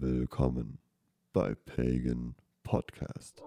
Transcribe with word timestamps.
Willkommen 0.00 0.78
bei 1.32 1.54
Pagan 1.54 2.34
Podcast. 2.64 3.40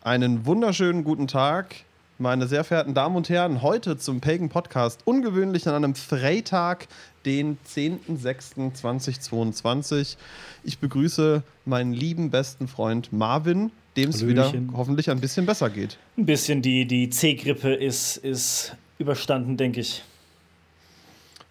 Einen 0.00 0.46
wunderschönen 0.46 1.04
guten 1.04 1.28
Tag, 1.28 1.76
meine 2.18 2.48
sehr 2.48 2.64
verehrten 2.64 2.94
Damen 2.94 3.14
und 3.14 3.28
Herren. 3.28 3.62
Heute 3.62 3.96
zum 3.98 4.20
Pagan 4.20 4.48
Podcast. 4.48 5.02
Ungewöhnlich 5.04 5.68
an 5.68 5.76
einem 5.76 5.94
Freitag, 5.94 6.88
den 7.24 7.56
10.06.2022. 7.68 10.16
Ich 10.64 10.80
begrüße 10.80 11.44
meinen 11.66 11.92
lieben 11.92 12.30
besten 12.30 12.66
Freund 12.66 13.12
Marvin, 13.12 13.70
dem 13.96 14.10
es 14.10 14.26
wieder 14.26 14.52
hoffentlich 14.72 15.08
ein 15.08 15.20
bisschen 15.20 15.46
besser 15.46 15.70
geht. 15.70 15.98
Ein 16.16 16.26
bisschen 16.26 16.62
die, 16.62 16.84
die 16.84 17.10
C-Grippe 17.10 17.74
ist, 17.74 18.16
ist 18.16 18.76
überstanden, 19.02 19.56
denke 19.56 19.80
ich. 19.80 20.02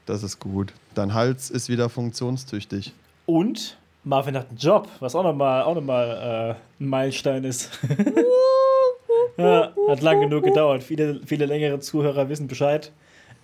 Das 0.06 0.24
ist 0.24 0.40
gut. 0.40 0.74
Dein 0.96 1.14
Hals 1.14 1.50
ist 1.50 1.70
wieder 1.70 1.90
funktionstüchtig. 1.90 2.94
Und 3.26 3.78
Marvin 4.04 4.36
hat 4.36 4.50
einen 4.50 4.58
Job, 4.58 4.88
was 5.00 5.16
auch 5.16 5.24
nochmal 5.24 5.64
auch 5.64 5.76
noch 5.76 5.82
mal, 5.82 6.58
äh, 6.80 6.84
ein 6.84 6.88
Meilenstein 6.88 7.44
ist. 7.44 7.70
ja, 9.38 9.72
hat 9.88 10.02
lang 10.02 10.22
genug 10.22 10.44
gedauert. 10.44 10.84
Viele, 10.84 11.22
viele 11.26 11.46
längere 11.46 11.80
Zuhörer 11.80 12.28
wissen 12.30 12.48
Bescheid. 12.48 12.92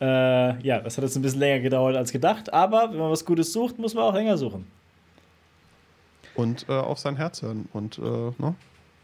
Äh, 0.01 0.62
ja, 0.62 0.79
das 0.79 0.98
hat 0.98 1.03
jetzt 1.03 1.15
ein 1.15 1.21
bisschen 1.21 1.39
länger 1.39 1.62
gedauert 1.62 1.95
als 1.95 2.12
gedacht, 2.12 2.53
aber 2.53 2.91
wenn 2.91 2.99
man 2.99 3.12
was 3.12 3.26
Gutes 3.26 3.51
sucht, 3.53 3.79
muss 3.79 3.93
man 3.93 4.03
auch 4.03 4.13
länger 4.13 4.37
suchen. 4.37 4.67
Und 6.35 6.67
äh, 6.70 6.73
auf 6.73 6.99
sein 6.99 7.15
Herz 7.15 7.41
hören 7.41 7.67
und 7.73 7.98
äh, 7.98 8.01
ne? 8.01 8.55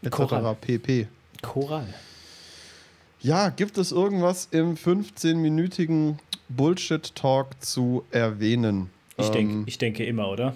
etc. 0.02 0.34
Pp. 0.60 1.08
Choral. 1.42 1.86
Ja, 3.24 3.48
gibt 3.48 3.78
es 3.78 3.90
irgendwas 3.90 4.48
im 4.50 4.76
15-minütigen 4.76 6.18
Bullshit-Talk 6.50 7.46
zu 7.58 8.04
erwähnen? 8.10 8.90
Ich, 9.16 9.30
denk, 9.30 9.50
Ähm, 9.50 9.64
ich 9.64 9.78
denke 9.78 10.04
immer, 10.04 10.28
oder? 10.28 10.54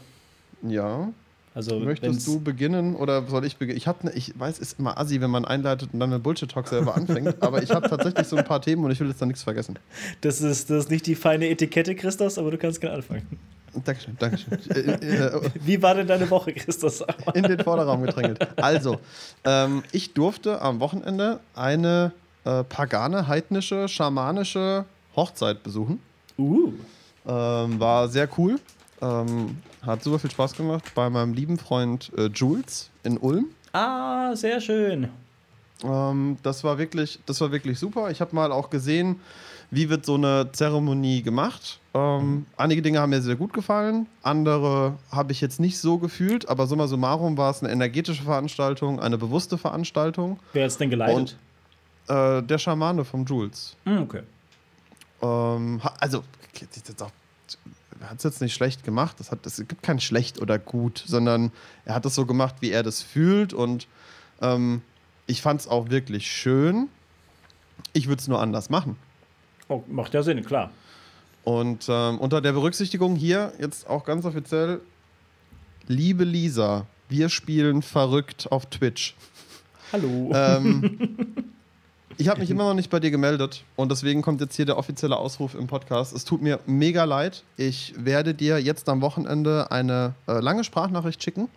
Ja. 0.61 1.09
Also, 1.55 1.81
Möchtest 1.81 2.27
du 2.27 2.41
beginnen 2.41 2.95
oder 2.95 3.27
soll 3.27 3.47
ich 3.47 3.57
beginnen? 3.57 3.79
Ich 3.79 3.87
habe, 3.87 4.09
ne, 4.09 4.13
ich 4.15 4.39
weiß, 4.39 4.59
ist 4.59 4.79
immer 4.79 4.99
assi, 4.99 5.23
wenn 5.23 5.31
man 5.31 5.47
einleitet 5.47 5.95
und 5.95 5.99
dann 5.99 6.11
mit 6.11 6.23
Bullshit-Talk 6.23 6.69
selber 6.69 6.95
anfängt. 6.95 7.37
aber 7.43 7.63
ich 7.63 7.71
habe 7.71 7.89
tatsächlich 7.89 8.27
so 8.27 8.37
ein 8.37 8.45
paar 8.45 8.61
Themen 8.61 8.85
und 8.85 8.91
ich 8.91 9.01
will 9.01 9.09
jetzt 9.09 9.23
da 9.23 9.25
nichts 9.25 9.45
vergessen. 9.45 9.79
das, 10.21 10.43
ist, 10.43 10.69
das 10.69 10.85
ist 10.85 10.91
nicht 10.91 11.07
die 11.07 11.15
feine 11.15 11.49
Etikette, 11.49 11.95
Christos, 11.95 12.37
aber 12.37 12.51
du 12.51 12.59
kannst 12.59 12.83
gerne 12.83 12.97
anfangen. 12.97 13.27
Dankeschön, 13.83 14.15
Dankeschön. 14.19 14.59
Äh, 14.69 15.25
äh, 15.25 15.41
Wie 15.65 15.81
war 15.81 15.95
denn 15.95 16.07
deine 16.07 16.29
Woche, 16.29 16.53
Christos? 16.53 17.03
in 17.33 17.45
den 17.45 17.61
Vorderraum 17.61 18.03
gedrängelt. 18.03 18.47
Also, 18.61 19.01
ähm, 19.45 19.85
ich 19.91 20.13
durfte 20.13 20.61
am 20.61 20.81
Wochenende 20.81 21.41
eine 21.55 22.13
äh, 22.45 22.65
pagane, 22.65 23.27
heidnische, 23.29 23.89
schamanische 23.89 24.85
Hochzeit 25.17 25.63
besuchen. 25.63 26.01
Uh. 26.39 26.73
Ähm, 27.27 27.81
war 27.81 28.09
sehr 28.09 28.29
cool. 28.39 28.59
Ähm, 29.01 29.59
hat 29.83 30.03
super 30.03 30.19
viel 30.19 30.31
Spaß 30.31 30.55
gemacht 30.55 30.85
bei 30.95 31.09
meinem 31.11 31.35
lieben 31.35 31.59
Freund 31.59 32.11
äh, 32.17 32.27
Jules 32.27 32.91
in 33.03 33.19
Ulm. 33.19 33.47
Ah, 33.73 34.35
sehr 34.35 34.61
schön. 34.61 35.09
Ähm, 35.85 36.37
das, 36.43 36.65
war 36.65 36.79
wirklich, 36.79 37.19
das 37.27 37.41
war 37.41 37.53
wirklich 37.53 37.79
super. 37.79 38.11
Ich 38.11 38.21
habe 38.21 38.35
mal 38.35 38.51
auch 38.51 38.71
gesehen, 38.71 39.21
wie 39.71 39.89
wird 39.91 40.05
so 40.05 40.15
eine 40.15 40.51
Zeremonie 40.53 41.23
gemacht. 41.23 41.79
Ähm, 41.95 42.47
einige 42.57 42.83
Dinge 42.83 43.01
haben 43.01 43.11
mir 43.11 43.21
sehr 43.21 43.37
gut 43.37 43.53
gefallen, 43.53 44.07
andere 44.23 44.95
habe 45.13 45.33
ich 45.33 45.41
jetzt 45.41 45.61
nicht 45.61 45.79
so 45.79 45.99
gefühlt, 45.99 46.49
aber 46.49 46.67
summa 46.67 46.87
summarum 46.87 47.37
war 47.37 47.51
es 47.51 47.63
eine 47.63 47.73
energetische 47.73 48.23
Veranstaltung, 48.23 49.01
eine 49.01 49.19
bewusste 49.19 49.59
Veranstaltung. 49.59 50.39
Wer 50.53 50.65
hat 50.65 50.71
es 50.71 50.79
denn 50.79 50.91
geleitet? 50.91 51.37
Äh, 52.09 52.43
der 52.43 52.59
Schamane 52.59 53.05
vom 53.05 53.25
Jules. 53.25 53.77
Hm, 53.85 54.03
okay. 54.03 54.23
Ähm, 55.21 55.81
also, 56.01 56.25
er 58.01 58.11
hat 58.11 58.19
es 58.19 58.25
jetzt 58.25 58.41
nicht 58.41 58.55
schlecht 58.55 58.85
gemacht. 58.85 59.17
Das 59.19 59.31
hat, 59.31 59.45
es 59.47 59.57
gibt 59.57 59.83
kein 59.83 60.01
schlecht 60.01 60.41
oder 60.41 60.59
gut, 60.59 61.03
sondern 61.07 61.53
er 61.85 61.95
hat 61.95 62.07
es 62.07 62.15
so 62.15 62.27
gemacht, 62.27 62.57
wie 62.61 62.71
er 62.71 62.83
das 62.83 63.03
fühlt. 63.03 63.53
Und 63.53 63.87
ähm, 64.41 64.83
ich 65.27 65.43
fand 65.43 65.61
es 65.61 65.69
auch 65.69 65.91
wirklich 65.91 66.31
schön. 66.31 66.89
Ich 67.93 68.09
würde 68.09 68.21
es 68.21 68.29
nur 68.29 68.41
anders 68.41 68.71
machen. 68.71 68.97
Oh, 69.69 69.83
macht 69.87 70.15
ja 70.15 70.23
Sinn, 70.23 70.45
klar. 70.45 70.71
Und 71.45 71.87
ähm, 71.89 72.19
unter 72.19 72.41
der 72.41 72.53
Berücksichtigung 72.53 73.17
hier 73.17 73.53
jetzt 73.59 73.89
auch 73.89 74.05
ganz 74.05 74.25
offiziell, 74.25 74.81
liebe 75.87 76.25
Lisa, 76.25 76.87
wir 77.09 77.29
spielen 77.29 77.83
verrückt 77.83 78.51
auf 78.51 78.67
Twitch. 78.67 79.15
Hallo. 79.93 80.31
Ähm, 80.35 81.45
ich 82.19 82.29
habe 82.29 82.41
mich 82.41 82.51
immer 82.51 82.65
noch 82.65 82.75
nicht 82.75 82.91
bei 82.91 82.99
dir 82.99 83.13
gemeldet 83.13 83.63
und 83.77 83.93
deswegen 83.93 84.23
kommt 84.23 84.41
jetzt 84.41 84.57
hier 84.57 84.67
der 84.67 84.77
offizielle 84.77 85.17
Ausruf 85.17 85.55
im 85.55 85.69
Podcast. 85.69 86.13
Es 86.13 86.25
tut 86.25 86.43
mir 86.43 86.59
mega 86.67 87.05
leid. 87.05 87.45
Ich 87.57 87.95
werde 87.97 88.35
dir 88.35 88.59
jetzt 88.59 88.89
am 88.89 89.01
Wochenende 89.01 89.71
eine 89.71 90.15
äh, 90.27 90.41
lange 90.41 90.65
Sprachnachricht 90.65 91.23
schicken, 91.23 91.49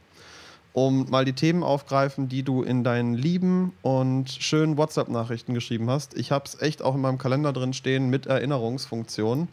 um 0.74 1.10
mal 1.10 1.26
die 1.26 1.34
Themen 1.34 1.64
aufgreifen, 1.64 2.30
die 2.30 2.44
du 2.44 2.62
in 2.62 2.84
deinen 2.84 3.16
lieben 3.16 3.74
und 3.82 4.30
schönen 4.30 4.78
WhatsApp-Nachrichten 4.78 5.56
geschrieben 5.56 5.90
hast. 5.90 6.14
Ich 6.14 6.32
habe 6.32 6.46
es 6.46 6.62
echt 6.62 6.84
auch 6.84 6.94
in 6.94 7.02
meinem 7.02 7.18
Kalender 7.18 7.54
drin 7.54 7.74
stehen 7.74 8.12
mit 8.12 8.28
Erinnerungsfunktion, 8.28 9.48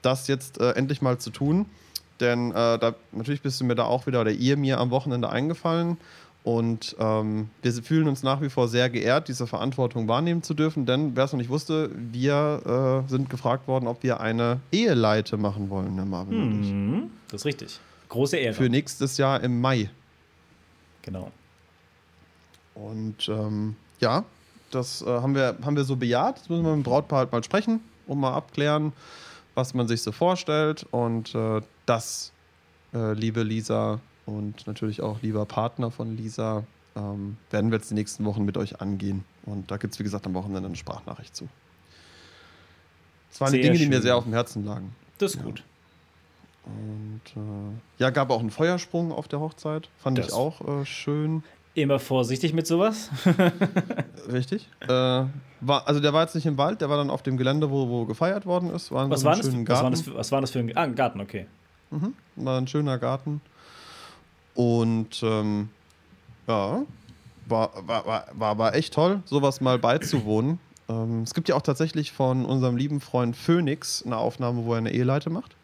das 0.00 0.28
jetzt 0.28 0.60
äh, 0.62 0.70
endlich 0.72 1.02
mal 1.02 1.18
zu 1.18 1.28
tun. 1.28 1.66
Denn 2.20 2.52
äh, 2.52 2.78
da, 2.78 2.94
natürlich 3.12 3.42
bist 3.42 3.60
du 3.60 3.66
mir 3.66 3.74
da 3.74 3.84
auch 3.84 4.06
wieder 4.06 4.22
oder 4.22 4.30
ihr 4.30 4.56
mir 4.56 4.80
am 4.80 4.90
Wochenende 4.90 5.28
eingefallen. 5.28 5.98
Und 6.44 6.96
ähm, 6.98 7.50
wir 7.62 7.72
fühlen 7.72 8.08
uns 8.08 8.22
nach 8.22 8.40
wie 8.40 8.48
vor 8.48 8.68
sehr 8.68 8.88
geehrt, 8.88 9.28
diese 9.28 9.46
Verantwortung 9.46 10.08
wahrnehmen 10.08 10.42
zu 10.42 10.54
dürfen. 10.54 10.86
Denn 10.86 11.14
wer 11.14 11.24
es 11.24 11.32
noch 11.32 11.38
nicht 11.38 11.50
wusste, 11.50 11.90
wir 11.94 13.04
äh, 13.06 13.10
sind 13.10 13.28
gefragt 13.28 13.68
worden, 13.68 13.86
ob 13.86 14.02
wir 14.02 14.20
eine 14.20 14.60
Eheleite 14.72 15.36
machen 15.36 15.68
wollen, 15.68 15.96
Herr 15.96 16.06
Marvin 16.06 16.42
und 16.42 16.62
ich. 16.62 16.72
Mhm, 16.72 17.10
das 17.30 17.42
ist 17.42 17.44
richtig. 17.44 17.80
Große 18.08 18.38
Ehre. 18.38 18.54
Für 18.54 18.70
nächstes 18.70 19.18
Jahr 19.18 19.42
im 19.42 19.60
Mai. 19.60 19.90
genau. 21.02 21.30
Und 22.74 23.28
ähm, 23.28 23.74
ja, 24.00 24.24
das 24.70 25.02
äh, 25.02 25.06
haben, 25.06 25.34
wir, 25.34 25.56
haben 25.62 25.76
wir 25.76 25.84
so 25.84 25.96
bejaht. 25.96 26.38
Jetzt 26.38 26.48
müssen 26.48 26.62
wir 26.62 26.74
mit 26.74 26.84
dem 26.84 26.88
Brautpaar 26.88 27.20
halt 27.20 27.32
mal 27.32 27.42
sprechen 27.42 27.80
und 28.06 28.20
mal 28.20 28.32
abklären, 28.32 28.92
was 29.54 29.74
man 29.74 29.88
sich 29.88 30.02
so 30.02 30.12
vorstellt. 30.12 30.86
Und 30.92 31.34
äh, 31.34 31.60
das, 31.86 32.32
äh, 32.94 33.12
liebe 33.12 33.42
Lisa 33.42 34.00
und 34.28 34.66
natürlich 34.66 35.00
auch 35.00 35.22
lieber 35.22 35.44
Partner 35.46 35.90
von 35.90 36.16
Lisa, 36.16 36.64
ähm, 36.96 37.36
werden 37.50 37.70
wir 37.70 37.78
jetzt 37.78 37.90
die 37.90 37.94
nächsten 37.94 38.24
Wochen 38.26 38.44
mit 38.44 38.56
euch 38.58 38.80
angehen. 38.80 39.24
Und 39.46 39.70
da 39.70 39.76
gibt 39.78 39.94
es, 39.94 39.98
wie 40.00 40.04
gesagt, 40.04 40.26
am 40.26 40.34
Wochenende 40.34 40.66
eine 40.68 40.76
Sprachnachricht 40.76 41.34
zu. 41.34 41.48
Das 43.30 43.40
waren 43.40 43.52
die 43.52 43.62
Sehr 43.62 43.72
Dinge, 43.72 43.78
die 43.78 43.86
mir 43.86 43.94
schön. 43.94 44.02
sehr 44.02 44.16
auf 44.16 44.24
dem 44.24 44.32
Herzen 44.34 44.64
lagen. 44.64 44.94
Das 45.18 45.32
ist 45.32 45.38
Ja. 45.38 45.44
gut. 45.44 45.62
Und 46.66 47.22
äh, 47.36 48.02
ja, 48.02 48.10
gab 48.10 48.30
auch 48.30 48.40
einen 48.40 48.50
Feuersprung 48.50 49.12
auf 49.12 49.28
der 49.28 49.40
Hochzeit. 49.40 49.88
Fand 49.98 50.18
Das- 50.18 50.26
ich 50.28 50.32
auch 50.34 50.60
äh, 50.82 50.84
schön. 50.84 51.42
Immer 51.74 51.98
vorsichtig 52.00 52.52
mit 52.54 52.66
sowas. 52.66 53.08
Richtig. 54.32 54.68
Äh, 54.80 54.88
war, 54.88 55.86
also 55.86 56.00
der 56.00 56.12
war 56.12 56.22
jetzt 56.22 56.34
nicht 56.34 56.46
im 56.46 56.58
Wald, 56.58 56.80
der 56.80 56.90
war 56.90 56.96
dann 56.96 57.08
auf 57.08 57.22
dem 57.22 57.36
Gelände, 57.36 57.70
wo, 57.70 57.88
wo 57.88 58.04
gefeiert 58.04 58.46
worden 58.46 58.70
ist. 58.70 58.90
War 58.90 59.08
Was 59.08 59.20
so 59.20 59.26
war, 59.26 59.36
das, 59.36 59.46
was, 59.46 59.54
war 59.54 59.62
Garten. 59.64 59.90
das 59.92 60.02
für, 60.02 60.14
was 60.14 60.32
war 60.32 60.40
das 60.40 60.50
für 60.50 60.58
ein. 60.58 60.76
Ah, 60.76 60.82
ein 60.82 60.94
Garten, 60.96 61.20
okay. 61.20 61.46
Mhm. 61.90 62.14
War 62.36 62.58
ein 62.60 62.66
schöner 62.66 62.98
Garten. 62.98 63.40
Und 64.58 65.22
ähm, 65.22 65.68
ja, 66.48 66.82
war, 67.46 67.70
war, 67.86 68.06
war, 68.06 68.24
war, 68.32 68.58
war 68.58 68.74
echt 68.74 68.92
toll, 68.92 69.22
sowas 69.24 69.60
mal 69.60 69.78
beizuwohnen. 69.78 70.58
ähm, 70.88 71.22
es 71.22 71.32
gibt 71.32 71.48
ja 71.48 71.54
auch 71.54 71.62
tatsächlich 71.62 72.10
von 72.10 72.44
unserem 72.44 72.76
lieben 72.76 73.00
Freund 73.00 73.36
Phoenix 73.36 74.02
eine 74.04 74.16
Aufnahme, 74.16 74.64
wo 74.64 74.72
er 74.72 74.78
eine 74.78 74.92
Eheleite 74.92 75.30
macht 75.30 75.54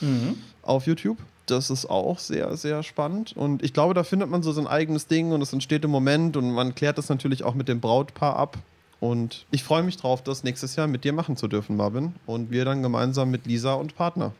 Mhm. 0.00 0.36
auf 0.62 0.86
YouTube. 0.86 1.18
Das 1.46 1.68
ist 1.68 1.84
auch 1.90 2.18
sehr, 2.18 2.56
sehr 2.56 2.82
spannend. 2.82 3.36
Und 3.36 3.62
ich 3.62 3.74
glaube, 3.74 3.92
da 3.92 4.04
findet 4.04 4.30
man 4.30 4.42
so 4.42 4.52
sein 4.52 4.66
eigenes 4.66 5.06
Ding 5.06 5.32
und 5.32 5.42
es 5.42 5.52
entsteht 5.52 5.84
im 5.84 5.90
Moment 5.90 6.38
und 6.38 6.50
man 6.50 6.74
klärt 6.74 6.96
das 6.96 7.10
natürlich 7.10 7.44
auch 7.44 7.52
mit 7.54 7.68
dem 7.68 7.80
Brautpaar 7.80 8.36
ab. 8.36 8.56
Und 9.00 9.44
ich 9.50 9.62
freue 9.62 9.82
mich 9.82 9.98
drauf, 9.98 10.22
das 10.22 10.44
nächstes 10.44 10.76
Jahr 10.76 10.86
mit 10.86 11.04
dir 11.04 11.12
machen 11.12 11.36
zu 11.36 11.46
dürfen, 11.46 11.76
Marvin. 11.76 12.14
Und 12.24 12.50
wir 12.50 12.64
dann 12.64 12.82
gemeinsam 12.82 13.30
mit 13.30 13.44
Lisa 13.46 13.74
und 13.74 13.94
Partner. 13.94 14.32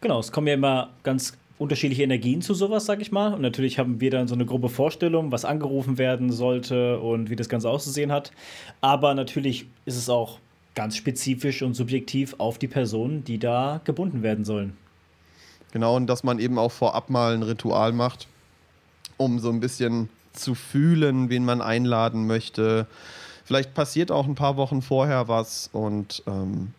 Genau, 0.00 0.20
es 0.20 0.30
kommen 0.30 0.46
ja 0.46 0.54
immer 0.54 0.90
ganz 1.02 1.32
unterschiedliche 1.58 2.02
Energien 2.02 2.42
zu 2.42 2.54
sowas, 2.54 2.86
sag 2.86 3.00
ich 3.00 3.12
mal. 3.12 3.34
Und 3.34 3.40
natürlich 3.40 3.78
haben 3.78 4.00
wir 4.00 4.10
dann 4.10 4.28
so 4.28 4.34
eine 4.34 4.44
grobe 4.44 4.68
Vorstellung, 4.68 5.32
was 5.32 5.44
angerufen 5.44 5.98
werden 5.98 6.30
sollte 6.32 7.00
und 7.00 7.30
wie 7.30 7.36
das 7.36 7.48
Ganze 7.48 7.70
auszusehen 7.70 8.12
hat. 8.12 8.32
Aber 8.80 9.14
natürlich 9.14 9.66
ist 9.84 9.96
es 9.96 10.08
auch 10.08 10.38
ganz 10.74 10.96
spezifisch 10.96 11.62
und 11.62 11.74
subjektiv 11.74 12.34
auf 12.38 12.58
die 12.58 12.68
Personen, 12.68 13.24
die 13.24 13.38
da 13.38 13.80
gebunden 13.84 14.22
werden 14.22 14.44
sollen. 14.44 14.76
Genau, 15.72 15.96
und 15.96 16.06
dass 16.06 16.22
man 16.22 16.38
eben 16.38 16.58
auch 16.58 16.72
vorab 16.72 17.10
mal 17.10 17.34
ein 17.34 17.42
Ritual 17.42 17.92
macht, 17.92 18.28
um 19.16 19.38
so 19.38 19.50
ein 19.50 19.60
bisschen 19.60 20.08
zu 20.32 20.54
fühlen, 20.54 21.30
wen 21.30 21.44
man 21.44 21.62
einladen 21.62 22.26
möchte. 22.26 22.86
Vielleicht 23.44 23.74
passiert 23.74 24.10
auch 24.10 24.26
ein 24.26 24.34
paar 24.34 24.56
Wochen 24.56 24.82
vorher 24.82 25.28
was 25.28 25.70
und 25.72 26.22
ähm, 26.26 26.72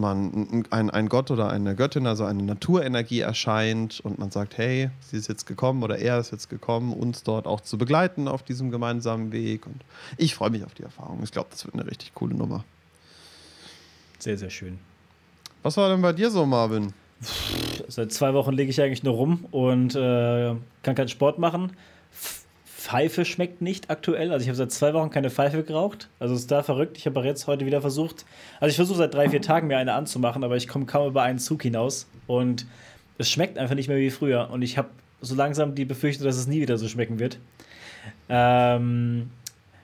man 0.00 0.64
ein, 0.70 0.90
ein 0.90 1.08
Gott 1.08 1.30
oder 1.30 1.50
eine 1.50 1.76
Göttin, 1.76 2.06
also 2.06 2.24
eine 2.24 2.42
Naturenergie 2.42 3.20
erscheint 3.20 4.00
und 4.00 4.18
man 4.18 4.30
sagt, 4.30 4.58
hey, 4.58 4.90
sie 5.00 5.16
ist 5.16 5.28
jetzt 5.28 5.46
gekommen 5.46 5.82
oder 5.82 5.98
er 5.98 6.18
ist 6.18 6.32
jetzt 6.32 6.48
gekommen, 6.48 6.92
uns 6.92 7.22
dort 7.22 7.46
auch 7.46 7.60
zu 7.60 7.78
begleiten 7.78 8.26
auf 8.26 8.42
diesem 8.42 8.70
gemeinsamen 8.70 9.32
Weg. 9.32 9.66
Und 9.66 9.82
ich 10.16 10.34
freue 10.34 10.50
mich 10.50 10.64
auf 10.64 10.74
die 10.74 10.82
Erfahrung. 10.82 11.20
Ich 11.22 11.32
glaube, 11.32 11.48
das 11.50 11.64
wird 11.64 11.74
eine 11.74 11.86
richtig 11.86 12.14
coole 12.14 12.34
Nummer. 12.34 12.64
Sehr, 14.18 14.36
sehr 14.36 14.50
schön. 14.50 14.78
Was 15.62 15.76
war 15.76 15.88
denn 15.90 16.02
bei 16.02 16.12
dir 16.12 16.30
so, 16.30 16.46
Marvin? 16.46 16.92
Seit 17.88 18.12
zwei 18.12 18.32
Wochen 18.32 18.52
lege 18.52 18.70
ich 18.70 18.80
eigentlich 18.80 19.02
nur 19.02 19.14
rum 19.14 19.44
und 19.50 19.94
äh, 19.94 20.54
kann 20.82 20.94
keinen 20.94 21.08
Sport 21.08 21.38
machen. 21.38 21.72
Pfeife 22.90 23.24
schmeckt 23.24 23.62
nicht 23.62 23.88
aktuell. 23.88 24.32
Also 24.32 24.42
ich 24.42 24.48
habe 24.48 24.56
seit 24.56 24.72
zwei 24.72 24.92
Wochen 24.94 25.10
keine 25.10 25.30
Pfeife 25.30 25.62
geraucht. 25.62 26.08
Also 26.18 26.34
ist 26.34 26.50
da 26.50 26.64
verrückt. 26.64 26.98
Ich 26.98 27.06
habe 27.06 27.20
jetzt 27.20 27.46
heute 27.46 27.64
wieder 27.64 27.80
versucht. 27.80 28.24
Also 28.58 28.70
ich 28.70 28.76
versuche 28.76 28.98
seit 28.98 29.14
drei, 29.14 29.28
vier 29.28 29.40
Tagen 29.40 29.68
mir 29.68 29.78
eine 29.78 29.92
anzumachen, 29.94 30.42
aber 30.42 30.56
ich 30.56 30.66
komme 30.66 30.86
kaum 30.86 31.06
über 31.06 31.22
einen 31.22 31.38
Zug 31.38 31.62
hinaus. 31.62 32.08
Und 32.26 32.66
es 33.16 33.30
schmeckt 33.30 33.58
einfach 33.58 33.76
nicht 33.76 33.86
mehr 33.86 33.98
wie 33.98 34.10
früher. 34.10 34.50
Und 34.50 34.62
ich 34.62 34.76
habe 34.76 34.88
so 35.20 35.36
langsam 35.36 35.76
die 35.76 35.84
Befürchtung, 35.84 36.26
dass 36.26 36.36
es 36.36 36.48
nie 36.48 36.60
wieder 36.60 36.78
so 36.78 36.88
schmecken 36.88 37.20
wird. 37.20 37.38
Ähm, 38.28 39.30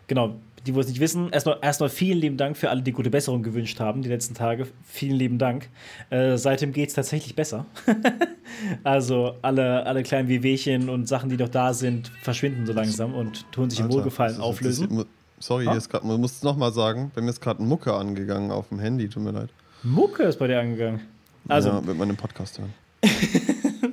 genau, 0.09 0.35
die, 0.67 0.75
wo 0.75 0.81
es 0.81 0.89
nicht 0.89 1.01
wissen, 1.01 1.31
erstmal, 1.33 1.59
erstmal 1.63 1.89
vielen 1.89 2.19
lieben 2.19 2.37
Dank 2.37 2.57
für 2.57 2.71
alle, 2.71 2.83
die 2.83 2.93
gute 2.93 3.11
Besserung 3.11 3.43
gewünscht 3.43 3.81
haben, 3.81 4.03
die 4.03 4.09
letzten 4.09 4.35
Tage. 4.35 4.67
Vielen 4.85 5.17
lieben 5.17 5.39
Dank. 5.39 5.69
Äh, 6.11 6.37
seitdem 6.37 6.73
geht 6.73 6.89
es 6.89 6.95
tatsächlich 6.95 7.35
besser. 7.37 7.67
also 8.85 9.37
alle, 9.43 9.85
alle 9.87 10.03
kleinen 10.03 10.29
Wehwehchen 10.29 10.89
und 10.89 11.07
Sachen, 11.09 11.31
die 11.31 11.37
noch 11.37 11.49
da 11.49 11.73
sind, 11.75 12.11
verschwinden 12.23 12.67
so 12.67 12.73
langsam 12.73 13.15
und 13.15 13.51
tun 13.53 13.71
sich 13.71 13.79
im 13.81 13.87
Alter, 13.87 13.97
Wohlgefallen 13.97 14.33
das 14.33 14.39
ist- 14.39 14.45
auflösen. 14.45 14.99
ist- 15.01 15.07
Sorry, 15.39 15.65
hier 15.65 15.75
ist 15.77 15.91
grad, 15.91 16.03
man 16.03 16.19
muss 16.19 16.33
es 16.37 16.43
nochmal 16.43 16.73
sagen. 16.73 17.11
Bei 17.15 17.21
mir 17.21 17.29
ist 17.29 17.43
gerade 17.43 17.63
ein 17.63 17.69
Mucke 17.69 17.93
angegangen 17.93 18.51
auf 18.51 18.71
dem 18.71 18.79
Handy, 18.79 19.07
tut 19.09 19.23
mir 19.23 19.33
leid. 19.33 19.51
Mucke 19.83 20.23
ist 20.23 20.39
bei 20.39 20.47
dir 20.47 20.59
angegangen. 20.61 21.01
Also, 21.47 21.69
ja, 21.69 21.87
wird 21.87 21.99
man 21.99 22.09
im 22.09 22.17
Podcast 22.17 22.59
hören. 22.59 22.73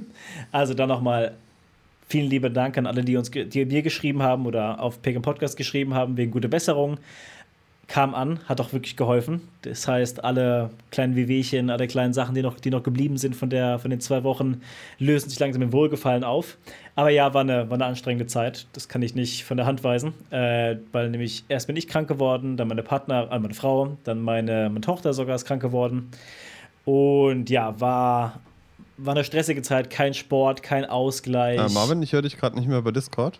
Also 0.51 0.73
dann 0.75 0.87
nochmal 0.89 1.33
vielen 2.13 2.29
lieben 2.29 2.53
Dank 2.53 2.77
an 2.77 2.85
alle, 2.85 3.03
die 3.03 3.17
uns 3.17 3.31
die 3.31 3.65
mir 3.65 3.81
geschrieben 3.81 4.21
haben 4.21 4.45
oder 4.45 4.79
auf 4.79 5.01
Pagan 5.01 5.23
Podcast 5.23 5.57
geschrieben 5.57 5.95
haben 5.95 6.15
wegen 6.15 6.29
gute 6.29 6.47
Besserung. 6.47 6.99
Kam 7.87 8.13
an, 8.13 8.39
hat 8.45 8.61
auch 8.61 8.71
wirklich 8.71 8.95
geholfen. 8.95 9.41
Das 9.63 9.87
heißt, 9.87 10.23
alle 10.23 10.69
kleinen 10.91 11.15
Wehwehchen, 11.15 11.71
alle 11.71 11.87
kleinen 11.87 12.13
Sachen, 12.13 12.35
die 12.35 12.43
noch, 12.43 12.59
die 12.59 12.69
noch 12.69 12.83
geblieben 12.83 13.17
sind 13.17 13.35
von, 13.35 13.49
der, 13.49 13.79
von 13.79 13.89
den 13.89 13.99
zwei 13.99 14.23
Wochen, 14.23 14.61
lösen 14.99 15.27
sich 15.31 15.39
langsam 15.39 15.63
im 15.63 15.73
Wohlgefallen 15.73 16.23
auf. 16.23 16.57
Aber 16.93 17.09
ja, 17.09 17.33
war 17.33 17.41
eine, 17.41 17.67
war 17.71 17.77
eine 17.77 17.85
anstrengende 17.85 18.27
Zeit. 18.27 18.67
Das 18.73 18.87
kann 18.87 19.01
ich 19.01 19.15
nicht 19.15 19.43
von 19.43 19.57
der 19.57 19.65
Hand 19.65 19.83
weisen. 19.83 20.13
Äh, 20.29 20.75
weil 20.91 21.09
nämlich 21.09 21.45
erst 21.49 21.65
bin 21.65 21.75
ich 21.75 21.87
krank 21.87 22.07
geworden, 22.07 22.57
dann 22.57 22.67
meine 22.67 22.83
Partner, 22.83 23.27
äh, 23.31 23.39
meine 23.39 23.55
Frau, 23.55 23.97
dann 24.03 24.21
meine, 24.21 24.69
meine 24.69 24.81
Tochter 24.81 25.13
sogar 25.13 25.35
ist 25.35 25.45
krank 25.45 25.63
geworden. 25.63 26.11
Und 26.85 27.49
ja, 27.49 27.79
war, 27.81 28.39
war 28.97 29.13
eine 29.15 29.23
stressige 29.23 29.61
Zeit, 29.61 29.89
kein 29.89 30.13
Sport, 30.13 30.63
kein 30.63 30.85
Ausgleich. 30.85 31.59
Äh, 31.59 31.73
Marvin, 31.73 32.01
ich 32.01 32.13
höre 32.13 32.21
dich 32.21 32.37
gerade 32.37 32.57
nicht 32.57 32.67
mehr 32.67 32.77
über 32.77 32.91
Discord. 32.91 33.39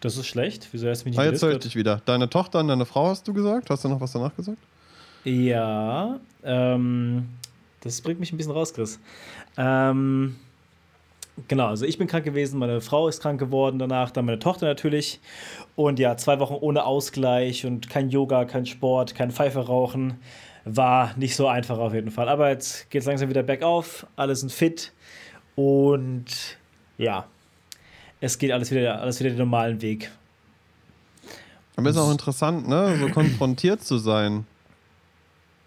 Das 0.00 0.16
ist 0.16 0.26
schlecht. 0.26 0.68
Wieso 0.72 0.86
hörst 0.86 1.02
du 1.02 1.08
mich 1.08 1.16
nicht 1.16 1.26
Ah, 1.26 1.30
jetzt 1.30 1.42
höre 1.42 1.52
ich 1.52 1.58
dich 1.58 1.76
wieder. 1.76 2.02
Deine 2.04 2.28
Tochter 2.28 2.60
und 2.60 2.68
deine 2.68 2.84
Frau 2.84 3.06
hast 3.08 3.26
du 3.26 3.32
gesagt? 3.32 3.70
Hast 3.70 3.84
du 3.84 3.88
noch 3.88 4.00
was 4.00 4.12
danach 4.12 4.34
gesagt? 4.36 4.58
Ja, 5.24 6.20
ähm, 6.44 7.28
das 7.80 8.00
bringt 8.02 8.20
mich 8.20 8.32
ein 8.32 8.36
bisschen 8.36 8.52
raus, 8.52 8.74
Chris. 8.74 9.00
Ähm, 9.56 10.36
genau, 11.48 11.68
also 11.68 11.86
ich 11.86 11.96
bin 11.96 12.06
krank 12.06 12.24
gewesen, 12.24 12.58
meine 12.58 12.82
Frau 12.82 13.08
ist 13.08 13.22
krank 13.22 13.40
geworden 13.40 13.78
danach, 13.78 14.10
dann 14.10 14.26
meine 14.26 14.38
Tochter 14.38 14.66
natürlich. 14.66 15.20
Und 15.76 15.98
ja, 15.98 16.16
zwei 16.18 16.38
Wochen 16.38 16.54
ohne 16.60 16.84
Ausgleich 16.84 17.64
und 17.64 17.88
kein 17.88 18.10
Yoga, 18.10 18.44
kein 18.44 18.66
Sport, 18.66 19.14
kein 19.14 19.30
Pfeife 19.30 19.60
rauchen. 19.60 20.18
War 20.64 21.14
nicht 21.16 21.36
so 21.36 21.46
einfach 21.46 21.78
auf 21.78 21.92
jeden 21.92 22.10
Fall. 22.10 22.28
Aber 22.28 22.48
jetzt 22.48 22.90
geht 22.90 23.00
es 23.00 23.06
langsam 23.06 23.28
wieder 23.28 23.42
bergauf, 23.42 24.06
alle 24.16 24.34
sind 24.34 24.50
fit 24.50 24.92
und 25.56 26.24
ja, 26.96 27.26
es 28.20 28.38
geht 28.38 28.52
alles 28.52 28.70
wieder, 28.70 29.00
alles 29.00 29.20
wieder 29.20 29.30
den 29.30 29.38
normalen 29.38 29.82
Weg. 29.82 30.10
Aber 31.76 31.90
ist 31.90 31.96
auch 31.96 32.10
interessant, 32.10 32.68
ne? 32.68 32.96
So 33.00 33.08
konfrontiert 33.08 33.82
zu 33.82 33.98
sein. 33.98 34.46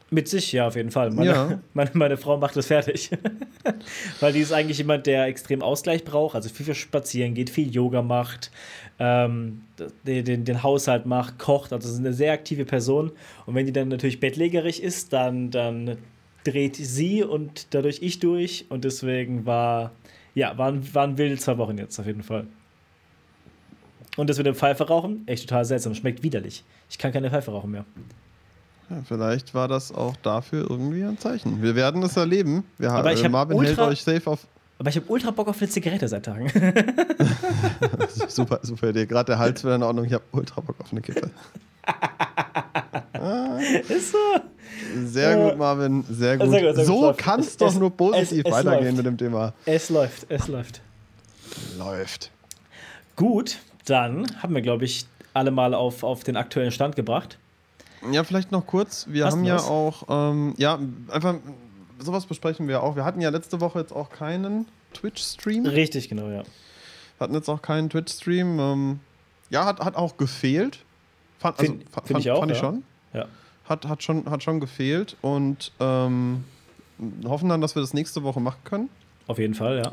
Mit 0.10 0.30
sich, 0.30 0.54
ja, 0.54 0.68
auf 0.68 0.76
jeden 0.78 0.92
Fall. 0.92 1.12
Meine, 1.12 1.30
Ja. 1.30 1.60
meine, 1.74 1.90
meine 1.94 2.18
Frau 2.18 2.38
macht 2.38 2.56
das 2.56 2.68
fertig. 2.68 3.12
Weil 4.22 4.34
die 4.34 4.40
ist 4.40 4.54
eigentlich 4.54 4.78
jemand, 4.78 5.06
der 5.06 5.26
extrem 5.26 5.62
Ausgleich 5.62 6.06
braucht, 6.06 6.36
also 6.36 6.48
viel, 6.48 6.66
viel 6.66 6.76
spazieren 6.76 7.34
geht, 7.34 7.50
viel 7.50 7.70
Yoga 7.70 8.02
macht, 8.02 8.50
ähm, 9.00 9.64
den, 10.06 10.24
den, 10.24 10.46
den 10.46 10.64
Haushalt 10.64 11.06
macht, 11.06 11.40
kocht. 11.40 11.74
Also 11.74 11.90
ist 11.90 11.98
eine 11.98 12.14
sehr 12.14 12.32
aktive 12.32 12.64
Person. 12.64 13.12
Und 13.46 13.56
wenn 13.56 13.66
die 13.66 13.74
dann 13.74 13.90
natürlich 13.90 14.22
bettlägerig 14.22 14.82
ist, 14.82 15.12
dann, 15.12 15.52
dann 15.52 15.98
dreht 16.46 16.78
sie 16.78 17.24
und 17.24 17.74
dadurch 17.74 18.02
ich 18.02 18.20
durch. 18.20 18.66
Und 18.70 18.86
deswegen 18.86 19.46
war, 19.46 19.92
ja, 20.36 20.58
waren, 20.58 20.94
waren 20.96 21.18
wilde 21.18 21.38
zwei 21.38 21.58
Wochen 21.58 21.78
jetzt 21.78 22.00
auf 22.00 22.08
jeden 22.08 22.24
Fall. 22.24 22.48
Und 24.16 24.30
das 24.30 24.38
mit 24.38 24.48
dem 24.48 24.56
Pfeife 24.56 24.88
rauchen, 24.88 25.24
echt 25.28 25.48
total 25.48 25.66
seltsam. 25.66 25.94
Schmeckt 25.94 26.24
widerlich. 26.24 26.64
Ich 26.90 26.98
kann 26.98 27.12
keine 27.12 27.30
Pfeife 27.30 27.52
rauchen 27.52 27.72
mehr. 27.72 27.86
Ja, 28.90 28.98
vielleicht 29.06 29.54
war 29.54 29.68
das 29.68 29.92
auch 29.94 30.16
dafür 30.18 30.70
irgendwie 30.70 31.04
ein 31.04 31.18
Zeichen. 31.18 31.62
Wir 31.62 31.76
werden 31.76 32.02
es 32.04 32.16
erleben. 32.16 32.64
Wir 32.78 32.92
Aber 32.92 33.12
ich 33.12 33.24
äh, 33.24 33.30
Marvin 33.30 33.58
hält 33.60 33.78
ultra- 33.78 33.88
euch 33.90 34.04
safe 34.04 34.30
auf. 34.30 34.48
Aber 34.80 34.90
ich 34.90 34.96
habe 34.96 35.06
ultra 35.10 35.32
Bock 35.32 35.48
auf 35.48 35.58
eine 35.60 35.70
Zigarette 35.70 36.08
seit 36.08 36.26
Tagen. 36.26 36.50
super, 38.28 38.60
super 38.62 38.90
Idee. 38.90 39.08
Gerade 39.08 39.32
der 39.32 39.40
Hals 39.40 39.64
wieder 39.64 39.76
in 39.76 39.84
Ordnung. 39.84 40.06
Ich 40.06 40.14
habe 40.14 40.24
ultra 40.32 40.62
Bock 40.62 40.76
auf 40.80 40.92
eine 40.92 41.02
Kippe. 41.02 41.32
ist 43.90 44.12
so. 44.12 44.18
Sehr 45.06 45.36
gut, 45.36 45.58
Marvin. 45.58 46.04
Sehr 46.10 46.38
gut. 46.38 46.50
Sehr 46.50 46.62
gut, 46.62 46.76
sehr 46.76 46.86
gut. 46.86 46.86
so 46.86 47.14
kann 47.18 47.40
es 47.40 47.58
doch 47.58 47.74
nur 47.76 47.90
positiv 47.90 48.46
es- 48.46 48.46
es 48.46 48.52
weitergehen 48.52 48.84
läuft. 48.86 48.98
mit 48.98 49.06
dem 49.08 49.18
Thema. 49.18 49.54
Es 49.66 49.90
läuft, 49.90 50.28
es 50.30 50.48
läuft. 50.48 50.82
Läuft. 51.78 52.32
Gut, 53.16 53.58
dann 53.86 54.26
haben 54.44 54.54
wir, 54.54 54.62
glaube 54.62 54.86
ich, 54.86 55.08
alle 55.34 55.50
mal 55.52 55.74
auf, 55.74 56.04
auf 56.04 56.24
den 56.24 56.38
aktuellen 56.38 56.72
Stand 56.72 56.96
gebracht. 56.96 57.38
Ja, 58.12 58.24
vielleicht 58.24 58.52
noch 58.52 58.66
kurz. 58.66 59.06
Wir 59.10 59.26
Hast 59.26 59.34
haben 59.34 59.44
ja 59.44 59.56
was? 59.56 59.68
auch, 59.68 60.04
ähm, 60.10 60.54
ja, 60.58 60.80
einfach, 61.10 61.36
sowas 62.00 62.26
besprechen 62.26 62.68
wir 62.68 62.84
auch. 62.84 62.96
Wir 62.96 63.06
hatten 63.06 63.22
ja 63.22 63.30
letzte 63.30 63.62
Woche 63.62 63.80
jetzt 63.80 63.92
auch 63.94 64.10
keinen 64.10 64.68
Twitch-Stream. 64.94 65.66
Richtig, 65.66 66.10
genau, 66.10 66.30
ja. 66.30 66.44
hatten 67.20 67.34
jetzt 67.34 67.50
auch 67.50 67.62
keinen 67.62 67.90
Twitch-Stream. 67.90 68.60
Ähm, 68.60 69.00
ja, 69.50 69.66
hat, 69.66 69.80
hat 69.80 69.96
auch 69.96 70.18
gefehlt. 70.18 70.80
Fand, 71.40 71.60
also, 71.60 71.74
find 71.74 71.90
fand, 71.92 72.20
ich 72.20 72.32
auch, 72.32 72.40
fand 72.40 72.52
ich 72.52 72.58
ja. 72.58 72.64
schon. 72.64 72.84
Ja. 73.14 73.26
Hat, 73.66 73.86
hat 73.88 74.04
schon. 74.04 74.30
hat 74.30 74.44
schon 74.44 74.60
gefehlt 74.60 75.18
und 75.22 75.72
ähm, 75.80 76.44
hoffen 77.26 77.50
dann, 77.50 77.62
dass 77.62 77.76
wir 77.76 77.82
das 77.82 77.94
nächste 77.94 78.24
Woche 78.24 78.40
machen 78.40 78.60
können. 78.64 78.90
Auf 79.28 79.40
jeden 79.40 79.54
Fall, 79.54 79.78
ja. 79.78 79.92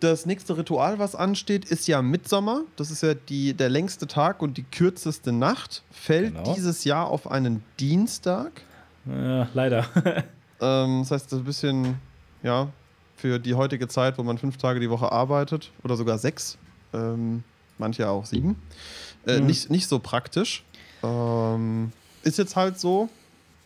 Das 0.00 0.24
nächste 0.26 0.56
Ritual, 0.56 0.98
was 0.98 1.14
ansteht, 1.14 1.66
ist 1.66 1.86
ja 1.86 2.00
Mitsommer. 2.00 2.62
Das 2.76 2.90
ist 2.90 3.02
ja 3.02 3.12
die, 3.14 3.52
der 3.54 3.68
längste 3.68 4.06
Tag 4.06 4.40
und 4.42 4.56
die 4.56 4.62
kürzeste 4.62 5.30
Nacht. 5.32 5.82
Fällt 5.90 6.34
Genau. 6.34 6.54
dieses 6.54 6.84
Jahr 6.84 7.06
auf 7.08 7.30
einen 7.30 7.62
Dienstag. 7.78 8.62
ja 9.06 9.48
leider. 9.54 9.86
Ähm, 10.62 10.98
das 11.00 11.10
heißt, 11.10 11.24
das 11.26 11.32
ist 11.32 11.38
ein 11.38 11.44
bisschen, 11.44 11.94
ja, 12.42 12.68
für 13.16 13.38
die 13.38 13.54
heutige 13.54 13.88
Zeit, 13.88 14.18
wo 14.18 14.22
man 14.22 14.36
fünf 14.36 14.58
Tage 14.58 14.78
die 14.78 14.90
Woche 14.90 15.10
arbeitet 15.10 15.70
oder 15.82 15.96
sogar 15.96 16.18
sechs, 16.18 16.58
ähm, 16.92 17.42
manche 17.78 18.06
auch 18.10 18.26
sieben, 18.26 18.56
äh, 19.26 19.40
Mhm. 19.40 19.46
nicht, 19.46 19.70
nicht 19.70 19.88
so 19.88 19.98
praktisch. 20.00 20.62
Ähm, 21.02 21.92
ist 22.24 22.36
jetzt 22.36 22.56
halt 22.56 22.78
so. 22.78 23.08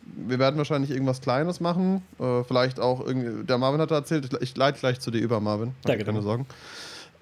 Wir 0.07 0.39
werden 0.39 0.57
wahrscheinlich 0.57 0.91
irgendwas 0.91 1.21
Kleines 1.21 1.61
machen. 1.61 2.03
Äh, 2.19 2.45
vielleicht 2.45 2.81
auch 2.81 3.05
irgendwie. 3.05 3.45
Der 3.45 3.59
Marvin 3.59 3.81
hat 3.81 3.91
erzählt, 3.91 4.27
ich, 4.33 4.41
ich 4.41 4.57
leite 4.57 4.79
gleich 4.81 5.01
zu 5.01 5.11
dir 5.11 5.21
über, 5.21 5.41
Marvin. 5.41 5.75
Danke, 5.83 6.05
keine. 6.05 6.23
Sorgen. 6.23 6.47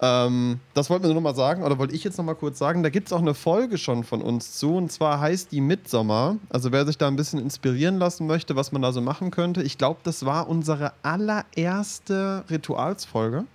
Ähm, 0.01 0.59
das 0.73 0.89
wollten 0.89 1.03
wir 1.03 1.07
nur 1.07 1.15
noch 1.15 1.29
mal 1.29 1.35
sagen, 1.35 1.63
oder 1.63 1.77
wollte 1.77 1.95
ich 1.95 2.03
jetzt 2.03 2.17
noch 2.17 2.25
mal 2.25 2.33
kurz 2.33 2.59
sagen. 2.59 2.83
Da 2.83 2.89
gibt 2.89 3.07
es 3.07 3.13
auch 3.13 3.21
eine 3.21 3.33
Folge 3.33 3.77
schon 3.77 4.03
von 4.03 4.21
uns 4.21 4.53
zu, 4.57 4.75
und 4.75 4.91
zwar 4.91 5.21
heißt 5.21 5.51
die 5.51 5.61
Midsommer. 5.61 6.37
Also 6.49 6.73
wer 6.73 6.85
sich 6.85 6.97
da 6.97 7.07
ein 7.07 7.15
bisschen 7.15 7.39
inspirieren 7.39 7.99
lassen 7.99 8.27
möchte, 8.27 8.55
was 8.57 8.73
man 8.73 8.81
da 8.81 8.91
so 8.91 9.01
machen 9.01 9.31
könnte. 9.31 9.63
Ich 9.63 9.77
glaube, 9.77 10.01
das 10.03 10.25
war 10.25 10.49
unsere 10.49 10.91
allererste 11.03 12.43
Ritualsfolge. 12.49 13.45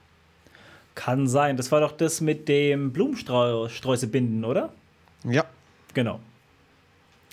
Kann 0.94 1.28
sein. 1.28 1.56
Das 1.56 1.70
war 1.70 1.80
doch 1.80 1.92
das 1.92 2.20
mit 2.20 2.49
dem 2.49 2.92
Blumensträuße 2.92 4.06
binden, 4.06 4.44
oder? 4.44 4.70
Ja. 5.25 5.44
Genau. 5.94 6.18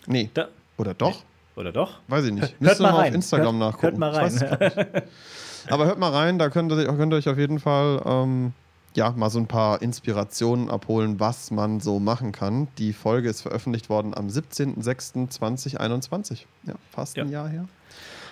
Nee. 0.07 0.29
Da, 0.33 0.49
Oder 0.77 0.93
doch? 0.93 1.23
Oder 1.55 1.71
doch? 1.71 1.99
Weiß 2.07 2.25
ich 2.25 2.31
nicht. 2.33 2.43
Hört 2.59 2.61
Müsst 2.61 2.79
ihr 2.79 2.83
mal 2.83 2.95
rein. 2.95 3.09
auf 3.09 3.15
Instagram 3.15 3.59
hört, 3.59 3.73
nachgucken. 3.73 3.87
Hört 3.87 3.97
mal 3.97 4.13
rein. 4.13 5.03
Aber 5.69 5.85
hört 5.85 5.99
mal 5.99 6.11
rein, 6.11 6.37
da 6.37 6.49
könnt 6.49 6.71
ihr, 6.71 6.85
könnt 6.85 7.13
ihr 7.13 7.17
euch 7.17 7.29
auf 7.29 7.37
jeden 7.37 7.59
Fall 7.59 8.01
ähm, 8.05 8.53
ja, 8.95 9.11
mal 9.11 9.29
so 9.29 9.39
ein 9.39 9.47
paar 9.47 9.81
Inspirationen 9.81 10.69
abholen, 10.69 11.19
was 11.19 11.51
man 11.51 11.79
so 11.79 11.99
machen 11.99 12.31
kann. 12.31 12.67
Die 12.77 12.93
Folge 12.93 13.29
ist 13.29 13.41
veröffentlicht 13.41 13.89
worden 13.89 14.13
am 14.15 14.27
17.06.2021. 14.27 16.39
Ja, 16.67 16.73
fast 16.91 17.17
ein 17.17 17.27
Ja. 17.29 17.41
Jahr 17.43 17.49
her. 17.49 17.65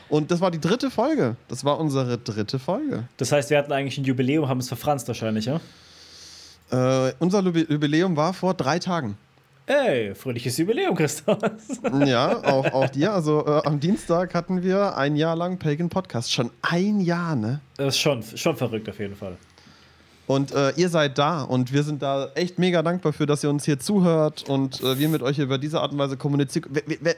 Und 0.10 0.32
das 0.32 0.42
war 0.42 0.52
die 0.52 0.60
dritte 0.62 0.92
Folge. 0.92 1.36
Das 1.48 1.66
war 1.66 1.80
unsere 1.80 2.18
dritte 2.18 2.60
Folge. 2.60 3.06
Das 3.18 3.32
heißt, 3.32 3.50
wir 3.50 3.58
hatten 3.58 3.72
eigentlich 3.72 3.98
ein 3.98 4.04
Jubiläum, 4.04 4.48
haben 4.48 4.60
es 4.60 4.68
verfranst 4.68 5.08
wahrscheinlich, 5.08 5.46
ja? 5.46 5.60
Äh, 6.72 7.14
unser 7.20 7.40
Jubi- 7.40 7.70
Jubiläum 7.72 8.16
war 8.16 8.34
vor 8.34 8.54
drei 8.54 8.80
Tagen. 8.80 9.18
Ey, 9.66 10.14
fröhliches 10.14 10.58
Jubiläum, 10.58 10.94
Christoph. 10.96 11.38
Ja, 12.06 12.38
auch, 12.44 12.66
auch 12.74 12.90
dir. 12.90 13.14
Also 13.14 13.46
äh, 13.46 13.62
am 13.66 13.80
Dienstag 13.80 14.34
hatten 14.36 14.62
wir 14.62 14.98
ein 14.98 15.16
Jahr 15.16 15.36
lang 15.38 15.58
Pagan 15.58 15.88
Podcast. 15.90 16.34
Schon 16.34 16.50
ein 16.62 17.00
Jahr, 17.00 17.36
ne? 17.38 17.62
Das 17.78 17.96
ist 17.96 18.00
schon, 18.02 18.22
schon 18.24 18.58
verrückt 18.58 18.90
auf 18.90 19.00
jeden 19.00 19.16
Fall. 19.16 19.38
Und 20.28 20.54
äh, 20.54 20.72
ihr 20.78 20.88
seid 20.90 21.18
da 21.18 21.44
und 21.44 21.74
wir 21.74 21.84
sind 21.84 22.02
da 22.02 22.30
echt 22.36 22.58
mega 22.60 22.82
dankbar 22.82 23.12
für, 23.14 23.26
dass 23.26 23.44
ihr 23.44 23.50
uns 23.50 23.66
hier 23.66 23.80
zuhört 23.80 24.50
und 24.50 24.82
äh, 24.82 24.98
wir 24.98 25.10
mit 25.10 25.22
euch 25.22 25.38
über 25.40 25.58
diese 25.58 25.82
Art 25.82 25.92
und 25.92 25.98
Weise 25.98 26.16
kommunizieren. 26.18 26.70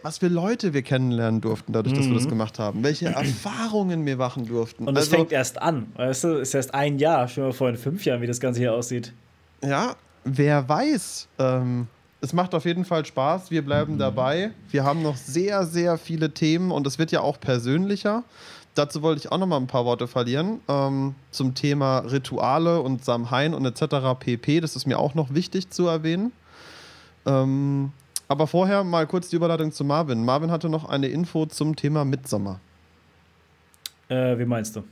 Was 0.04 0.18
für 0.20 0.28
Leute 0.28 0.74
wir 0.74 0.82
kennenlernen 0.82 1.40
durften, 1.42 1.72
dadurch, 1.74 1.96
dass 1.96 2.08
wir 2.08 2.16
das 2.16 2.28
gemacht 2.28 2.58
haben. 2.60 2.84
Welche 2.84 3.08
Erfahrungen 3.08 4.06
wir 4.08 4.18
machen 4.18 4.46
durften. 4.48 4.88
Und 4.88 4.96
es 4.98 5.06
Also- 5.06 5.18
fängt 5.18 5.32
erst 5.32 5.60
an. 5.62 5.88
Weißt 5.96 6.24
du, 6.24 6.28
es 6.38 6.50
ist 6.50 6.54
erst 6.56 6.74
ein 6.76 6.98
Jahr. 7.00 7.28
Stell 7.28 7.44
dir 7.44 7.48
mal 7.50 7.54
vor, 7.54 7.70
in 7.70 7.78
fünf 7.78 8.06
Jahren, 8.06 8.22
wie 8.22 8.28
das 8.28 8.40
Ganze 8.40 8.60
hier 8.60 8.74
aussieht. 8.74 9.14
Ja, 9.64 9.96
wer 10.24 10.68
weiß. 10.68 11.28
Ähm, 11.38 11.88
es 12.26 12.34
macht 12.34 12.56
auf 12.56 12.66
jeden 12.66 12.86
Fall 12.86 13.06
Spaß. 13.06 13.52
Wir 13.52 13.64
bleiben 13.64 14.00
dabei. 14.00 14.50
Wir 14.72 14.84
haben 14.84 15.04
noch 15.04 15.16
sehr, 15.16 15.64
sehr 15.64 16.00
viele 16.00 16.32
Themen 16.32 16.72
und 16.72 16.88
es 16.88 16.98
wird 16.98 17.12
ja 17.12 17.22
auch 17.22 17.40
persönlicher. 17.40 18.24
Dazu 18.74 19.04
wollte 19.04 19.20
ich 19.20 19.32
auch 19.32 19.38
noch 19.38 19.46
mal 19.46 19.58
ein 19.58 19.68
paar 19.68 19.86
Worte 19.86 20.08
verlieren 20.08 20.60
ähm, 20.68 21.14
zum 21.30 21.54
Thema 21.54 22.00
Rituale 22.00 22.82
und 22.82 23.06
Samhain 23.06 23.54
und 23.54 23.64
etc. 23.64 24.20
pp. 24.20 24.60
Das 24.60 24.76
ist 24.76 24.88
mir 24.88 24.98
auch 24.98 25.14
noch 25.14 25.36
wichtig 25.36 25.70
zu 25.70 25.86
erwähnen. 25.86 26.32
Ähm, 27.28 27.92
aber 28.28 28.48
vorher 28.48 28.84
mal 28.84 29.06
kurz 29.06 29.30
die 29.30 29.36
Überleitung 29.36 29.72
zu 29.72 29.84
Marvin. 29.84 30.26
Marvin 30.26 30.50
hatte 30.50 30.68
noch 30.68 30.90
eine 30.90 31.08
Info 31.08 31.46
zum 31.46 31.76
Thema 31.76 32.06
Mitsommer. 32.06 32.60
Äh, 34.10 34.40
wie 34.40 34.46
meinst 34.46 34.76
du? 34.76 34.84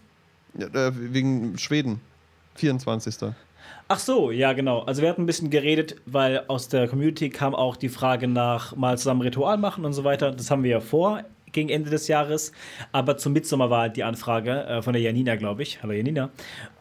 Ja, 0.56 0.68
äh, 0.68 0.92
wegen 0.96 1.58
Schweden. 1.58 2.00
24. 2.56 3.34
Ach 3.88 4.00
so, 4.00 4.32
ja, 4.32 4.54
genau. 4.54 4.80
Also 4.82 5.02
wir 5.02 5.10
hatten 5.10 5.24
ein 5.24 5.26
bisschen 5.26 5.50
geredet, 5.50 5.98
weil 6.06 6.44
aus 6.48 6.70
der 6.70 6.88
Community 6.88 7.30
kam 7.30 7.54
auch 7.54 7.76
die 7.76 7.90
Frage 7.90 8.28
nach 8.28 8.76
mal 8.76 8.98
zusammen 8.98 9.22
Ritual 9.22 9.58
machen 9.58 9.86
und 9.86 9.94
so 9.94 10.04
weiter. 10.04 10.32
Das 10.32 10.50
haben 10.50 10.64
wir 10.64 10.72
ja 10.72 10.80
vor 10.80 11.24
gegen 11.52 11.70
Ende 11.70 11.90
des 11.90 12.08
Jahres. 12.08 12.52
Aber 12.92 13.18
zum 13.18 13.34
Mitsommer 13.34 13.70
war 13.70 13.82
halt 13.82 13.96
die 13.96 14.04
Anfrage 14.04 14.66
äh, 14.66 14.82
von 14.82 14.94
der 14.94 15.02
Janina, 15.02 15.36
glaube 15.36 15.64
ich. 15.64 15.82
Hallo 15.84 15.94
Janina. 15.94 16.30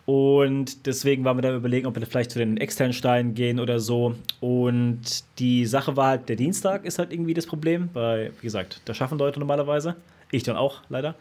Und 0.05 0.87
deswegen 0.87 1.25
waren 1.25 1.37
wir 1.37 1.43
da 1.43 1.55
überlegen, 1.55 1.87
ob 1.87 1.95
wir 1.95 2.05
vielleicht 2.07 2.33
zu 2.33 2.39
den 2.39 2.57
externen 2.57 2.93
Steinen 2.93 3.35
gehen 3.35 3.61
oder 3.61 3.79
so. 3.79 4.17
Und 4.41 5.25
die 5.39 5.65
Sache 5.67 5.97
war 5.97 6.09
halt, 6.09 6.29
der 6.29 6.37
Dienstag 6.37 6.85
ist 6.85 6.99
halt 6.99 7.13
irgendwie 7.13 7.35
das 7.35 7.47
Problem, 7.47 7.91
weil, 7.93 8.33
wie 8.41 8.47
gesagt, 8.47 8.81
da 8.85 8.95
schaffen 8.95 9.19
Leute 9.19 9.39
normalerweise. 9.39 9.97
Ich 10.33 10.43
dann 10.43 10.57
auch, 10.57 10.81
leider. 10.89 11.15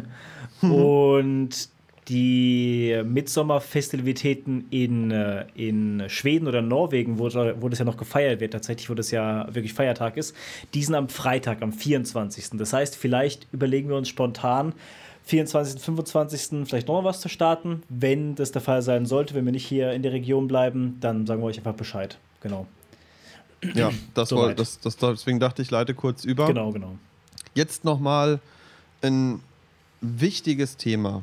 Und 0.60 1.68
die 2.10 3.00
Mitsommerfestivitäten 3.04 4.66
in, 4.70 5.12
äh, 5.12 5.46
in 5.54 6.02
Schweden 6.08 6.48
oder 6.48 6.60
Norwegen, 6.60 7.20
wo, 7.20 7.26
wo 7.26 7.68
das 7.68 7.78
ja 7.78 7.84
noch 7.84 7.96
gefeiert 7.96 8.40
wird, 8.40 8.52
tatsächlich, 8.52 8.90
wo 8.90 8.94
das 8.94 9.12
ja 9.12 9.46
wirklich 9.54 9.72
Feiertag 9.72 10.16
ist, 10.16 10.34
die 10.74 10.82
sind 10.82 10.96
am 10.96 11.08
Freitag, 11.08 11.62
am 11.62 11.72
24. 11.72 12.50
Das 12.58 12.72
heißt, 12.72 12.96
vielleicht 12.96 13.46
überlegen 13.52 13.88
wir 13.88 13.96
uns 13.96 14.08
spontan, 14.08 14.72
24., 15.24 15.80
25. 15.80 16.68
vielleicht 16.68 16.88
noch 16.88 17.04
was 17.04 17.20
zu 17.20 17.28
starten. 17.28 17.84
Wenn 17.88 18.34
das 18.34 18.50
der 18.50 18.62
Fall 18.62 18.82
sein 18.82 19.06
sollte, 19.06 19.34
wenn 19.34 19.44
wir 19.44 19.52
nicht 19.52 19.66
hier 19.66 19.92
in 19.92 20.02
der 20.02 20.12
Region 20.12 20.48
bleiben, 20.48 20.96
dann 21.00 21.26
sagen 21.26 21.40
wir 21.40 21.46
euch 21.46 21.58
einfach 21.58 21.74
Bescheid. 21.74 22.18
Genau. 22.40 22.66
Ja, 23.74 23.92
das 24.14 24.30
Soweit. 24.30 24.44
woll, 24.44 24.54
das, 24.56 24.80
das, 24.80 24.96
deswegen 24.96 25.38
dachte 25.38 25.62
ich, 25.62 25.70
leite 25.70 25.94
kurz 25.94 26.24
über. 26.24 26.46
Genau, 26.46 26.72
genau. 26.72 26.96
Jetzt 27.54 27.84
nochmal 27.84 28.40
ein 29.02 29.40
wichtiges 30.00 30.76
Thema 30.76 31.22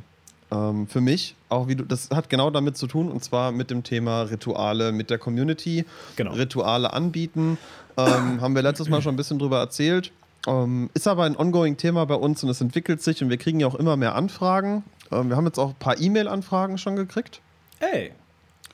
ähm, 0.51 0.88
für 0.88 1.01
mich. 1.01 1.36
Auch 1.50 1.68
wie 1.68 1.75
du, 1.75 1.84
das 1.84 2.10
hat 2.12 2.30
genau 2.30 2.50
damit 2.50 2.77
zu 2.77 2.88
tun, 2.88 3.10
und 3.10 3.24
zwar 3.24 3.51
mit 3.51 3.70
dem 3.70 3.84
Thema 3.84 4.24
Rituale 4.24 4.92
mit 4.92 5.10
der 5.10 5.18
Community. 5.18 5.86
Genau. 6.16 6.34
Rituale 6.34 6.94
anbieten. 6.94 7.58
Ähm, 7.98 8.42
haben 8.42 8.56
wir 8.56 8.62
letztes 8.62 8.89
Mal 8.89 9.01
schon 9.01 9.13
ein 9.13 9.18
bisschen 9.18 9.39
drüber 9.39 9.60
erzählt. 9.60 10.12
Ähm, 10.48 10.89
ist 10.94 11.08
aber 11.08 11.24
ein 11.25 11.36
ongoing 11.36 11.77
Thema 11.77 12.06
bei 12.06 12.16
uns 12.16 12.44
und 12.44 12.50
es 12.50 12.62
entwickelt 12.62 13.01
sich 13.01 13.22
und 13.22 13.30
wir 13.30 13.38
kriegen 13.38 13.60
ja 13.60 13.68
auch 13.68 13.75
immer 13.75 13.98
mehr 13.98 14.16
Anfragen. 14.16 14.84
Ähm, 15.12 15.30
wir 15.30 15.36
haben 15.36 15.46
jetzt 15.46 15.60
auch 15.60 15.70
ein 15.70 15.75
paar 15.75 16.00
E-Mail-Anfragen 16.00 16.77
schon 16.77 16.96
gekriegt. 16.96 17.42
Ey, 17.80 18.12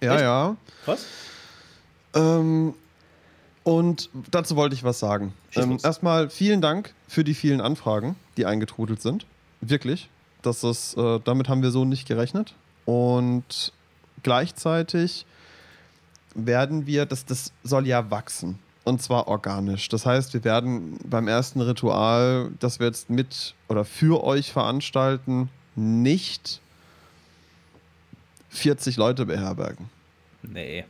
Ja, 0.01 0.13
Echt? 0.13 0.22
ja. 0.22 0.56
was? 0.86 1.06
Ähm, 2.15 2.74
und 3.63 4.10
dazu 4.30 4.56
wollte 4.56 4.75
ich 4.75 4.84
was 4.84 5.00
sagen. 5.00 5.34
Ähm, 5.56 5.80
erstmal 5.82 6.30
vielen 6.30 6.62
Dank 6.62 6.94
für 7.08 7.24
die 7.24 7.34
vielen 7.34 7.62
Anfragen, 7.62 8.15
die 8.38 8.46
eingetrudelt 8.46 9.01
sind. 9.01 9.25
Wirklich. 9.62 10.10
Das 10.43 10.63
ist, 10.63 10.95
äh, 10.97 11.19
damit 11.23 11.50
haben 11.50 11.63
wir 11.63 11.71
so 11.71 11.85
nicht 11.85 12.07
gerechnet. 12.07 12.53
Und 12.85 13.73
gleichzeitig 14.21 15.25
werden 16.35 16.85
wir, 16.85 17.05
das, 17.05 17.25
das 17.25 17.51
soll 17.63 17.88
ja 17.88 18.12
wachsen. 18.12 18.59
Und 18.83 19.01
zwar 19.01 19.27
organisch. 19.29 19.88
Das 19.88 20.05
heißt, 20.05 20.33
wir 20.33 20.43
werden 20.43 21.00
beim 21.05 21.29
ersten 21.29 21.62
Ritual, 21.62 22.51
das 22.59 22.79
wir 22.79 22.88
jetzt 22.88 23.09
mit 23.09 23.55
oder 23.69 23.85
für 23.85 24.23
euch 24.23 24.51
veranstalten, 24.51 25.50
nicht 25.75 26.59
40 28.50 28.97
Leute 28.97 29.25
beherbergen. 29.25 29.89
Nee. 30.41 30.83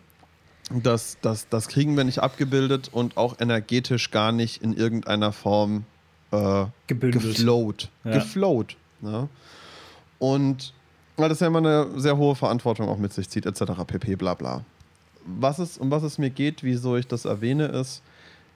Das, 0.71 1.17
das, 1.21 1.47
das 1.49 1.67
kriegen 1.67 1.95
wir 1.95 2.03
nicht 2.03 2.19
abgebildet 2.19 2.89
und 2.91 3.15
auch 3.17 3.39
energetisch 3.39 4.09
gar 4.09 4.31
nicht 4.31 4.63
in 4.63 4.73
irgendeiner 4.73 5.31
Form 5.31 5.85
äh, 6.31 6.65
geflowt. 6.87 7.89
Ja. 8.03 8.13
Geflowt. 8.13 8.75
Ne? 9.03 9.27
Und 10.19 10.73
weil 11.17 11.29
das 11.29 11.41
ja 11.41 11.47
immer 11.47 11.59
eine 11.59 11.87
sehr 11.99 12.17
hohe 12.17 12.35
Verantwortung 12.35 12.89
auch 12.89 12.97
mit 12.97 13.13
sich 13.13 13.29
zieht, 13.29 13.45
etc. 13.45 13.63
pp. 13.85 14.15
bla 14.15 14.33
bla. 14.33 14.63
Was 15.25 15.59
es, 15.59 15.77
um 15.77 15.91
was 15.91 16.03
es 16.03 16.17
mir 16.17 16.29
geht, 16.29 16.63
wieso 16.63 16.97
ich 16.97 17.07
das 17.07 17.25
erwähne, 17.25 17.67
ist, 17.67 18.01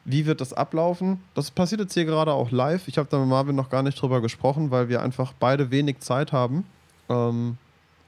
wie 0.05 0.25
wird 0.25 0.41
das 0.41 0.53
ablaufen? 0.53 1.21
Das 1.33 1.51
passiert 1.51 1.81
jetzt 1.81 1.93
hier 1.93 2.05
gerade 2.05 2.31
auch 2.31 2.51
live. 2.51 2.87
Ich 2.87 2.97
habe 2.97 3.09
da 3.11 3.19
mit 3.19 3.27
Marvin 3.27 3.55
noch 3.55 3.69
gar 3.69 3.83
nicht 3.83 4.01
drüber 4.01 4.21
gesprochen, 4.21 4.71
weil 4.71 4.89
wir 4.89 5.01
einfach 5.01 5.33
beide 5.37 5.69
wenig 5.69 5.99
Zeit 5.99 6.31
haben. 6.31 6.65
Ähm, 7.09 7.57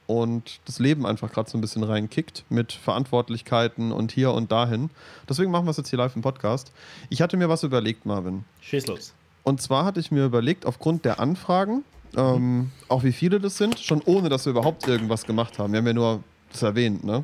und 0.08 0.60
das 0.66 0.80
Leben 0.80 1.06
einfach 1.06 1.32
gerade 1.32 1.50
so 1.50 1.58
ein 1.58 1.62
bisschen 1.62 1.84
reinkickt 1.84 2.44
mit 2.50 2.72
Verantwortlichkeiten 2.72 3.92
und 3.92 4.12
hier 4.12 4.34
und 4.34 4.52
dahin. 4.52 4.90
Deswegen 5.30 5.52
machen 5.52 5.68
wir 5.68 5.72
es 5.72 5.78
jetzt 5.78 5.90
hier 5.90 6.00
live 6.00 6.16
im 6.16 6.24
Podcast. 6.24 6.72
Ich 7.10 7.22
hatte 7.22 7.38
mir 7.38 7.48
was 7.48 7.64
überlegt, 7.64 8.06
Marvin. 8.08 8.46
Schieß 8.62 8.88
los. 8.88 9.14
Und 9.44 9.62
zwar 9.62 9.86
hatte 9.86 10.00
ich 10.00 10.10
mir 10.10 10.26
überlegt, 10.26 10.66
aufgrund 10.66 11.06
der 11.06 11.20
Anfragen, 11.20 11.84
ähm, 12.16 12.72
auch 12.88 13.04
wie 13.04 13.12
viele 13.12 13.40
das 13.40 13.58
sind, 13.58 13.80
schon 13.80 14.02
ohne, 14.06 14.30
dass 14.30 14.46
wir 14.46 14.52
überhaupt 14.52 14.88
irgendwas 14.88 15.26
gemacht 15.26 15.60
haben. 15.60 15.74
Wir 15.74 15.80
haben 15.80 15.88
ja 15.88 15.94
nur 15.94 16.24
das 16.52 16.62
erwähnt, 16.64 17.04
ne? 17.04 17.24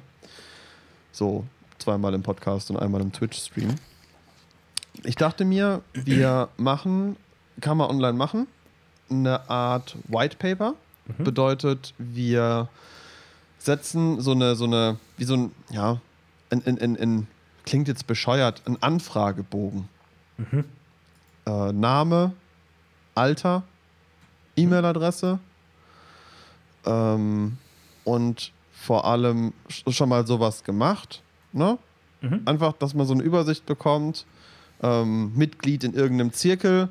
So 1.11 1.45
zweimal 1.77 2.13
im 2.13 2.23
Podcast 2.23 2.69
und 2.71 2.77
einmal 2.77 3.01
im 3.01 3.11
Twitch-Stream. 3.11 3.75
Ich 5.03 5.15
dachte 5.15 5.45
mir, 5.45 5.81
wir 5.93 6.49
machen, 6.57 7.17
kann 7.61 7.77
man 7.77 7.89
online 7.89 8.13
machen, 8.13 8.47
eine 9.09 9.49
Art 9.49 9.97
White 10.07 10.37
Paper. 10.37 10.73
Bedeutet, 11.19 11.93
wir 11.99 12.67
setzen 13.59 14.19
so 14.21 14.31
eine, 14.31 14.55
so 14.55 14.65
eine, 14.65 14.97
wie 15.17 15.23
so 15.23 15.35
ein, 15.35 15.51
ja, 15.69 16.01
ein, 16.49 16.65
ein, 16.65 16.79
ein, 16.79 16.97
ein 16.97 17.27
klingt 17.63 17.87
jetzt 17.87 18.07
bescheuert, 18.07 18.63
ein 18.65 18.81
Anfragebogen. 18.81 19.87
Äh, 21.45 21.71
Name, 21.73 22.33
Alter, 23.13 23.63
E-Mail-Adresse 24.55 25.39
ähm, 26.85 27.57
und 28.03 28.51
vor 28.73 29.05
allem 29.05 29.53
sch- 29.69 29.91
schon 29.91 30.09
mal 30.09 30.25
sowas 30.27 30.63
gemacht. 30.63 31.21
Ne? 31.53 31.77
Mhm. 32.21 32.41
Einfach, 32.45 32.73
dass 32.73 32.93
man 32.93 33.05
so 33.07 33.13
eine 33.13 33.23
Übersicht 33.23 33.65
bekommt. 33.65 34.25
Ähm, 34.83 35.31
Mitglied 35.35 35.83
in 35.83 35.93
irgendeinem 35.93 36.33
Zirkel. 36.33 36.89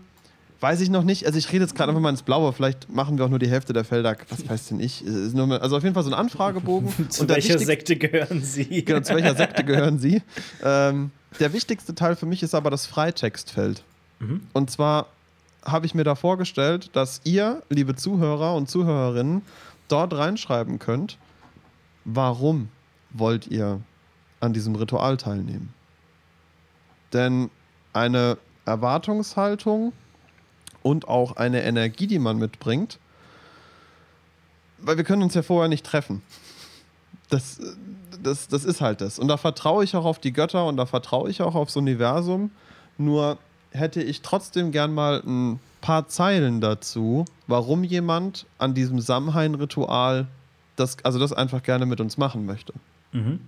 Weiß 0.60 0.80
ich 0.80 0.88
noch 0.88 1.04
nicht. 1.04 1.26
Also 1.26 1.38
ich 1.38 1.52
rede 1.52 1.64
jetzt 1.64 1.74
gerade 1.76 1.90
einfach 1.90 2.00
mal 2.00 2.08
ins 2.08 2.22
Blaue. 2.22 2.52
Vielleicht 2.54 2.88
machen 2.90 3.18
wir 3.18 3.26
auch 3.26 3.28
nur 3.28 3.38
die 3.38 3.48
Hälfte 3.50 3.72
der 3.74 3.84
Felder. 3.84 4.16
Was 4.30 4.48
weiß 4.48 4.68
denn 4.68 4.80
ich? 4.80 5.04
Also 5.06 5.76
auf 5.76 5.82
jeden 5.82 5.94
Fall 5.94 6.02
so 6.02 6.10
ein 6.10 6.14
Anfragebogen. 6.14 6.88
Zu 7.10 7.28
welcher 7.28 7.54
wichtigste- 7.54 7.66
Sekte 7.66 7.96
gehören 7.96 8.42
Sie? 8.42 8.84
Genau, 8.84 9.00
zu 9.00 9.14
welcher 9.14 9.34
Sekte 9.34 9.62
gehören 9.64 9.98
Sie? 9.98 10.22
Ähm, 10.62 11.10
der 11.38 11.52
wichtigste 11.52 11.94
Teil 11.94 12.16
für 12.16 12.26
mich 12.26 12.42
ist 12.42 12.54
aber 12.54 12.70
das 12.70 12.86
Freitextfeld. 12.86 13.82
Und 14.54 14.70
zwar 14.70 15.08
habe 15.64 15.86
ich 15.86 15.94
mir 15.94 16.04
da 16.04 16.14
vorgestellt, 16.14 16.90
dass 16.94 17.20
ihr, 17.24 17.62
liebe 17.68 17.94
Zuhörer 17.94 18.54
und 18.54 18.68
Zuhörerinnen, 18.68 19.42
dort 19.88 20.14
reinschreiben 20.14 20.78
könnt, 20.78 21.18
warum 22.04 22.68
wollt 23.10 23.46
ihr 23.46 23.80
an 24.40 24.52
diesem 24.52 24.74
Ritual 24.74 25.16
teilnehmen. 25.16 25.72
Denn 27.12 27.50
eine 27.92 28.38
Erwartungshaltung 28.66 29.92
und 30.82 31.08
auch 31.08 31.36
eine 31.36 31.62
Energie, 31.62 32.06
die 32.06 32.18
man 32.18 32.38
mitbringt, 32.38 32.98
weil 34.78 34.96
wir 34.96 35.04
können 35.04 35.22
uns 35.22 35.34
ja 35.34 35.42
vorher 35.42 35.68
nicht 35.68 35.86
treffen. 35.86 36.22
Das, 37.30 37.58
das, 38.22 38.48
das 38.48 38.64
ist 38.64 38.80
halt 38.80 39.00
das. 39.00 39.18
Und 39.18 39.28
da 39.28 39.36
vertraue 39.36 39.84
ich 39.84 39.96
auch 39.96 40.04
auf 40.04 40.18
die 40.18 40.32
Götter 40.32 40.66
und 40.66 40.76
da 40.76 40.86
vertraue 40.86 41.30
ich 41.30 41.40
auch 41.40 41.54
aufs 41.54 41.76
Universum. 41.76 42.50
Nur 42.98 43.38
hätte 43.74 44.02
ich 44.02 44.22
trotzdem 44.22 44.70
gern 44.70 44.94
mal 44.94 45.22
ein 45.26 45.60
paar 45.80 46.08
Zeilen 46.08 46.60
dazu, 46.60 47.24
warum 47.46 47.84
jemand 47.84 48.46
an 48.56 48.72
diesem 48.72 49.00
Samhain-Ritual 49.00 50.28
das, 50.76 50.96
also 51.02 51.18
das 51.18 51.32
einfach 51.32 51.62
gerne 51.62 51.84
mit 51.84 52.00
uns 52.00 52.16
machen 52.16 52.46
möchte. 52.46 52.72
Mhm. 53.12 53.40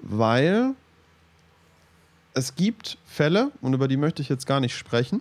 Weil 0.00 0.74
es 2.32 2.54
gibt 2.54 2.96
Fälle, 3.04 3.50
und 3.60 3.74
über 3.74 3.88
die 3.88 3.96
möchte 3.96 4.22
ich 4.22 4.28
jetzt 4.28 4.46
gar 4.46 4.60
nicht 4.60 4.76
sprechen. 4.76 5.20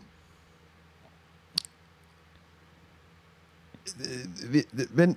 äh, 4.54 4.64
wenn, 4.94 5.16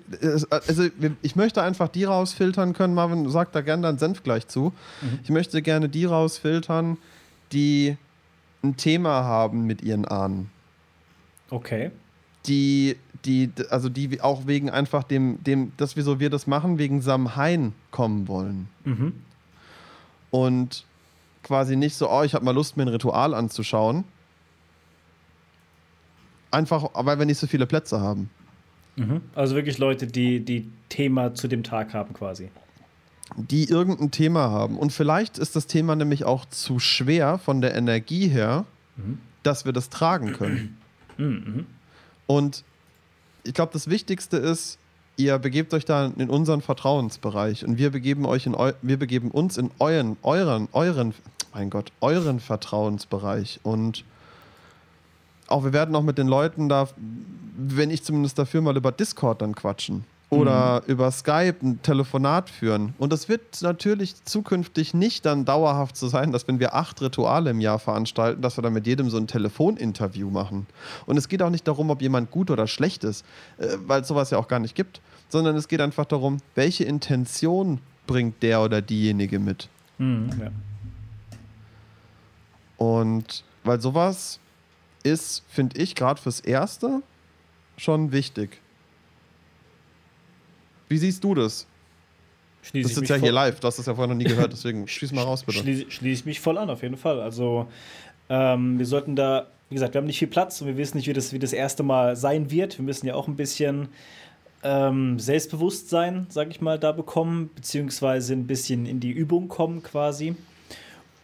also 0.51 0.89
ich 1.21 1.37
möchte 1.37 1.63
einfach 1.63 1.89
die 1.89 2.05
rausfiltern 2.05 2.73
können, 2.73 2.95
Marvin 2.95 3.29
sagt 3.29 3.55
da 3.55 3.61
gerne 3.61 3.83
deinen 3.83 3.99
Senf 3.99 4.23
gleich 4.23 4.49
zu. 4.49 4.73
Mhm. 5.03 5.19
Ich 5.23 5.31
möchte 5.31 5.63
gerne 5.63 5.89
die 5.89 6.07
rausfiltern, 6.07 6.97
die 7.53 7.97
ein 8.63 8.77
Thema 8.77 9.25
haben 9.25 9.67
mit 9.67 9.83
ihren 9.83 10.05
Ahnen. 10.07 10.51
Okay. 11.51 11.91
Die, 12.47 12.97
die, 13.25 13.51
also 13.71 13.89
die 13.89 14.21
auch 14.21 14.47
wegen 14.47 14.71
einfach 14.71 15.05
dem, 15.05 15.43
dem, 15.45 15.73
dass 15.77 15.97
wir 15.97 16.03
so 16.03 16.19
wir 16.21 16.31
das 16.31 16.47
machen, 16.47 16.79
wegen 16.79 17.03
Samhain 17.03 17.73
kommen 17.91 18.27
wollen. 18.29 18.69
Mhm. 18.85 19.13
Und 20.31 20.85
quasi 21.43 21.77
nicht 21.77 21.95
so, 21.95 22.11
oh, 22.11 22.23
ich 22.23 22.35
habe 22.35 22.45
mal 22.45 22.55
Lust, 22.55 22.77
mir 22.77 22.85
ein 22.85 22.89
Ritual 22.89 23.35
anzuschauen. 23.35 24.05
Einfach, 26.51 26.91
weil 26.95 27.19
wir 27.19 27.27
nicht 27.27 27.39
so 27.39 27.47
viele 27.47 27.67
Plätze 27.67 28.01
haben. 28.01 28.31
Mhm. 28.97 29.23
Also 29.35 29.55
wirklich 29.55 29.79
Leute, 29.79 30.07
die, 30.07 30.41
die 30.41 30.71
Thema 30.89 31.35
zu 31.35 31.49
dem 31.49 31.63
Tag 31.63 31.95
haben 31.95 32.13
quasi. 32.15 32.51
Die 33.37 33.69
irgendein 33.69 34.11
Thema 34.11 34.51
haben. 34.51 34.79
Und 34.79 34.93
vielleicht 34.93 35.39
ist 35.39 35.57
das 35.57 35.67
Thema 35.67 35.97
nämlich 35.97 36.25
auch 36.25 36.45
zu 36.47 36.79
schwer 36.79 37.39
von 37.39 37.61
der 37.61 37.75
Energie 37.75 38.29
her, 38.29 38.67
mhm. 38.97 39.19
dass 39.43 39.65
wir 39.65 39.73
das 39.73 39.89
tragen 39.89 40.33
können. 40.33 40.77
Mhm. 41.17 41.67
Und 42.27 42.65
ich 43.45 43.55
glaube, 43.55 43.73
das 43.73 43.89
Wichtigste 43.89 44.37
ist, 44.37 44.79
ihr 45.17 45.39
begebt 45.39 45.75
euch 45.75 45.85
da 45.85 46.07
in 46.07 46.31
unseren 46.31 46.63
Vertrauensbereich 46.63 47.65
und 47.65 47.79
wir 47.79 47.91
begeben 47.91 48.25
euch 48.27 48.47
in 48.47 48.55
eu 48.55 48.73
wir 48.83 48.99
begeben 48.99 49.31
uns 49.31 49.57
in 49.57 49.71
euren, 49.79 50.17
euren, 50.23 50.69
euren, 50.73 51.15
mein 51.55 51.71
Gott, 51.71 51.93
euren 52.01 52.41
Vertrauensbereich. 52.41 53.61
Und 53.63 54.05
auch 55.49 55.65
wir 55.65 55.73
werden 55.73 55.95
auch 55.97 56.03
mit 56.03 56.19
den 56.19 56.29
Leuten 56.29 56.69
da, 56.69 56.89
wenn 57.57 57.91
ich 57.91 58.03
zumindest 58.03 58.39
dafür 58.39 58.63
mal 58.63 58.77
über 58.77 58.93
Discord 58.93 59.43
dann 59.43 59.55
quatschen 59.55 60.05
oder 60.33 60.81
mhm. 60.81 60.93
über 60.93 61.11
Skype 61.11 61.57
ein 61.63 61.83
Telefonat 61.83 62.49
führen. 62.49 62.95
Und 62.97 63.13
das 63.13 63.29
wird 63.29 63.61
natürlich 63.61 64.25
zukünftig 64.25 64.95
nicht 64.95 65.27
dann 65.27 65.45
dauerhaft 65.45 65.95
so 65.95 66.09
sein, 66.09 66.33
dass 66.33 66.49
wenn 66.49 66.59
wir 66.59 66.75
acht 66.75 67.03
Rituale 67.03 67.51
im 67.51 67.61
Jahr 67.61 67.79
veranstalten, 67.79 68.41
dass 68.41 68.57
wir 68.57 68.63
dann 68.63 68.73
mit 68.73 68.87
jedem 68.87 69.11
so 69.11 69.19
ein 69.19 69.27
Telefoninterview 69.27 70.31
machen. 70.31 70.67
Und 71.05 71.19
es 71.19 71.29
geht 71.29 71.43
auch 71.43 71.51
nicht 71.51 71.69
darum, 71.69 71.91
ob 71.91 72.01
jemand 72.01 72.31
gut 72.31 72.51
oder 72.51 72.67
schlecht 72.67 73.05
ist, 73.05 73.27
äh, 73.59 73.77
weil 73.87 74.01
es 74.01 74.09
sowas 74.09 74.31
ja 74.31 74.39
auch 74.39 74.49
gar 74.49 74.59
nicht 74.59 74.75
gibt, 74.75 75.03
sondern 75.29 75.55
es 75.55 75.69
geht 75.69 75.83
einfach 75.83 76.07
darum, 76.07 76.39
welche 76.55 76.85
Intention 76.85 77.81
bringt 78.07 78.43
der 78.43 78.63
oder 78.63 78.81
diejenige 78.81 79.39
mit. 79.39 79.69
Mhm, 79.99 80.31
ja. 80.41 80.51
Und 82.79 83.45
weil 83.65 83.83
sowas 83.83 84.41
ist, 85.03 85.45
finde 85.47 85.79
ich, 85.79 85.95
gerade 85.95 86.21
fürs 86.21 86.41
Erste 86.41 87.03
schon 87.77 88.13
wichtig. 88.13 88.62
Wie 90.93 90.99
siehst 90.99 91.25
du 91.25 91.35
das? 91.35 91.67
Schließ 92.65 92.87
das 92.87 92.99
ist 92.99 93.09
ja 93.09 93.17
hier 93.17 93.33
live, 93.33 93.59
du 93.59 93.67
hast 93.67 93.79
das 93.79 93.87
ja 93.87 93.95
vorher 93.95 94.15
noch 94.15 94.19
nie 94.23 94.29
gehört, 94.29 94.53
deswegen 94.53 94.87
schieß 94.87 95.13
mal 95.13 95.23
raus, 95.23 95.43
bitte. 95.43 95.61
Schließe 95.61 95.91
schließ 95.91 96.25
mich 96.27 96.39
voll 96.39 96.59
an, 96.59 96.69
auf 96.69 96.83
jeden 96.83 96.99
Fall. 96.99 97.19
Also, 97.19 97.67
ähm, 98.29 98.79
wir 98.79 98.85
sollten 98.85 99.17
da, 99.17 99.47
wie 99.71 99.75
gesagt, 99.75 99.95
wir 99.95 100.01
haben 100.01 100.07
nicht 100.07 100.19
viel 100.19 100.29
Platz 100.29 100.61
und 100.61 100.67
wir 100.67 100.77
wissen 100.77 100.99
nicht, 100.99 101.07
wie 101.09 101.15
das, 101.15 101.33
wie 101.33 101.39
das 101.39 101.55
erste 101.55 101.83
Mal 101.83 102.15
sein 102.15 102.51
wird. 102.51 102.77
Wir 102.77 102.85
müssen 102.85 103.07
ja 103.07 103.15
auch 103.15 103.27
ein 103.27 103.37
bisschen 103.37 103.89
ähm, 104.63 105.19
Selbstbewusstsein, 105.19 106.27
sag 106.29 106.51
ich 106.51 106.61
mal, 106.61 106.79
da 106.79 106.93
bekommen, 106.93 107.49
beziehungsweise 107.55 108.35
ein 108.35 108.47
bisschen 108.47 108.85
in 108.85 109.01
die 109.01 109.13
Übung 109.13 109.49
kommen 109.49 109.83
quasi. 109.83 110.37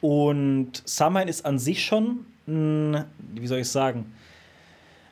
Und 0.00 0.82
Samhain 0.86 1.28
ist 1.28 1.44
an 1.44 1.58
sich 1.58 1.84
schon 1.84 2.24
ein, 2.46 3.04
wie 3.34 3.46
soll 3.46 3.58
ich 3.58 3.68
sagen, 3.68 4.06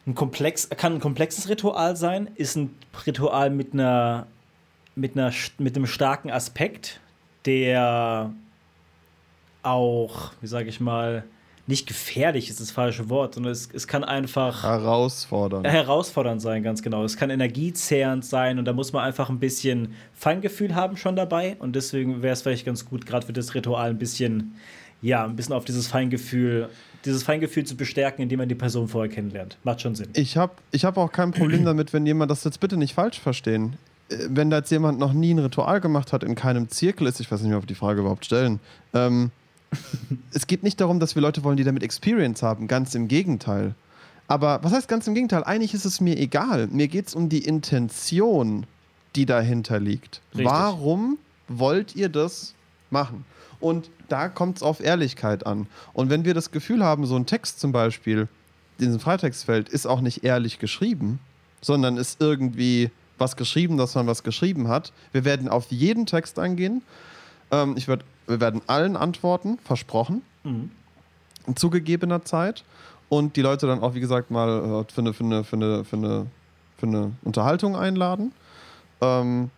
ein 0.06 0.14
komplex, 0.14 0.68
kann 0.70 0.94
ein 0.94 1.00
komplexes 1.00 1.48
Ritual 1.48 1.96
sein, 1.96 2.30
ist 2.36 2.56
ein 2.56 2.74
Ritual 3.06 3.50
mit 3.50 3.74
einer, 3.74 4.26
mit 4.96 5.16
einer, 5.16 5.32
mit 5.58 5.76
einem 5.76 5.86
starken 5.86 6.30
Aspekt, 6.30 7.00
der 7.44 8.32
auch, 9.62 10.32
wie 10.40 10.46
sage 10.46 10.68
ich 10.68 10.80
mal, 10.80 11.24
nicht 11.68 11.88
gefährlich 11.88 12.48
ist 12.48 12.60
das 12.60 12.70
falsche 12.70 13.08
Wort, 13.08 13.34
sondern 13.34 13.52
es, 13.52 13.68
es 13.72 13.88
kann 13.88 14.04
einfach 14.04 14.62
herausfordernd. 14.62 15.66
herausfordernd 15.66 16.40
sein, 16.40 16.62
ganz 16.62 16.80
genau. 16.82 17.04
Es 17.04 17.16
kann 17.16 17.28
energiezehrend 17.28 18.24
sein 18.24 18.58
und 18.58 18.64
da 18.64 18.72
muss 18.72 18.92
man 18.92 19.04
einfach 19.04 19.30
ein 19.30 19.40
bisschen 19.40 19.94
Feingefühl 20.14 20.74
haben 20.74 20.96
schon 20.96 21.16
dabei 21.16 21.56
und 21.58 21.74
deswegen 21.74 22.22
wäre 22.22 22.34
es 22.34 22.42
vielleicht 22.42 22.64
ganz 22.64 22.84
gut, 22.84 23.04
gerade 23.04 23.26
für 23.26 23.32
das 23.32 23.54
Ritual 23.54 23.90
ein 23.90 23.98
bisschen, 23.98 24.54
ja, 25.02 25.24
ein 25.24 25.34
bisschen 25.34 25.54
auf 25.54 25.64
dieses 25.64 25.88
Feingefühl 25.88 26.68
dieses 27.06 27.22
Feingefühl 27.22 27.64
zu 27.64 27.76
bestärken, 27.76 28.22
indem 28.22 28.38
man 28.38 28.48
die 28.48 28.54
Person 28.54 28.88
vorher 28.88 29.10
kennenlernt. 29.10 29.56
Macht 29.62 29.80
schon 29.80 29.94
Sinn. 29.94 30.08
Ich 30.14 30.36
habe 30.36 30.54
ich 30.72 30.84
hab 30.84 30.98
auch 30.98 31.10
kein 31.10 31.30
Problem 31.30 31.64
damit, 31.64 31.92
wenn 31.92 32.04
jemand 32.04 32.30
das 32.30 32.44
jetzt 32.44 32.60
bitte 32.60 32.76
nicht 32.76 32.94
falsch 32.94 33.20
verstehen. 33.20 33.76
Wenn 34.08 34.50
da 34.50 34.58
jetzt 34.58 34.70
jemand 34.70 34.98
noch 34.98 35.12
nie 35.12 35.34
ein 35.34 35.38
Ritual 35.38 35.80
gemacht 35.80 36.12
hat, 36.12 36.22
in 36.22 36.34
keinem 36.34 36.68
Zirkel 36.68 37.06
ist, 37.06 37.20
ich 37.20 37.30
weiß 37.30 37.40
nicht 37.40 37.50
mehr, 37.50 37.58
ob 37.58 37.66
die 37.66 37.74
Frage 37.74 38.00
überhaupt 38.00 38.24
stellen. 38.24 38.60
Ähm, 38.94 39.30
es 40.32 40.46
geht 40.46 40.62
nicht 40.62 40.80
darum, 40.80 41.00
dass 41.00 41.14
wir 41.14 41.22
Leute 41.22 41.42
wollen, 41.44 41.56
die 41.56 41.64
damit 41.64 41.82
Experience 41.82 42.42
haben, 42.42 42.68
ganz 42.68 42.94
im 42.94 43.08
Gegenteil. 43.08 43.74
Aber 44.28 44.60
was 44.62 44.72
heißt 44.72 44.88
ganz 44.88 45.06
im 45.06 45.14
Gegenteil? 45.14 45.44
Eigentlich 45.44 45.74
ist 45.74 45.84
es 45.84 46.00
mir 46.00 46.18
egal. 46.18 46.68
Mir 46.68 46.88
geht 46.88 47.08
es 47.08 47.14
um 47.14 47.28
die 47.28 47.44
Intention, 47.44 48.66
die 49.14 49.26
dahinter 49.26 49.80
liegt. 49.80 50.20
Richtig. 50.32 50.46
Warum 50.46 51.18
wollt 51.48 51.94
ihr 51.94 52.08
das 52.08 52.54
machen? 52.90 53.24
Und 53.60 53.90
da 54.08 54.28
kommt 54.28 54.58
es 54.58 54.62
auf 54.62 54.80
Ehrlichkeit 54.80 55.46
an. 55.46 55.66
Und 55.92 56.10
wenn 56.10 56.24
wir 56.24 56.34
das 56.34 56.50
Gefühl 56.50 56.84
haben, 56.84 57.06
so 57.06 57.16
ein 57.16 57.26
Text 57.26 57.60
zum 57.60 57.72
Beispiel, 57.72 58.28
in 58.78 58.86
diesem 58.86 59.00
Freitextfeld, 59.00 59.68
ist 59.68 59.86
auch 59.86 60.00
nicht 60.00 60.24
ehrlich 60.24 60.58
geschrieben, 60.58 61.18
sondern 61.62 61.96
ist 61.96 62.20
irgendwie 62.20 62.90
was 63.18 63.36
geschrieben, 63.36 63.76
dass 63.76 63.94
man 63.94 64.06
was 64.06 64.22
geschrieben 64.22 64.68
hat. 64.68 64.92
Wir 65.12 65.24
werden 65.24 65.48
auf 65.48 65.70
jeden 65.70 66.06
Text 66.06 66.38
eingehen. 66.38 66.82
Ähm, 67.50 67.74
ich 67.76 67.88
werd, 67.88 68.04
wir 68.26 68.40
werden 68.40 68.60
allen 68.66 68.96
antworten, 68.96 69.58
versprochen, 69.64 70.22
mhm. 70.44 70.70
in 71.46 71.56
zugegebener 71.56 72.24
Zeit. 72.24 72.64
Und 73.08 73.36
die 73.36 73.42
Leute 73.42 73.66
dann 73.66 73.80
auch, 73.80 73.94
wie 73.94 74.00
gesagt, 74.00 74.30
mal 74.30 74.84
äh, 74.88 74.92
für, 74.92 75.00
eine, 75.00 75.12
für, 75.12 75.24
eine, 75.24 75.44
für, 75.44 75.56
eine, 75.56 75.84
für, 75.84 75.96
eine, 75.96 76.26
für 76.76 76.86
eine 76.86 77.12
Unterhaltung 77.22 77.76
einladen. 77.76 78.32
Ähm, 79.00 79.50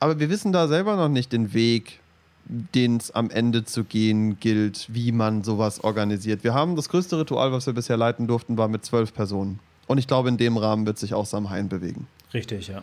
aber 0.00 0.18
wir 0.18 0.30
wissen 0.30 0.52
da 0.52 0.66
selber 0.66 0.96
noch 0.96 1.08
nicht 1.08 1.32
den 1.32 1.52
Weg, 1.52 2.00
den 2.46 2.96
es 2.96 3.10
am 3.12 3.30
Ende 3.30 3.64
zu 3.64 3.84
gehen 3.84 4.40
gilt, 4.40 4.86
wie 4.92 5.12
man 5.12 5.44
sowas 5.44 5.84
organisiert. 5.84 6.42
Wir 6.42 6.54
haben 6.54 6.74
das 6.74 6.88
größte 6.88 7.18
Ritual, 7.18 7.52
was 7.52 7.66
wir 7.66 7.74
bisher 7.74 7.96
leiten 7.96 8.26
durften, 8.26 8.56
war 8.56 8.66
mit 8.66 8.84
zwölf 8.84 9.14
Personen. 9.14 9.60
Und 9.86 9.98
ich 9.98 10.06
glaube, 10.06 10.28
in 10.28 10.36
dem 10.36 10.56
Rahmen 10.56 10.86
wird 10.86 10.98
sich 10.98 11.14
auch 11.14 11.26
Samhain 11.26 11.68
bewegen. 11.68 12.06
Richtig, 12.32 12.68
ja. 12.68 12.82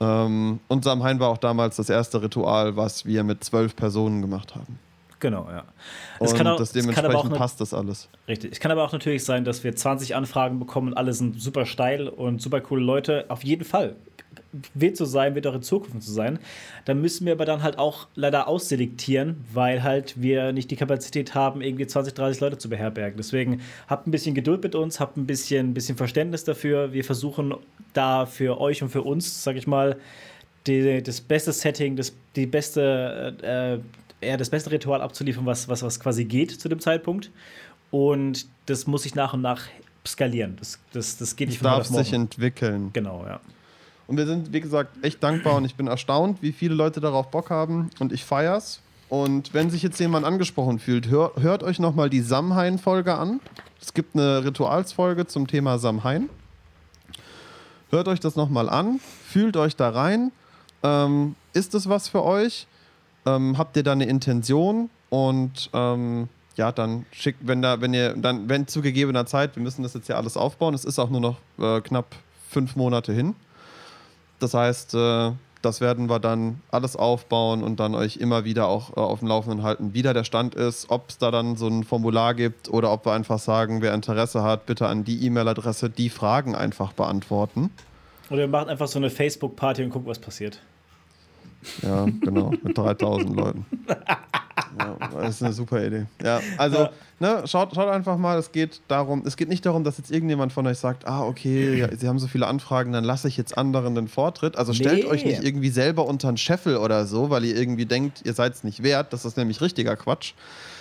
Ähm, 0.00 0.60
und 0.68 0.84
Samhain 0.84 1.20
war 1.20 1.28
auch 1.28 1.38
damals 1.38 1.76
das 1.76 1.88
erste 1.88 2.22
Ritual, 2.22 2.76
was 2.76 3.06
wir 3.06 3.22
mit 3.22 3.44
zwölf 3.44 3.76
Personen 3.76 4.20
gemacht 4.20 4.54
haben. 4.54 4.78
Genau, 5.20 5.46
ja. 5.48 5.62
Es 6.18 6.32
und 6.32 6.46
auch, 6.48 6.56
das 6.56 6.72
dementsprechend 6.72 7.34
passt 7.34 7.60
das 7.60 7.72
alles. 7.72 8.08
Richtig. 8.26 8.50
Es 8.50 8.58
kann 8.58 8.72
aber 8.72 8.82
auch 8.82 8.90
natürlich 8.90 9.24
sein, 9.24 9.44
dass 9.44 9.62
wir 9.62 9.76
20 9.76 10.16
Anfragen 10.16 10.58
bekommen 10.58 10.88
und 10.88 10.94
alle 10.94 11.12
sind 11.12 11.40
super 11.40 11.64
steil 11.64 12.08
und 12.08 12.42
super 12.42 12.60
coole 12.60 12.82
Leute. 12.82 13.26
Auf 13.28 13.44
jeden 13.44 13.64
Fall 13.64 13.94
wird 14.74 14.96
so 14.96 15.04
sein, 15.04 15.34
wird 15.34 15.46
auch 15.46 15.54
in 15.54 15.62
Zukunft 15.62 16.02
so 16.02 16.12
sein. 16.12 16.38
Dann 16.84 17.00
müssen 17.00 17.26
wir 17.26 17.32
aber 17.32 17.44
dann 17.44 17.62
halt 17.62 17.78
auch 17.78 18.08
leider 18.14 18.48
ausselektieren, 18.48 19.44
weil 19.52 19.82
halt 19.82 20.20
wir 20.20 20.52
nicht 20.52 20.70
die 20.70 20.76
Kapazität 20.76 21.34
haben, 21.34 21.60
irgendwie 21.60 21.86
20, 21.86 22.14
30 22.14 22.40
Leute 22.40 22.58
zu 22.58 22.68
beherbergen. 22.68 23.16
Deswegen 23.16 23.60
habt 23.88 24.06
ein 24.06 24.10
bisschen 24.10 24.34
Geduld 24.34 24.62
mit 24.62 24.74
uns, 24.74 25.00
habt 25.00 25.16
ein 25.16 25.26
bisschen, 25.26 25.74
bisschen 25.74 25.96
Verständnis 25.96 26.44
dafür. 26.44 26.92
Wir 26.92 27.04
versuchen 27.04 27.54
da 27.92 28.26
für 28.26 28.60
euch 28.60 28.82
und 28.82 28.88
für 28.88 29.02
uns, 29.02 29.42
sag 29.42 29.56
ich 29.56 29.66
mal, 29.66 29.96
die, 30.66 31.02
das 31.02 31.20
beste 31.20 31.52
Setting, 31.52 31.96
das, 31.96 32.14
die 32.36 32.46
beste, 32.46 33.36
äh, 34.22 34.26
ja, 34.26 34.36
das 34.36 34.50
beste 34.50 34.70
Ritual 34.70 35.00
abzuliefern, 35.00 35.46
was, 35.46 35.68
was, 35.68 35.82
was 35.82 35.98
quasi 35.98 36.24
geht 36.24 36.52
zu 36.52 36.68
dem 36.68 36.78
Zeitpunkt. 36.78 37.30
Und 37.90 38.46
das 38.66 38.86
muss 38.86 39.02
sich 39.02 39.14
nach 39.14 39.34
und 39.34 39.42
nach 39.42 39.62
skalieren. 40.06 40.56
Das, 40.58 40.78
das, 40.92 41.16
das 41.16 41.36
geht 41.36 41.48
nicht 41.48 41.58
von 41.58 41.66
darf 41.66 41.86
sich 41.86 42.12
entwickeln. 42.12 42.90
Genau, 42.92 43.24
ja. 43.26 43.40
Und 44.12 44.18
wir 44.18 44.26
sind, 44.26 44.52
wie 44.52 44.60
gesagt, 44.60 45.02
echt 45.02 45.22
dankbar 45.22 45.54
und 45.54 45.64
ich 45.64 45.74
bin 45.74 45.86
erstaunt, 45.86 46.42
wie 46.42 46.52
viele 46.52 46.74
Leute 46.74 47.00
darauf 47.00 47.30
Bock 47.30 47.48
haben 47.48 47.88
und 47.98 48.12
ich 48.12 48.26
feier's. 48.26 48.80
Und 49.08 49.54
wenn 49.54 49.70
sich 49.70 49.82
jetzt 49.82 49.98
jemand 49.98 50.26
angesprochen 50.26 50.78
fühlt, 50.80 51.08
hör, 51.08 51.32
hört 51.40 51.62
euch 51.62 51.78
nochmal 51.78 52.10
die 52.10 52.20
Samhain-Folge 52.20 53.14
an. 53.14 53.40
Es 53.80 53.94
gibt 53.94 54.14
eine 54.14 54.44
Ritualsfolge 54.44 55.26
zum 55.28 55.46
Thema 55.46 55.78
Samhain. 55.78 56.28
Hört 57.88 58.06
euch 58.06 58.20
das 58.20 58.36
nochmal 58.36 58.68
an, 58.68 59.00
fühlt 59.28 59.56
euch 59.56 59.76
da 59.76 59.88
rein. 59.88 60.30
Ähm, 60.82 61.34
ist 61.54 61.74
es 61.74 61.88
was 61.88 62.08
für 62.08 62.22
euch? 62.22 62.66
Ähm, 63.24 63.56
habt 63.56 63.78
ihr 63.78 63.82
da 63.82 63.92
eine 63.92 64.04
Intention? 64.04 64.90
Und 65.08 65.70
ähm, 65.72 66.28
ja, 66.56 66.70
dann 66.70 67.06
schickt, 67.12 67.38
wenn 67.46 67.62
da, 67.62 67.80
wenn 67.80 67.94
ihr, 67.94 68.14
dann, 68.14 68.46
wenn 68.50 68.66
zu 68.66 68.82
gegebener 68.82 69.24
Zeit, 69.24 69.56
wir 69.56 69.62
müssen 69.62 69.82
das 69.82 69.94
jetzt 69.94 70.10
ja 70.10 70.16
alles 70.16 70.36
aufbauen, 70.36 70.74
es 70.74 70.84
ist 70.84 70.98
auch 70.98 71.08
nur 71.08 71.22
noch 71.22 71.38
äh, 71.58 71.80
knapp 71.80 72.14
fünf 72.50 72.76
Monate 72.76 73.14
hin. 73.14 73.34
Das 74.42 74.54
heißt, 74.54 74.94
äh, 74.94 75.30
das 75.62 75.80
werden 75.80 76.10
wir 76.10 76.18
dann 76.18 76.60
alles 76.72 76.96
aufbauen 76.96 77.62
und 77.62 77.78
dann 77.78 77.94
euch 77.94 78.16
immer 78.16 78.44
wieder 78.44 78.66
auch 78.66 78.96
äh, 78.96 79.00
auf 79.00 79.20
dem 79.20 79.28
Laufenden 79.28 79.62
halten, 79.62 79.94
wie 79.94 80.02
da 80.02 80.12
der 80.12 80.24
Stand 80.24 80.56
ist, 80.56 80.90
ob 80.90 81.10
es 81.10 81.18
da 81.18 81.30
dann 81.30 81.56
so 81.56 81.68
ein 81.68 81.84
Formular 81.84 82.34
gibt 82.34 82.68
oder 82.68 82.92
ob 82.92 83.06
wir 83.06 83.12
einfach 83.12 83.38
sagen, 83.38 83.80
wer 83.82 83.94
Interesse 83.94 84.42
hat, 84.42 84.66
bitte 84.66 84.88
an 84.88 85.04
die 85.04 85.24
E-Mail-Adresse 85.24 85.90
die 85.90 86.10
Fragen 86.10 86.56
einfach 86.56 86.92
beantworten. 86.92 87.70
Oder 88.30 88.40
wir 88.40 88.48
machen 88.48 88.68
einfach 88.68 88.88
so 88.88 88.98
eine 88.98 89.10
Facebook-Party 89.10 89.84
und 89.84 89.90
gucken, 89.90 90.08
was 90.08 90.18
passiert. 90.18 90.60
Ja, 91.82 92.06
genau, 92.20 92.52
mit 92.62 92.76
3000 92.76 93.36
Leuten. 93.36 93.66
Ja, 94.78 94.96
das 95.20 95.36
ist 95.36 95.42
eine 95.42 95.52
super 95.52 95.84
Idee. 95.84 96.06
Ja, 96.22 96.40
also, 96.56 96.88
ne, 97.20 97.42
schaut, 97.46 97.74
schaut 97.74 97.88
einfach 97.88 98.16
mal, 98.16 98.38
es 98.38 98.52
geht 98.52 98.80
darum, 98.88 99.22
es 99.26 99.36
geht 99.36 99.48
nicht 99.48 99.64
darum, 99.66 99.84
dass 99.84 99.98
jetzt 99.98 100.10
irgendjemand 100.10 100.52
von 100.52 100.66
euch 100.66 100.78
sagt, 100.78 101.06
ah, 101.06 101.24
okay, 101.24 101.74
ja, 101.78 101.94
sie 101.96 102.08
haben 102.08 102.18
so 102.18 102.26
viele 102.26 102.46
Anfragen, 102.46 102.92
dann 102.92 103.04
lasse 103.04 103.28
ich 103.28 103.36
jetzt 103.36 103.56
anderen 103.58 103.94
den 103.94 104.08
Vortritt. 104.08 104.56
Also 104.56 104.72
stellt 104.72 105.04
Nee. 105.04 105.10
euch 105.10 105.24
nicht 105.24 105.42
irgendwie 105.42 105.70
selber 105.70 106.06
unter 106.06 106.28
einen 106.28 106.36
Scheffel 106.36 106.76
oder 106.76 107.06
so, 107.06 107.30
weil 107.30 107.44
ihr 107.44 107.56
irgendwie 107.56 107.86
denkt, 107.86 108.22
ihr 108.24 108.34
seid 108.34 108.54
es 108.54 108.64
nicht 108.64 108.82
wert. 108.82 109.12
Das 109.12 109.24
ist 109.24 109.36
nämlich 109.36 109.60
richtiger 109.60 109.96
Quatsch. 109.96 110.34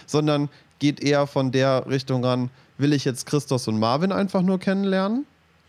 Sondern 0.08 0.50
geht 0.80 1.02
eher 1.02 1.28
von 1.28 1.52
der 1.52 1.86
Richtung 1.88 2.24
ran, 2.26 2.50
will 2.78 2.94
ich 2.94 3.06
jetzt 3.06 3.26
Christos 3.26 3.68
und 3.68 3.78
Marvin 3.80 4.12
einfach 4.12 4.42
nur 4.42 4.60
kennenlernen? 4.60 5.26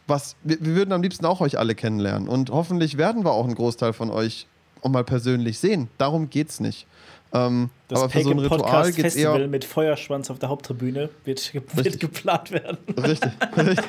Was, 0.06 0.34
wir, 0.42 0.58
wir 0.60 0.74
würden 0.74 0.92
am 0.92 1.02
liebsten 1.02 1.26
auch 1.26 1.40
euch 1.40 1.58
alle 1.58 1.74
kennenlernen. 1.74 2.28
Und 2.28 2.50
hoffentlich 2.50 2.98
werden 2.98 3.24
wir 3.24 3.32
auch 3.32 3.44
einen 3.44 3.54
Großteil 3.54 3.92
von 3.92 4.10
euch 4.10 4.46
auch 4.80 4.90
mal 4.90 5.04
persönlich 5.04 5.58
sehen. 5.58 5.88
Darum 5.98 6.28
geht's 6.28 6.58
nicht. 6.58 6.86
Ähm, 7.34 7.70
Das 7.88 7.98
aber 8.00 8.10
für 8.10 8.22
so 8.22 8.30
ein 8.30 8.36
Pagan 8.36 8.52
Ritual 8.52 8.60
Podcast 8.60 8.96
geht's 8.96 9.14
Festival 9.14 9.40
eher. 9.42 9.48
mit 9.48 9.64
Feuerschwanz 9.64 10.30
auf 10.30 10.38
der 10.38 10.48
Haupttribüne 10.50 11.08
wird, 11.24 11.52
wird 11.74 11.98
geplant 12.00 12.50
werden. 12.50 12.78
Richtig, 12.96 13.30
richtig. 13.56 13.84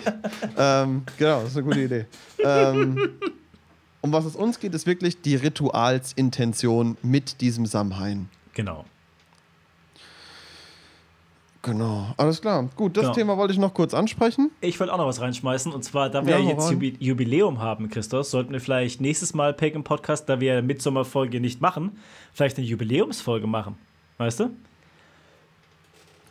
ähm, 0.57 1.03
genau, 1.17 1.41
das 1.41 1.49
ist 1.51 1.57
eine 1.57 1.65
gute 1.65 1.81
Idee. 1.81 2.05
Ähm, 2.43 3.09
um 4.01 4.11
was 4.11 4.25
es 4.25 4.35
uns 4.35 4.59
geht, 4.59 4.73
ist 4.73 4.85
wirklich 4.87 5.21
die 5.21 5.35
Ritualsintention 5.35 6.97
mit 7.01 7.41
diesem 7.41 7.65
Samhain. 7.65 8.29
Genau. 8.53 8.85
Genau, 11.63 12.13
alles 12.17 12.41
klar. 12.41 12.69
Gut, 12.75 12.97
das 12.97 13.03
Genau. 13.03 13.13
Thema 13.15 13.37
wollte 13.37 13.53
ich 13.53 13.59
noch 13.59 13.73
kurz 13.73 13.93
ansprechen. 13.93 14.51
Ich 14.59 14.77
wollte 14.81 14.93
auch 14.93 14.97
noch 14.97 15.07
was 15.07 15.21
reinschmeißen. 15.21 15.71
Und 15.71 15.81
zwar, 15.83 16.09
da 16.09 16.25
wir 16.25 16.37
Ja, 16.37 16.49
jetzt 16.49 16.69
Jubiläum 16.99 17.61
haben, 17.61 17.89
Christos, 17.89 18.31
sollten 18.31 18.51
wir 18.51 18.59
vielleicht 18.59 18.99
nächstes 18.99 19.33
Mal 19.33 19.53
Pagan 19.53 19.85
Podcast, 19.85 20.27
da 20.27 20.41
wir 20.41 20.61
Midsommerfolge 20.61 21.39
nicht 21.39 21.61
machen, 21.61 21.97
vielleicht 22.33 22.57
eine 22.57 22.67
Jubiläumsfolge 22.67 23.47
machen. 23.47 23.77
Weißt 24.17 24.41
du? 24.41 24.49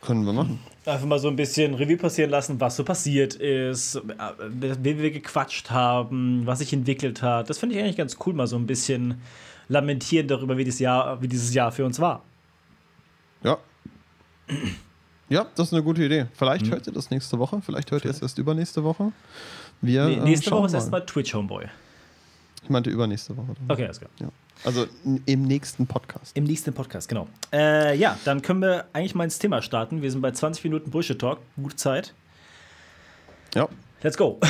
Können 0.01 0.23
wir 0.23 0.33
machen. 0.33 0.59
Einfach 0.85 1.07
mal 1.07 1.17
so 1.17 1.29
ein 1.29 1.35
bisschen 1.35 1.73
Revue 1.73 1.97
passieren 1.97 2.29
lassen, 2.29 2.59
was 2.61 2.75
so 2.75 2.83
passiert 2.83 3.33
ist, 3.33 3.95
äh, 3.95 4.01
wie 4.83 4.99
wir 4.99 5.09
gequatscht 5.11 5.71
haben, 5.71 6.45
was 6.45 6.59
sich 6.59 6.73
entwickelt 6.73 7.23
hat. 7.23 7.49
Das 7.49 7.57
finde 7.57 7.75
ich 7.75 7.81
eigentlich 7.81 7.97
ganz 7.97 8.17
cool, 8.25 8.33
mal 8.33 8.45
so 8.45 8.57
ein 8.57 8.67
bisschen 8.67 9.19
lamentieren 9.67 10.27
darüber, 10.27 10.57
wie, 10.57 10.65
das 10.65 10.77
Jahr, 10.77 11.21
wie 11.23 11.27
dieses 11.27 11.53
Jahr 11.55 11.71
für 11.71 11.85
uns 11.85 11.99
war. 11.99 12.21
Ja. 13.43 13.57
Ja, 15.29 15.45
das 15.55 15.67
ist 15.67 15.73
eine 15.73 15.83
gute 15.83 16.03
Idee. 16.03 16.27
Vielleicht 16.33 16.69
hört 16.69 16.85
ihr 16.87 16.93
das 16.93 17.09
nächste 17.09 17.39
Woche, 17.39 17.61
vielleicht 17.65 17.91
hört 17.91 18.03
ihr 18.05 18.11
es 18.11 18.21
erst 18.21 18.37
übernächste 18.37 18.83
Woche. 18.83 19.11
Wir, 19.81 20.05
Nee, 20.07 20.13
äh, 20.15 20.19
nächste 20.23 20.51
Woche 20.51 20.65
ist 20.67 20.71
mal. 20.73 20.77
erstmal 20.79 21.05
Twitch 21.05 21.33
Homeboy. 21.33 21.65
Ich 22.63 22.69
meinte 22.69 22.89
übernächste 22.89 23.35
Woche. 23.35 23.47
dann. 23.55 23.71
Okay, 23.71 23.85
alles 23.85 23.99
klar. 23.99 24.11
Ja. 24.19 24.27
Also 24.63 24.85
im 25.25 25.41
nächsten 25.43 25.87
Podcast. 25.87 26.37
Im 26.37 26.43
nächsten 26.45 26.71
Podcast, 26.73 27.09
genau. 27.09 27.27
Äh, 27.51 27.97
ja, 27.97 28.17
dann 28.23 28.41
können 28.41 28.61
wir 28.61 28.85
eigentlich 28.93 29.15
mal 29.15 29.23
ins 29.25 29.39
Thema 29.39 29.61
starten. 29.61 30.01
Wir 30.01 30.11
sind 30.11 30.21
bei 30.21 30.31
20 30.31 30.63
Minuten 30.63 30.91
Bullshit 30.91 31.19
Talk. 31.19 31.39
Gute 31.57 31.75
Zeit. 31.75 32.13
Ja. 33.55 33.67
Let's 34.01 34.17
go. 34.17 34.39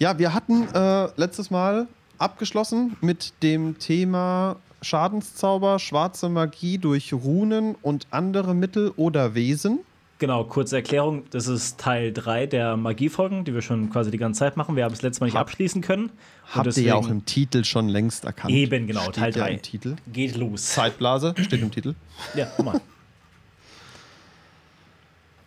Ja, 0.00 0.18
wir 0.18 0.34
hatten 0.34 0.66
äh, 0.74 1.08
letztes 1.16 1.52
Mal 1.52 1.86
abgeschlossen 2.18 2.96
mit 3.00 3.32
dem 3.44 3.78
Thema 3.78 4.56
Schadenszauber, 4.84 5.78
schwarze 5.78 6.28
Magie 6.28 6.78
durch 6.78 7.12
Runen 7.12 7.74
und 7.82 8.06
andere 8.10 8.54
Mittel 8.54 8.92
oder 8.96 9.34
Wesen. 9.34 9.80
Genau, 10.20 10.44
kurze 10.44 10.76
Erklärung. 10.76 11.24
Das 11.30 11.48
ist 11.48 11.78
Teil 11.80 12.12
3 12.12 12.46
der 12.46 12.76
Magiefolgen, 12.76 13.44
die 13.44 13.52
wir 13.52 13.62
schon 13.62 13.90
quasi 13.90 14.12
die 14.12 14.16
ganze 14.16 14.38
Zeit 14.38 14.56
machen. 14.56 14.76
Wir 14.76 14.84
haben 14.84 14.92
es 14.92 15.02
letztes 15.02 15.20
Mal 15.20 15.26
nicht 15.26 15.34
Hab- 15.34 15.42
abschließen 15.48 15.82
können. 15.82 16.10
Habt 16.52 16.76
ihr 16.76 16.84
ja 16.84 16.94
auch 16.94 17.08
im 17.08 17.26
Titel 17.26 17.64
schon 17.64 17.88
längst 17.88 18.24
erkannt. 18.24 18.54
Eben, 18.54 18.86
genau, 18.86 19.02
Steht 19.02 19.14
Teil 19.16 19.36
ja 19.36 19.44
3. 19.44 19.52
im 19.54 19.62
Titel. 19.62 19.96
Geht 20.12 20.36
los. 20.36 20.64
Zeitblase 20.66 21.34
steht 21.40 21.60
im 21.62 21.70
Titel. 21.72 21.94
Ja, 22.36 22.46
guck 22.56 22.64
mal. 22.64 22.80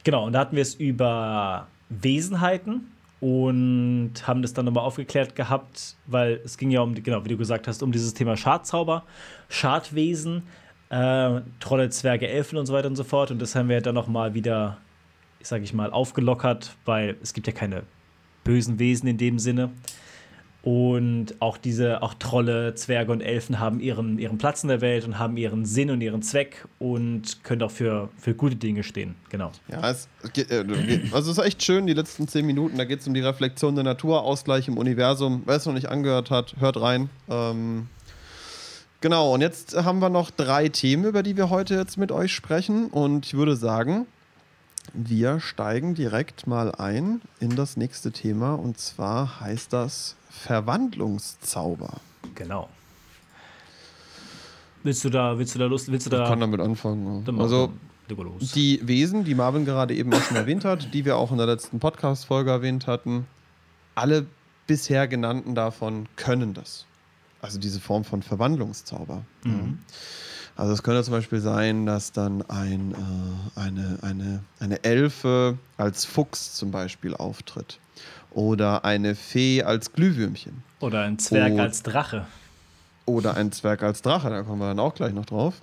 genau, 0.03 0.25
und 0.25 0.33
da 0.33 0.39
hatten 0.41 0.55
wir 0.55 0.61
es 0.63 0.75
über 0.75 1.67
Wesenheiten 1.89 2.91
und 3.19 4.13
haben 4.25 4.41
das 4.41 4.53
dann 4.53 4.65
nochmal 4.65 4.83
aufgeklärt 4.83 5.35
gehabt, 5.35 5.95
weil 6.05 6.39
es 6.45 6.57
ging 6.57 6.69
ja 6.69 6.81
um, 6.81 6.93
genau, 6.93 7.23
wie 7.25 7.29
du 7.29 7.37
gesagt 7.37 7.67
hast, 7.67 7.81
um 7.81 7.91
dieses 7.91 8.13
Thema 8.13 8.37
Schadzauber, 8.37 9.03
Schadwesen, 9.49 10.43
äh, 10.89 11.41
Trolle, 11.59 11.89
Zwerge, 11.89 12.27
Elfen 12.27 12.57
und 12.57 12.65
so 12.67 12.73
weiter 12.73 12.87
und 12.87 12.95
so 12.95 13.03
fort. 13.03 13.31
Und 13.31 13.41
das 13.41 13.55
haben 13.55 13.69
wir 13.69 13.81
dann 13.81 13.95
nochmal 13.95 14.33
wieder, 14.33 14.77
sage 15.41 15.63
ich 15.63 15.73
mal, 15.73 15.91
aufgelockert, 15.91 16.75
weil 16.85 17.17
es 17.21 17.33
gibt 17.33 17.47
ja 17.47 17.53
keine 17.53 17.83
bösen 18.43 18.79
Wesen 18.79 19.07
in 19.07 19.17
dem 19.17 19.39
Sinne. 19.39 19.71
Und 20.67 21.35
auch 21.39 21.55
diese, 21.55 22.01
auch 22.01 22.13
Trolle, 22.15 22.75
Zwerge 22.75 23.13
und 23.13 23.21
Elfen 23.21 23.57
haben 23.57 23.79
ihren, 23.79 24.19
ihren 24.19 24.37
Platz 24.37 24.63
in 24.63 24.67
der 24.67 24.81
Welt 24.81 25.05
und 25.05 25.17
haben 25.17 25.37
ihren 25.37 25.63
Sinn 25.63 25.89
und 25.89 26.01
ihren 26.01 26.21
Zweck 26.21 26.67
und 26.77 27.41
können 27.45 27.63
auch 27.63 27.71
für, 27.71 28.09
für 28.17 28.33
gute 28.33 28.57
Dinge 28.57 28.83
stehen. 28.83 29.15
Genau. 29.29 29.53
Ja, 29.69 29.89
es 29.89 30.09
äh, 30.35 30.65
also 31.13 31.31
es 31.31 31.37
ist 31.37 31.45
echt 31.45 31.63
schön, 31.63 31.87
die 31.87 31.93
letzten 31.93 32.27
zehn 32.27 32.45
Minuten. 32.45 32.77
Da 32.77 32.83
geht 32.83 32.99
es 32.99 33.07
um 33.07 33.13
die 33.13 33.21
Reflexion 33.21 33.75
der 33.75 33.85
Natur, 33.85 34.23
Ausgleich 34.23 34.67
im 34.67 34.77
Universum. 34.77 35.43
Wer 35.45 35.55
es 35.55 35.65
noch 35.65 35.73
nicht 35.73 35.87
angehört 35.87 36.31
hat, 36.31 36.55
hört 36.59 36.81
rein. 36.81 37.09
Ähm, 37.29 37.87
genau, 38.99 39.35
und 39.35 39.39
jetzt 39.39 39.73
haben 39.73 39.99
wir 39.99 40.09
noch 40.09 40.31
drei 40.31 40.67
Themen, 40.67 41.05
über 41.05 41.23
die 41.23 41.37
wir 41.37 41.49
heute 41.49 41.75
jetzt 41.75 41.97
mit 41.97 42.11
euch 42.11 42.33
sprechen. 42.33 42.87
Und 42.87 43.25
ich 43.25 43.35
würde 43.35 43.55
sagen, 43.55 44.05
wir 44.93 45.39
steigen 45.39 45.95
direkt 45.95 46.47
mal 46.47 46.73
ein 46.73 47.21
in 47.39 47.55
das 47.55 47.77
nächste 47.77 48.11
Thema. 48.11 48.55
Und 48.55 48.79
zwar 48.79 49.39
heißt 49.39 49.73
das 49.73 50.15
Verwandlungszauber. 50.29 51.97
Genau. 52.35 52.69
Willst 54.83 55.03
du 55.03 55.09
da, 55.09 55.37
willst 55.37 55.55
du 55.55 55.59
da 55.59 55.65
Lust, 55.65 55.91
willst 55.91 56.05
du 56.05 56.11
da. 56.11 56.23
Ich 56.23 56.29
kann 56.29 56.39
damit 56.39 56.59
anfangen. 56.59 57.23
mach 57.31 57.43
Also. 57.43 57.73
Die 58.55 58.79
Wesen, 58.87 59.25
die 59.25 59.35
Marvin 59.35 59.65
gerade 59.65 59.93
eben 59.93 60.13
auch 60.13 60.21
schon 60.21 60.37
erwähnt 60.37 60.63
hat, 60.63 60.93
die 60.93 61.03
wir 61.03 61.17
auch 61.17 61.31
in 61.31 61.37
der 61.37 61.47
letzten 61.47 61.79
Podcast-Folge 61.79 62.49
erwähnt 62.49 62.87
hatten, 62.87 63.27
alle 63.95 64.25
bisher 64.65 65.09
genannten 65.09 65.55
davon 65.55 66.07
können 66.15 66.53
das. 66.53 66.85
Also 67.41 67.59
diese 67.59 67.81
Form 67.81 68.05
von 68.05 68.23
Verwandlungszauber. 68.23 69.23
Ja. 69.43 69.51
Also 70.57 70.73
es 70.73 70.81
könnte 70.83 71.03
zum 71.03 71.13
Beispiel 71.13 71.39
sein, 71.39 71.85
dass 71.85 72.11
dann 72.11 72.43
ein, 72.49 72.93
äh, 72.93 73.59
eine, 73.59 73.99
eine, 74.01 74.43
eine 74.59 74.83
Elfe 74.83 75.57
als 75.77 76.03
Fuchs 76.05 76.55
zum 76.55 76.71
Beispiel 76.71 77.13
auftritt. 77.13 77.79
Oder 78.31 78.83
eine 78.83 79.15
Fee 79.15 79.63
als 79.63 79.93
Glühwürmchen. 79.93 80.63
Oder 80.79 81.01
ein 81.03 81.19
Zwerg 81.19 81.53
Oh. 81.55 81.59
als 81.59 81.83
Drache. 81.83 82.25
Oder 83.05 83.35
ein 83.37 83.51
Zwerg 83.51 83.83
als 83.83 84.01
Drache, 84.01 84.29
da 84.29 84.43
kommen 84.43 84.59
wir 84.59 84.67
dann 84.67 84.79
auch 84.79 84.93
gleich 84.95 85.13
noch 85.13 85.25
drauf. 85.25 85.53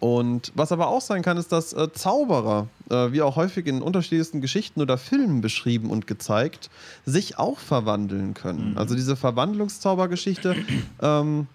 Und 0.00 0.52
was 0.54 0.70
aber 0.72 0.88
auch 0.88 1.00
sein 1.00 1.22
kann, 1.22 1.36
ist, 1.36 1.52
dass 1.52 1.72
äh, 1.72 1.92
Zauberer, 1.92 2.66
äh, 2.90 3.12
wie 3.12 3.22
auch 3.22 3.36
häufig 3.36 3.66
in 3.66 3.82
unterschiedlichsten 3.82 4.40
Geschichten 4.40 4.80
oder 4.80 4.98
Filmen 4.98 5.40
beschrieben 5.40 5.90
und 5.90 6.06
gezeigt, 6.06 6.70
sich 7.06 7.38
auch 7.38 7.58
verwandeln 7.58 8.34
können. 8.34 8.76
Also 8.76 8.94
diese 8.94 9.16
Verwandlungszaubergeschichte 9.16 10.56
ähm, 11.00 11.46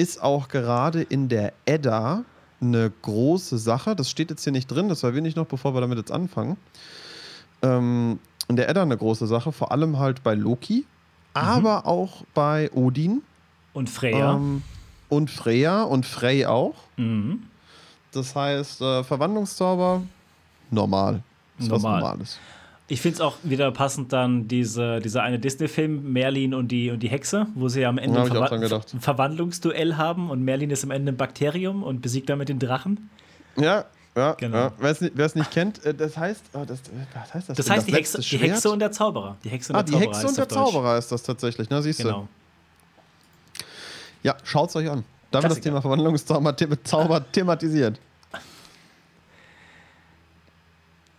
ist 0.00 0.22
auch 0.22 0.48
gerade 0.48 1.02
in 1.02 1.28
der 1.28 1.52
Edda 1.66 2.24
eine 2.60 2.90
große 3.02 3.58
Sache. 3.58 3.94
Das 3.94 4.08
steht 4.08 4.30
jetzt 4.30 4.42
hier 4.42 4.52
nicht 4.52 4.66
drin, 4.66 4.88
das 4.88 5.02
erwähne 5.02 5.28
ich 5.28 5.36
noch, 5.36 5.44
bevor 5.46 5.74
wir 5.74 5.82
damit 5.82 5.98
jetzt 5.98 6.10
anfangen. 6.10 6.56
Ähm, 7.60 8.18
in 8.48 8.56
der 8.56 8.70
Edda 8.70 8.80
eine 8.80 8.96
große 8.96 9.26
Sache, 9.26 9.52
vor 9.52 9.72
allem 9.72 9.98
halt 9.98 10.22
bei 10.22 10.34
Loki, 10.34 10.86
aber 11.34 11.86
auch 11.86 12.24
bei 12.32 12.70
Odin. 12.72 13.20
Und 13.74 13.90
Freya. 13.90 14.34
Ähm, 14.34 14.62
und 15.10 15.30
Freya 15.30 15.82
und 15.82 16.06
Frey 16.06 16.46
auch. 16.46 16.74
mhm. 16.96 17.42
Das 18.12 18.34
heißt, 18.34 18.80
äh, 18.80 19.04
Verwandlungszauber, 19.04 20.02
normal. 20.72 21.22
Ist 21.58 21.70
was 21.70 21.82
Normal. 21.82 22.00
Normales. 22.00 22.40
Ich 22.90 23.00
finde 23.00 23.14
es 23.14 23.20
auch 23.20 23.36
wieder 23.44 23.70
passend 23.70 24.12
dann 24.12 24.48
diese, 24.48 24.98
dieser 24.98 25.22
eine 25.22 25.38
Disney-Film, 25.38 26.12
Merlin 26.12 26.54
und 26.54 26.68
die, 26.68 26.90
und 26.90 26.98
die 27.00 27.08
Hexe, 27.08 27.46
wo 27.54 27.68
sie 27.68 27.86
am 27.86 27.98
Ende 27.98 28.18
Ja, 28.18 28.24
ein, 28.24 28.30
Verwa 28.32 28.80
ein 28.92 29.00
Verwandlungsduell 29.00 29.96
haben 29.96 30.28
und 30.28 30.42
Merlin 30.42 30.70
ist 30.70 30.82
am 30.82 30.90
Ende 30.90 31.12
ein 31.12 31.16
Bakterium 31.16 31.84
und 31.84 32.02
besiegt 32.02 32.28
damit 32.28 32.48
den 32.48 32.58
Drachen. 32.58 33.08
Ja, 33.56 33.84
ja. 34.16 34.32
Genau. 34.32 34.56
ja. 34.56 34.72
Wer 34.78 34.90
es 34.90 35.34
nicht, 35.36 35.52
kennt, 35.52 35.84
äh, 35.84 35.94
das 35.94 36.16
heißt, 36.16 36.42
oh, 36.52 36.64
das, 36.66 36.80
äh, 36.80 37.06
was 37.14 37.32
heißt 37.32 37.48
das? 37.50 37.56
Das 37.58 37.66
denn? 37.66 37.76
heißt, 37.76 37.86
die 37.86 37.94
Hexe, 37.94 38.20
die 38.22 38.38
Hexe 38.38 38.70
und 38.72 38.80
der 38.80 38.90
Zauberer. 38.90 39.36
Die 39.44 39.50
Hexe 39.50 39.72
und 39.72 39.78
Ah, 39.78 39.82
der 39.84 39.86
die 39.86 39.92
Zauberer 39.92 40.08
Hexe 40.08 40.26
heißt 40.26 40.28
und 40.28 40.38
der. 40.38 40.48
Zauberer 40.48 40.98
ist 40.98 41.12
das 41.12 41.22
tatsächlich, 41.22 41.70
ne? 41.70 41.82
Siehst 41.82 42.00
du? 42.00 42.04
Genau. 42.04 42.28
Ja, 44.24 44.36
schaut's 44.42 44.74
euch 44.74 44.90
an. 44.90 45.04
Da 45.30 45.40
wird 45.40 45.52
das. 45.52 45.60
Thema 45.60 45.80
Verwandlungszauber 45.80 46.56
the 46.58 46.66
Zauber 46.82 47.24
thematisiert. 47.32 48.00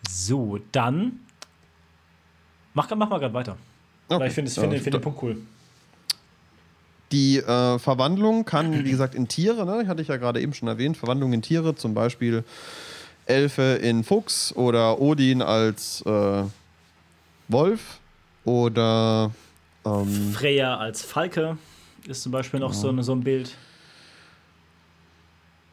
So, 0.09 0.59
dann. 0.73 1.21
Mach, 2.73 2.89
mach 2.95 3.09
mal 3.09 3.19
gerade 3.19 3.33
weiter. 3.33 3.57
Weil 4.07 4.17
Okay. 4.17 4.27
ich 4.27 4.33
finde 4.33 4.51
Ja, 4.51 4.61
finde 4.61 4.91
den 4.91 5.01
Punkt 5.01 5.21
cool. 5.23 5.37
Die 7.11 7.37
äh, 7.37 7.77
Verwandlung 7.79 8.45
kann, 8.45 8.85
wie 8.85 8.91
gesagt, 8.91 9.15
in 9.15 9.27
Tiere, 9.27 9.65
ne? 9.65 9.87
hatte 9.87 10.01
ich 10.01 10.07
ja 10.07 10.15
gerade 10.17 10.39
eben 10.39 10.53
schon 10.53 10.69
erwähnt, 10.69 10.95
Verwandlung 10.95 11.33
in 11.33 11.41
Tiere, 11.41 11.75
zum 11.75 11.93
Beispiel 11.93 12.45
Elfe 13.25 13.79
in 13.81 14.03
Fuchs 14.05 14.53
oder 14.55 14.99
Odin 15.01 15.41
als 15.41 16.01
äh, 16.05 16.43
Wolf 17.49 17.99
oder 18.45 19.31
Ähm, 19.85 20.31
Freya 20.33 20.77
als 20.77 21.01
Falke 21.01 21.57
ist 22.07 22.23
zum 22.23 22.31
Beispiel 22.31 22.59
noch 22.59 22.73
so, 22.73 22.89
eine, 22.89 23.03
so 23.03 23.13
ein 23.13 23.21
Bild. 23.21 23.55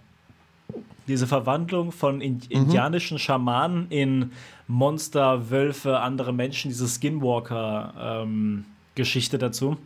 Diese 1.07 1.27
Verwandlung 1.27 1.91
von 1.91 2.19
in, 2.21 2.39
indianischen 2.49 3.19
Schamanen 3.19 3.85
in 3.89 4.31
Monster, 4.67 5.51
Wölfe, 5.51 5.99
andere 5.99 6.33
Menschen, 6.33 6.69
diese 6.69 6.87
Skinwalker-Geschichte 6.87 9.37
dazu. 9.37 9.77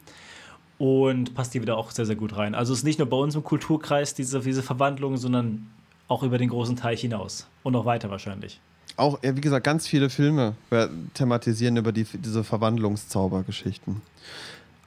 Und 0.77 1.33
passt 1.33 1.53
hier 1.53 1.61
wieder 1.61 1.77
auch 1.77 1.91
sehr, 1.91 2.05
sehr 2.05 2.17
gut 2.17 2.35
rein. 2.35 2.53
Also 2.53 2.73
es 2.73 2.79
ist 2.79 2.85
nicht 2.85 2.99
nur 2.99 3.09
bei 3.09 3.15
uns 3.15 3.33
im 3.33 3.45
Kulturkreis 3.45 4.13
diese, 4.13 4.41
diese 4.41 4.61
Verwandlung, 4.61 5.15
sondern 5.15 5.69
auch 6.07 6.23
über 6.23 6.37
den 6.37 6.49
großen 6.49 6.75
Teich 6.75 7.01
hinaus. 7.01 7.47
Und 7.63 7.73
noch 7.73 7.85
weiter 7.85 8.09
wahrscheinlich. 8.09 8.59
Auch, 8.97 9.19
ja, 9.23 9.35
wie 9.35 9.41
gesagt, 9.41 9.65
ganz 9.65 9.87
viele 9.87 10.09
Filme 10.09 10.55
äh, 10.69 10.87
thematisieren 11.13 11.77
über 11.77 11.91
die, 11.91 12.03
diese 12.03 12.43
Verwandlungszaubergeschichten. 12.43 14.01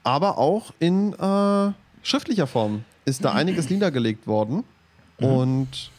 Aber 0.02 0.38
auch 0.38 0.72
in 0.78 1.12
äh, 1.12 1.72
schriftlicher 2.02 2.46
Form 2.46 2.84
ist 3.04 3.24
da 3.24 3.32
einiges 3.32 3.68
niedergelegt 3.70 4.26
worden. 4.26 4.64
Und 5.18 5.90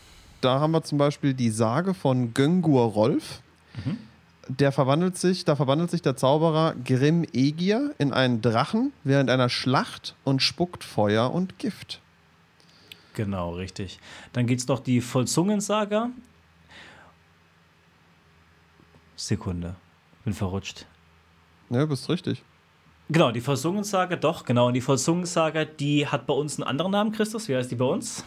da 0.42 0.60
haben 0.60 0.72
wir 0.72 0.84
zum 0.84 0.98
Beispiel 0.98 1.34
die 1.34 1.50
Sage 1.50 1.94
von 1.94 2.34
Göngur 2.34 2.86
Rolf. 2.86 3.42
Der 4.48 4.72
verwandelt 4.72 5.18
sich, 5.18 5.46
da 5.46 5.56
verwandelt 5.56 5.92
sich 5.92 6.02
der 6.02 6.16
Zauberer 6.16 6.74
Grimm 6.84 7.26
Egir 7.34 7.94
in 8.00 8.14
einen 8.14 8.42
Drachen 8.42 8.94
während 9.04 9.30
einer 9.30 9.50
Schlacht 9.50 10.16
und 10.24 10.42
spuckt 10.42 10.84
Feuer 10.84 11.32
und 11.32 11.60
Gift. 11.60 12.00
Genau, 13.14 13.54
richtig. 13.54 14.00
Dann 14.34 14.48
gibt 14.48 14.62
es 14.62 14.68
noch 14.68 14.80
die 14.80 15.02
Vollzungensaga. 15.02 16.10
Sekunde, 19.16 19.76
bin 20.24 20.34
verrutscht. 20.34 20.86
Ne, 21.70 21.86
bist 21.86 22.10
richtig. 22.10 22.44
Genau, 23.10 23.32
die 23.32 23.42
Vollzungensaga, 23.42 24.16
doch, 24.16 24.46
genau. 24.46 24.68
Und 24.68 24.76
die 24.76 24.82
Vollzungensaga, 24.82 25.66
die 25.66 26.08
hat 26.08 26.28
bei 26.28 26.34
uns 26.34 26.58
einen 26.58 26.68
anderen 26.68 26.92
Namen, 26.92 27.12
Christus. 27.12 27.48
Wie 27.48 27.56
heißt 27.56 27.72
die 27.72 27.76
bei 27.76 27.86
uns? 27.86 28.24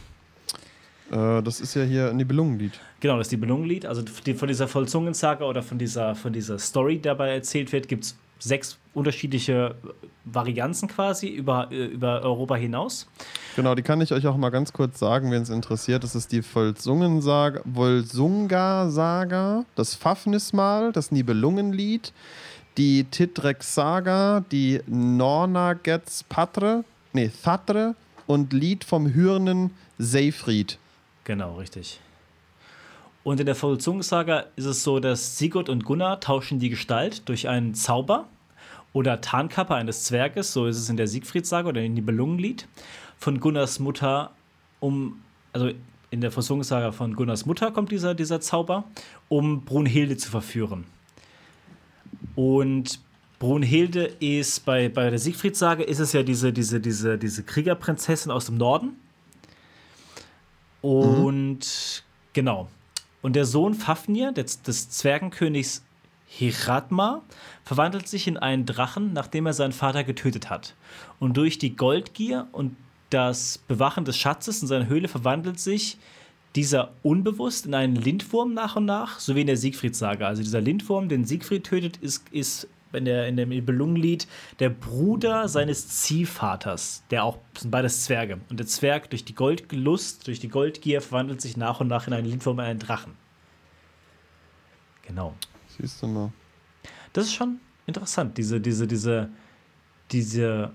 Äh, 1.11 1.42
das 1.42 1.61
ist 1.61 1.75
ja 1.75 1.85
hier 1.85 2.11
ein 2.11 2.16
Nibelungenlied. 2.16 2.81
Genau, 3.01 3.16
das 3.16 3.27
ist 3.27 3.33
die 3.33 3.37
Belungenlied. 3.37 3.87
Also 3.87 4.03
die, 4.03 4.35
von 4.35 4.49
dieser 4.49 4.66
Vollzungensaga 4.66 5.45
oder 5.45 5.62
von 5.62 5.79
dieser, 5.79 6.14
von 6.14 6.33
dieser 6.33 6.59
Story, 6.59 6.97
die 6.97 7.03
dabei 7.03 7.31
erzählt 7.31 7.73
wird, 7.73 7.87
gibt 7.87 8.05
es 8.05 8.16
sechs 8.42 8.78
unterschiedliche 8.94 9.76
Varianzen 10.24 10.88
quasi 10.88 11.28
über, 11.28 11.68
äh, 11.70 11.87
über 11.87 12.22
Europa 12.22 12.57
hinaus. 12.57 13.07
Genau, 13.57 13.74
die 13.74 13.83
kann 13.83 14.00
ich 14.00 14.12
euch 14.12 14.26
auch 14.26 14.37
mal 14.37 14.50
ganz 14.50 14.72
kurz 14.72 14.98
sagen, 14.98 15.31
wenn 15.31 15.42
es 15.42 15.50
interessiert. 15.50 16.05
Das 16.05 16.14
ist 16.14 16.33
die 16.33 16.42
Volsungensaga, 16.42 17.61
Volsunga-Saga, 17.64 19.64
das 19.74 19.94
Fafnismal, 19.94 20.92
das 20.92 21.12
Nibelungenlied, 21.12 22.12
die 22.76 23.05
Titrek-Saga, 23.05 24.44
die 24.50 24.81
Nornagets 24.87 26.24
Patre, 26.24 26.85
nee, 27.12 27.31
Thatre 27.42 27.94
und 28.26 28.52
Lied 28.52 28.85
vom 28.85 29.12
Hürnen 29.12 29.70
Seyfried. 29.98 30.78
Genau, 31.24 31.57
richtig. 31.57 32.00
Und 33.24 33.38
in 33.38 33.46
der 33.46 33.55
Vollzungensaga 33.55 34.46
ist 34.57 34.64
es 34.64 34.83
so, 34.83 34.98
dass 34.98 35.38
Sigurd 35.38 35.68
und 35.68 35.85
Gunnar 35.85 36.18
tauschen 36.18 36.59
die 36.59 36.70
Gestalt 36.70 37.28
durch 37.28 37.48
einen 37.48 37.74
Zauber 37.74 38.26
oder 38.92 39.20
Tarnkappe 39.20 39.74
eines 39.74 40.05
Zwerges, 40.05 40.52
so 40.52 40.66
ist 40.66 40.78
es 40.78 40.88
in 40.88 40.96
der 40.96 41.07
Siegfried-Saga 41.07 41.68
oder 41.68 41.83
in 41.83 41.94
Nibelungenlied, 41.94 42.68
von 43.18 43.40
Gunnars 43.40 43.78
Mutter 43.78 44.33
um, 44.81 45.22
also 45.52 45.70
in 46.11 46.20
der 46.20 46.31
Vollzungensaga 46.31 46.92
von 46.92 47.14
Gunnars 47.14 47.46
Mutter 47.46 47.70
kommt 47.70 47.90
dieser, 47.90 48.14
dieser 48.14 48.40
Zauber, 48.40 48.85
um 49.28 49.64
Brunhilde 49.64 50.16
zu 50.16 50.31
verführen. 50.31 50.85
Und 52.35 53.00
Brunhilde 53.38 54.05
ist 54.20 54.64
bei, 54.66 54.88
bei 54.88 55.09
der 55.09 55.18
Siegfried-Sage 55.18 55.83
ist 55.85 56.00
es 56.00 56.12
ja 56.12 56.22
diese, 56.22 56.52
diese, 56.52 56.81
diese, 56.81 57.16
diese 57.16 57.42
Kriegerprinzessin 57.42 58.31
aus 58.31 58.46
dem 58.46 58.57
Norden. 58.57 58.96
Und 60.83 62.05
genau. 62.33 62.68
Und 63.22 63.35
der 63.35 63.46
Sohn 63.46 63.74
Fafnir, 63.74 64.33
des, 64.33 64.62
des 64.62 64.90
Zwergenkönigs 64.90 65.83
Hiratma, 66.35 67.23
verwandelt 67.64 68.09
sich 68.09 68.27
in 68.27 68.38
einen 68.38 68.64
Drachen, 68.64 69.12
nachdem 69.12 69.47
er 69.47 69.53
seinen 69.53 69.73
Vater 69.73 70.03
getötet 70.03 70.49
hat. 70.49 70.75
Und 71.21 71.37
durch 71.37 71.59
die 71.59 71.77
Goldgier 71.77 72.47
und 72.53 72.75
das 73.11 73.59
Bewachen 73.59 74.07
des 74.07 74.16
Schatzes 74.16 74.62
in 74.62 74.68
seiner 74.68 74.87
Höhle 74.87 75.09
verwandelt 75.09 75.61
sich 75.61 75.99
dieser 76.57 76.92
unbewusst 77.03 77.66
in 77.66 77.75
einen 77.75 77.97
Lindwurm 77.97 78.55
nach 78.55 78.77
und 78.77 78.87
nach, 78.87 79.18
so 79.18 79.37
wie 79.37 79.42
in 79.42 79.47
der 79.47 79.59
Siegfried-Saga. 79.59 80.27
Also 80.27 80.42
dieser 80.42 80.61
Lindwurm, 80.61 81.09
den 81.09 81.27
Siegfried 81.27 81.64
tötet, 81.64 81.99
ist, 81.99 82.27
ist 82.31 82.66
in, 82.92 83.05
der, 83.05 83.29
in 83.29 83.37
dem 83.37 83.51
Nibelungenlied 83.51 84.27
der 84.59 84.71
Bruder 84.71 85.49
seines 85.49 85.88
Ziehvaters, 85.88 87.03
der 87.11 87.25
auch, 87.25 87.38
sind 87.59 87.71
beides 87.71 88.05
Zwerge. 88.05 88.40
Und 88.49 88.59
der 88.59 88.66
Zwerg 88.66 89.11
durch 89.11 89.25
die 89.25 89.35
Goldlust, 89.35 90.27
durch 90.27 90.40
die 90.40 90.49
Goldgier 90.49 91.03
verwandelt 91.03 91.42
sich 91.42 91.59
nach 91.59 91.81
und 91.81 91.88
nach 91.88 92.07
in 92.07 92.14
einen 92.14 92.27
Lindwurm, 92.27 92.59
in 92.59 92.64
einen 92.64 92.79
Drachen. 92.79 93.12
Genau. 95.07 95.35
Siehst 95.83 96.01
du 96.01 96.07
mal. 96.07 96.33
Das 97.12 97.25
ist 97.25 97.35
schon 97.35 97.59
interessant, 97.87 98.38
diese, 98.38 98.61
diese, 98.61 98.87
diese, 98.87 99.29
diese, 100.12 100.71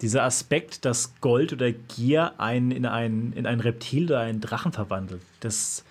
dieser 0.00 0.24
Aspekt, 0.24 0.84
dass 0.84 1.14
Gold 1.20 1.52
oder 1.52 1.70
Gier 1.70 2.40
einen 2.40 2.72
in, 2.72 2.84
ein, 2.84 3.32
in 3.32 3.46
ein 3.46 3.60
Reptil 3.60 4.06
oder 4.06 4.20
einen 4.20 4.40
Drachen 4.40 4.72
verwandelt. 4.72 5.22
Das, 5.38 5.84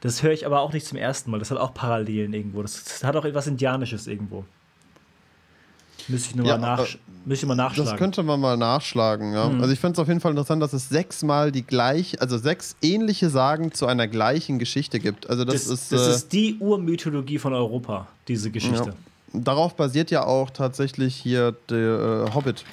das 0.00 0.22
höre 0.22 0.32
ich 0.32 0.46
aber 0.46 0.60
auch 0.60 0.72
nicht 0.72 0.86
zum 0.86 0.96
ersten 0.96 1.30
Mal. 1.30 1.38
Das 1.38 1.50
hat 1.50 1.58
auch 1.58 1.74
Parallelen 1.74 2.32
irgendwo. 2.32 2.62
Das, 2.62 2.82
das 2.84 3.04
hat 3.04 3.14
auch 3.16 3.26
etwas 3.26 3.46
Indianisches 3.46 4.06
irgendwo. 4.06 4.46
Müsste 6.08 6.30
ich 6.30 6.36
nur 6.36 6.46
Ja, 6.46 6.56
mal, 6.56 6.60
nach, 6.60 6.78
aber 6.78 6.88
müsste 7.24 7.44
ich 7.44 7.48
mal 7.48 7.54
nachschlagen. 7.54 7.90
Das 7.90 7.98
könnte 7.98 8.22
man 8.22 8.40
mal 8.40 8.56
nachschlagen. 8.56 9.32
Ja? 9.32 9.48
Mhm. 9.48 9.60
Also 9.60 9.72
ich 9.72 9.80
finde 9.80 9.94
es 9.94 9.98
auf 9.98 10.08
jeden 10.08 10.20
Fall 10.20 10.32
interessant, 10.32 10.62
dass 10.62 10.72
es 10.72 10.88
sechsmal 10.88 11.52
die 11.52 11.62
gleich, 11.62 12.20
also 12.20 12.38
sechs 12.38 12.76
ähnliche 12.82 13.30
Sagen 13.30 13.72
zu 13.72 13.86
einer 13.86 14.08
gleichen 14.08 14.58
Geschichte 14.58 15.00
gibt. 15.00 15.28
Also 15.28 15.44
das, 15.44 15.64
das, 15.64 15.66
ist, 15.66 15.92
das 15.92 16.06
äh, 16.06 16.10
ist 16.10 16.32
die 16.32 16.56
Urmythologie 16.58 17.38
von 17.38 17.52
Europa, 17.52 18.08
diese 18.28 18.50
Geschichte. 18.50 18.94
Ja. 19.32 19.40
darauf 19.40 19.76
basiert 19.76 20.10
ja 20.10 20.24
auch 20.24 20.50
tatsächlich 20.50 21.14
hier 21.16 21.54
der 21.68 22.26
äh, 22.28 22.34
Hobbit. 22.34 22.64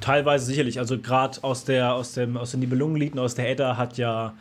Teilweise 0.00 0.46
sicherlich. 0.46 0.78
Also 0.78 0.98
gerade 0.98 1.42
aus 1.42 1.64
der 1.64 1.94
aus 1.94 2.12
dem 2.12 2.36
aus 2.36 2.50
den 2.50 2.60
Nibelungenlieden, 2.60 3.18
aus 3.18 3.34
der 3.34 3.50
Edda 3.50 3.76
hat 3.76 3.96
ja 3.96 4.34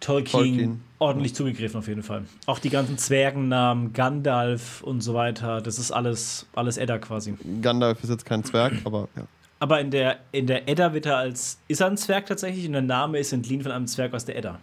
Tolkien, 0.00 0.30
Tolkien. 0.40 0.80
ordentlich 0.98 1.34
zugegriffen 1.34 1.78
auf 1.78 1.88
jeden 1.88 2.02
Fall. 2.02 2.24
Auch 2.46 2.58
die 2.58 2.70
ganzen 2.70 2.98
Zwergennamen, 2.98 3.92
Gandalf 3.92 4.82
und 4.82 5.00
so 5.00 5.14
weiter, 5.14 5.60
das 5.60 5.78
ist 5.78 5.90
alles 5.90 6.46
alles 6.54 6.76
Edda 6.76 6.98
quasi. 6.98 7.34
Gandalf 7.62 8.02
ist 8.02 8.10
jetzt 8.10 8.24
kein 8.26 8.44
Zwerg, 8.44 8.72
aber 8.84 9.08
ja. 9.16 9.22
Aber 9.58 9.80
in 9.80 9.90
der 9.90 10.18
in 10.32 10.46
der 10.46 10.68
Edda 10.68 10.92
wird 10.92 11.06
er 11.06 11.16
als 11.16 11.58
ist 11.68 11.80
er 11.80 11.86
ein 11.86 11.96
Zwerg 11.96 12.26
tatsächlich 12.26 12.66
und 12.66 12.72
der 12.72 12.82
Name 12.82 13.18
ist 13.18 13.32
entliehen 13.32 13.62
von 13.62 13.72
einem 13.72 13.86
Zwerg 13.86 14.12
aus 14.14 14.24
der 14.24 14.36
Edda. 14.36 14.58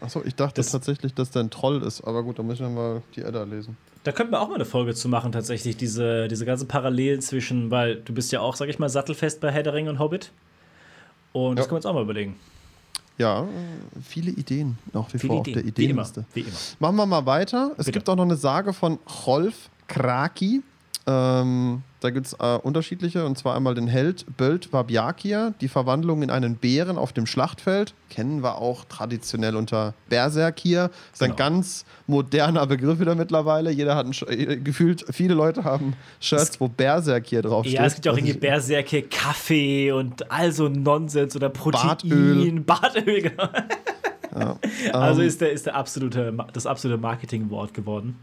Achso, 0.00 0.22
ich 0.24 0.34
dachte 0.34 0.56
Das- 0.56 0.70
tatsächlich, 0.70 1.14
dass 1.14 1.30
der 1.30 1.42
ein 1.44 1.50
Troll 1.50 1.82
ist, 1.82 2.02
aber 2.02 2.22
gut, 2.22 2.38
dann 2.38 2.46
müssen 2.46 2.62
wir 2.66 2.70
mal 2.70 3.02
die 3.16 3.22
Edda 3.22 3.42
lesen. 3.44 3.76
Da 4.02 4.12
könnten 4.12 4.32
wir 4.32 4.40
auch 4.42 4.48
mal 4.48 4.56
eine 4.56 4.66
Folge 4.66 4.94
zu 4.94 5.08
machen, 5.08 5.32
tatsächlich, 5.32 5.78
diese, 5.78 6.28
diese 6.28 6.44
ganzen 6.44 6.68
Parallelen 6.68 7.22
zwischen, 7.22 7.70
weil 7.70 7.96
du 7.96 8.12
bist 8.12 8.30
ja 8.32 8.40
auch, 8.40 8.54
sag 8.54 8.68
ich 8.68 8.78
mal, 8.78 8.90
sattelfest 8.90 9.40
bei 9.40 9.50
Herr 9.50 9.62
der 9.62 9.72
Ringe 9.72 9.88
und 9.88 9.98
Hobbit. 9.98 10.30
Und 11.32 11.56
das 11.58 11.64
Ja. 11.64 11.68
können 11.68 11.74
wir 11.76 11.76
uns 11.78 11.86
auch 11.86 11.94
mal 11.94 12.02
überlegen. 12.02 12.36
Ja, 13.16 13.42
äh, 13.42 13.46
viele 14.02 14.30
Ideen, 14.32 14.76
nach 14.92 15.06
wie 15.12 15.18
Viele 15.18 15.32
vor 15.32 15.40
auf 15.40 15.46
Ideen. 15.46 15.54
der 15.54 15.76
Wie 15.76 15.84
immer. 15.84 16.02
Ideenliste. 16.02 16.24
Wie 16.34 16.40
immer. 16.40 16.50
Machen 16.80 16.96
wir 16.96 17.06
mal 17.06 17.26
weiter. 17.26 17.70
Es 17.76 17.86
Bitte. 17.86 17.92
gibt 17.92 18.08
auch 18.08 18.16
noch 18.16 18.24
eine 18.24 18.36
Sage 18.36 18.72
von 18.72 18.98
Rolf 19.26 19.70
Kraki. 19.86 20.62
Ähm, 21.06 21.82
da 22.00 22.08
gibt 22.10 22.26
es 22.26 22.32
äh, 22.34 22.58
unterschiedliche, 22.62 23.26
und 23.26 23.36
zwar 23.36 23.54
einmal 23.56 23.74
den 23.74 23.86
Held 23.88 24.24
Böld 24.38 24.72
Wabjakir, 24.72 25.52
die 25.60 25.68
Verwandlung 25.68 26.22
in 26.22 26.30
einen 26.30 26.56
Bären 26.56 26.96
auf 26.96 27.12
dem 27.12 27.26
Schlachtfeld. 27.26 27.92
Kennen 28.08 28.42
wir 28.42 28.56
auch 28.56 28.84
traditionell 28.86 29.54
unter 29.56 29.92
Berserkir. 30.08 30.90
Ist 31.12 31.22
ein 31.22 31.30
Genau. 31.30 31.36
ganz 31.36 31.84
moderner 32.06 32.66
Begriff 32.66 33.00
wieder 33.00 33.14
mittlerweile. 33.14 33.70
Jeder 33.70 33.96
hat 33.96 34.06
ein, 34.06 34.12
äh, 34.28 34.56
gefühlt, 34.56 35.04
viele 35.10 35.34
Leute 35.34 35.64
haben 35.64 35.94
Shirts, 36.20 36.58
wo 36.58 36.68
Berserkir 36.68 37.42
draufsteht. 37.42 37.74
Ja, 37.78 37.84
es 37.84 37.94
gibt 37.94 38.06
ja 38.06 38.12
auch 38.12 38.16
Was 38.16 38.22
irgendwie 38.22 38.38
Berserke, 38.40 39.02
Kaffee 39.02 39.92
und 39.92 40.30
all 40.30 40.52
so 40.52 40.68
Nonsens 40.68 41.36
oder 41.36 41.50
Protein. 41.50 41.88
Bartöl. 41.88 42.60
Bartöl, 42.60 43.22
genau. 43.22 43.48
Ja. 44.38 44.58
Also 44.92 45.20
Ähm, 45.20 45.28
ist, 45.28 45.40
der, 45.40 45.52
ist 45.52 45.66
der 45.66 45.74
absolute, 45.76 46.34
das 46.52 46.66
absolute 46.66 47.00
Marketingwort 47.00 47.72
geworden. 47.74 48.16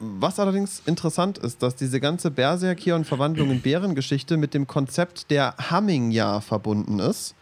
Was 0.00 0.38
allerdings 0.38 0.82
interessant 0.86 1.38
ist, 1.38 1.62
dass 1.62 1.74
diese 1.74 2.00
ganze 2.00 2.30
Berserkir 2.30 2.94
und 2.94 3.04
Verwandlung 3.04 3.50
in 3.50 3.60
Bärengeschichte 3.60 4.36
mit 4.36 4.54
dem 4.54 4.66
Konzept 4.66 5.30
der 5.30 5.54
Hamming-Jahr 5.58 6.40
verbunden 6.40 7.00
ist. 7.00 7.34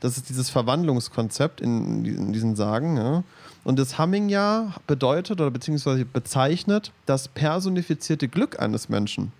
Das 0.00 0.16
ist 0.16 0.28
dieses 0.28 0.50
Verwandlungskonzept 0.50 1.60
in, 1.60 2.04
in 2.04 2.32
diesen 2.32 2.56
Sagen. 2.56 2.96
Ja. 2.96 3.24
Und 3.64 3.78
das 3.78 3.98
Hamming-Jahr 3.98 4.74
bedeutet 4.86 5.40
oder 5.40 5.50
beziehungsweise 5.50 6.04
bezeichnet 6.04 6.92
das 7.06 7.28
personifizierte 7.28 8.28
Glück 8.28 8.60
eines 8.60 8.88
Menschen. 8.88 9.32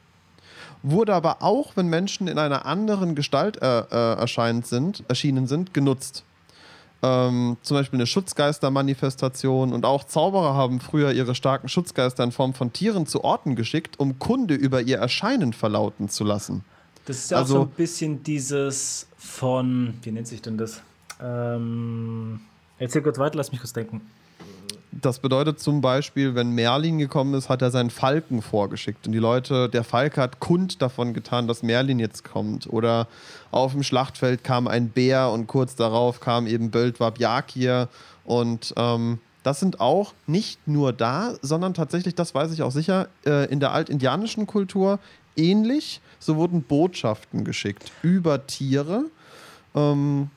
Wurde 0.83 1.15
aber 1.15 1.43
auch, 1.43 1.77
wenn 1.77 1.89
Menschen 1.89 2.29
in 2.29 2.39
einer 2.39 2.67
anderen 2.67 3.15
Gestalt 3.15 3.61
äh, 3.63 3.81
äh, 3.81 4.19
erscheint 4.19 4.67
sind, 4.67 5.03
erschienen 5.09 5.47
sind, 5.47 5.75
genutzt. 5.75 6.25
Ähm, 7.01 7.57
zum 7.63 7.77
Beispiel 7.77 7.99
eine 7.99 8.07
Schutzgeistermanifestation 8.07 9.73
und 9.73 9.85
auch 9.85 10.05
Zauberer 10.05 10.55
haben 10.55 10.81
früher 10.81 11.13
ihre 11.13 11.35
starken 11.35 11.69
Schutzgeister 11.69 12.25
in 12.25 12.33
Form 12.33 12.55
von 12.55 12.73
Tieren 12.73 13.07
zu 13.07 13.23
Orten 13.23 13.55
geschickt, 13.55 14.01
um 14.01 14.19
Kunde 14.19 14.55
über 14.55 14.81
ihr 14.83 14.99
Erscheinen 14.99 15.53
verlauten 15.53 16.09
zu 16.09 16.25
lassen. 16.25 16.65
Das 17.05 17.19
ist 17.19 17.31
ja 17.31 17.39
Also- 17.39 17.55
auch 17.55 17.59
so 17.61 17.65
ein 17.67 17.71
bisschen 17.71 18.23
dieses 18.25 19.07
von, 19.17 19.95
wie 20.03 20.11
nennt 20.11 20.27
sich 20.27 20.43
denn 20.43 20.59
das? 20.59 20.83
Ähm, 21.23 22.41
erzähl 22.79 23.03
kurz 23.03 23.19
weiter, 23.19 23.37
lass 23.37 23.53
mich 23.53 23.61
kurz 23.61 23.73
denken. 23.73 24.01
Das 25.01 25.21
bedeutet 25.21 25.61
zum 25.61 25.81
Beispiel, 25.81 26.35
wenn 26.35 26.51
Merlin 26.51 26.99
gekommen 26.99 27.35
ist, 27.35 27.49
hat 27.49 27.63
er 27.63 27.71
seinen 27.71 27.91
Falken 27.91 28.43
vorgeschickt. 28.43 29.07
Und 29.07 29.13
die 29.13 29.19
Leute, 29.19 29.69
der 29.69 29.85
Falke 29.85 30.21
hat 30.21 30.41
kund 30.41 30.83
davon 30.83 31.15
getan, 31.15 31.47
dass 31.47 31.63
Merlin 31.63 32.01
jetzt 32.01 32.25
kommt. 32.25 32.67
Oder 32.69 33.07
auf 33.51 33.73
dem 33.73 33.83
Schlachtfeld 33.83 34.43
kam 34.43 34.67
ein 34.67 34.89
Bär 34.89 35.31
und 35.31 35.47
kurz 35.47 35.77
darauf 35.77 36.21
kam 36.21 36.47
eben 36.47 36.71
Böldwab 36.71 37.19
Jakir. 37.19 37.89
Und 38.25 38.75
ähm, 38.77 39.21
das 39.45 39.61
sind 39.61 39.81
auch 39.81 40.15
nicht 40.27 40.67
nur 40.67 40.93
da, 40.93 41.35
sondern 41.43 41.75
tatsächlich, 41.75 42.15
das 42.15 42.35
weiß 42.35 42.53
ich 42.53 42.63
auch 42.63 42.73
sicher, 42.73 43.09
äh, 43.25 43.51
in 43.53 43.61
der 43.61 43.73
altindianischen 43.73 44.47
Kultur 44.47 44.99
ähnlich. 45.37 46.01
So 46.19 46.37
wurden 46.37 46.63
Botschaften 46.63 47.45
geschickt 47.45 47.93
über 48.03 48.47
Tiere, 48.47 49.05
ähm, 49.75 50.31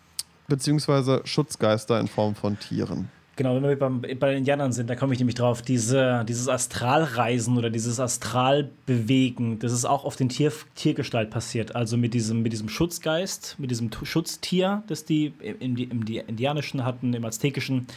beziehungsweise 0.47 1.21
Schutzgeister 1.25 1.99
in 1.99 2.07
Form 2.07 2.35
von 2.35 2.59
Tieren. 2.59 3.09
Genau, 3.41 3.55
wenn 3.55 3.63
wir 3.63 3.75
beim, 3.75 4.01
bei 4.01 4.29
den 4.29 4.37
Indianern 4.37 4.71
sind, 4.71 4.87
da 4.87 4.95
komme 4.95 5.13
ich 5.13 5.19
nämlich 5.19 5.33
drauf, 5.33 5.63
diese, 5.63 6.23
dieses 6.29 6.47
Astralreisen 6.47 7.57
oder 7.57 7.71
dieses 7.71 7.99
Astralbewegen, 7.99 9.57
das 9.57 9.71
ist 9.71 9.83
auch 9.83 10.05
auf 10.05 10.15
den 10.15 10.29
Tier, 10.29 10.53
Tiergestalt 10.75 11.31
passiert. 11.31 11.75
Also 11.75 11.97
mit 11.97 12.13
diesem, 12.13 12.43
mit 12.43 12.53
diesem 12.53 12.69
Schutzgeist, 12.69 13.55
mit 13.57 13.71
diesem 13.71 13.89
Tu- 13.89 14.05
Schutztier, 14.05 14.83
das 14.85 15.05
die 15.05 15.33
im, 15.39 15.75
im, 15.75 15.89
im 15.89 16.03
Indianischen 16.27 16.85
hatten, 16.85 17.15
im 17.15 17.25
Aztekischen. 17.25 17.87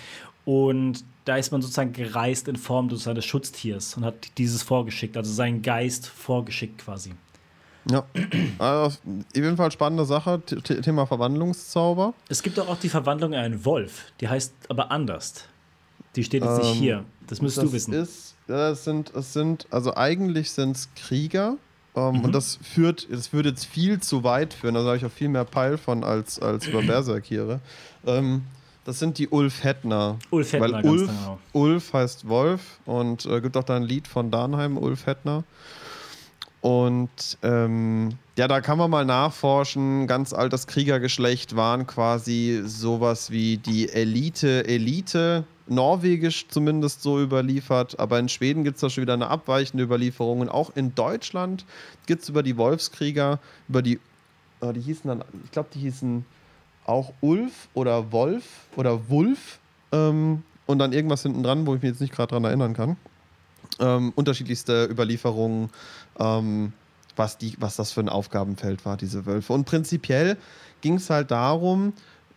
Und 0.47 1.05
da 1.27 1.37
ist 1.37 1.53
man 1.53 1.61
sozusagen 1.61 1.93
gereist 1.93 2.49
in 2.49 2.57
Form 2.57 2.89
des 2.89 3.25
Schutztiers 3.27 3.99
und 3.99 4.07
hat 4.07 4.15
dieses 4.39 4.63
vorgeschickt, 4.63 5.15
also 5.15 5.31
seinen 5.31 5.61
Geist 5.61 6.07
vorgeschickt 6.07 6.79
quasi. 6.79 7.11
Ja, 7.91 8.05
also 8.59 8.87
auf 8.87 8.99
jeden 9.35 9.57
Fall 9.57 9.71
spannende 9.71 10.05
Sache. 10.05 10.41
Thema 10.43 11.07
Verwandlungszauber. 11.07 12.15
Es 12.29 12.43
gibt 12.43 12.59
auch, 12.59 12.69
auch 12.69 12.79
die 12.79 12.89
Verwandlung 12.89 13.33
in 13.33 13.39
einen 13.39 13.65
Wolf, 13.65 14.13
die 14.21 14.29
heißt 14.29 14.55
aber 14.69 14.91
anders. 14.91 15.45
Die 16.17 16.25
steht 16.25 16.43
jetzt 16.45 16.59
nicht 16.59 16.73
Ähm, 16.73 16.79
hier. 16.79 17.05
Das 17.27 17.43
müsst 17.43 17.59
das 17.59 17.65
du 17.65 17.73
wissen. 17.73 17.93
Ist, 17.93 18.35
ja, 18.49 18.71
es 18.71 18.85
sind, 18.85 19.13
es 19.15 19.33
sind, 19.33 19.67
also 19.71 19.95
eigentlich 19.97 20.51
sind 20.53 20.77
es 20.77 20.89
Krieger. 20.95 21.57
Ähm, 21.97 22.15
Mhm. 22.17 22.25
Und 22.25 22.33
das 22.35 22.59
führt, 22.63 23.07
das 23.11 23.33
würde 23.33 23.51
jetzt 23.51 23.67
viel 23.67 24.01
zu 24.01 24.25
weit 24.25 24.53
führen. 24.55 24.75
Da 24.75 24.83
habe 24.83 24.97
ich 24.97 25.05
auch 25.05 25.11
viel 25.11 25.29
mehr 25.29 25.45
Peil 25.45 25.79
von 25.79 26.03
als, 26.05 26.41
als 26.41 26.67
über 26.67 26.83
Berserkiere. 26.83 27.61
Ähm, 28.07 28.43
das 28.85 28.99
sind 28.99 29.19
die 29.19 29.29
Ulf 29.29 29.63
Hettner. 29.65 30.19
Ulf 30.31 30.53
Hettner, 30.53 30.73
Weil 30.73 30.83
ganz 30.83 30.87
Ulf, 30.87 31.07
genau. 31.07 31.39
Ulf 31.53 31.93
heißt 31.93 32.29
Wolf 32.29 32.81
und 32.85 33.25
äh, 33.27 33.41
gibt 33.41 33.57
auch 33.57 33.63
da 33.65 33.77
ein 33.77 33.83
Lied 33.85 34.09
von 34.09 34.31
Darnheim, 34.31 34.77
Ulf 34.77 35.07
Hettner. 35.07 35.45
Und 36.65 37.37
ähm, 37.43 38.17
ja, 38.39 38.49
da 38.49 38.63
kann 38.63 38.79
man 38.79 38.91
mal 38.91 39.05
nachforschen. 39.05 40.07
Ganz 40.07 40.33
altes 40.33 40.67
Kriegergeschlecht 40.67 41.57
waren 41.57 41.87
quasi 41.87 42.63
sowas 42.65 43.31
wie 43.31 43.59
die 43.59 43.91
Elite, 43.91 44.67
Elite, 44.67 45.45
norwegisch 45.67 46.49
zumindest 46.49 47.03
so 47.03 47.21
überliefert. 47.21 48.01
Aber 48.01 48.19
in 48.19 48.31
Schweden 48.31 48.65
gibt 48.65 48.77
es 48.77 48.81
da 48.81 48.89
schon 48.89 49.03
wieder 49.03 49.13
eine 49.13 49.29
abweichende 49.29 49.85
Überlieferung. 49.85 50.41
Und 50.41 50.49
auch 50.49 50.75
in 50.75 50.95
Deutschland 50.95 51.67
gibt 52.07 52.23
es 52.23 52.31
über 52.31 52.43
die 52.43 52.57
Wolfskrieger, 52.57 53.41
über 53.69 53.83
die, 53.83 54.01
äh, 54.63 54.73
die 54.73 54.81
hießen 54.81 55.07
dann, 55.07 55.23
ich 55.45 55.51
glaube, 55.51 55.69
die 55.75 55.81
hießen 55.81 56.25
auch 56.87 57.13
Ulf 57.21 57.69
oder 57.75 58.11
Wolf 58.11 58.69
oder 58.77 59.11
Wulf. 59.11 59.59
Ähm, 59.93 60.43
und 60.65 60.79
dann 60.79 60.95
irgendwas 60.95 61.25
hinten 61.25 61.43
dran, 61.43 61.67
wo 61.67 61.75
ich 61.75 61.83
mich 61.83 61.91
jetzt 61.91 62.01
nicht 62.01 62.15
gerade 62.15 62.29
dran 62.29 62.45
erinnern 62.45 62.73
kann. 62.73 62.97
Ähm, 63.81 64.13
unterschiedlichste 64.15 64.87
Überlieferungen, 64.87 65.71
ähm, 66.19 66.73
was, 67.17 67.39
die, 67.39 67.55
was 67.59 67.77
das 67.77 67.93
für 67.93 68.01
ein 68.01 68.09
Aufgabenfeld 68.09 68.85
war, 68.85 68.97
diese 68.97 69.27
Wölfe. 69.27 69.53
Und 69.53 69.65
prinzipiell 69.65 70.37
ging 70.81 70.95
es 70.95 71.11
halt 71.11 71.31
darum, 71.31 71.93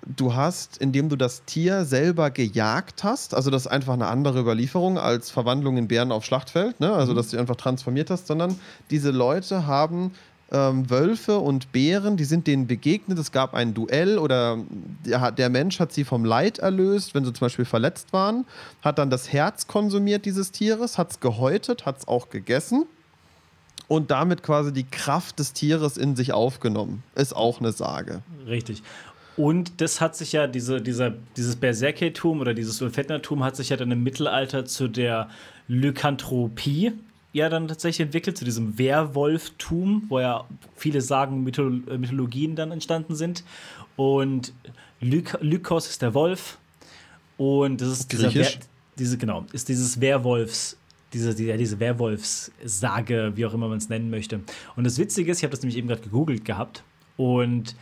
du 0.05 0.35
hast, 0.35 0.77
indem 0.77 1.09
du 1.09 1.15
das 1.15 1.43
Tier 1.45 1.85
selber 1.85 2.29
gejagt 2.29 3.03
hast, 3.03 3.33
also 3.33 3.49
das 3.49 3.63
ist 3.65 3.71
einfach 3.71 3.93
eine 3.93 4.07
andere 4.07 4.39
Überlieferung 4.39 4.97
als 4.97 5.31
Verwandlung 5.31 5.77
in 5.77 5.87
Bären 5.87 6.11
auf 6.11 6.23
Schlachtfeld, 6.23 6.79
ne? 6.79 6.93
also 6.93 7.13
dass 7.13 7.29
du 7.29 7.37
einfach 7.37 7.55
transformiert 7.55 8.09
hast, 8.09 8.27
sondern 8.27 8.59
diese 8.89 9.11
Leute 9.11 9.65
haben 9.65 10.11
ähm, 10.51 10.89
Wölfe 10.89 11.39
und 11.39 11.71
Bären, 11.73 12.15
die 12.15 12.23
sind 12.23 12.47
denen 12.47 12.67
begegnet. 12.67 13.19
Es 13.19 13.33
gab 13.33 13.53
ein 13.53 13.73
Duell 13.73 14.17
oder 14.17 14.59
der, 15.05 15.31
der 15.31 15.49
Mensch 15.49 15.79
hat 15.79 15.91
sie 15.91 16.05
vom 16.05 16.23
Leid 16.23 16.59
erlöst, 16.59 17.15
wenn 17.15 17.25
sie 17.25 17.33
zum 17.33 17.45
Beispiel 17.47 17.65
verletzt 17.65 18.13
waren, 18.13 18.45
hat 18.81 18.99
dann 18.99 19.09
das 19.09 19.33
Herz 19.33 19.67
konsumiert 19.67 20.25
dieses 20.25 20.51
Tieres, 20.51 20.97
hat 20.97 21.11
es 21.11 21.19
gehäutet, 21.19 21.85
hat 21.85 21.97
es 21.97 22.07
auch 22.07 22.29
gegessen 22.29 22.85
und 23.87 24.11
damit 24.11 24.43
quasi 24.43 24.73
die 24.73 24.83
Kraft 24.83 25.39
des 25.39 25.53
Tieres 25.53 25.97
in 25.97 26.15
sich 26.15 26.33
aufgenommen. 26.33 27.03
Ist 27.15 27.35
auch 27.35 27.59
eine 27.59 27.71
Sage. 27.71 28.21
Richtig. 28.45 28.83
Und 29.37 29.81
das 29.81 30.01
hat 30.01 30.15
sich 30.15 30.31
ja, 30.31 30.47
diese, 30.47 30.81
dieser, 30.81 31.13
dieses 31.35 31.55
Berserkertum 31.55 32.41
oder 32.41 32.53
dieses 32.53 32.81
Ulfettnertum 32.81 33.43
hat 33.43 33.55
sich 33.55 33.69
ja 33.69 33.77
dann 33.77 33.91
im 33.91 34.03
Mittelalter 34.03 34.65
zu 34.65 34.87
der 34.87 35.29
Lykanthropie 35.67 36.93
ja 37.33 37.49
dann 37.49 37.67
tatsächlich 37.67 38.05
entwickelt, 38.05 38.37
zu 38.37 38.45
diesem 38.45 38.77
Werwolftum, 38.79 40.03
wo 40.09 40.19
ja 40.19 40.45
viele 40.75 41.01
Sagen, 41.01 41.45
äh, 41.47 41.97
Mythologien 41.97 42.55
dann 42.55 42.71
entstanden 42.71 43.15
sind. 43.15 43.43
Und 43.95 44.53
Lyk 44.99 45.37
Lykos 45.41 45.87
ist 45.87 46.01
der 46.01 46.13
Wolf. 46.13 46.57
Und 47.37 47.81
das 47.81 47.89
ist 47.89 48.11
dieser? 48.11 48.33
Wer 48.33 48.47
diese, 48.97 49.17
genau, 49.17 49.45
ist 49.51 49.69
dieses 49.69 50.01
Werwolfs, 50.01 50.76
diese, 51.13 51.33
die, 51.35 51.45
ja, 51.45 51.57
diese 51.57 51.79
Werwolfssage, 51.79 53.31
wie 53.35 53.45
auch 53.45 53.53
immer 53.53 53.67
man 53.67 53.77
es 53.77 53.89
nennen 53.89 54.09
möchte. 54.09 54.41
Und 54.75 54.83
das 54.83 54.97
Witzige 54.97 55.31
ist, 55.31 55.37
ich 55.39 55.43
habe 55.43 55.51
das 55.51 55.61
nämlich 55.61 55.77
eben 55.77 55.87
gerade 55.87 56.01
gegoogelt 56.01 56.45
gehabt 56.45 56.83
und 57.15 57.75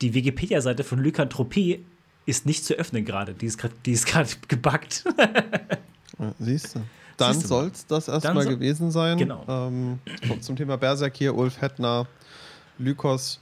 die 0.00 0.14
Wikipedia-Seite 0.14 0.82
von 0.84 0.98
Lykanthropie 0.98 1.84
ist 2.26 2.46
nicht 2.46 2.64
zu 2.64 2.74
öffnen 2.74 3.04
gerade. 3.04 3.34
Die 3.34 3.46
ist 3.46 3.58
gerade 4.06 4.28
gebackt. 4.48 5.04
Siehst 6.38 6.74
du. 6.76 6.80
Dann 7.16 7.38
soll 7.38 7.70
es 7.72 7.86
das 7.86 8.08
erstmal 8.08 8.42
so- 8.42 8.50
gewesen 8.50 8.90
sein. 8.90 9.18
Genau. 9.18 9.44
Ähm, 9.48 9.98
zum 10.40 10.56
Thema 10.56 10.76
Berserkir, 10.76 11.34
Ulf 11.36 11.60
Hettner, 11.60 12.06
Lykos, 12.78 13.40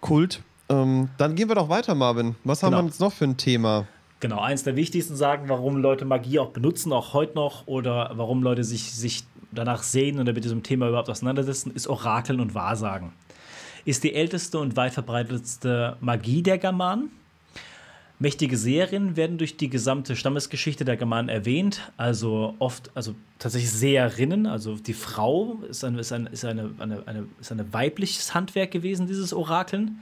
Kult. 0.00 0.40
Ähm, 0.70 1.10
dann 1.18 1.34
gehen 1.34 1.48
wir 1.48 1.56
doch 1.56 1.68
weiter, 1.68 1.94
Marvin. 1.94 2.36
Was 2.44 2.62
haben 2.62 2.70
Genau. 2.70 2.84
wir 2.84 2.86
jetzt 2.88 3.00
noch 3.00 3.12
für 3.12 3.24
ein 3.24 3.36
Thema? 3.36 3.86
Genau, 4.24 4.40
eins 4.40 4.62
der 4.62 4.74
wichtigsten 4.74 5.16
Sagen, 5.16 5.50
warum 5.50 5.76
Leute 5.76 6.06
Magie 6.06 6.38
auch 6.38 6.48
benutzen, 6.48 6.94
auch 6.94 7.12
heute 7.12 7.34
noch, 7.34 7.66
oder 7.66 8.12
warum 8.14 8.42
Leute 8.42 8.64
sich, 8.64 8.94
sich 8.94 9.24
danach 9.52 9.82
sehen 9.82 10.18
oder 10.18 10.32
mit 10.32 10.44
diesem 10.44 10.62
Thema 10.62 10.88
überhaupt 10.88 11.10
auseinandersetzen, 11.10 11.72
ist 11.74 11.86
Orakeln 11.86 12.40
und 12.40 12.54
Wahrsagen. 12.54 13.12
Ist 13.84 14.02
die 14.02 14.14
älteste 14.14 14.58
und 14.58 14.78
weit 14.78 14.94
verbreitetste 14.94 15.98
Magie 16.00 16.42
der 16.42 16.56
Germanen. 16.56 17.10
Mächtige 18.18 18.56
Serien 18.56 19.14
werden 19.14 19.36
durch 19.36 19.58
die 19.58 19.68
gesamte 19.68 20.16
Stammesgeschichte 20.16 20.86
der 20.86 20.96
Germanen 20.96 21.28
erwähnt, 21.28 21.92
also 21.98 22.54
oft, 22.60 22.90
also 22.94 23.14
tatsächlich 23.38 23.72
Seherinnen, 23.72 24.46
also 24.46 24.76
die 24.76 24.94
Frau 24.94 25.58
ist, 25.68 25.84
ein, 25.84 25.98
ist, 25.98 26.12
ein, 26.12 26.28
ist, 26.28 26.46
eine, 26.46 26.70
eine, 26.78 27.02
eine, 27.06 27.26
ist 27.38 27.52
ein 27.52 27.74
weibliches 27.74 28.32
Handwerk 28.32 28.70
gewesen, 28.70 29.06
dieses 29.06 29.34
Orakeln. 29.34 30.00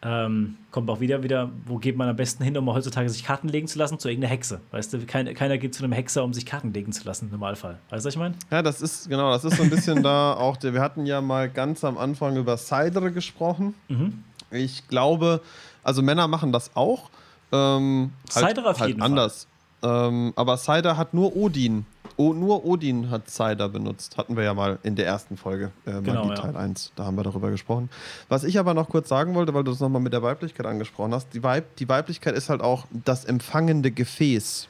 Ähm, 0.00 0.56
kommt 0.70 0.88
auch 0.90 1.00
wieder, 1.00 1.24
wieder, 1.24 1.50
wo 1.66 1.78
geht 1.78 1.96
man 1.96 2.08
am 2.08 2.14
besten 2.14 2.44
hin, 2.44 2.56
um 2.56 2.72
heutzutage 2.72 3.08
sich 3.08 3.24
Karten 3.24 3.48
legen 3.48 3.66
zu 3.66 3.78
lassen? 3.78 3.98
Zu 3.98 4.08
irgendeiner 4.08 4.32
Hexe. 4.32 4.60
Weißt 4.70 4.92
du, 4.92 5.04
kein, 5.06 5.32
keiner 5.34 5.58
geht 5.58 5.74
zu 5.74 5.82
einem 5.82 5.92
Hexer, 5.92 6.22
um 6.22 6.32
sich 6.32 6.46
Karten 6.46 6.72
legen 6.72 6.92
zu 6.92 7.04
lassen, 7.04 7.26
im 7.26 7.32
Normalfall. 7.32 7.78
Weißt 7.90 8.04
du, 8.04 8.06
was 8.06 8.14
ich 8.14 8.18
meine? 8.18 8.34
Ja, 8.50 8.62
das 8.62 8.80
ist, 8.80 9.08
genau, 9.08 9.32
das 9.32 9.44
ist 9.44 9.56
so 9.56 9.64
ein 9.64 9.70
bisschen 9.70 10.02
da 10.04 10.34
auch, 10.38 10.56
der, 10.56 10.72
wir 10.72 10.80
hatten 10.80 11.04
ja 11.04 11.20
mal 11.20 11.48
ganz 11.50 11.82
am 11.82 11.98
Anfang 11.98 12.36
über 12.36 12.56
Seidere 12.56 13.10
gesprochen. 13.10 13.74
Mhm. 13.88 14.22
Ich 14.52 14.86
glaube, 14.86 15.40
also 15.82 16.00
Männer 16.02 16.28
machen 16.28 16.52
das 16.52 16.70
auch. 16.76 17.10
Ähm, 17.50 18.12
halt, 18.34 18.48
Cider 18.48 18.70
auf 18.70 18.78
halt 18.78 18.88
jeden 18.88 19.00
Fall. 19.00 19.08
anders. 19.08 19.48
Ähm, 19.82 20.32
aber 20.36 20.56
Cider 20.58 20.96
hat 20.96 21.12
nur 21.12 21.34
Odin. 21.36 21.86
O, 22.18 22.32
nur 22.34 22.64
Odin 22.66 23.10
hat 23.10 23.30
Cider 23.30 23.68
benutzt. 23.68 24.16
Hatten 24.18 24.36
wir 24.36 24.42
ja 24.44 24.52
mal 24.52 24.78
in 24.82 24.96
der 24.96 25.06
ersten 25.06 25.36
Folge, 25.36 25.70
äh, 25.86 26.02
Genau, 26.02 26.24
Magie 26.26 26.28
ja. 26.30 26.34
Teil 26.42 26.56
1. 26.56 26.92
Da 26.96 27.04
haben 27.04 27.16
wir 27.16 27.22
darüber 27.22 27.50
gesprochen. 27.50 27.88
Was 28.28 28.42
ich 28.44 28.58
aber 28.58 28.74
noch 28.74 28.88
kurz 28.88 29.08
sagen 29.08 29.34
wollte, 29.34 29.54
weil 29.54 29.62
du 29.64 29.70
das 29.70 29.80
nochmal 29.80 30.02
mit 30.02 30.12
der 30.12 30.22
Weiblichkeit 30.22 30.66
angesprochen 30.66 31.14
hast, 31.14 31.32
die, 31.32 31.42
Weib, 31.42 31.76
die 31.76 31.88
Weiblichkeit 31.88 32.34
ist 32.34 32.50
halt 32.50 32.60
auch 32.60 32.86
das 32.90 33.24
empfangende 33.24 33.90
Gefäß. 33.92 34.66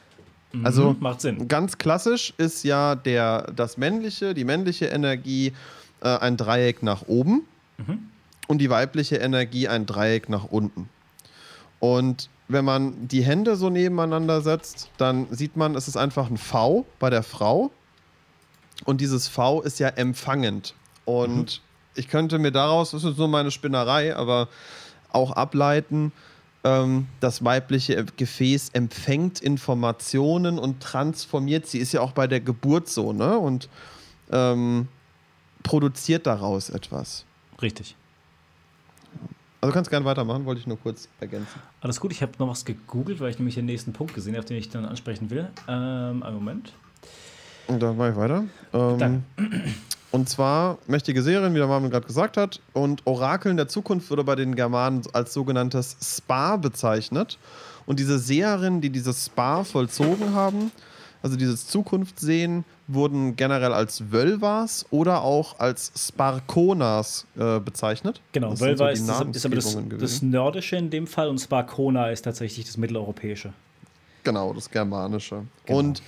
Also 0.63 0.91
Mhm, 0.93 0.97
macht 0.99 1.21
Sinn. 1.21 1.47
Ganz 1.47 1.77
klassisch 1.77 2.33
ist 2.37 2.63
ja 2.63 2.95
der, 2.95 3.51
das 3.55 3.77
männliche, 3.77 4.33
die 4.33 4.45
männliche 4.45 4.85
Energie 4.85 5.53
äh, 6.01 6.17
ein 6.17 6.37
Dreieck 6.37 6.81
nach 6.83 7.03
oben 7.07 7.41
Mhm. 7.77 7.99
und 8.47 8.59
die 8.59 8.69
weibliche 8.69 9.15
Energie 9.17 9.67
ein 9.67 9.85
Dreieck 9.85 10.29
nach 10.29 10.45
unten. 10.45 10.87
Und 11.79 12.29
wenn 12.49 12.65
man 12.65 13.07
die 13.07 13.23
Hände 13.23 13.55
so 13.55 13.69
nebeneinander 13.69 14.41
setzt, 14.41 14.89
dann 14.97 15.27
sieht 15.29 15.55
man, 15.55 15.75
es 15.75 15.87
ist 15.87 15.95
einfach 15.95 16.29
ein 16.29 16.37
V 16.37 16.85
bei 16.97 17.09
der 17.09 17.23
Frau. 17.23 17.71
Und 18.85 19.01
dieses 19.01 19.27
V 19.27 19.61
ist 19.61 19.79
ja 19.79 19.89
empfangend. 19.89 20.73
Und 21.05 21.61
mhm. 21.61 21.95
ich 21.95 22.07
könnte 22.07 22.39
mir 22.39 22.51
daraus, 22.51 22.91
das 22.91 23.03
ist 23.03 23.17
nur 23.17 23.27
meine 23.27 23.51
Spinnerei, 23.51 24.15
aber 24.15 24.49
auch 25.11 25.31
ableiten, 25.31 26.11
ähm, 26.63 27.07
das 27.19 27.43
weibliche 27.45 28.03
Gefäß 28.17 28.69
empfängt 28.69 29.39
Informationen 29.39 30.57
und 30.57 30.81
transformiert 30.81 31.67
sie. 31.67 31.77
Ist 31.77 31.93
ja 31.93 32.01
auch 32.01 32.13
bei 32.13 32.25
der 32.25 32.41
Geburt 32.41 32.89
so, 32.89 33.13
ne? 33.13 33.37
Und 33.37 33.69
ähm, 34.31 34.87
produziert 35.61 36.25
daraus 36.25 36.69
etwas. 36.69 37.25
Richtig. 37.61 37.95
Also 39.61 39.73
kannst 39.73 39.89
gerne 39.89 40.05
weitermachen, 40.05 40.45
wollte 40.45 40.61
ich 40.61 40.67
nur 40.67 40.79
kurz 40.79 41.09
ergänzen. 41.19 41.59
Alles 41.81 41.99
gut, 41.99 42.11
ich 42.11 42.21
habe 42.21 42.31
noch 42.39 42.47
was 42.47 42.63
gegoogelt, 42.63 43.19
weil 43.19 43.29
ich 43.29 43.39
nämlich 43.39 43.55
den 43.55 43.65
nächsten 43.65 43.91
Punkt 43.91 44.13
gesehen 44.13 44.35
habe, 44.35 44.45
den 44.45 44.57
ich 44.57 44.69
dann 44.69 44.85
ansprechen 44.85 45.29
will. 45.29 45.49
Ähm, 45.67 46.23
einen 46.23 46.35
Moment. 46.35 46.73
Und 47.67 47.81
dann 47.81 47.97
mache 47.97 48.11
ich 48.11 48.15
weiter. 48.15 48.45
Ähm, 48.73 49.23
und 50.11 50.29
zwar 50.29 50.77
mächtige 50.87 51.21
Serien, 51.21 51.53
wie 51.53 51.57
der 51.57 51.67
Marvin 51.67 51.89
gerade 51.89 52.07
gesagt 52.07 52.37
hat. 52.37 52.61
Und 52.71 53.05
Orakeln 53.05 53.57
der 53.57 53.67
Zukunft 53.67 54.09
wurde 54.09 54.23
bei 54.23 54.35
den 54.35 54.55
Germanen 54.55 55.01
als 55.11 55.33
sogenanntes 55.33 55.97
Spa 56.01 56.55
bezeichnet. 56.55 57.37
Und 57.85 57.99
diese 57.99 58.17
Seherinnen, 58.17 58.79
die 58.79 58.89
dieses 58.89 59.25
Spa 59.25 59.65
vollzogen 59.65 60.33
haben, 60.33 60.71
also 61.21 61.35
dieses 61.35 61.67
Zukunftssehen, 61.67 62.63
wurden 62.89 63.35
generell 63.35 63.71
als 63.71 64.11
Wölvas 64.11 64.85
oder 64.89 65.21
auch 65.21 65.59
als 65.59 65.91
Sparkonas 65.95 67.25
äh, 67.37 67.59
bezeichnet. 67.59 68.19
Genau, 68.31 68.51
das 68.51 68.61
Wölva 68.61 68.85
so 68.85 68.91
ist, 68.91 69.07
das, 69.07 69.21
ist, 69.35 69.45
aber 69.45 69.55
das, 69.55 69.77
das, 69.99 70.21
Nordische 70.21 70.75
in 70.75 70.89
dem 70.89 71.05
Fall 71.05 71.29
und 71.29 71.39
Sparkona 71.39 72.09
ist 72.09 72.23
tatsächlich 72.23 72.65
das 72.65 72.77
Mitteleuropäische. 72.77 73.53
Genau, 74.23 74.53
das 74.53 74.69
Germanische. 74.69 75.43
Genau. 75.65 75.79
Und 75.79 76.01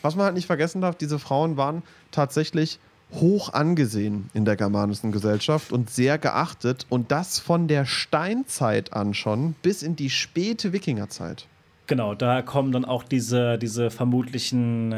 was 0.00 0.14
man 0.14 0.26
halt 0.26 0.34
nicht 0.34 0.46
vergessen 0.46 0.80
darf, 0.80 0.96
diese 0.96 1.18
Frauen 1.18 1.56
waren 1.56 1.82
tatsächlich 2.12 2.78
hoch 3.14 3.52
angesehen 3.52 4.30
in 4.32 4.44
der 4.44 4.56
germanischen 4.56 5.12
Gesellschaft 5.12 5.72
und 5.72 5.90
sehr 5.90 6.18
geachtet 6.18 6.86
und 6.88 7.10
das 7.10 7.38
von 7.38 7.66
der 7.66 7.84
Steinzeit 7.84 8.92
an 8.92 9.14
schon 9.14 9.54
bis 9.62 9.82
in 9.82 9.96
die 9.96 10.10
späte 10.10 10.72
Wikingerzeit. 10.72 11.46
Genau, 11.86 12.14
da 12.14 12.42
kommen 12.42 12.70
dann 12.70 12.84
auch 12.84 13.02
diese, 13.02 13.58
diese 13.58 13.90
vermutlichen 13.90 14.92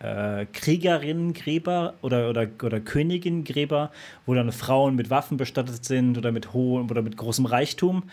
äh, 0.00 0.46
Kriegerinnengräber 0.52 1.94
oder, 2.02 2.28
oder, 2.28 2.48
oder 2.62 2.80
Königingräber, 2.80 3.90
wo 4.26 4.34
dann 4.34 4.52
Frauen 4.52 4.96
mit 4.96 5.10
Waffen 5.10 5.36
bestattet 5.36 5.84
sind 5.84 6.18
oder 6.18 6.32
mit 6.32 6.52
hohem 6.52 6.90
oder 6.90 7.02
mit 7.02 7.16
großem 7.16 7.46
Reichtum. 7.46 8.04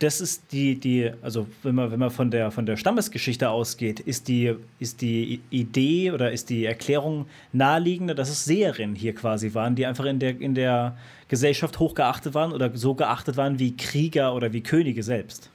Das 0.00 0.20
ist 0.20 0.52
die, 0.52 0.78
die, 0.78 1.12
also 1.22 1.46
wenn 1.62 1.74
man, 1.74 1.90
wenn 1.90 2.00
man 2.00 2.10
von 2.10 2.30
der 2.30 2.50
von 2.50 2.66
der 2.66 2.76
Stammesgeschichte 2.76 3.48
ausgeht, 3.48 4.00
ist 4.00 4.28
die, 4.28 4.54
ist 4.78 5.00
die 5.00 5.40
Idee 5.50 6.10
oder 6.10 6.32
ist 6.32 6.50
die 6.50 6.64
Erklärung 6.64 7.26
naheliegender, 7.52 8.14
dass 8.14 8.28
es 8.28 8.44
Seherinnen 8.44 8.96
hier 8.96 9.14
quasi 9.14 9.54
waren, 9.54 9.76
die 9.76 9.86
einfach 9.86 10.04
in 10.04 10.18
der, 10.18 10.40
in 10.40 10.54
der 10.54 10.96
Gesellschaft 11.28 11.78
hochgeachtet 11.78 12.34
waren 12.34 12.52
oder 12.52 12.76
so 12.76 12.94
geachtet 12.94 13.36
waren 13.36 13.58
wie 13.58 13.76
Krieger 13.76 14.34
oder 14.34 14.52
wie 14.52 14.62
Könige 14.62 15.02
selbst. 15.02 15.50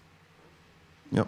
Ja. 1.11 1.27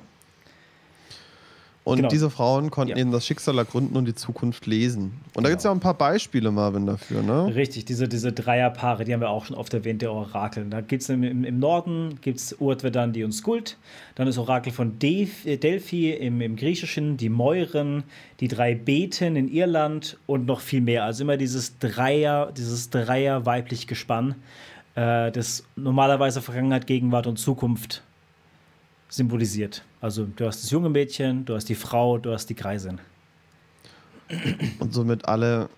Und 1.84 1.98
genau. 1.98 2.10
diese 2.10 2.30
Frauen 2.30 2.70
konnten 2.70 2.92
ja. 2.92 2.98
eben 2.98 3.12
das 3.12 3.26
Schicksal 3.26 3.58
ergründen 3.58 3.98
und 3.98 4.06
die 4.06 4.14
Zukunft 4.14 4.68
lesen. 4.68 5.04
Und 5.04 5.12
genau. 5.34 5.44
da 5.44 5.50
gibt 5.50 5.58
es 5.60 5.64
ja 5.64 5.72
auch 5.72 5.76
ein 5.76 5.80
paar 5.80 5.96
Beispiele, 5.96 6.52
Marvin, 6.52 6.86
dafür, 6.86 7.24
ne? 7.24 7.56
Richtig, 7.56 7.86
diese, 7.86 8.08
diese 8.08 8.32
Dreierpaare, 8.32 9.04
die 9.04 9.14
haben 9.14 9.22
wir 9.22 9.32
auch 9.32 9.46
schon 9.46 9.56
oft 9.58 9.74
erwähnt, 9.74 10.04
der 10.04 10.14
Orakel. 10.14 10.66
Da 10.70 10.82
gibt 10.82 11.02
es 11.02 11.10
im, 11.10 11.24
im, 11.24 11.60
Norden 11.60 12.20
gibt's 12.22 12.54
Urtvedandi 12.60 13.24
und 13.24 13.32
Skuld. 13.32 13.78
Dann 14.14 14.28
das 14.28 14.38
Orakel 14.38 14.72
von 14.72 14.94
äh, 15.02 15.58
Delphi 15.58 16.12
im, 16.12 16.42
im 16.42 16.56
Griechischen, 16.56 17.18
die 17.18 17.30
Meuren, 17.30 18.04
die 18.42 18.48
drei 18.48 18.76
Beten 18.76 19.36
in 19.36 19.52
Irland 19.52 20.20
und 20.28 20.46
noch 20.46 20.60
viel 20.60 20.82
mehr. 20.82 21.04
Also 21.04 21.24
immer 21.24 21.38
dieses 21.38 21.80
Dreier, 21.80 22.52
dieses 22.56 22.92
Dreier 22.92 23.48
weiblich 23.48 23.88
Gespann, 23.88 24.36
äh, 24.94 25.32
das 25.32 25.64
normalerweise 25.76 26.44
Vergangenheit, 26.44 26.86
Gegenwart 26.86 27.26
und 27.26 27.38
Zukunft 27.38 28.04
symbolisiert. 29.12 29.84
Also 29.99 30.26
du 30.26 30.47
hast 30.47 30.64
das 30.64 30.72
junge 30.72 30.89
Mädchen, 30.89 31.45
du 31.45 31.53
hast 31.53 31.70
die 31.70 31.76
Frau, 31.76 32.18
du 32.18 32.32
hast 32.32 32.47
die 32.47 32.55
Greisin. 32.55 32.99
Und 34.80 34.93
somit 34.93 35.28
alle 35.28 35.70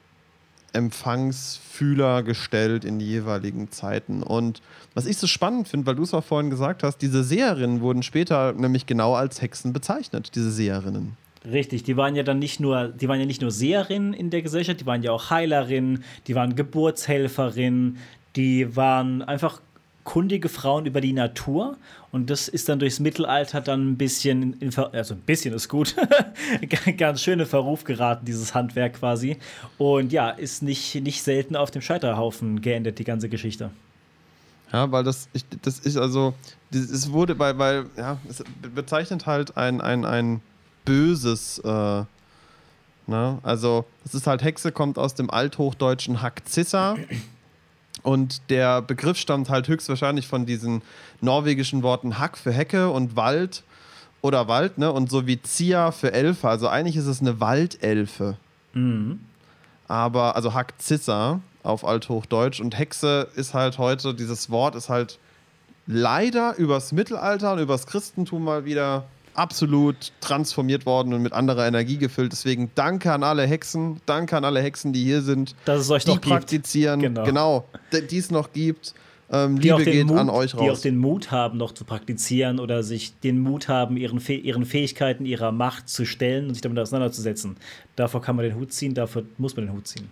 Empfangsfühler 0.71 2.23
gestellt 2.23 2.85
in 2.85 2.99
die 2.99 3.07
jeweiligen 3.07 3.71
Zeiten. 3.71 4.23
Und 4.23 4.61
was 4.93 5.05
ich 5.05 5.17
so 5.17 5.27
spannend 5.27 5.67
finde, 5.67 5.87
weil 5.87 5.95
du 5.95 6.03
es 6.03 6.13
auch 6.13 6.23
vorhin 6.23 6.49
gesagt 6.49 6.83
hast, 6.83 6.99
diese 6.99 7.23
Seherinnen 7.23 7.81
wurden 7.81 8.03
später 8.03 8.53
nämlich 8.53 8.85
genau 8.85 9.15
als 9.15 9.41
Hexen 9.41 9.73
bezeichnet, 9.73 10.35
diese 10.35 10.51
Seherinnen. 10.51 11.17
Richtig, 11.45 11.83
die 11.83 11.97
waren 11.97 12.15
ja 12.15 12.23
dann 12.23 12.39
nicht 12.39 12.59
nur, 12.59 12.87
die 12.87 13.07
waren 13.07 13.19
ja 13.19 13.25
nicht 13.25 13.41
nur 13.41 13.51
Seherinnen 13.51 14.13
in 14.13 14.29
der 14.29 14.41
Gesellschaft, 14.41 14.79
die 14.79 14.85
waren 14.85 15.03
ja 15.03 15.11
auch 15.11 15.29
Heilerinnen, 15.29 16.03
die 16.27 16.35
waren 16.35 16.55
Geburtshelferinnen, 16.55 17.97
die 18.35 18.75
waren 18.75 19.21
einfach 19.23 19.59
kundige 20.03 20.49
Frauen 20.49 20.85
über 20.85 21.01
die 21.01 21.13
Natur 21.13 21.77
und 22.11 22.29
das 22.29 22.47
ist 22.47 22.69
dann 22.69 22.79
durchs 22.79 22.99
Mittelalter 22.99 23.61
dann 23.61 23.91
ein 23.91 23.97
bisschen, 23.97 24.59
also 24.91 25.13
ein 25.13 25.21
bisschen 25.21 25.53
ist 25.53 25.69
gut, 25.69 25.95
ganz 26.97 27.21
schön 27.21 27.39
in 27.39 27.45
Verruf 27.45 27.83
geraten, 27.83 28.25
dieses 28.25 28.53
Handwerk 28.53 28.93
quasi. 28.99 29.37
Und 29.77 30.11
ja, 30.11 30.29
ist 30.29 30.61
nicht, 30.61 30.95
nicht 30.95 31.23
selten 31.23 31.55
auf 31.55 31.71
dem 31.71 31.81
Scheiterhaufen 31.81 32.61
geendet, 32.61 32.99
die 32.99 33.03
ganze 33.03 33.29
Geschichte. 33.29 33.71
Ja, 34.71 34.91
weil 34.91 35.03
das, 35.03 35.29
ich, 35.33 35.45
das 35.61 35.79
ist 35.79 35.97
also, 35.97 36.33
es 36.71 37.11
wurde, 37.11 37.37
weil, 37.37 37.57
weil, 37.59 37.85
ja, 37.95 38.17
es 38.27 38.43
bezeichnet 38.73 39.27
halt 39.27 39.55
ein, 39.55 39.81
ein, 39.81 40.03
ein 40.03 40.41
böses, 40.83 41.59
äh, 41.59 42.03
ne? 43.07 43.37
Also, 43.43 43.85
es 44.03 44.15
ist 44.15 44.25
halt, 44.25 44.43
Hexe 44.43 44.71
kommt 44.71 44.97
aus 44.97 45.13
dem 45.13 45.29
althochdeutschen 45.29 46.23
Hackzissa. 46.23 46.97
Und 48.03 48.49
der 48.49 48.81
Begriff 48.81 49.17
stammt 49.17 49.49
halt 49.49 49.67
höchstwahrscheinlich 49.67 50.27
von 50.27 50.45
diesen 50.45 50.81
norwegischen 51.21 51.83
Worten 51.83 52.19
Hack 52.19 52.37
für 52.37 52.51
Hecke 52.51 52.89
und 52.89 53.15
Wald 53.15 53.63
oder 54.21 54.47
Wald, 54.47 54.77
ne? 54.77 54.91
Und 54.91 55.09
so 55.09 55.25
wie 55.25 55.41
Zia 55.41 55.91
für 55.91 56.13
Elfe. 56.13 56.49
Also 56.49 56.67
eigentlich 56.67 56.97
ist 56.97 57.07
es 57.07 57.21
eine 57.21 57.39
Waldelfe. 57.39 58.37
Mhm. 58.73 59.21
Aber, 59.87 60.35
also 60.35 60.53
Hack 60.53 60.73
Zissa 60.79 61.39
auf 61.63 61.85
Althochdeutsch. 61.85 62.59
Und 62.59 62.77
Hexe 62.77 63.29
ist 63.35 63.53
halt 63.53 63.77
heute, 63.77 64.13
dieses 64.13 64.49
Wort 64.49 64.75
ist 64.75 64.89
halt 64.89 65.17
leider 65.87 66.55
übers 66.57 66.91
Mittelalter 66.91 67.53
und 67.53 67.59
übers 67.59 67.87
Christentum 67.87 68.43
mal 68.43 68.65
wieder 68.65 69.05
absolut 69.35 70.11
transformiert 70.21 70.85
worden 70.85 71.13
und 71.13 71.21
mit 71.21 71.33
anderer 71.33 71.67
Energie 71.67 71.97
gefüllt. 71.97 72.31
Deswegen 72.31 72.71
danke 72.75 73.11
an 73.11 73.23
alle 73.23 73.45
Hexen, 73.45 74.01
danke 74.05 74.37
an 74.37 74.45
alle 74.45 74.61
Hexen, 74.61 74.93
die 74.93 75.03
hier 75.03 75.21
sind, 75.21 75.55
Dass 75.65 75.81
es 75.81 75.89
euch 75.89 76.05
die 76.05 76.11
noch 76.11 76.21
praktizieren, 76.21 76.99
gibt. 76.99 77.15
Genau, 77.15 77.25
genau 77.25 77.65
die 78.09 78.17
es 78.17 78.31
noch 78.31 78.51
gibt. 78.53 78.93
Ähm, 79.31 79.57
Liebe 79.57 79.83
geht 79.83 80.07
Mut, 80.07 80.17
an 80.17 80.29
euch 80.29 80.53
raus. 80.53 80.61
Die 80.61 80.71
auch 80.71 80.79
den 80.79 80.97
Mut 80.97 81.31
haben, 81.31 81.57
noch 81.57 81.71
zu 81.71 81.85
praktizieren 81.85 82.59
oder 82.59 82.83
sich 82.83 83.19
den 83.21 83.39
Mut 83.39 83.67
haben, 83.67 83.97
ihren, 83.97 84.19
ihren 84.19 84.65
Fähigkeiten, 84.65 85.25
ihrer 85.25 85.51
Macht 85.51 85.89
zu 85.89 86.05
stellen 86.05 86.47
und 86.47 86.53
sich 86.53 86.61
damit 86.61 86.77
auseinanderzusetzen. 86.77 87.57
Davor 87.95 88.21
kann 88.21 88.35
man 88.35 88.45
den 88.45 88.55
Hut 88.55 88.73
ziehen, 88.73 88.93
dafür 88.93 89.23
muss 89.37 89.55
man 89.55 89.65
den 89.65 89.75
Hut 89.75 89.87
ziehen. 89.87 90.09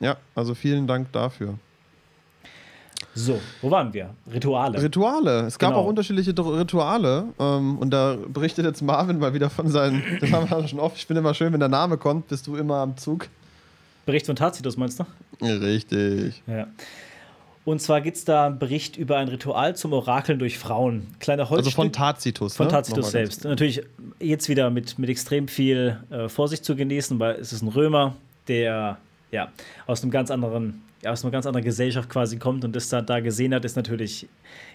Ja, 0.00 0.16
also 0.34 0.54
vielen 0.54 0.86
Dank 0.86 1.12
dafür. 1.12 1.58
So, 3.14 3.38
wo 3.60 3.70
waren 3.70 3.92
wir? 3.92 4.10
Rituale. 4.32 4.82
Rituale. 4.82 5.46
Es 5.46 5.58
gab 5.58 5.70
genau. 5.70 5.82
auch 5.82 5.86
unterschiedliche 5.86 6.30
Rituale. 6.30 7.24
Ähm, 7.38 7.78
und 7.78 7.90
da 7.90 8.16
berichtet 8.28 8.64
jetzt 8.64 8.82
Marvin 8.82 9.18
mal 9.18 9.34
wieder 9.34 9.50
von 9.50 9.68
seinen. 9.68 10.02
Das 10.20 10.32
haben 10.32 10.48
wir 10.48 10.68
schon 10.68 10.80
oft. 10.80 10.96
Ich 10.96 11.06
finde 11.06 11.20
immer 11.20 11.34
schön, 11.34 11.52
wenn 11.52 11.60
der 11.60 11.68
Name 11.68 11.98
kommt, 11.98 12.28
bist 12.28 12.46
du 12.46 12.56
immer 12.56 12.76
am 12.76 12.96
Zug. 12.96 13.28
Bericht 14.06 14.26
von 14.26 14.36
Tacitus 14.36 14.76
meinst 14.76 15.00
du? 15.00 15.04
Richtig. 15.44 16.42
Ja. 16.46 16.66
Und 17.64 17.80
zwar 17.80 18.00
gibt 18.00 18.16
es 18.16 18.24
da 18.24 18.46
einen 18.46 18.58
Bericht 18.58 18.96
über 18.96 19.18
ein 19.18 19.28
Ritual 19.28 19.76
zum 19.76 19.92
Orakeln 19.92 20.38
durch 20.38 20.58
Frauen. 20.58 21.06
Kleine 21.20 21.48
Holzstück. 21.48 21.78
Also 21.78 21.82
von 21.82 21.92
Tacitus. 21.92 22.56
Von 22.56 22.66
ne? 22.66 22.72
Tacitus 22.72 23.10
selbst. 23.12 23.44
Natürlich 23.44 23.82
jetzt 24.18 24.48
wieder 24.48 24.70
mit, 24.70 24.98
mit 24.98 25.08
extrem 25.08 25.46
viel 25.46 26.00
äh, 26.10 26.28
Vorsicht 26.28 26.64
zu 26.64 26.74
genießen, 26.74 27.20
weil 27.20 27.36
es 27.36 27.52
ist 27.52 27.62
ein 27.62 27.68
Römer, 27.68 28.16
der 28.48 28.98
ja 29.30 29.52
aus 29.86 30.02
einem 30.02 30.10
ganz 30.10 30.32
anderen 30.32 30.82
aus 31.06 31.24
einer 31.24 31.30
ganz 31.30 31.46
anderen 31.46 31.64
Gesellschaft 31.64 32.08
quasi 32.08 32.38
kommt 32.38 32.64
und 32.64 32.74
das 32.74 32.88
da, 32.88 33.02
da 33.02 33.20
gesehen 33.20 33.54
hat, 33.54 33.64
ist 33.64 33.76
natürlich, 33.76 34.28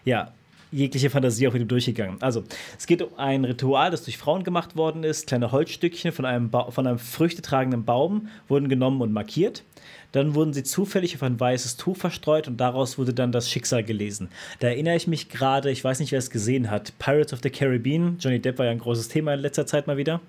ja, 0.06 0.34
jegliche 0.72 1.10
Fantasie 1.10 1.48
auch 1.48 1.54
wieder 1.54 1.66
durchgegangen. 1.66 2.22
Also, 2.22 2.44
es 2.78 2.88
geht 2.88 3.02
um 3.02 3.18
ein 3.18 3.46
Ritual, 3.46 3.92
das 3.92 4.04
durch 4.04 4.18
Frauen 4.18 4.44
gemacht 4.44 4.76
worden 4.76 5.04
ist. 5.04 5.28
Kleine 5.28 5.52
Holzstückchen 5.52 6.12
von 6.12 6.26
einem, 6.26 6.50
ba 6.50 6.72
von 6.72 6.88
einem 6.88 7.00
früchtetragenden 7.00 7.86
Baum 7.86 8.28
wurden 8.48 8.70
genommen 8.70 9.02
und 9.02 9.14
markiert. 9.14 9.64
Dann 10.14 10.36
wurden 10.36 10.54
sie 10.54 10.64
zufällig 10.64 11.16
auf 11.16 11.24
ein 11.24 11.40
weißes 11.40 11.76
Tuch 11.76 11.98
verstreut 11.98 12.48
und 12.48 12.58
daraus 12.58 12.98
wurde 12.98 13.14
dann 13.14 13.32
das 13.32 13.50
Schicksal 13.50 13.84
gelesen. 13.84 14.30
Da 14.60 14.68
erinnere 14.68 14.96
ich 14.96 15.06
mich 15.06 15.30
gerade, 15.30 15.70
ich 15.70 15.84
weiß 15.84 16.00
nicht, 16.00 16.12
wer 16.12 16.20
es 16.20 16.30
gesehen 16.30 16.72
hat, 16.72 16.98
Pirates 16.98 17.34
of 17.34 17.40
the 17.44 17.50
Caribbean. 17.50 18.18
Johnny 18.20 18.40
Depp 18.40 18.58
war 18.58 18.66
ja 18.66 18.72
ein 18.72 18.80
großes 18.80 19.10
Thema 19.10 19.34
in 19.34 19.42
letzter 19.42 19.66
Zeit 19.66 19.86
mal 19.86 19.98
wieder. 19.98 20.22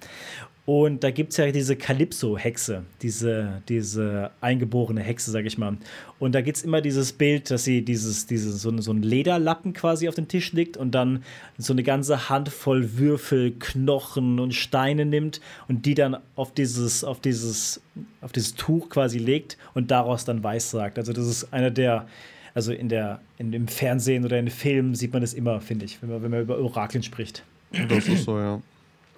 Und 0.68 1.02
da 1.02 1.10
gibt 1.10 1.30
es 1.30 1.38
ja 1.38 1.50
diese 1.50 1.76
Calypso-Hexe, 1.76 2.84
diese, 3.00 3.62
diese 3.70 4.32
eingeborene 4.42 5.00
Hexe, 5.00 5.30
sag 5.30 5.46
ich 5.46 5.56
mal. 5.56 5.78
Und 6.18 6.34
da 6.34 6.42
gibt 6.42 6.58
es 6.58 6.62
immer 6.62 6.82
dieses 6.82 7.14
Bild, 7.14 7.50
dass 7.50 7.64
sie 7.64 7.82
dieses, 7.82 8.26
dieses, 8.26 8.60
so, 8.60 8.78
so 8.82 8.92
ein 8.92 9.00
Lederlappen 9.00 9.72
quasi 9.72 10.10
auf 10.10 10.14
dem 10.14 10.28
Tisch 10.28 10.52
liegt 10.52 10.76
und 10.76 10.90
dann 10.90 11.24
so 11.56 11.72
eine 11.72 11.82
ganze 11.82 12.28
Handvoll 12.28 12.98
Würfel, 12.98 13.54
Knochen 13.58 14.38
und 14.38 14.52
Steine 14.52 15.06
nimmt 15.06 15.40
und 15.68 15.86
die 15.86 15.94
dann 15.94 16.18
auf 16.36 16.52
dieses, 16.52 17.02
auf 17.02 17.18
dieses, 17.22 17.80
auf 18.20 18.32
dieses 18.32 18.54
Tuch 18.54 18.90
quasi 18.90 19.16
legt 19.16 19.56
und 19.72 19.90
daraus 19.90 20.26
dann 20.26 20.44
weiß 20.44 20.70
sagt. 20.70 20.98
Also 20.98 21.14
das 21.14 21.26
ist 21.28 21.50
einer 21.50 21.70
der, 21.70 22.06
also 22.52 22.74
in 22.74 22.90
der, 22.90 23.22
in, 23.38 23.54
im 23.54 23.68
Fernsehen 23.68 24.22
oder 24.22 24.38
in 24.38 24.50
Filmen 24.50 24.94
sieht 24.94 25.14
man 25.14 25.22
das 25.22 25.32
immer, 25.32 25.62
finde 25.62 25.86
ich, 25.86 26.02
wenn 26.02 26.10
man, 26.10 26.22
wenn 26.22 26.30
man 26.30 26.42
über 26.42 26.58
Orakeln 26.58 27.02
spricht. 27.02 27.42
Das 27.88 28.06
ist 28.06 28.24
so, 28.24 28.38
ja. 28.38 28.60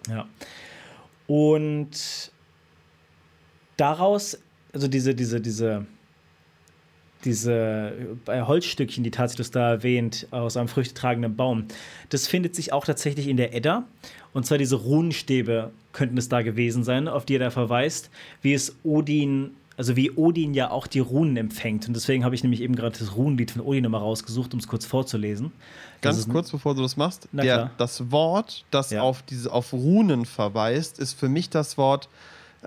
Ja. 0.08 0.28
Und 1.30 2.32
daraus, 3.76 4.36
also 4.72 4.88
diese, 4.88 5.14
diese, 5.14 5.40
diese, 5.40 5.86
diese 7.24 8.18
äh, 8.26 8.42
Holzstückchen, 8.42 9.04
die 9.04 9.12
Tacitus 9.12 9.52
da 9.52 9.70
erwähnt, 9.70 10.26
aus 10.32 10.56
einem 10.56 10.66
früchtetragenden 10.66 11.36
Baum, 11.36 11.66
das 12.08 12.26
findet 12.26 12.56
sich 12.56 12.72
auch 12.72 12.84
tatsächlich 12.84 13.28
in 13.28 13.36
der 13.36 13.54
Edda. 13.54 13.86
Und 14.32 14.44
zwar 14.44 14.58
diese 14.58 14.74
Runenstäbe 14.74 15.70
könnten 15.92 16.18
es 16.18 16.28
da 16.28 16.42
gewesen 16.42 16.82
sein, 16.82 17.06
auf 17.06 17.26
die 17.26 17.36
er 17.36 17.38
da 17.38 17.50
verweist, 17.50 18.10
wie 18.42 18.52
es 18.52 18.74
Odin, 18.82 19.52
also 19.80 19.96
wie 19.96 20.10
Odin 20.10 20.52
ja 20.52 20.70
auch 20.70 20.86
die 20.86 20.98
Runen 20.98 21.38
empfängt. 21.38 21.88
Und 21.88 21.94
deswegen 21.94 22.22
habe 22.22 22.34
ich 22.34 22.42
nämlich 22.42 22.60
eben 22.60 22.76
gerade 22.76 22.98
das 22.98 23.16
Runenlied 23.16 23.52
von 23.52 23.62
Odin 23.62 23.84
nochmal 23.84 24.02
rausgesucht, 24.02 24.52
um 24.52 24.60
es 24.60 24.68
kurz 24.68 24.84
vorzulesen. 24.84 25.52
Ganz 26.02 26.28
kurz, 26.28 26.50
bevor 26.50 26.74
du 26.74 26.82
das 26.82 26.98
machst, 26.98 27.28
der, 27.32 27.70
das 27.78 28.10
Wort, 28.10 28.66
das 28.70 28.90
ja. 28.90 29.00
auf, 29.00 29.22
diese, 29.22 29.50
auf 29.50 29.72
Runen 29.72 30.26
verweist, 30.26 30.98
ist 30.98 31.14
für 31.14 31.30
mich 31.30 31.48
das 31.48 31.78
Wort, 31.78 32.10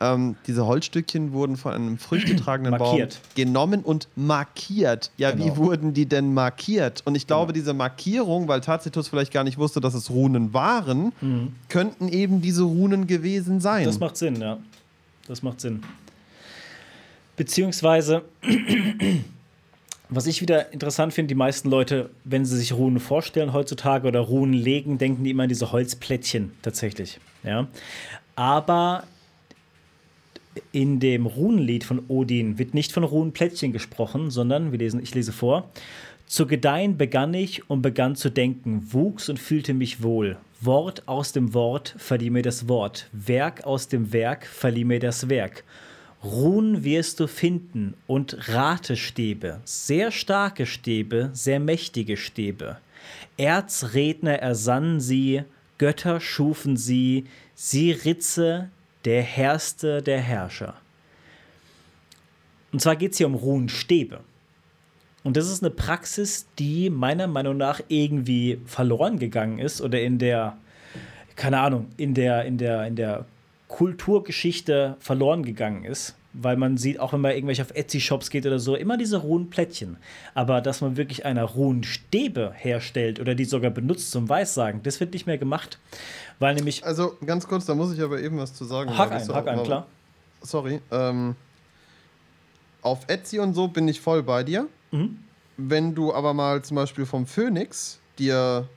ähm, 0.02 0.38
diese 0.48 0.66
Holzstückchen 0.66 1.34
wurden 1.34 1.56
von 1.56 1.74
einem 1.74 2.00
früchtetragenden 2.00 2.80
Baum 2.80 3.08
genommen 3.36 3.82
und 3.82 4.08
markiert. 4.16 5.12
Ja, 5.18 5.30
genau. 5.30 5.46
wie 5.46 5.58
wurden 5.58 5.94
die 5.94 6.08
denn 6.08 6.34
markiert? 6.34 7.04
Und 7.06 7.14
ich 7.14 7.28
glaube, 7.28 7.54
genau. 7.54 7.62
diese 7.62 7.76
Markierung, 7.76 8.48
weil 8.48 8.62
Tacitus 8.62 9.08
vielleicht 9.08 9.32
gar 9.32 9.44
nicht 9.44 9.60
wusste, 9.60 9.82
dass 9.82 9.94
es 9.94 10.10
Runen 10.10 10.56
waren, 10.56 11.14
mhm. 11.22 11.54
könnten 11.70 12.08
eben 12.08 12.42
diese 12.42 12.64
Runen 12.64 13.06
gewesen 13.06 13.60
sein. 13.60 13.86
Das 13.86 14.00
macht 14.00 14.18
Sinn, 14.18 14.42
ja. 14.42 14.58
Das 15.28 15.44
macht 15.44 15.62
Sinn. 15.62 15.84
Beziehungsweise 17.36 18.24
was 20.16 20.28
ich 20.28 20.42
wieder 20.42 20.72
interessant 20.74 21.14
finde, 21.14 21.30
die 21.30 21.36
meisten 21.36 21.70
Leute, 21.70 22.10
wenn 22.24 22.46
sie 22.46 22.58
sich 22.58 22.74
Runen 22.74 23.00
vorstellen 23.00 23.54
heutzutage 23.54 24.08
oder 24.08 24.20
Runen 24.20 24.54
legen, 24.54 24.98
denken 24.98 25.24
die 25.24 25.32
immer 25.32 25.44
an 25.44 25.50
diese 25.50 25.72
Holzplättchen 25.72 26.52
tatsächlich. 26.62 27.20
Ja? 27.44 27.68
Aber 28.36 29.06
in 30.72 31.00
dem 31.00 31.26
Runenlied 31.26 31.84
von 31.84 32.04
Odin 32.08 32.60
wird 32.60 32.74
nicht 32.74 32.92
von 32.92 33.04
Runenplättchen 33.04 33.72
gesprochen, 33.72 34.30
sondern, 34.30 34.72
wir 34.72 34.80
lesen, 34.80 35.02
ich 35.02 35.16
lese 35.16 35.34
vor, 35.34 35.70
zu 36.28 36.46
gedeihen 36.46 36.98
begann 36.98 37.34
ich 37.34 37.70
und 37.70 37.82
begann 37.82 38.16
zu 38.16 38.30
denken, 38.30 38.88
wuchs 38.92 39.30
und 39.30 39.40
fühlte 39.40 39.74
mich 39.74 40.04
wohl. 40.04 40.38
Wort 40.62 41.08
aus 41.08 41.32
dem 41.32 41.54
Wort 41.54 41.96
verlieh 41.98 42.30
mir 42.30 42.44
das 42.44 42.68
Wort, 42.68 43.10
Werk 43.12 43.66
aus 43.66 43.88
dem 43.88 44.14
Werk 44.14 44.46
verlieh 44.46 44.86
mir 44.86 45.00
das 45.00 45.28
Werk. 45.28 45.64
Ruhen 46.24 46.86
wirst 46.86 47.20
du 47.20 47.28
finden 47.28 47.96
und 48.08 48.48
Ratestäbe, 48.48 49.60
sehr 49.66 50.12
starke 50.12 50.66
Stäbe, 50.66 51.30
sehr 51.34 51.60
mächtige 51.60 52.16
Stäbe. 52.16 52.78
Erzredner 53.36 54.40
ersannen 54.40 55.02
sie, 55.02 55.44
Götter 55.78 56.22
schufen 56.22 56.78
sie, 56.78 57.26
sie 57.56 57.92
Ritze, 57.92 58.70
der 59.04 59.22
Herrste 59.22 60.02
der 60.02 60.22
Herrscher. 60.22 60.76
Und 62.72 62.80
zwar 62.80 62.96
geht 62.96 63.12
es 63.12 63.18
hier 63.18 63.28
um 63.28 63.36
Runenstäbe. 63.36 64.22
Und 65.24 65.36
das 65.36 65.50
ist 65.50 65.62
eine 65.62 65.72
Praxis, 65.72 66.48
die 66.58 66.90
meiner 66.90 67.28
Meinung 67.28 67.58
nach 67.58 67.82
irgendwie 67.90 68.60
verloren 68.66 69.20
gegangen 69.20 69.60
ist 69.60 69.82
oder 69.82 70.02
in 70.02 70.20
der, 70.20 70.58
keine 71.36 71.60
Ahnung, 71.60 71.88
in 71.98 72.14
der, 72.14 72.46
in 72.46 72.58
der, 72.58 72.88
in 72.88 72.96
der 72.96 73.26
Kulturgeschichte 73.68 74.98
verloren 75.00 75.44
gegangen 75.44 75.86
ist. 75.86 76.16
Weil 76.36 76.58
man 76.58 76.78
sieht, 76.78 77.00
auch 77.00 77.14
wenn 77.14 77.22
man 77.22 77.34
irgendwelche 77.34 77.62
auf 77.62 77.76
Etsy-Shops 77.76 78.32
geht 78.32 78.48
oder 78.48 78.58
so, 78.58 78.76
immer 78.76 78.98
diese 78.98 79.18
rohen 79.18 79.52
Plättchen. 79.52 79.98
Aber 80.34 80.62
dass 80.62 80.82
man 80.82 80.98
wirklich 80.98 81.26
eine 81.26 81.44
rohen 81.44 81.84
Stäbe 81.84 82.54
herstellt 82.56 83.20
oder 83.20 83.36
die 83.36 83.46
sogar 83.46 83.70
benutzt 83.70 84.10
zum 84.10 84.30
Weissagen, 84.30 84.82
das 84.82 85.00
wird 85.00 85.14
nicht 85.14 85.28
mehr 85.28 85.38
gemacht. 85.38 85.78
Weil 86.40 86.56
nämlich. 86.56 86.84
Also 86.84 87.16
ganz 87.24 87.48
kurz, 87.48 87.66
da 87.66 87.76
muss 87.76 87.94
ich 87.94 88.02
aber 88.02 88.20
eben 88.20 88.40
was 88.40 88.56
zu 88.56 88.66
sagen. 88.66 88.98
Hack 88.98 89.12
ein, 89.12 89.28
hack 89.28 89.48
ein, 89.48 89.64
klar. 89.64 89.86
Sorry. 90.42 90.82
Ähm, 90.90 91.36
auf 92.82 93.02
Etsy 93.08 93.38
und 93.38 93.54
so 93.54 93.68
bin 93.68 93.88
ich 93.88 94.02
voll 94.02 94.24
bei 94.24 94.44
dir. 94.44 94.68
Mhm. 94.92 95.20
Wenn 95.58 95.94
du 95.94 96.14
aber 96.14 96.34
mal 96.34 96.64
zum 96.64 96.76
Beispiel 96.76 97.06
vom 97.06 97.28
Phoenix 97.28 98.00
dir 98.18 98.68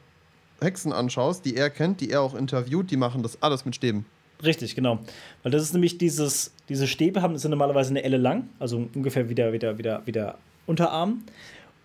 Hexen 0.60 0.92
anschaust, 0.92 1.44
die 1.44 1.56
er 1.56 1.70
kennt, 1.70 2.00
die 2.00 2.10
er 2.10 2.20
auch 2.22 2.34
interviewt, 2.34 2.90
die 2.90 2.96
machen 2.96 3.22
das 3.22 3.42
alles 3.42 3.64
mit 3.64 3.74
Stäben. 3.74 4.04
Richtig, 4.44 4.74
genau. 4.74 4.98
Weil 5.42 5.52
das 5.52 5.62
ist 5.62 5.72
nämlich 5.72 5.98
dieses, 5.98 6.52
diese 6.68 6.86
Stäbe 6.86 7.22
haben, 7.22 7.38
sind 7.38 7.50
normalerweise 7.50 7.90
eine 7.90 8.02
Elle 8.02 8.18
lang, 8.18 8.48
also 8.58 8.88
ungefähr 8.94 9.28
wieder, 9.28 9.52
wieder, 9.52 9.78
wieder, 9.78 10.06
wieder 10.06 10.38
Unterarm. 10.66 11.22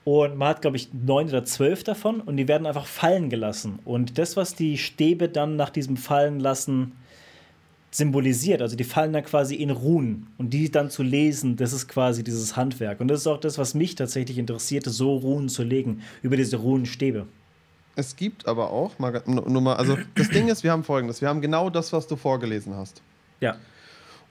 Und 0.03 0.35
man 0.35 0.49
hat, 0.49 0.61
glaube 0.61 0.77
ich, 0.77 0.89
neun 0.93 1.29
oder 1.29 1.45
zwölf 1.45 1.83
davon 1.83 2.21
und 2.21 2.37
die 2.37 2.47
werden 2.47 2.65
einfach 2.65 2.87
fallen 2.87 3.29
gelassen. 3.29 3.79
Und 3.85 4.17
das, 4.17 4.35
was 4.35 4.55
die 4.55 4.77
Stäbe 4.77 5.29
dann 5.29 5.55
nach 5.55 5.69
diesem 5.69 5.95
Fallen 5.95 6.39
lassen 6.39 6.93
symbolisiert, 7.91 8.61
also 8.61 8.75
die 8.75 8.83
fallen 8.83 9.13
dann 9.13 9.23
quasi 9.23 9.55
in 9.55 9.69
Runen 9.69 10.27
und 10.37 10.51
die 10.51 10.71
dann 10.71 10.89
zu 10.89 11.03
lesen, 11.03 11.55
das 11.57 11.73
ist 11.73 11.87
quasi 11.87 12.23
dieses 12.23 12.55
Handwerk. 12.55 12.99
Und 12.99 13.09
das 13.09 13.21
ist 13.21 13.27
auch 13.27 13.39
das, 13.39 13.57
was 13.57 13.75
mich 13.75 13.95
tatsächlich 13.95 14.39
interessierte, 14.39 14.89
so 14.89 15.17
Runen 15.17 15.49
zu 15.49 15.63
legen 15.63 16.01
über 16.23 16.37
diese 16.37 16.57
Runenstäbe. 16.57 17.27
Es 17.95 18.15
gibt 18.15 18.47
aber 18.47 18.71
auch, 18.71 18.99
mal, 18.99 19.21
nur 19.25 19.61
mal, 19.61 19.75
also 19.75 19.97
das 20.15 20.29
Ding 20.29 20.47
ist, 20.47 20.63
wir 20.63 20.71
haben 20.71 20.83
folgendes: 20.83 21.21
Wir 21.21 21.27
haben 21.27 21.41
genau 21.41 21.69
das, 21.69 21.91
was 21.91 22.07
du 22.07 22.15
vorgelesen 22.15 22.75
hast. 22.75 23.01
Ja. 23.39 23.57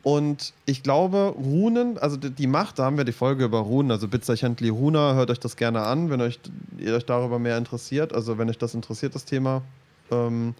Und 0.03 0.55
ich 0.65 0.83
glaube, 0.83 1.35
Runen, 1.37 1.99
also 1.99 2.17
die 2.17 2.47
Macht, 2.47 2.79
da 2.79 2.85
haben 2.85 2.97
wir 2.97 3.05
die 3.05 3.13
Folge 3.13 3.45
über 3.45 3.59
Runen, 3.59 3.91
also 3.91 4.09
Bitzerchentli 4.09 4.71
Runa, 4.71 5.13
hört 5.13 5.31
euch 5.31 5.41
das 5.41 5.57
gerne 5.57 5.83
an, 5.83 6.09
wenn 6.09 6.23
euch, 6.23 6.41
ihr 6.79 6.95
euch 6.95 7.05
darüber 7.05 7.39
mehr 7.39 7.59
interessiert, 7.59 8.15
also 8.15 8.39
wenn 8.39 8.49
euch 8.49 8.57
das 8.57 8.75
interessiert, 8.75 9.15
das 9.15 9.27
Thema. 9.27 9.61
Ähm, 10.11 10.55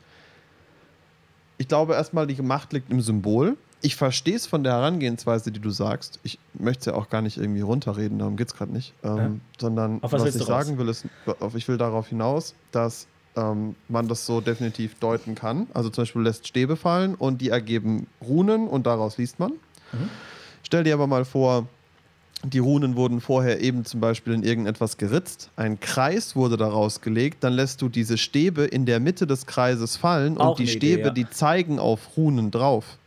ich 1.57 1.69
glaube 1.69 1.95
erstmal, 1.95 2.27
die 2.27 2.41
Macht 2.43 2.75
liegt 2.75 2.91
im 2.91 3.01
Symbol 3.01 3.57
ich 3.83 3.97
verstehe 3.97 4.37
es 4.37 4.47
von 4.47 4.63
der 4.63 4.75
Herangehensweise, 4.75 5.51
die 5.51 5.61
du 5.61 5.71
sagst. 5.71 6.21
Ich 6.23 6.39
möchte 6.55 6.81
es 6.81 6.87
ja 6.87 6.95
auch 6.95 7.09
gar 7.09 7.23
nicht 7.23 7.37
irgendwie 7.37 7.61
runterreden, 7.63 8.19
darum 8.19 8.37
geht 8.37 8.49
es 8.49 8.55
gerade 8.55 8.73
nicht. 8.73 8.93
Ähm, 9.03 9.17
ja. 9.17 9.31
Sondern 9.59 10.03
was, 10.03 10.13
was 10.13 10.35
ich 10.35 10.43
sagen 10.43 10.79
will, 10.79 10.89
ist, 10.89 11.07
ich 11.55 11.69
will 11.69 11.79
darauf 11.79 12.09
hinaus, 12.09 12.55
dass 12.73 13.07
ähm, 13.37 13.75
man 13.89 14.09
das 14.09 14.27
so 14.27 14.41
definitiv 14.41 14.99
deuten 14.99 15.35
kann. 15.35 15.67
Also 15.73 15.89
zum 15.91 16.03
Beispiel 16.03 16.23
lässt 16.23 16.47
Stäbe 16.47 16.77
fallen 16.77 17.15
und 17.15 17.41
die 17.41 17.51
ergeben 17.51 18.07
Runen 18.27 18.69
und 18.69 18.87
daraus 18.87 19.19
liest 19.19 19.39
man. 19.39 19.53
Mhm. 19.93 20.11
Stell 20.63 20.85
dir 20.85 20.95
aber 20.95 21.07
mal 21.07 21.25
vor, 21.25 21.67
die 22.43 22.59
Runen 22.59 22.97
wurden 22.97 23.21
vorher 23.21 23.61
eben 23.61 23.85
zum 23.85 24.01
Beispiel 24.01 24.33
in 24.33 24.43
irgendetwas 24.43 24.97
geritzt. 24.97 25.51
Ein 25.57 25.79
Kreis 25.79 26.35
wurde 26.35 26.57
daraus 26.57 27.03
gelegt. 27.03 27.45
Dann 27.45 27.53
lässt 27.53 27.83
du 27.83 27.89
diese 27.89 28.17
Stäbe 28.17 28.65
in 28.65 28.87
der 28.87 28.99
Mitte 28.99 29.27
des 29.27 29.47
Kreises 29.47 29.97
fallen 29.97 30.39
Auch 30.39 30.51
und 30.51 30.59
die 30.59 30.67
Stäbe, 30.67 31.01
Idee, 31.01 31.03
ja. 31.03 31.11
die 31.11 31.29
zeigen 31.29 31.79
auf 31.79 32.17
Runen 32.17 32.51
drauf. 32.51 32.99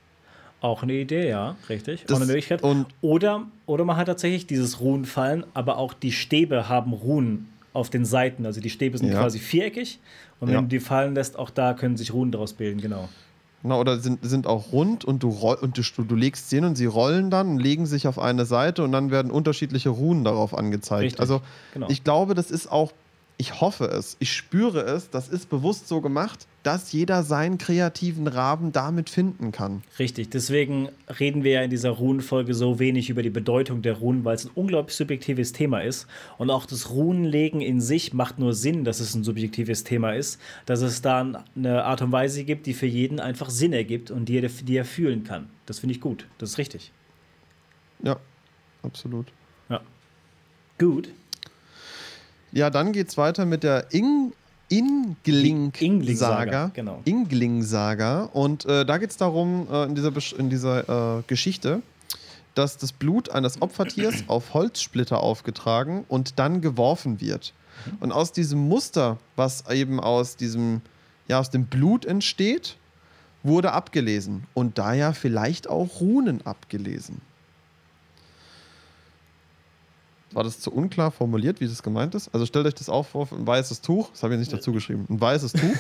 Auch 0.64 0.82
eine 0.82 0.94
Idee, 0.94 1.28
ja, 1.28 1.58
richtig. 1.68 2.06
Das, 2.08 2.16
auch 2.16 2.22
eine 2.22 2.26
Möglichkeit. 2.26 2.64
oder, 3.02 3.46
oder 3.66 3.84
man 3.84 3.98
hat 3.98 4.06
tatsächlich 4.06 4.48
dieses 4.48 4.80
Runenfallen, 4.80 5.44
aber 5.54 5.78
auch 5.78 5.94
die 5.94 6.14
Stäbe 6.14 6.70
haben 6.70 6.94
Runen 6.94 7.50
auf 7.74 7.90
den 7.90 8.06
Seiten. 8.06 8.46
Also 8.46 8.62
die 8.62 8.70
Stäbe 8.70 8.98
sind 8.98 9.12
ja. 9.12 9.20
quasi 9.20 9.40
viereckig 9.40 10.00
und 10.40 10.48
wenn 10.48 10.56
ja. 10.56 10.62
du 10.62 10.68
die 10.68 10.80
fallen 10.80 11.16
lässt, 11.16 11.38
auch 11.38 11.50
da 11.50 11.74
können 11.74 11.98
sich 11.98 12.14
Runen 12.14 12.32
daraus 12.32 12.54
bilden, 12.54 12.80
genau. 12.80 13.10
Na, 13.62 13.78
oder 13.78 14.00
sind, 14.00 14.24
sind 14.24 14.48
auch 14.48 14.72
rund 14.72 15.04
und, 15.04 15.22
du, 15.22 15.32
roll, 15.32 15.58
und 15.60 15.78
du, 15.78 16.04
du 16.04 16.16
legst 16.16 16.50
sie 16.50 16.56
hin 16.56 16.66
und 16.66 16.78
sie 16.78 16.86
rollen 16.86 17.30
dann 17.30 17.50
und 17.50 17.60
legen 17.60 17.86
sich 17.86 18.08
auf 18.08 18.18
eine 18.18 18.46
Seite 18.46 18.86
und 18.86 18.94
dann 18.94 19.12
werden 19.12 19.32
unterschiedliche 19.32 19.90
Runen 19.90 20.24
darauf 20.24 20.58
angezeigt. 20.58 21.04
Richtig, 21.04 21.20
also 21.20 21.42
genau. 21.74 21.90
ich 21.90 22.06
glaube, 22.06 22.36
das 22.36 22.52
ist 22.52 22.72
auch 22.72 22.94
ich 23.38 23.60
hoffe 23.62 23.86
es, 23.86 24.16
ich 24.20 24.32
spüre 24.32 24.82
es, 24.82 25.10
das 25.10 25.28
ist 25.28 25.50
bewusst 25.50 25.88
so 25.88 26.02
gemacht, 26.02 26.48
dass 26.62 26.92
jeder 26.92 27.24
seinen 27.24 27.58
kreativen 27.58 28.28
Rahmen 28.28 28.72
damit 28.72 29.10
finden 29.10 29.52
kann. 29.52 29.84
Richtig, 30.00 30.30
deswegen 30.30 30.90
reden 31.20 31.44
wir 31.44 31.54
ja 31.54 31.62
in 31.64 31.70
dieser 31.70 31.90
Runenfolge 31.90 32.54
so 32.54 32.80
wenig 32.80 33.10
über 33.10 33.24
die 33.24 33.30
Bedeutung 33.30 33.82
der 33.82 33.98
Runen, 33.98 34.24
weil 34.24 34.36
es 34.36 34.46
ein 34.46 34.52
unglaublich 34.54 34.96
subjektives 34.96 35.52
Thema 35.52 35.80
ist. 35.80 36.08
Und 36.38 36.52
auch 36.52 36.66
das 36.66 36.92
Runenlegen 36.92 37.60
in 37.60 37.82
sich 37.82 38.14
macht 38.14 38.40
nur 38.40 38.54
Sinn, 38.54 38.86
dass 38.86 39.00
es 39.00 39.16
ein 39.16 39.24
subjektives 39.24 39.84
Thema 39.84 40.14
ist, 40.14 40.40
dass 40.66 40.82
es 40.82 41.02
da 41.02 41.44
eine 41.56 41.84
Art 41.84 42.02
und 42.02 42.12
Weise 42.12 42.44
gibt, 42.44 42.66
die 42.66 42.74
für 42.74 42.86
jeden 42.86 43.20
einfach 43.20 43.50
Sinn 43.50 43.74
ergibt 43.74 44.12
und 44.12 44.30
die 44.30 44.38
er, 44.38 44.50
die 44.50 44.78
er 44.78 44.86
fühlen 44.86 45.24
kann. 45.24 45.50
Das 45.66 45.80
finde 45.80 45.96
ich 45.96 46.02
gut, 46.02 46.28
das 46.38 46.52
ist 46.52 46.58
richtig. 46.60 46.92
Ja, 48.04 48.18
absolut. 48.84 49.28
Ja. 49.70 49.82
Gut. 50.78 51.10
Ja, 52.54 52.70
dann 52.70 52.94
geht's 52.94 53.18
weiter 53.18 53.46
mit 53.46 53.64
der 53.64 53.92
Ing 53.92 54.32
Ingling-Saga. 54.70 56.72
Genau. 56.74 57.02
Ingling-Saga. 57.06 58.24
Und 58.34 58.66
äh, 58.66 58.86
da 58.86 58.98
geht 58.98 59.12
es 59.12 59.18
darum, 59.18 59.68
äh, 59.72 59.84
in 59.86 59.96
dieser, 59.96 60.10
Besch- 60.10 60.36
in 60.36 60.50
dieser 60.50 61.20
äh, 61.20 61.24
Geschichte, 61.28 61.82
dass 62.56 62.78
das 62.78 62.92
Blut 62.92 63.30
eines 63.30 63.62
Opfertiers 63.62 64.24
auf 64.28 64.54
Holzsplitter 64.54 65.22
aufgetragen 65.22 66.06
und 66.08 66.40
dann 66.40 66.62
geworfen 66.62 67.22
wird. 67.22 67.54
Und 68.00 68.12
aus 68.12 68.32
diesem 68.32 68.68
Muster, 68.68 69.18
was 69.36 69.70
eben 69.70 70.00
aus 70.00 70.38
diesem, 70.38 70.82
ja, 71.28 71.40
aus 71.40 71.50
dem 71.50 71.66
Blut 71.66 72.06
entsteht, 72.06 72.78
wurde 73.44 73.74
abgelesen. 73.74 74.46
Und 74.54 74.78
daher 74.78 75.14
vielleicht 75.14 75.70
auch 75.70 76.00
Runen 76.00 76.46
abgelesen. 76.46 77.22
War 80.36 80.44
das 80.44 80.60
zu 80.60 80.72
unklar 80.72 81.12
formuliert, 81.12 81.60
wie 81.62 81.68
das 81.68 81.84
gemeint 81.84 82.16
ist? 82.16 82.30
Also 82.34 82.46
stellt 82.46 82.66
euch 82.66 82.76
das 82.76 82.90
auf, 82.90 83.16
auf 83.16 83.32
ein 83.32 83.46
weißes 83.46 83.82
Tuch, 83.82 84.10
das 84.12 84.24
habe 84.24 84.34
ich 84.34 84.40
nicht 84.40 84.52
dazu 84.54 84.72
geschrieben, 84.72 85.06
ein 85.10 85.20
weißes 85.22 85.54
Tuch. 85.54 85.76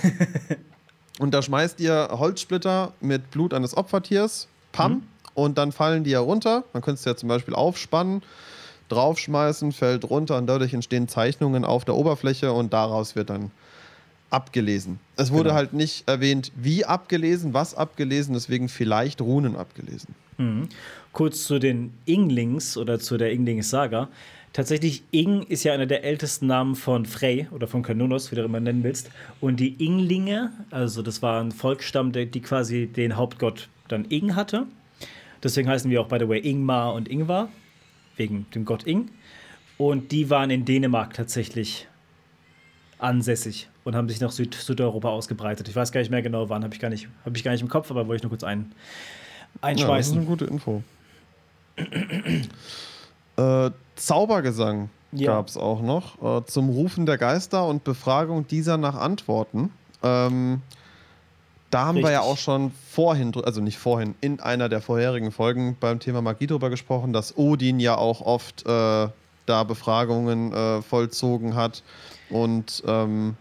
und 1.19 1.33
da 1.33 1.41
schmeißt 1.41 1.79
ihr 1.79 2.09
Holzsplitter 2.11 2.93
mit 3.01 3.31
Blut 3.31 3.53
eines 3.53 3.75
Opfertiers, 3.75 4.47
pam, 4.71 5.03
und 5.33 5.57
dann 5.57 5.71
fallen 5.71 6.03
die 6.03 6.11
ja 6.11 6.19
runter. 6.19 6.63
Man 6.73 6.81
könnte 6.83 6.99
es 6.99 7.05
ja 7.05 7.15
zum 7.15 7.29
Beispiel 7.29 7.55
aufspannen, 7.55 8.21
draufschmeißen, 8.89 9.71
fällt 9.71 10.09
runter 10.09 10.37
und 10.37 10.47
dadurch 10.47 10.73
entstehen 10.73 11.07
Zeichnungen 11.07 11.65
auf 11.65 11.85
der 11.85 11.95
Oberfläche 11.95 12.51
und 12.53 12.73
daraus 12.73 13.15
wird 13.15 13.29
dann 13.29 13.51
abgelesen. 14.29 14.99
Es 15.15 15.31
wurde 15.31 15.49
Genau. 15.49 15.55
halt 15.55 15.73
nicht 15.73 16.07
erwähnt, 16.07 16.51
wie 16.55 16.85
abgelesen, 16.85 17.53
was 17.53 17.75
abgelesen, 17.75 18.33
deswegen 18.33 18.67
vielleicht 18.67 19.21
Runen 19.21 19.55
abgelesen. 19.55 20.15
Mhm. 20.37 20.69
Kurz 21.11 21.43
zu 21.43 21.59
den 21.59 21.93
Inglings 22.05 22.75
oder 22.77 22.99
zu 22.99 23.17
der 23.17 23.31
Inglings-Saga. 23.31 24.09
Tatsächlich, 24.53 25.03
Ing 25.11 25.41
ist 25.43 25.63
ja 25.63 25.73
einer 25.73 25.87
der 25.87 26.03
ältesten 26.03 26.45
Namen 26.45 26.75
von 26.75 27.07
Frey 27.07 27.47
oder 27.51 27.67
von 27.67 27.81
Kanonos, 27.81 28.31
wie 28.31 28.35
du 28.35 28.43
immer 28.43 28.59
nennen 28.59 28.83
willst. 28.83 29.09
Und 29.41 29.59
die 29.59 29.83
Inglinge, 29.83 30.51
also 30.69 31.01
das 31.01 31.23
war 31.23 31.41
ein 31.41 31.51
Volksstamm, 31.51 32.11
der, 32.11 32.27
die 32.27 32.41
quasi 32.41 32.85
den 32.85 33.15
Hauptgott 33.15 33.67
dann 33.87 34.05
Ing 34.05 34.35
hatte. 34.35 34.67
Deswegen 35.41 35.67
heißen 35.67 35.89
wir 35.89 35.99
auch, 36.01 36.07
by 36.07 36.17
the 36.19 36.29
way, 36.29 36.39
Ingmar 36.39 36.93
und 36.93 37.09
Ingvar, 37.09 37.49
wegen 38.15 38.45
dem 38.53 38.63
Gott 38.63 38.83
Ing. 38.85 39.09
Und 39.79 40.11
die 40.11 40.29
waren 40.29 40.51
in 40.51 40.65
Dänemark 40.65 41.15
tatsächlich 41.15 41.87
ansässig 42.99 43.69
und 43.83 43.95
haben 43.95 44.07
sich 44.07 44.21
nach 44.21 44.31
Süd 44.31 44.53
Südeuropa 44.53 45.09
ausgebreitet. 45.09 45.67
Ich 45.67 45.75
weiß 45.75 45.91
gar 45.91 45.99
nicht 45.99 46.11
mehr 46.11 46.21
genau 46.21 46.47
wann, 46.49 46.63
habe 46.63 46.73
ich, 46.75 46.79
gar 46.79 46.89
nicht- 46.89 47.09
hab 47.25 47.35
ich 47.35 47.43
gar 47.43 47.51
nicht 47.53 47.61
im 47.61 47.69
Kopf, 47.69 47.89
aber 47.89 48.07
wollte 48.07 48.17
ich 48.17 48.23
nur 48.23 48.29
kurz 48.29 48.43
ein, 48.43 48.71
Ja, 49.81 49.87
das 49.97 50.07
ist 50.07 50.13
eine 50.13 50.25
gute 50.25 50.45
Info. 50.45 50.83
Äh, 53.37 53.71
Zaubergesang 53.95 54.89
Ja. 55.11 55.33
gab 55.33 55.47
es 55.47 55.57
auch 55.57 55.81
noch 55.81 56.21
äh, 56.21 56.45
zum 56.45 56.69
Rufen 56.69 57.05
der 57.05 57.17
Geister 57.17 57.67
und 57.67 57.83
Befragung 57.83 58.47
dieser 58.47 58.77
nach 58.77 58.95
Antworten. 58.95 59.71
Ähm, 60.01 60.61
da 61.69 61.85
haben 61.85 61.97
wir 61.97 62.11
ja 62.11 62.19
Richtig. 62.19 62.33
auch 62.33 62.37
schon 62.37 62.71
vorhin, 62.91 63.33
also 63.43 63.59
nicht 63.59 63.79
vorhin, 63.79 64.13
in 64.21 64.39
einer 64.39 64.69
der 64.69 64.79
vorherigen 64.81 65.31
Folgen 65.31 65.75
beim 65.79 65.99
Thema 65.99 66.21
Magie 66.21 66.45
drüber 66.45 66.69
gesprochen, 66.69 67.13
dass 67.13 67.35
Odin 67.35 67.79
ja 67.79 67.97
auch 67.97 68.21
oft 68.21 68.63
äh, 68.67 69.07
da 69.45 69.63
Befragungen 69.63 70.53
äh, 70.53 70.81
vollzogen 70.83 71.55
hat. 71.55 71.81
Und 72.29 72.83
ähm, 72.87 73.35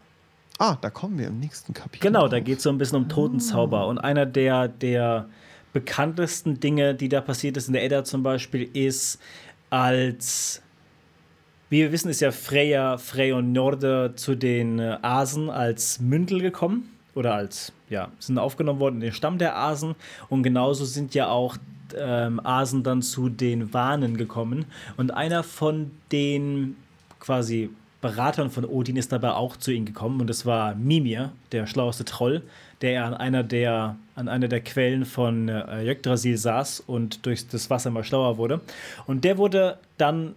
ah, 0.59 0.77
da 0.81 0.89
kommen 0.89 1.19
wir 1.19 1.27
im 1.27 1.41
nächsten 1.41 1.75
Kapitel. 1.75 2.01
Genau, 2.07 2.27
da 2.29 2.41
geht 2.41 2.57
es 2.59 2.63
so 2.65 2.71
ein 2.71 2.79
bisschen 2.79 2.97
um 2.97 3.09
Totenzauber. 3.11 3.87
Und 3.87 3.99
einer 3.99 4.25
der, 4.25 4.69
der 4.69 5.27
bekanntesten 5.75 6.59
Dinge, 6.59 6.95
die 6.95 7.09
da 7.09 7.21
passiert 7.21 7.57
ist, 7.59 7.67
in 7.67 7.75
der 7.75 7.85
Edda 7.85 8.03
zum 8.05 8.23
Beispiel, 8.23 8.63
ist, 8.63 9.19
als, 9.73 10.63
wie 11.71 11.79
wir 11.79 11.93
wissen, 11.93 12.11
ist 12.11 12.21
ja 12.21 12.31
Freya, 12.31 12.99
Frey 12.99 13.33
und 13.33 13.53
Norde 13.53 14.13
zu 14.17 14.35
den 14.35 14.79
äh, 14.79 14.99
Asen 15.01 15.49
als 15.49 15.99
Mündel 15.99 16.41
gekommen. 16.41 16.91
Oder 17.15 17.35
als, 17.35 17.73
ja, 17.89 18.09
sind 18.19 18.39
aufgenommen 18.39 18.81
worden 18.81 18.97
in 18.97 19.01
den 19.01 19.13
Stamm 19.13 19.39
der 19.39 19.57
Asen. 19.57 19.95
Und 20.29 20.43
genauso 20.43 20.85
sind 20.85 21.15
ja 21.15 21.29
auch 21.29 21.57
ähm, 21.97 22.39
Asen 22.45 22.83
dann 22.83 23.01
zu 23.01 23.31
den 23.31 23.73
Wanen 23.73 24.19
gekommen. 24.19 24.67
Und 24.99 25.13
einer 25.15 25.43
von 25.43 25.91
den 26.11 26.77
quasi 27.19 27.71
Beratern 28.03 28.51
von 28.51 28.65
Odin 28.67 28.97
ist 28.97 29.13
dabei 29.13 29.31
auch 29.31 29.57
zu 29.57 29.71
ihm 29.71 29.85
gekommen 29.85 30.21
und 30.21 30.27
das 30.27 30.45
war 30.45 30.75
Mimir, 30.75 31.31
der 31.53 31.69
schlaueste 31.69 32.05
Troll, 32.05 32.43
der 32.83 33.05
an 33.05 33.15
einer 33.15 33.43
der, 33.43 33.97
an 34.15 34.29
einer 34.29 34.49
der 34.49 34.61
Quellen 34.61 35.05
von 35.05 35.49
äh, 35.49 35.91
Yggdrasil 35.91 36.37
saß 36.37 36.81
und 36.81 37.25
durch 37.25 37.49
das 37.49 37.71
Wasser 37.71 37.91
mal 37.91 38.05
schlauer 38.05 38.37
wurde. 38.37 38.61
Und 39.07 39.25
der 39.25 39.39
wurde 39.39 39.79
dann 39.99 40.35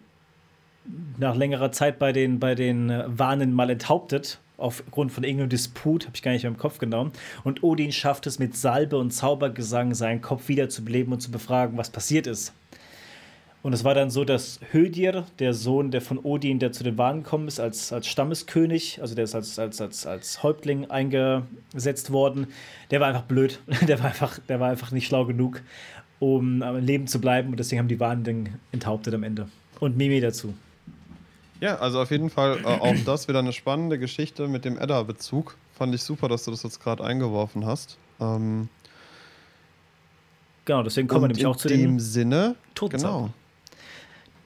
nach 1.18 1.36
längerer 1.36 1.72
Zeit 1.72 2.00
bei 2.00 2.12
den, 2.12 2.40
bei 2.40 2.56
den 2.56 2.90
äh, 2.90 3.04
Wanen 3.08 3.54
mal 3.54 3.70
enthauptet, 3.70 4.40
aufgrund 4.58 5.12
von 5.12 5.24
irgendeinem 5.24 5.50
Disput, 5.50 6.06
habe 6.06 6.16
ich 6.16 6.22
gar 6.22 6.32
nicht 6.32 6.44
mehr 6.44 6.52
im 6.52 6.58
Kopf 6.58 6.78
genommen. 6.78 7.12
Und 7.44 7.64
Odin 7.64 7.92
schafft 7.92 8.28
es 8.28 8.40
mit 8.40 8.56
Salbe 8.56 8.98
und 8.98 9.12
Zaubergesang, 9.12 9.94
seinen 9.94 10.22
Kopf 10.22 10.48
wiederzubeleben 10.48 11.12
und 11.12 11.20
zu 11.20 11.32
befragen, 11.32 11.78
was 11.78 11.90
passiert 11.90 12.28
ist. 12.28 12.54
Und 13.66 13.74
es 13.74 13.84
war 13.84 13.96
dann 13.96 14.12
so, 14.12 14.26
dass 14.26 14.60
Hödir, 14.70 15.26
der 15.40 15.56
Sohn 15.56 15.90
der 15.90 16.00
von 16.00 16.20
Odin, 16.20 16.60
der 16.60 16.72
zu 16.72 16.84
den 16.84 17.00
Wanen 17.00 17.24
gekommen 17.24 17.48
ist, 17.48 17.60
als, 17.60 17.92
als 17.92 18.06
Stammeskönig, 18.06 19.02
also 19.02 19.16
der 19.16 19.24
ist 19.24 19.34
als, 19.34 19.58
als, 19.58 19.82
als, 19.82 20.06
als 20.06 20.44
Häuptling 20.44 20.92
eingesetzt 20.92 22.12
worden, 22.12 22.46
der 22.92 23.00
war 23.00 23.08
einfach 23.08 23.24
blöd. 23.24 23.60
Der 23.88 23.98
war 23.98 24.06
einfach, 24.06 24.38
der 24.48 24.60
war 24.60 24.70
einfach 24.70 24.92
nicht 24.92 25.08
schlau 25.08 25.26
genug, 25.26 25.64
um 26.20 26.62
am 26.62 26.78
Leben 26.78 27.08
zu 27.08 27.20
bleiben. 27.20 27.50
Und 27.50 27.60
deswegen 27.60 27.80
haben 27.80 27.88
die 27.88 28.00
Wanen 28.00 28.24
den 28.24 28.50
enthauptet 28.72 29.16
am 29.16 29.24
Ende. 29.24 29.50
Und 29.80 29.98
Mimi 29.98 30.22
dazu. 30.22 30.54
Ja, 31.60 31.78
also 31.78 32.00
auf 32.00 32.12
jeden 32.12 32.30
Fall 32.30 32.60
äh, 32.60 32.66
auch 32.66 32.96
das 33.04 33.28
wieder 33.28 33.40
eine 33.40 33.52
spannende 33.52 33.98
Geschichte 33.98 34.48
mit 34.48 34.64
dem 34.64 34.78
Edda-Bezug. 34.78 35.58
Fand 35.74 35.96
ich 35.96 36.04
super, 36.04 36.28
dass 36.28 36.46
du 36.46 36.52
das 36.52 36.62
jetzt 36.62 36.84
gerade 36.84 37.04
eingeworfen 37.04 37.66
hast. 37.66 37.98
Ähm, 38.20 38.70
Genau, 40.66 40.82
deswegen 40.82 41.08
kommen 41.08 41.24
wir 41.24 41.28
nämlich 41.28 41.46
auch 41.46 41.56
zu 41.56 41.68
dem 41.68 42.00
Sinne, 42.00 42.56
Totenzauber. 42.74 43.18
genau. 43.18 43.34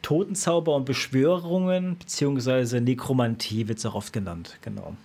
Totenzauber 0.02 0.76
und 0.76 0.86
Beschwörungen, 0.86 1.98
beziehungsweise 1.98 2.82
Nekromantie 2.82 3.68
wird 3.68 3.80
es 3.80 3.86
auch 3.86 3.96
oft 3.96 4.14
genannt. 4.14 4.58
Genau. 4.62 4.96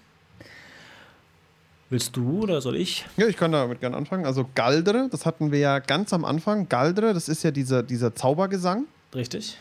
Willst 1.90 2.16
du 2.16 2.42
oder 2.42 2.61
soll 2.61 2.76
ich? 2.76 3.05
Ja, 3.16 3.26
ich 3.26 3.36
kann 3.36 3.53
damit 3.53 3.80
gerne 3.80 3.97
anfangen. 3.97 4.24
Also 4.24 4.49
Galdre, 4.55 5.09
das 5.11 5.26
hatten 5.26 5.53
wir 5.53 5.59
ja 5.59 5.78
ganz 5.78 6.12
am 6.12 6.24
Anfang. 6.24 6.68
Galdre, 6.68 7.14
das 7.14 7.28
ist 7.28 7.42
ja 7.45 7.51
dieser, 7.51 7.82
dieser 7.82 8.14
Zaubergesang. 8.14 8.86
Richtig? 9.14 9.59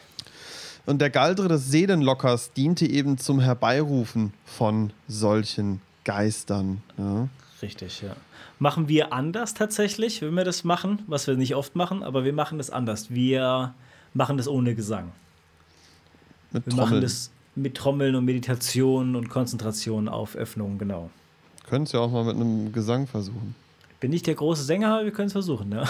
Und 0.86 1.00
der 1.00 1.10
Galdre 1.10 1.48
des 1.48 1.70
Seelenlockers 1.70 2.54
diente 2.54 2.86
eben 2.86 3.18
zum 3.18 3.40
Herbeirufen 3.40 4.34
von 4.46 4.92
solchen 5.08 5.82
Geistern. 6.04 6.82
Ja. 6.98 7.30
Richtig, 7.62 8.02
ja. 8.02 8.16
Machen 8.60 8.88
wir 8.88 9.14
anders 9.14 9.54
tatsächlich, 9.54 10.22
wenn 10.22 10.34
wir 10.34 10.44
das 10.44 10.64
machen, 10.64 11.00
was 11.08 11.28
wir 11.28 11.36
nicht 11.36 11.56
oft 11.56 11.76
machen, 11.76 12.04
aber 12.04 12.24
wir 12.24 12.34
machen 12.34 12.58
das 12.58 12.70
anders. 12.70 13.12
Wir 13.12 13.74
machen 14.14 14.38
das 14.38 14.48
ohne 14.48 14.76
Gesang. 14.76 15.12
Mit 16.54 16.68
Wir 16.68 16.76
machen 16.76 17.02
das 17.02 17.32
mit 17.56 17.76
Trommeln 17.76 18.16
und 18.16 18.26
Meditation 18.26 19.16
und 19.16 19.30
Konzentration 19.30 20.08
auf 20.08 20.36
Öffnungen, 20.36 20.78
genau. 20.78 21.10
Können 21.68 21.86
es 21.86 21.92
ja 21.92 22.00
auch 22.00 22.12
mal 22.12 22.24
mit 22.24 22.36
einem 22.36 22.72
Gesang 22.72 23.08
versuchen. 23.08 23.56
Bin 24.00 24.12
nicht 24.12 24.28
der 24.28 24.36
große 24.36 24.64
Sänger, 24.64 24.96
aber 24.96 25.06
wir 25.06 25.12
können 25.12 25.28
es 25.28 25.34
versuchen, 25.34 25.70
ne? 25.70 25.88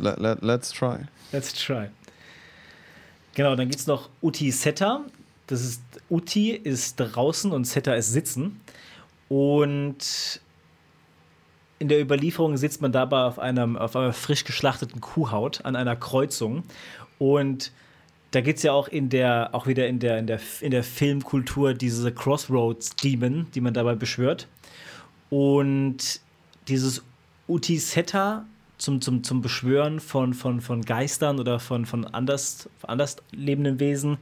let, 0.00 0.18
let, 0.18 0.42
let's 0.42 0.70
try. 0.72 0.98
Let's 1.32 1.52
try. 1.52 1.88
Genau, 3.34 3.54
dann 3.56 3.68
gibt 3.68 3.80
es 3.80 3.86
noch 3.86 4.10
Uti 4.22 4.50
Seta. 4.50 5.02
Das 5.46 5.62
ist 5.62 5.82
Uti 6.10 6.50
ist 6.50 6.96
draußen 6.96 7.50
und 7.52 7.66
Seta 7.66 7.94
ist 7.94 8.12
sitzen. 8.12 8.60
Und 9.28 10.40
in 11.78 11.88
der 11.88 12.00
Überlieferung 12.00 12.56
sitzt 12.56 12.82
man 12.82 12.92
dabei 12.92 13.22
auf, 13.22 13.38
einem, 13.38 13.76
auf 13.76 13.96
einer 13.96 14.12
frisch 14.12 14.44
geschlachteten 14.44 15.00
Kuhhaut 15.00 15.64
an 15.64 15.76
einer 15.76 15.96
Kreuzung. 15.96 16.64
Und 17.18 17.72
da 18.30 18.40
gibt 18.40 18.58
es 18.58 18.62
ja 18.62 18.72
auch 18.72 18.88
in 18.88 19.08
der, 19.08 19.50
auch 19.52 19.66
wieder 19.66 19.88
in 19.88 19.98
der, 19.98 20.18
in 20.18 20.26
der, 20.26 20.40
in 20.60 20.70
der 20.70 20.84
Filmkultur 20.84 21.74
diese 21.74 22.12
Crossroads-Demon, 22.12 23.48
die 23.54 23.60
man 23.60 23.74
dabei 23.74 23.94
beschwört. 23.94 24.46
Und 25.30 26.20
dieses 26.68 27.02
Utiseta 27.48 28.46
zum, 28.78 29.00
zum, 29.00 29.24
zum 29.24 29.42
Beschwören 29.42 30.00
von, 30.00 30.34
von, 30.34 30.60
von 30.60 30.82
Geistern 30.82 31.40
oder 31.40 31.58
von, 31.58 31.86
von 31.86 32.04
anders, 32.06 32.68
anders 32.82 33.16
lebenden 33.32 33.80
Wesen, 33.80 34.18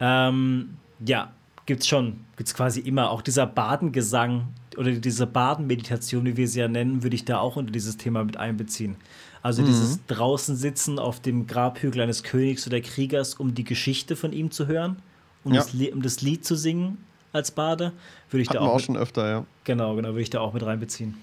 ähm, 0.00 0.76
ja, 1.04 1.32
gibt 1.66 1.82
es 1.82 1.88
schon, 1.88 2.20
gibt 2.36 2.48
es 2.48 2.54
quasi 2.54 2.80
immer. 2.80 3.10
Auch 3.10 3.22
dieser 3.22 3.46
Badengesang 3.46 4.48
oder 4.76 4.92
diese 4.92 5.26
Badenmeditation, 5.26 6.24
wie 6.26 6.36
wir 6.36 6.48
sie 6.48 6.60
ja 6.60 6.68
nennen, 6.68 7.02
würde 7.02 7.16
ich 7.16 7.24
da 7.24 7.38
auch 7.38 7.56
unter 7.56 7.72
dieses 7.72 7.96
Thema 7.96 8.24
mit 8.24 8.36
einbeziehen. 8.36 8.96
Also 9.44 9.62
dieses 9.62 10.00
draußen 10.06 10.56
sitzen 10.56 10.98
auf 10.98 11.20
dem 11.20 11.46
Grabhügel 11.46 12.00
eines 12.00 12.22
Königs 12.22 12.66
oder 12.66 12.80
Kriegers, 12.80 13.34
um 13.34 13.54
die 13.54 13.62
Geschichte 13.64 14.16
von 14.16 14.32
ihm 14.32 14.50
zu 14.50 14.66
hören, 14.66 14.96
um, 15.44 15.52
Ja. 15.52 15.60
das, 15.60 15.74
um 15.92 16.00
das 16.00 16.22
Lied 16.22 16.46
zu 16.46 16.56
singen 16.56 16.96
als 17.30 17.50
Bade, 17.50 17.92
würde 18.30 18.40
ich 18.42 18.48
Hatten 18.48 18.60
da 18.60 18.64
auch, 18.64 18.70
auch 18.70 18.76
mit, 18.76 18.86
schon 18.86 18.96
öfter, 18.96 19.28
ja. 19.28 19.44
genau, 19.64 19.96
genau, 19.96 20.08
würde 20.08 20.22
ich 20.22 20.30
da 20.30 20.40
auch 20.40 20.54
mit 20.54 20.64
reinbeziehen. 20.64 21.18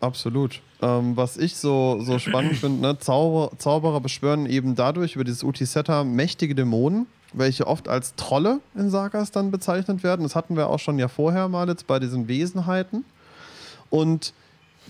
Absolut. 0.00 0.60
Ähm, 0.82 1.16
was 1.16 1.38
ich 1.38 1.56
so, 1.56 2.02
so 2.02 2.18
spannend 2.18 2.56
finde, 2.56 2.82
ne, 2.82 2.98
Zauber, 2.98 3.52
Zauberer 3.56 4.02
beschwören 4.02 4.44
eben 4.44 4.74
dadurch 4.74 5.14
über 5.14 5.24
dieses 5.24 5.42
Utisetta 5.42 6.04
mächtige 6.04 6.54
Dämonen, 6.54 7.06
welche 7.32 7.66
oft 7.66 7.88
als 7.88 8.14
Trolle 8.16 8.60
in 8.74 8.90
Sagas 8.90 9.30
dann 9.30 9.50
bezeichnet 9.50 10.02
werden. 10.02 10.24
Das 10.24 10.36
hatten 10.36 10.56
wir 10.56 10.68
auch 10.68 10.78
schon 10.78 10.98
ja 10.98 11.08
vorher 11.08 11.48
mal 11.48 11.68
jetzt 11.68 11.86
bei 11.86 11.98
diesen 11.98 12.28
Wesenheiten. 12.28 13.06
Und 13.88 14.34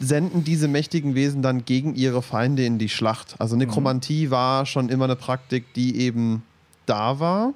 senden 0.01 0.42
diese 0.44 0.66
mächtigen 0.66 1.14
Wesen 1.14 1.42
dann 1.42 1.64
gegen 1.64 1.94
ihre 1.94 2.22
Feinde 2.22 2.64
in 2.64 2.78
die 2.78 2.88
Schlacht. 2.88 3.34
Also 3.38 3.55
Nekromantie 3.55 4.26
mhm. 4.26 4.30
war 4.30 4.66
schon 4.66 4.88
immer 4.88 5.05
eine 5.05 5.16
Praktik, 5.16 5.72
die 5.74 6.01
eben 6.01 6.42
da 6.86 7.20
war. 7.20 7.53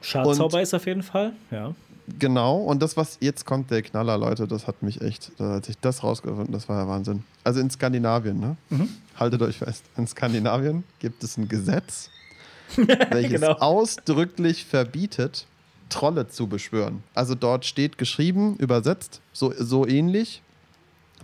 Schadzauber 0.00 0.62
ist 0.62 0.74
auf 0.74 0.86
jeden 0.86 1.02
Fall, 1.02 1.32
ja. 1.50 1.74
Genau, 2.18 2.58
und 2.58 2.80
das, 2.80 2.96
was 2.96 3.18
jetzt 3.20 3.44
kommt, 3.44 3.70
der 3.70 3.82
Knaller, 3.82 4.16
Leute, 4.16 4.46
das 4.46 4.66
hat 4.66 4.82
mich 4.82 5.02
echt, 5.02 5.30
als 5.38 5.68
ich 5.68 5.78
das 5.78 6.02
rausgefunden, 6.02 6.52
das 6.52 6.68
war 6.68 6.82
ja 6.82 6.88
Wahnsinn. 6.88 7.22
Also 7.44 7.60
in 7.60 7.68
Skandinavien, 7.70 8.38
ne? 8.38 8.56
Mhm. 8.70 8.88
Haltet 9.16 9.42
euch 9.42 9.58
fest, 9.58 9.84
in 9.96 10.06
Skandinavien 10.06 10.84
gibt 11.00 11.22
es 11.22 11.36
ein 11.36 11.48
Gesetz, 11.48 12.10
welches 13.10 13.40
genau. 13.40 13.52
ausdrücklich 13.58 14.64
verbietet, 14.64 15.46
Trolle 15.90 16.28
zu 16.28 16.46
beschwören. 16.46 17.02
Also 17.14 17.34
dort 17.34 17.66
steht 17.66 17.98
geschrieben, 17.98 18.56
übersetzt, 18.56 19.20
so, 19.32 19.52
so 19.58 19.86
ähnlich, 19.86 20.42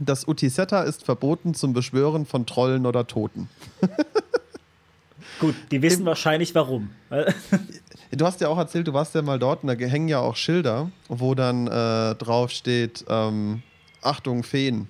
das 0.01 0.27
Utisetta 0.27 0.83
ist 0.83 1.05
verboten 1.05 1.55
zum 1.55 1.73
Beschwören 1.73 2.27
von 2.27 2.47
Trollen 2.47 2.87
oder 2.87 3.07
Toten. 3.07 3.49
Gut, 5.41 5.55
die 5.71 5.83
wissen 5.83 6.01
Im 6.01 6.07
wahrscheinlich 6.07 6.55
warum. 6.55 6.91
Du 8.11 8.25
hast 8.25 8.41
ja 8.41 8.49
auch 8.49 8.59
erzählt, 8.59 8.87
du 8.87 8.93
warst 8.93 9.15
ja 9.17 9.23
mal 9.23 9.41
dort 9.41 9.65
und 9.65 9.69
da 9.69 9.75
hängen 9.75 10.07
ja 10.07 10.21
auch 10.21 10.37
Schilder, 10.37 10.91
wo 11.09 11.35
dann 11.35 11.67
äh, 11.67 12.15
drauf 12.15 12.51
steht, 12.51 13.05
ähm, 13.09 13.63
Achtung, 14.03 14.45
Feen. 14.45 14.87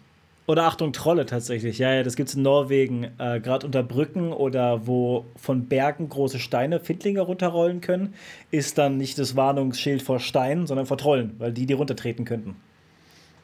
Oder 0.47 0.65
Achtung, 0.65 0.93
Trolle 0.93 1.25
tatsächlich. 1.25 1.79
Ja, 1.79 1.91
ja, 1.95 2.03
das 2.03 2.17
gibt 2.17 2.29
es 2.29 2.35
in 2.35 2.43
Norwegen, 2.43 3.05
äh, 3.17 3.41
gerade 3.41 3.65
unter 3.65 3.83
Brücken 3.83 4.31
oder 4.31 4.87
wo 4.87 5.25
von 5.37 5.69
Bergen 5.69 6.11
große 6.11 6.39
Steine, 6.39 6.81
Findlinge 6.81 7.23
runterrollen 7.23 7.81
können, 7.81 8.13
ist 8.51 8.77
dann 8.77 8.99
nicht 8.99 9.19
das 9.19 9.37
Warnungsschild 9.37 10.03
vor 10.03 10.21
Steinen, 10.21 10.67
sondern 10.67 10.85
vor 10.85 10.99
Trollen, 10.99 11.35
weil 11.39 11.53
die 11.53 11.65
die 11.65 11.73
runtertreten 11.73 12.27
könnten. 12.27 12.57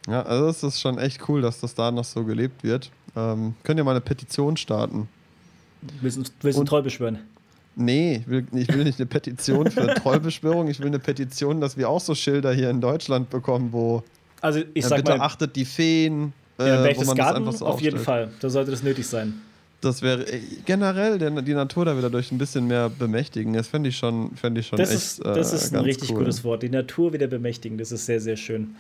Ja, 0.09 0.23
also 0.23 0.49
es 0.49 0.63
ist 0.63 0.81
schon 0.81 0.99
echt 0.99 1.29
cool, 1.29 1.43
dass 1.43 1.61
das 1.61 1.75
da 1.75 1.91
noch 1.91 2.05
so 2.05 2.25
gelebt 2.25 2.65
wird. 2.65 2.91
Ähm, 3.17 3.55
könnt 3.63 3.79
ihr 3.79 3.85
mal 3.85 3.93
eine 3.93 4.01
Petition 4.01 4.57
starten? 4.57 5.09
Willst 6.01 6.33
du 6.43 6.49
einen 6.49 6.67
Troll 6.67 6.83
beschwören? 6.83 7.19
Nee, 7.77 8.17
ich 8.17 8.29
will, 8.29 8.47
ich 8.53 8.69
will 8.69 8.85
nicht 8.85 8.99
eine 8.99 9.07
Petition 9.07 9.71
für 9.71 9.87
Trollbeschwörung, 9.95 10.69
ich 10.69 10.81
will 10.81 10.89
eine 10.89 10.99
Petition, 10.99 11.61
dass 11.61 11.77
wir 11.77 11.89
auch 11.89 12.01
so 12.01 12.15
Schilder 12.15 12.53
hier 12.53 12.69
in 12.69 12.81
Deutschland 12.81 13.31
bekommen, 13.31 13.73
wo 13.73 14.03
also 14.41 14.61
ich 14.75 14.87
sag 14.87 14.99
bitte 14.99 15.17
mal, 15.17 15.25
achtet 15.25 15.57
die 15.57 15.65
Feen. 15.65 16.33
Äh, 16.59 16.69
ja, 16.69 16.83
Berchtesgaden 16.83 17.51
so 17.53 17.67
auf 17.67 17.81
jeden 17.81 17.99
Fall. 17.99 18.31
Da 18.41 18.51
sollte 18.51 18.71
das 18.71 18.83
nötig 18.83 19.07
sein. 19.07 19.41
Das 19.81 20.03
wäre 20.03 20.27
äh, 20.31 20.41
generell 20.67 21.19
der, 21.19 21.31
die 21.43 21.55
Natur 21.55 21.87
da 21.87 21.97
wieder 21.97 22.11
durch 22.11 22.33
ein 22.33 22.39
bisschen 22.39 22.67
mehr 22.67 22.91
bemächtigen. 22.91 23.55
Das 23.55 23.69
fände 23.69 23.89
ich 23.89 23.97
schon, 23.97 24.37
fänd 24.37 24.59
ich 24.59 24.67
schon 24.67 24.79
das 24.79 24.91
echt. 24.91 24.99
Ist, 24.99 25.25
das 25.25 25.53
äh, 25.53 25.57
ist 25.57 25.75
ein 25.75 25.85
richtig 25.85 26.11
cool. 26.11 26.19
gutes 26.19 26.45
Wort. 26.45 26.63
Die 26.63 26.69
Natur 26.69 27.13
wieder 27.13 27.29
bemächtigen, 27.29 27.79
das 27.79 27.93
ist 27.93 28.07
sehr, 28.07 28.21
sehr 28.21 28.37
schön. 28.37 28.75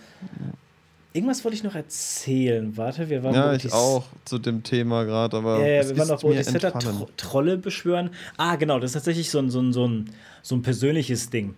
Irgendwas 1.12 1.44
wollte 1.44 1.56
ich 1.56 1.64
noch 1.64 1.74
erzählen. 1.74 2.76
Warte, 2.76 3.08
wir 3.10 3.24
waren. 3.24 3.34
Ja, 3.34 3.52
ich 3.52 3.72
auch 3.72 4.04
zu 4.24 4.38
dem 4.38 4.62
Thema 4.62 5.04
gerade, 5.04 5.36
aber. 5.36 5.60
Ja, 5.60 5.82
ja 5.82 5.88
wir 5.88 5.98
waren 5.98 6.08
noch 6.08 6.22
Odyssetter 6.22 6.72
Tro 6.78 7.08
Trolle 7.16 7.56
beschwören. 7.56 8.10
Ah, 8.36 8.54
genau, 8.56 8.78
das 8.78 8.90
ist 8.90 8.94
tatsächlich 8.94 9.28
so 9.28 9.40
ein, 9.40 9.50
so 9.50 9.60
ein, 9.60 9.72
so 9.72 9.88
ein, 9.88 10.10
so 10.42 10.54
ein 10.54 10.62
persönliches 10.62 11.30
Ding. 11.30 11.54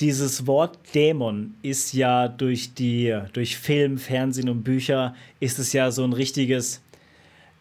Dieses 0.00 0.46
Wort 0.46 0.78
Dämon 0.94 1.54
ist 1.62 1.92
ja 1.92 2.28
durch 2.28 2.74
die, 2.74 3.18
durch 3.32 3.56
Film, 3.56 3.98
Fernsehen 3.98 4.48
und 4.48 4.62
Bücher, 4.62 5.14
ist 5.40 5.58
es 5.58 5.72
ja 5.72 5.90
so 5.90 6.04
ein 6.04 6.12
richtiges 6.12 6.82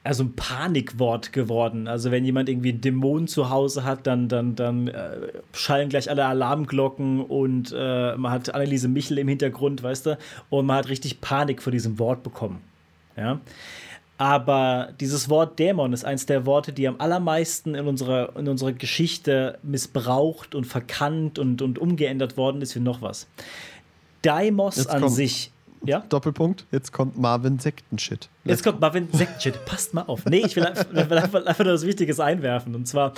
also 0.05 0.23
ein 0.23 0.35
Panikwort 0.35 1.33
geworden. 1.33 1.87
Also 1.87 2.11
wenn 2.11 2.23
jemand 2.25 2.47
irgendwie 2.47 2.69
einen 2.69 2.81
Dämon 2.81 3.27
zu 3.27 3.49
Hause 3.49 3.83
hat, 3.83 4.05
dann, 4.05 4.29
dann, 4.29 4.55
dann 4.55 4.87
äh, 4.87 5.17
schallen 5.51 5.89
gleich 5.89 6.09
alle 6.09 6.25
Alarmglocken 6.25 7.21
und 7.21 7.73
äh, 7.75 8.15
man 8.15 8.31
hat 8.31 8.53
Anneliese 8.53 8.87
Michel 8.87 9.17
im 9.17 9.27
Hintergrund, 9.27 9.81
weißt 9.81 10.05
du, 10.05 10.17
und 10.51 10.67
man 10.67 10.77
hat 10.77 10.89
richtig 10.89 11.21
Panik 11.21 11.61
vor 11.61 11.71
diesem 11.71 11.97
Wort 11.97 12.21
bekommen. 12.21 12.61
Ja. 13.17 13.39
Aber 14.17 14.93
dieses 14.99 15.27
Wort 15.27 15.57
Dämon 15.57 15.91
ist 15.91 16.05
eins 16.05 16.27
der 16.27 16.45
Worte, 16.45 16.71
die 16.71 16.87
am 16.87 16.95
allermeisten 16.99 17.73
in 17.73 17.87
unserer, 17.87 18.37
in 18.37 18.47
unserer 18.47 18.73
Geschichte 18.73 19.57
missbraucht 19.63 20.53
und 20.53 20.65
verkannt 20.65 21.39
und, 21.39 21.63
und 21.63 21.79
umgeändert 21.79 22.37
worden 22.37 22.61
ist 22.61 22.75
wie 22.75 22.79
noch 22.79 23.01
was. 23.01 23.27
Daimos 24.21 24.87
an 24.87 25.09
sich 25.09 25.51
ja? 25.89 25.99
Doppelpunkt. 26.09 26.65
Jetzt 26.71 26.91
kommt 26.91 27.17
Marvin 27.17 27.59
Sektenshit. 27.59 28.29
Jetzt 28.43 28.63
kommt 28.63 28.79
Marvin 28.79 29.07
Sektenshit. 29.11 29.65
Passt 29.65 29.93
mal 29.93 30.03
auf. 30.03 30.25
Nee, 30.25 30.43
ich 30.45 30.55
will 30.55 30.65
einfach, 30.65 31.45
einfach 31.45 31.63
nur 31.63 31.73
was 31.73 31.85
Wichtiges 31.85 32.19
einwerfen. 32.19 32.75
Und 32.75 32.87
zwar, 32.87 33.13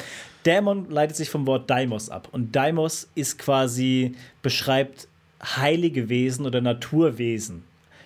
Dämon 0.45 0.89
leitet 0.89 1.17
sich 1.17 1.29
vom 1.29 1.45
Wort 1.47 1.69
Daimos 1.69 2.09
ab. 2.09 2.29
Und 2.31 2.55
Daimos 2.55 3.07
ist 3.15 3.37
quasi, 3.37 4.15
beschreibt 4.41 5.07
heilige 5.43 6.09
Wesen 6.09 6.45
oder 6.45 6.61
Naturwesen. 6.61 7.63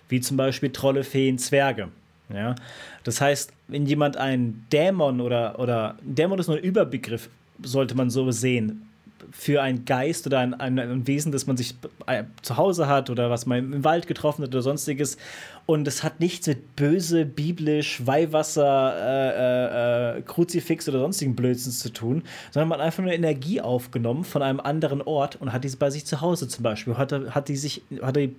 Wie 0.09 0.21
zum 0.21 0.37
Beispiel 0.37 0.71
Trolle, 0.71 1.03
Feen, 1.03 1.37
Zwerge. 1.37 1.89
Ja? 2.33 2.55
Das 3.03 3.21
heißt, 3.21 3.51
wenn 3.67 3.85
jemand 3.85 4.17
einen 4.17 4.65
Dämon 4.71 5.21
oder, 5.21 5.59
oder 5.59 5.95
Dämon 6.01 6.39
ist 6.39 6.47
nur 6.47 6.57
ein 6.57 6.63
Überbegriff, 6.63 7.29
sollte 7.63 7.95
man 7.95 8.09
so 8.09 8.29
sehen 8.31 8.87
für 9.31 9.61
einen 9.61 9.85
Geist 9.85 10.27
oder 10.27 10.39
ein, 10.39 10.53
ein, 10.53 10.77
ein, 10.77 11.07
Wesen, 11.07 11.31
das 11.31 11.47
man 11.47 11.57
sich 11.57 11.75
äh, 12.07 12.23
zu 12.41 12.57
Hause 12.57 12.87
hat 12.87 13.09
oder 13.09 13.29
was 13.29 13.45
man 13.45 13.73
im 13.73 13.83
Wald 13.83 14.07
getroffen 14.07 14.43
hat 14.43 14.49
oder 14.49 14.61
sonstiges. 14.61 15.17
Und 15.65 15.87
es 15.87 16.03
hat 16.03 16.19
nichts 16.19 16.47
mit 16.47 16.75
böse, 16.75 17.25
biblisch, 17.25 18.05
Weihwasser, 18.05 18.93
äh, 18.97 20.15
äh, 20.15 20.17
äh, 20.17 20.21
Kruzifix 20.23 20.89
oder 20.89 20.99
sonstigen 20.99 21.35
Blödsinn 21.35 21.71
zu 21.71 21.91
tun, 21.93 22.23
sondern 22.51 22.69
man 22.69 22.79
hat 22.79 22.87
einfach 22.87 23.03
nur 23.03 23.13
Energie 23.13 23.61
aufgenommen 23.61 24.23
von 24.23 24.41
einem 24.41 24.59
anderen 24.59 25.01
Ort 25.01 25.37
und 25.39 25.53
hat 25.53 25.63
diese 25.63 25.77
bei 25.77 25.89
sich 25.89 26.05
zu 26.05 26.21
Hause 26.21 26.47
zum 26.47 26.63
Beispiel, 26.63 26.97
hat, 26.97 27.11
hat 27.11 27.47
die 27.47 27.57
sich, 27.57 27.81
hat 28.01 28.17
die 28.17 28.35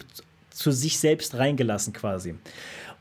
zu 0.51 0.71
sich 0.71 0.99
selbst 0.99 1.37
reingelassen 1.37 1.93
quasi. 1.93 2.35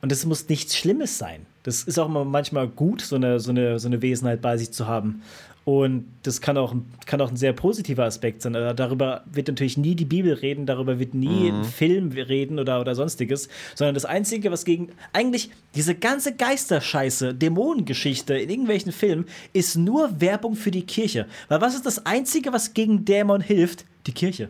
Und 0.02 0.12
das 0.12 0.26
muss 0.26 0.50
nichts 0.50 0.76
Schlimmes 0.76 1.18
sein. 1.18 1.46
Das 1.64 1.84
ist 1.84 2.00
auch 2.00 2.08
manchmal 2.08 2.68
gut, 2.68 3.02
so 3.02 3.16
eine, 3.16 3.40
so 3.40 3.52
eine, 3.52 3.78
so 3.78 3.88
eine 3.88 4.02
Wesenheit 4.02 4.42
bei 4.42 4.58
sich 4.58 4.72
zu 4.72 4.88
haben. 4.88 5.22
Und 5.64 6.08
das 6.24 6.42
kann 6.42 6.58
auch, 6.58 6.74
kann 7.06 7.22
auch 7.22 7.30
ein 7.30 7.38
sehr 7.38 7.54
positiver 7.54 8.06
Aspekt 8.06 8.42
sein. 8.42 8.56
Also 8.56 8.74
darüber 8.74 9.24
wird 9.32 9.48
natürlich 9.48 9.78
nie 9.78 9.94
die 9.94 10.06
Bibel 10.06 10.34
reden, 10.34 10.66
darüber 10.66 10.98
wird 10.98 11.14
nie 11.14 11.52
mhm. 11.52 11.60
ein 11.60 11.64
Film 11.66 12.12
reden 12.12 12.58
oder, 12.58 12.82
oder 12.82 12.96
sonstiges, 12.96 13.48
sondern 13.76 13.94
das 13.94 14.06
Einzige, 14.06 14.52
was 14.52 14.66
gegen 14.66 14.90
eigentlich 15.14 15.52
diese 15.76 15.94
ganze 15.94 16.36
Geisterscheiße, 16.36 17.36
Dämonengeschichte 17.36 18.34
in 18.36 18.50
irgendwelchen 18.50 18.92
Filmen, 18.92 19.26
ist 19.54 19.76
nur 19.78 20.20
Werbung 20.20 20.56
für 20.56 20.72
die 20.72 20.86
Kirche. 20.86 21.28
Weil 21.48 21.62
was 21.62 21.76
ist 21.76 21.86
das 21.86 22.06
Einzige, 22.08 22.54
was 22.54 22.74
gegen 22.74 23.06
Dämon 23.06 23.42
hilft? 23.42 23.86
Die 24.08 24.14
Kirche. 24.14 24.50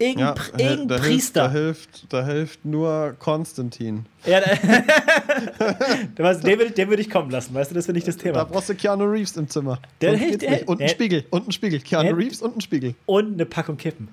Irgend, 0.00 0.20
ja, 0.20 0.34
irgendein 0.56 0.88
da 0.88 0.98
Priester. 0.98 1.50
Hilft, 1.50 2.06
da, 2.08 2.24
hilft, 2.24 2.30
da 2.30 2.32
hilft 2.32 2.64
nur 2.64 3.16
Konstantin. 3.18 4.06
Ja, 4.24 4.40
da, 4.40 4.54
den, 6.34 6.58
würde, 6.58 6.70
den 6.70 6.88
würde 6.88 7.02
ich 7.02 7.10
kommen 7.10 7.30
lassen, 7.30 7.52
weißt 7.52 7.70
du, 7.70 7.74
das 7.74 7.84
finde 7.84 7.98
ich 7.98 8.06
das 8.06 8.16
Thema. 8.16 8.32
Da 8.32 8.44
brauchst 8.44 8.70
du 8.70 8.74
Keanu 8.74 9.04
Reeves 9.04 9.36
im 9.36 9.46
Zimmer. 9.46 9.78
Der 10.00 10.16
hilft, 10.16 10.40
der, 10.40 10.66
und 10.66 10.80
einen 10.80 10.88
Spiegel, 10.88 11.26
und 11.28 11.42
einen 11.42 11.52
Spiegel. 11.52 11.80
Keanu 11.80 12.14
Reeves 12.14 12.40
und 12.40 12.52
einen 12.52 12.62
Spiegel. 12.62 12.94
Und 13.04 13.34
eine 13.34 13.44
Packung 13.44 13.76
Kippen. 13.76 14.08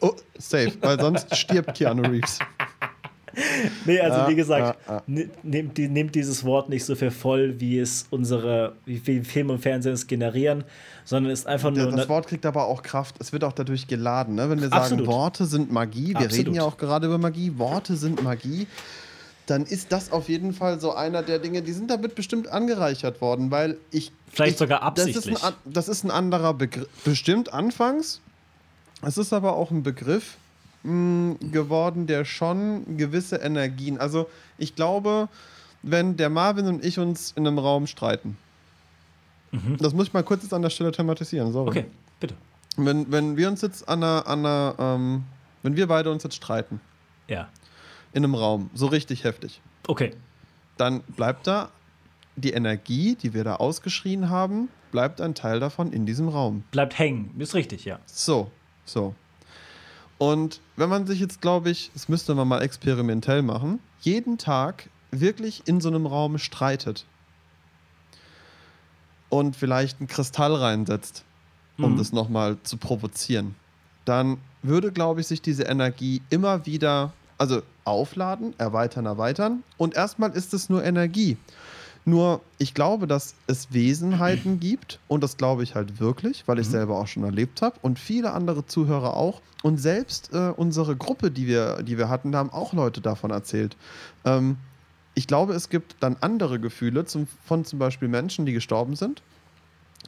Oh, 0.00 0.12
safe, 0.38 0.72
weil 0.80 0.98
sonst 0.98 1.36
stirbt 1.36 1.74
Keanu 1.74 2.02
Reeves. 2.08 2.38
nee, 3.84 4.00
also 4.00 4.18
ja, 4.18 4.28
wie 4.28 4.34
gesagt, 4.34 4.78
ja, 4.86 4.94
ja. 4.94 5.02
Nehmt, 5.42 5.78
nehmt, 5.78 6.14
dieses 6.14 6.44
Wort 6.44 6.68
nicht 6.68 6.84
so 6.84 6.94
für 6.94 7.10
voll, 7.10 7.60
wie 7.60 7.78
es 7.78 8.06
unsere, 8.10 8.74
wie 8.84 8.98
Film 9.24 9.50
und 9.50 9.58
Fernsehen 9.60 9.92
es 9.92 10.06
generieren, 10.06 10.64
sondern 11.04 11.32
ist 11.32 11.46
einfach 11.46 11.70
nur. 11.70 11.90
Das 11.90 12.08
Wort 12.08 12.26
kriegt 12.26 12.46
aber 12.46 12.66
auch 12.66 12.82
Kraft, 12.82 13.16
es 13.18 13.32
wird 13.32 13.44
auch 13.44 13.52
dadurch 13.52 13.86
geladen. 13.86 14.34
Ne? 14.34 14.50
Wenn 14.50 14.60
wir 14.60 14.68
sagen, 14.68 14.82
Absolut. 14.82 15.06
Worte 15.06 15.46
sind 15.46 15.72
Magie, 15.72 16.08
wir 16.08 16.16
Absolut. 16.16 16.38
reden 16.38 16.54
ja 16.54 16.62
auch 16.62 16.76
gerade 16.76 17.06
über 17.06 17.18
Magie, 17.18 17.52
Worte 17.56 17.96
sind 17.96 18.22
Magie, 18.22 18.66
dann 19.46 19.64
ist 19.64 19.92
das 19.92 20.10
auf 20.12 20.28
jeden 20.28 20.52
Fall 20.54 20.80
so 20.80 20.94
einer 20.94 21.22
der 21.22 21.38
Dinge, 21.38 21.62
die 21.62 21.72
sind 21.72 21.90
damit 21.90 22.14
bestimmt 22.14 22.48
angereichert 22.48 23.20
worden, 23.20 23.50
weil 23.50 23.78
ich. 23.90 24.12
Vielleicht 24.32 24.52
ich, 24.54 24.58
sogar 24.58 24.82
absichtlich. 24.82 25.24
Das 25.24 25.26
ist, 25.26 25.44
ein, 25.44 25.54
das 25.64 25.88
ist 25.88 26.04
ein 26.04 26.10
anderer 26.10 26.54
Begriff. 26.54 26.88
Bestimmt 27.04 27.52
anfangs. 27.52 28.20
Es 29.02 29.18
ist 29.18 29.32
aber 29.32 29.54
auch 29.54 29.70
ein 29.70 29.82
Begriff 29.82 30.38
mh, 30.84 31.36
geworden, 31.50 32.06
der 32.06 32.24
schon 32.24 32.96
gewisse 32.96 33.36
Energien. 33.36 33.98
Also, 33.98 34.28
ich 34.58 34.76
glaube, 34.76 35.28
wenn 35.82 36.16
der 36.16 36.30
Marvin 36.30 36.66
und 36.66 36.84
ich 36.84 36.98
uns 36.98 37.32
in 37.32 37.46
einem 37.46 37.58
Raum 37.58 37.86
streiten, 37.86 38.36
Mhm. 39.54 39.76
Das 39.78 39.94
muss 39.94 40.08
ich 40.08 40.12
mal 40.12 40.24
kurz 40.24 40.42
jetzt 40.42 40.52
an 40.52 40.62
der 40.62 40.70
Stelle 40.70 40.90
thematisieren, 40.90 41.52
sorry. 41.52 41.68
Okay, 41.68 41.84
bitte. 42.18 42.34
Wenn, 42.76 43.10
wenn 43.12 43.36
wir 43.36 43.48
uns 43.48 43.62
jetzt 43.62 43.88
an 43.88 44.02
einer, 44.02 44.26
an 44.26 44.40
einer 44.40 44.74
ähm, 44.78 45.24
wenn 45.62 45.76
wir 45.76 45.86
beide 45.86 46.10
uns 46.10 46.24
jetzt 46.24 46.34
streiten. 46.34 46.80
Ja. 47.28 47.48
In 48.12 48.24
einem 48.24 48.34
Raum, 48.34 48.70
so 48.74 48.86
richtig 48.86 49.24
heftig. 49.24 49.60
Okay. 49.86 50.12
Dann 50.76 51.02
bleibt 51.02 51.46
da 51.46 51.70
die 52.36 52.50
Energie, 52.50 53.14
die 53.14 53.32
wir 53.32 53.44
da 53.44 53.56
ausgeschrien 53.56 54.28
haben, 54.28 54.68
bleibt 54.90 55.20
ein 55.20 55.34
Teil 55.34 55.60
davon 55.60 55.92
in 55.92 56.04
diesem 56.04 56.28
Raum. 56.28 56.64
Bleibt 56.72 56.98
hängen, 56.98 57.32
ist 57.38 57.54
richtig, 57.54 57.84
ja. 57.84 58.00
So, 58.06 58.50
so. 58.84 59.14
Und 60.18 60.60
wenn 60.76 60.88
man 60.88 61.06
sich 61.06 61.20
jetzt, 61.20 61.40
glaube 61.40 61.70
ich, 61.70 61.90
das 61.92 62.08
müsste 62.08 62.34
man 62.34 62.46
mal 62.48 62.62
experimentell 62.62 63.42
machen, 63.42 63.80
jeden 64.00 64.38
Tag 64.38 64.88
wirklich 65.10 65.62
in 65.66 65.80
so 65.80 65.88
einem 65.88 66.06
Raum 66.06 66.38
streitet 66.38 67.04
und 69.28 69.56
vielleicht 69.56 70.00
einen 70.00 70.08
Kristall 70.08 70.54
reinsetzt, 70.54 71.24
um 71.78 71.92
Mhm. 71.92 71.96
das 71.98 72.12
nochmal 72.12 72.56
zu 72.62 72.76
provozieren, 72.76 73.54
dann 74.04 74.38
würde, 74.62 74.92
glaube 74.92 75.20
ich, 75.20 75.26
sich 75.26 75.42
diese 75.42 75.64
Energie 75.64 76.22
immer 76.30 76.66
wieder, 76.66 77.12
also 77.38 77.62
aufladen, 77.84 78.54
erweitern, 78.58 79.06
erweitern. 79.06 79.62
Und 79.76 79.94
erstmal 79.94 80.30
ist 80.30 80.54
es 80.54 80.68
nur 80.68 80.84
Energie. 80.84 81.36
Nur, 82.06 82.42
ich 82.58 82.74
glaube, 82.74 83.06
dass 83.06 83.34
es 83.46 83.72
Wesenheiten 83.72 84.60
gibt 84.60 85.00
und 85.08 85.22
das 85.22 85.36
glaube 85.36 85.62
ich 85.62 85.74
halt 85.74 86.00
wirklich, 86.00 86.46
weil 86.46 86.58
ich 86.58 86.66
Mhm. 86.66 86.72
selber 86.72 86.98
auch 86.98 87.06
schon 87.06 87.24
erlebt 87.24 87.62
habe 87.62 87.78
und 87.80 87.98
viele 87.98 88.32
andere 88.32 88.66
Zuhörer 88.66 89.16
auch. 89.16 89.40
Und 89.62 89.78
selbst 89.78 90.30
äh, 90.34 90.52
unsere 90.54 90.94
Gruppe, 90.96 91.30
die 91.30 91.46
wir, 91.46 91.82
die 91.82 91.96
wir 91.96 92.10
hatten, 92.10 92.32
da 92.32 92.38
haben 92.38 92.50
auch 92.50 92.74
Leute 92.74 93.00
davon 93.00 93.30
erzählt. 93.30 93.76
Ähm, 94.24 94.58
ich 95.14 95.26
glaube, 95.26 95.54
es 95.54 95.70
gibt 95.70 95.96
dann 96.00 96.16
andere 96.20 96.60
Gefühle 96.60 97.06
zum, 97.06 97.26
von 97.46 97.64
zum 97.64 97.78
Beispiel 97.78 98.08
Menschen, 98.08 98.44
die 98.44 98.52
gestorben 98.52 98.96
sind, 98.96 99.22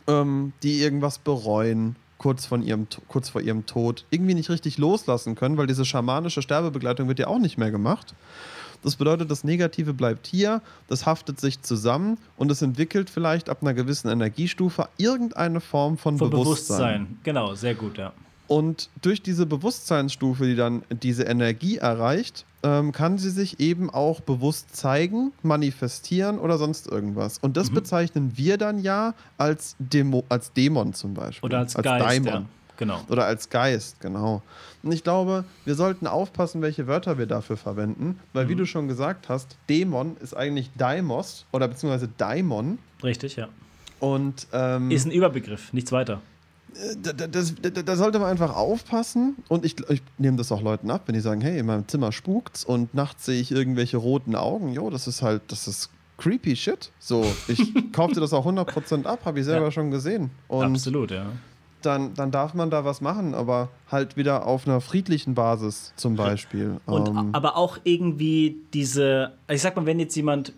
ähm, 0.07 0.53
die 0.63 0.81
irgendwas 0.83 1.19
bereuen, 1.19 1.97
kurz, 2.19 2.45
von 2.45 2.63
ihrem, 2.63 2.87
kurz 3.09 3.29
vor 3.31 3.41
ihrem 3.41 3.67
Tod, 3.67 4.05
irgendwie 4.11 4.35
nicht 4.35 4.51
richtig 4.51 4.79
loslassen 4.79 5.35
können, 5.35 5.57
weil 5.57 5.67
diese 5.67 5.85
schamanische 5.85 6.43
Sterbebegleitung 6.43 7.09
wird 7.09 7.19
ja 7.19 7.29
auch 7.29 7.39
nicht 7.39 7.57
mehr 7.57 7.71
gemacht. 7.71 8.15
Das 8.87 8.95
bedeutet, 8.95 9.28
das 9.32 9.43
Negative 9.43 9.93
bleibt 9.93 10.28
hier, 10.28 10.62
das 10.87 11.07
haftet 11.07 11.41
sich 11.41 11.61
zusammen 11.61 12.18
und 12.37 12.53
es 12.53 12.62
entwickelt 12.62 13.11
vielleicht 13.11 13.49
ab 13.49 13.59
einer 13.61 13.74
gewissen 13.74 14.09
Energiestufe 14.09 14.89
irgendeine 14.97 15.61
Form 15.61 15.99
von, 15.99 16.16
Von 16.18 16.30
Bewusstsein. 16.30 16.76
Bewusstsein. 17.07 17.18
Genau, 17.24 17.55
sehr 17.57 17.74
gut, 17.74 17.99
ja. 17.99 18.12
Und 18.47 18.89
durch 19.03 19.20
diese 19.22 19.45
Bewusstseinsstufe, 19.45 20.47
die 20.47 20.55
dann 20.55 20.84
diese 21.03 21.24
Energie 21.24 21.78
erreicht, 21.78 22.45
ähm, 22.62 22.93
kann 22.93 23.18
sie 23.18 23.30
sich 23.30 23.59
eben 23.59 23.91
auch 23.91 24.20
bewusst 24.20 24.76
zeigen, 24.76 25.32
manifestieren 25.43 26.39
oder 26.39 26.57
sonst 26.57 26.87
irgendwas. 26.87 27.39
Und 27.39 27.57
das 27.57 27.70
Mhm. 27.70 27.74
bezeichnen 27.74 28.32
wir 28.37 28.57
dann 28.57 28.78
ja 28.78 29.14
als, 29.37 29.74
Demo, 29.80 30.22
als 30.28 30.53
Dämon 30.53 30.95
zum 30.95 31.12
Beispiel. 31.14 31.45
Oder 31.45 31.59
als, 31.59 31.74
Geist, 31.74 32.07
Daimon. 32.07 32.32
ja. 32.32 32.45
Genau. 32.77 33.01
Oder 33.09 33.24
als 33.24 33.49
Geist, 33.51 34.01
genau. 34.01 34.43
Und 34.83 34.93
ich 34.93 35.03
glaube, 35.03 35.45
wir 35.64 35.74
sollten 35.74 36.07
aufpassen, 36.07 36.62
welche 36.62 36.87
Wörter 36.87 37.18
wir 37.18 37.27
dafür 37.27 37.57
verwenden, 37.57 38.18
weil, 38.33 38.49
wie 38.49 38.55
Mhm. 38.55 38.59
du 38.59 38.66
schon 38.66 38.89
gesagt 38.89 39.29
hast, 39.29 39.57
Dämon 39.68 40.16
ist 40.22 40.35
eigentlich 40.37 40.70
Daimos 40.77 41.47
oder 41.53 41.68
beziehungsweise 41.68 42.09
Daimon. 42.18 42.79
Richtig, 43.03 43.37
ja. 43.37 43.49
Und 44.01 44.47
ähm, 44.53 44.91
Ist 44.91 45.07
ein 45.07 45.11
Überbegriff, 45.12 45.72
nichts 45.72 45.91
weiter. 45.93 46.20
da, 47.03 47.12
da- 47.14 47.27
das, 47.27 47.55
da, 47.62 47.70
da 47.70 47.97
sollte 47.97 48.18
man 48.18 48.29
einfach 48.31 48.55
aufpassen. 48.55 49.37
Und 49.49 49.64
ich, 49.64 49.77
ich 49.89 50.03
nehme 50.18 50.37
das 50.37 50.53
auch 50.53 50.61
Leuten 50.61 50.91
ab, 50.91 51.03
wenn 51.07 51.14
die 51.14 51.20
sagen, 51.22 51.41
hey, 51.41 51.59
in 51.59 51.64
meinem 51.66 51.89
Zimmer 51.89 52.12
spukt's 52.12 52.64
und 52.64 52.93
nachts 52.95 53.24
sehe 53.24 53.41
ich 53.41 53.51
irgendwelche 53.51 53.97
roten 53.97 54.35
Augen. 54.37 54.72
Jo, 54.74 54.91
das 54.91 55.07
ist 55.07 55.22
halt, 55.22 55.41
das 55.49 55.66
ist 55.66 55.89
creepy 56.18 56.55
shit. 56.57 56.91
So, 56.99 57.24
ich 57.49 57.72
kaufte 57.93 58.20
das 58.20 58.35
auch 58.35 58.45
100% 58.47 59.07
ab, 59.07 59.20
habe 59.24 59.39
ich 59.41 59.47
selber 59.47 59.66
Ja. 59.66 59.70
schon 59.72 59.91
gesehen. 59.91 60.31
Und 60.49 60.64
Absolut, 60.74 61.11
ja. 61.11 61.27
Dann, 61.83 62.14
dann 62.14 62.31
darf 62.31 62.55
man 62.55 62.70
da 62.70 62.85
was 62.85 63.01
machen, 63.01 63.35
aber 63.35 63.68
halt 63.91 64.16
wieder 64.16 64.47
auf 64.47 64.66
einer 64.66 64.81
friedlichen 64.81 65.35
Basis 65.35 65.93
zum 65.97 66.16
Beispiel. 66.16 66.81
Und 66.87 67.09
Ähm, 67.09 67.31
aber 67.33 67.57
auch 67.57 67.79
irgendwie 67.85 68.57
diese, 68.74 69.33
ich 69.49 69.62
sag 69.62 69.77
mal, 69.77 69.87
wenn 69.87 70.01
jetzt 70.01 70.16
jemand, 70.16 70.53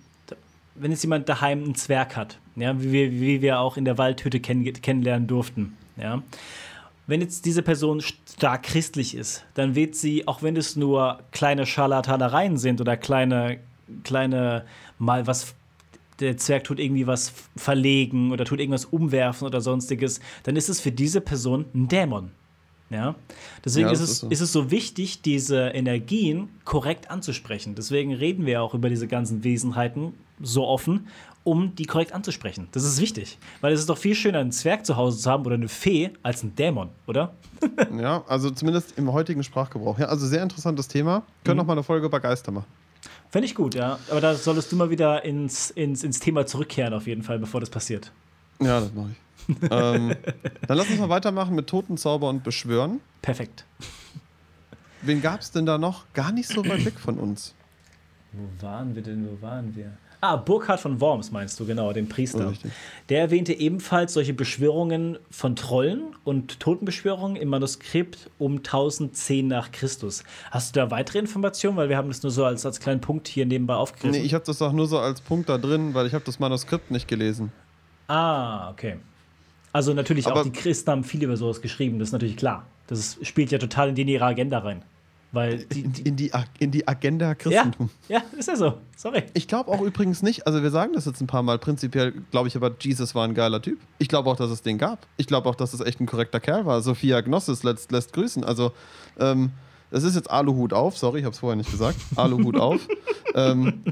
wenn 0.74 0.90
jetzt 0.90 1.02
jemand 1.02 1.28
daheim 1.28 1.64
einen 1.64 1.74
Zwerg 1.74 2.16
hat, 2.16 2.38
ja, 2.56 2.80
wie 2.80 2.92
wir, 2.92 3.12
wie 3.12 3.42
wir 3.42 3.60
auch 3.60 3.76
in 3.76 3.84
der 3.84 3.98
Waldhütte 3.98 4.40
kenn, 4.40 4.64
kennenlernen 4.64 5.26
durften, 5.26 5.76
ja. 5.96 6.22
Wenn 7.06 7.22
jetzt 7.22 7.46
diese 7.46 7.62
Person 7.62 8.02
stark 8.02 8.64
christlich 8.64 9.14
ist, 9.14 9.46
dann 9.54 9.74
wird 9.74 9.94
sie, 9.94 10.28
auch 10.28 10.42
wenn 10.42 10.56
es 10.56 10.76
nur 10.76 11.20
kleine 11.32 11.64
Scharlatanereien 11.64 12.58
sind 12.58 12.82
oder 12.82 12.98
kleine, 12.98 13.60
kleine 14.04 14.66
mal 14.98 15.26
was 15.26 15.54
der 16.20 16.36
Zwerg 16.36 16.64
tut 16.64 16.78
irgendwie 16.80 17.06
was 17.06 17.32
verlegen 17.56 18.32
oder 18.32 18.44
tut 18.44 18.60
irgendwas 18.60 18.84
umwerfen 18.86 19.46
oder 19.46 19.60
sonstiges, 19.60 20.20
dann 20.42 20.56
ist 20.56 20.68
es 20.68 20.80
für 20.80 20.92
diese 20.92 21.20
Person 21.20 21.66
ein 21.74 21.88
Dämon. 21.88 22.30
Ja? 22.90 23.14
Deswegen 23.64 23.86
Ja, 23.88 23.92
ist, 23.92 24.00
es, 24.00 24.10
ist 24.10 24.18
so. 24.20 24.28
ist 24.28 24.40
es 24.40 24.52
so 24.52 24.70
wichtig, 24.70 25.20
diese 25.22 25.68
Energien 25.68 26.48
korrekt 26.64 27.10
anzusprechen. 27.10 27.74
Deswegen 27.74 28.14
reden 28.14 28.46
wir 28.46 28.62
auch 28.62 28.74
über 28.74 28.88
diese 28.88 29.06
ganzen 29.06 29.44
Wesenheiten 29.44 30.14
so 30.40 30.66
offen, 30.66 31.06
um 31.44 31.74
die 31.74 31.84
korrekt 31.84 32.12
anzusprechen. 32.12 32.68
Das 32.72 32.84
ist 32.84 33.00
wichtig, 33.00 33.38
weil 33.60 33.72
es 33.72 33.80
ist 33.80 33.88
doch 33.90 33.98
viel 33.98 34.14
schöner, 34.14 34.38
einen 34.38 34.52
Zwerg 34.52 34.84
zu 34.86 34.96
Hause 34.96 35.18
zu 35.18 35.30
haben 35.30 35.44
oder 35.46 35.54
eine 35.54 35.68
Fee 35.68 36.10
als 36.22 36.42
einen 36.42 36.54
Dämon, 36.56 36.88
oder? 37.06 37.34
ja, 38.00 38.22
also 38.26 38.50
zumindest 38.50 38.96
im 38.98 39.12
heutigen 39.12 39.42
Sprachgebrauch. 39.42 39.98
Ja, 39.98 40.06
also 40.06 40.26
sehr 40.26 40.42
interessantes 40.42 40.88
Thema. 40.88 41.22
Können 41.44 41.56
Mhm. 41.56 41.58
noch 41.58 41.66
mal 41.66 41.72
eine 41.74 41.82
Folge 41.82 42.06
über 42.06 42.20
Geister 42.20 42.52
machen. 42.52 42.66
Fände 43.30 43.46
ich 43.46 43.54
gut, 43.54 43.74
ja. 43.74 43.98
Aber 44.10 44.20
da 44.20 44.34
solltest 44.34 44.72
du 44.72 44.76
mal 44.76 44.90
wieder 44.90 45.24
ins, 45.24 45.70
ins, 45.70 46.02
ins 46.02 46.20
Thema 46.20 46.46
zurückkehren, 46.46 46.94
auf 46.94 47.06
jeden 47.06 47.22
Fall, 47.22 47.38
bevor 47.38 47.60
das 47.60 47.70
passiert. 47.70 48.12
Ja, 48.60 48.80
das 48.80 48.92
mache 48.94 49.10
ich. 49.10 49.16
ähm, 49.70 50.14
dann 50.66 50.76
lass 50.76 50.90
uns 50.90 50.98
mal 50.98 51.08
weitermachen 51.08 51.54
mit 51.54 51.68
Totenzauber 51.68 52.28
und 52.28 52.44
Beschwören. 52.44 53.00
Perfekt. 53.22 53.64
Wen 55.02 55.22
gab 55.22 55.40
es 55.40 55.52
denn 55.52 55.64
da 55.64 55.78
noch? 55.78 56.04
Gar 56.12 56.32
nicht 56.32 56.48
so 56.48 56.66
weit 56.66 56.84
weg 56.84 56.98
von 56.98 57.18
uns. 57.18 57.54
Wo 58.32 58.66
waren 58.66 58.94
wir 58.94 59.02
denn? 59.02 59.26
Wo 59.26 59.40
waren 59.40 59.74
wir? 59.74 59.96
Ah, 60.20 60.34
Burkhard 60.34 60.80
von 60.80 61.00
Worms 61.00 61.30
meinst 61.30 61.60
du, 61.60 61.64
genau, 61.64 61.92
den 61.92 62.08
Priester. 62.08 62.52
Oh. 62.52 62.68
Der 63.08 63.20
erwähnte 63.20 63.52
ebenfalls 63.52 64.14
solche 64.14 64.34
Beschwörungen 64.34 65.16
von 65.30 65.54
Trollen 65.54 66.16
und 66.24 66.58
Totenbeschwörungen 66.58 67.36
im 67.36 67.48
Manuskript 67.48 68.28
um 68.38 68.56
1010 68.56 69.46
nach 69.46 69.70
Christus. 69.70 70.24
Hast 70.50 70.74
du 70.74 70.80
da 70.80 70.90
weitere 70.90 71.20
Informationen? 71.20 71.76
Weil 71.76 71.88
wir 71.88 71.96
haben 71.96 72.08
das 72.08 72.22
nur 72.24 72.32
so 72.32 72.44
als, 72.44 72.66
als 72.66 72.80
kleinen 72.80 73.00
Punkt 73.00 73.28
hier 73.28 73.46
nebenbei 73.46 73.74
aufgegriffen. 73.74 74.18
Nee, 74.20 74.26
ich 74.26 74.34
habe 74.34 74.44
das 74.44 74.60
auch 74.60 74.72
nur 74.72 74.88
so 74.88 74.98
als 74.98 75.20
Punkt 75.20 75.48
da 75.48 75.56
drin, 75.56 75.94
weil 75.94 76.06
ich 76.08 76.14
habe 76.14 76.24
das 76.24 76.40
Manuskript 76.40 76.90
nicht 76.90 77.06
gelesen. 77.06 77.52
ah, 78.08 78.70
okay. 78.70 78.96
Also 79.72 79.92
natürlich 79.92 80.26
Aber- 80.26 80.40
auch 80.40 80.44
die 80.44 80.50
Christen 80.50 80.90
haben 80.90 81.04
viel 81.04 81.22
über 81.22 81.36
sowas 81.36 81.60
geschrieben, 81.60 81.98
das 81.98 82.08
ist 82.08 82.12
natürlich 82.12 82.36
klar. 82.38 82.64
Das 82.86 83.18
spielt 83.22 83.50
ja 83.52 83.58
total 83.58 83.90
in 83.90 83.94
die 83.94 84.02
ihre 84.02 84.24
Agenda 84.24 84.58
rein. 84.58 84.82
Weil 85.30 85.58
die, 85.64 85.80
In, 85.82 85.92
die, 85.92 86.02
in, 86.02 86.16
die, 86.16 86.30
in 86.58 86.70
die 86.70 86.88
Agenda 86.88 87.26
ja, 87.26 87.34
Christentum. 87.34 87.90
ja, 88.08 88.22
ist 88.36 88.48
ja 88.48 88.56
so. 88.56 88.78
Sorry. 88.96 89.24
Ich 89.34 89.46
glaube 89.46 89.70
auch 89.70 89.82
übrigens 89.82 90.22
nicht, 90.22 90.46
also 90.46 90.62
wir 90.62 90.70
sagen 90.70 90.92
das 90.94 91.04
jetzt 91.04 91.20
ein 91.20 91.26
paar 91.26 91.42
Mal, 91.42 91.58
prinzipiell 91.58 92.14
glaube 92.30 92.48
ich 92.48 92.56
aber, 92.56 92.70
Jesus 92.80 93.14
war 93.14 93.24
ein 93.28 93.34
geiler 93.34 93.60
Typ. 93.60 93.78
Ich 93.98 94.08
glaube 94.08 94.30
auch, 94.30 94.36
dass 94.36 94.50
es 94.50 94.62
den 94.62 94.78
gab. 94.78 95.06
Ich 95.18 95.26
glaube 95.26 95.48
auch, 95.50 95.54
dass 95.54 95.74
es 95.74 95.80
echt 95.80 96.00
ein 96.00 96.06
korrekter 96.06 96.40
Kerl 96.40 96.64
war. 96.64 96.80
Sophia 96.80 97.20
Gnossis 97.20 97.62
lässt, 97.62 97.92
lässt 97.92 98.14
grüßen. 98.14 98.42
Also, 98.42 98.72
ähm, 99.18 99.50
das 99.90 100.02
ist 100.04 100.16
jetzt 100.16 100.30
Aluhut 100.30 100.72
auf, 100.72 100.98
sorry, 100.98 101.20
ich 101.20 101.24
habe 101.24 101.32
es 101.34 101.38
vorher 101.40 101.56
nicht 101.56 101.70
gesagt. 101.70 101.98
Aluhut 102.16 102.56
auf. 102.60 102.80
ähm, 103.34 103.82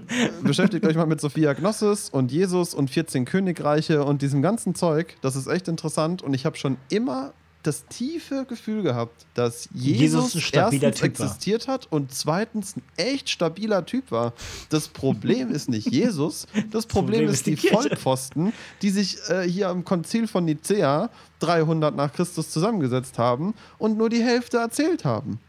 beschäftigt 0.43 0.84
euch 0.87 0.97
mal 0.97 1.07
mit 1.07 1.20
Sophia 1.20 1.53
Gnossis 1.53 2.09
und 2.11 2.32
Jesus 2.32 2.72
und 2.74 2.91
14 2.91 3.24
Königreiche 3.26 4.05
und 4.05 4.22
diesem 4.22 4.41
ganzen 4.43 4.74
Zeug. 4.74 5.16
Das 5.20 5.37
ist 5.37 5.47
echt 5.47 5.68
interessant 5.68 6.22
und 6.22 6.32
ich 6.34 6.47
habe 6.47 6.57
schon 6.57 6.76
immer 6.89 7.32
das 7.67 7.87
tiefe 7.87 8.45
Gefühl 8.47 8.83
gehabt, 8.83 9.27
dass 9.35 9.69
Jesus, 9.73 10.01
Jesus 10.01 10.35
ein 10.35 10.41
stabiler 10.41 10.89
erstens 10.89 11.01
Typ 11.01 11.19
war. 11.19 11.27
existiert 11.27 11.69
hat 11.69 11.87
und 11.91 12.14
zweitens 12.14 12.77
ein 12.77 12.83
echt 12.97 13.29
stabiler 13.29 13.85
Typ 13.85 14.11
war. 14.11 14.33
Das 14.69 14.89
Problem 14.89 15.51
ist 15.51 15.69
nicht 15.69 15.91
Jesus, 15.91 16.47
das 16.71 16.87
Problem, 16.87 17.21
Problem 17.21 17.29
ist 17.29 17.47
die, 17.47 17.57
die. 17.57 17.69
Vollpfosten, 17.69 18.53
die 18.83 18.91
sich 18.91 19.19
äh, 19.29 19.43
hier 19.43 19.69
am 19.69 19.85
Konzil 19.85 20.29
von 20.29 20.45
Nicea 20.45 21.11
300 21.41 21.95
nach 21.95 22.12
Christus 22.12 22.51
zusammengesetzt 22.51 23.19
haben 23.19 23.55
und 23.79 23.99
nur 23.99 24.09
die 24.09 24.23
Hälfte 24.23 24.59
erzählt 24.59 25.05
haben. 25.05 25.41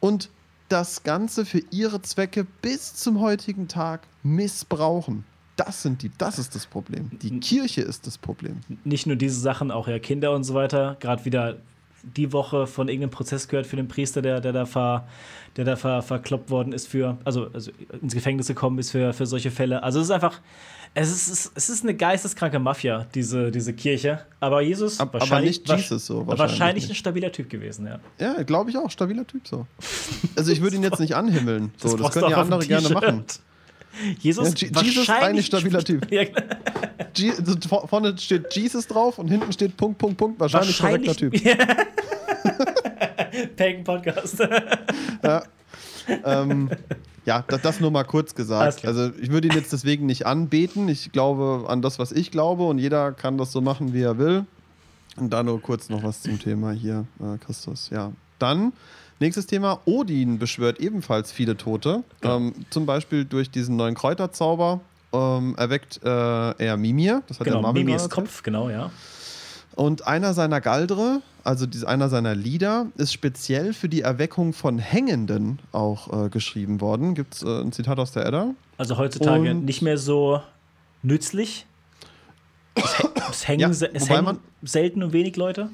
Und 0.00 0.28
das 0.68 1.02
Ganze 1.02 1.46
für 1.46 1.62
ihre 1.70 2.02
Zwecke 2.02 2.44
bis 2.62 2.94
zum 2.94 3.20
heutigen 3.20 3.68
Tag 3.68 4.06
missbrauchen. 4.22 5.24
Das, 5.56 5.82
sind 5.82 6.02
die, 6.02 6.10
das 6.18 6.38
ist 6.38 6.54
das 6.54 6.66
Problem. 6.66 7.10
Die 7.22 7.38
Kirche 7.40 7.82
ist 7.82 8.06
das 8.06 8.18
Problem. 8.18 8.60
nicht 8.84 9.06
nur 9.06 9.16
diese 9.16 9.38
Sachen, 9.40 9.70
auch 9.70 9.86
ja 9.88 9.98
Kinder 9.98 10.32
und 10.34 10.44
so 10.44 10.54
weiter. 10.54 10.96
Gerade 11.00 11.24
wieder 11.24 11.56
die 12.16 12.32
Woche 12.32 12.66
von 12.66 12.88
irgendeinem 12.88 13.10
Prozess 13.12 13.48
gehört 13.48 13.66
für 13.66 13.76
den 13.76 13.88
Priester, 13.88 14.20
der, 14.20 14.40
der 14.40 14.52
da, 14.52 14.66
ver, 14.66 15.06
der 15.56 15.64
da 15.64 15.74
ver, 15.76 16.02
verkloppt 16.02 16.50
worden 16.50 16.72
ist 16.74 16.86
für, 16.88 17.16
also, 17.24 17.48
also 17.54 17.70
ins 18.02 18.12
Gefängnis 18.12 18.46
gekommen 18.48 18.78
ist 18.78 18.90
für, 18.90 19.14
für 19.14 19.24
solche 19.26 19.50
Fälle. 19.50 19.82
Also 19.82 20.00
es 20.00 20.06
ist 20.06 20.10
einfach, 20.10 20.40
es 20.92 21.10
ist, 21.10 21.52
es 21.54 21.68
ist- 21.70 21.82
eine 21.82 21.94
geisteskranke 21.94 22.58
Mafia, 22.58 23.06
diese, 23.14 23.50
diese 23.50 23.72
Kirche. 23.72 24.20
Aber 24.40 24.60
Jesus 24.60 25.00
Ab- 25.00 25.10
aber 25.10 25.20
wahrscheinlich, 25.20 25.60
nicht 25.60 25.70
Jesus 25.70 26.04
so, 26.04 26.26
wahrscheinlich, 26.26 26.38
wahrscheinlich 26.40 26.88
ein 26.90 26.94
stabiler 26.94 27.32
Typ 27.32 27.48
gewesen, 27.48 27.86
ja. 27.86 27.98
Ja, 28.18 28.42
glaube 28.42 28.68
ich 28.70 28.76
auch. 28.76 28.90
Stabiler 28.90 29.26
Typ 29.26 29.48
so. 29.48 29.66
Also 30.36 30.52
ich 30.52 30.60
würde 30.60 30.76
ihn 30.76 30.82
jetzt 30.82 31.00
nicht 31.00 31.16
anhimmeln. 31.16 31.72
So, 31.78 31.88
das, 31.92 31.96
brauchst 32.00 32.18
können 32.18 32.30
ja 32.30 32.36
andere 32.36 32.66
gerne 32.66 32.88
machen. 32.90 33.24
Jesus, 34.18 34.48
Ja, 34.48 34.54
Je- 34.68 34.72
Jesus 34.82 35.02
ist 35.02 35.08
wahrscheinlich 35.08 35.44
ein 35.46 35.46
stabiler 35.46 35.84
Typ. 35.84 36.10
Ja, 36.10 36.24
vorne 37.86 38.18
steht 38.18 38.52
Jesus 38.54 38.88
drauf 38.88 39.18
und 39.20 39.28
hinten 39.28 39.52
steht 39.52 39.76
Punkt, 39.76 39.98
Punkt, 39.98 40.16
Punkt. 40.16 40.40
Wahrscheinlich, 40.40 40.76
korrekter 40.78 41.14
Typ. 41.14 41.32
Pagan 43.56 43.84
Podcast. 43.84 44.40
ähm, 46.24 46.70
ja, 47.24 47.44
das, 47.46 47.62
das 47.62 47.80
nur 47.80 47.90
mal 47.90 48.04
kurz 48.04 48.34
gesagt. 48.34 48.84
Also 48.84 49.10
ich 49.20 49.30
würde 49.30 49.48
ihn 49.48 49.54
jetzt 49.54 49.72
deswegen 49.72 50.06
nicht 50.06 50.26
anbeten. 50.26 50.88
Ich 50.88 51.12
glaube 51.12 51.64
an 51.68 51.82
das, 51.82 51.98
was 51.98 52.12
ich 52.12 52.30
glaube 52.30 52.64
und 52.64 52.78
jeder 52.78 53.12
kann 53.12 53.38
das 53.38 53.52
so 53.52 53.60
machen, 53.60 53.92
wie 53.94 54.02
er 54.02 54.18
will. 54.18 54.44
Und 55.16 55.30
da 55.32 55.42
nur 55.42 55.60
kurz 55.62 55.88
noch 55.88 56.02
was 56.02 56.22
zum 56.22 56.38
Thema 56.40 56.72
hier, 56.72 57.06
äh, 57.20 57.38
Christus. 57.38 57.88
Ja, 57.90 58.12
dann 58.38 58.72
Nächstes 59.20 59.46
Thema: 59.46 59.80
Odin 59.84 60.38
beschwört 60.38 60.80
ebenfalls 60.80 61.30
viele 61.32 61.56
Tote. 61.56 62.02
Ja. 62.22 62.36
Ähm, 62.36 62.52
zum 62.70 62.86
Beispiel 62.86 63.24
durch 63.24 63.50
diesen 63.50 63.76
neuen 63.76 63.94
Kräuterzauber 63.94 64.80
ähm, 65.12 65.54
erweckt 65.56 66.00
äh, 66.04 66.08
er 66.08 66.76
Mimir. 66.76 67.22
Das 67.28 67.38
hat 67.40 67.46
der 67.46 67.54
Genau, 67.54 67.72
Mimis 67.72 67.84
gerade 67.84 67.92
erzählt. 68.02 68.10
Kopf, 68.12 68.42
genau, 68.42 68.68
ja. 68.70 68.90
Und 69.76 70.06
einer 70.06 70.34
seiner 70.34 70.60
Galdre, 70.60 71.20
also 71.42 71.66
einer 71.86 72.08
seiner 72.08 72.34
Lieder, 72.36 72.86
ist 72.96 73.12
speziell 73.12 73.72
für 73.72 73.88
die 73.88 74.02
Erweckung 74.02 74.52
von 74.52 74.78
Hängenden 74.78 75.58
auch 75.72 76.26
äh, 76.26 76.28
geschrieben 76.28 76.80
worden. 76.80 77.14
Gibt 77.14 77.34
es 77.34 77.42
äh, 77.42 77.60
ein 77.60 77.72
Zitat 77.72 77.98
aus 77.98 78.12
der 78.12 78.26
Edda? 78.26 78.54
Also 78.78 78.98
heutzutage 78.98 79.50
Und- 79.50 79.64
nicht 79.64 79.82
mehr 79.82 79.98
so 79.98 80.40
nützlich. 81.02 81.66
Es, 82.76 82.98
hä- 82.98 83.08
es 83.30 83.48
hängen, 83.48 83.60
Ja, 83.60 83.68
es 83.70 84.08
hängen 84.08 84.38
selten 84.62 85.02
und 85.02 85.12
wenig 85.12 85.36
Leute. 85.36 85.70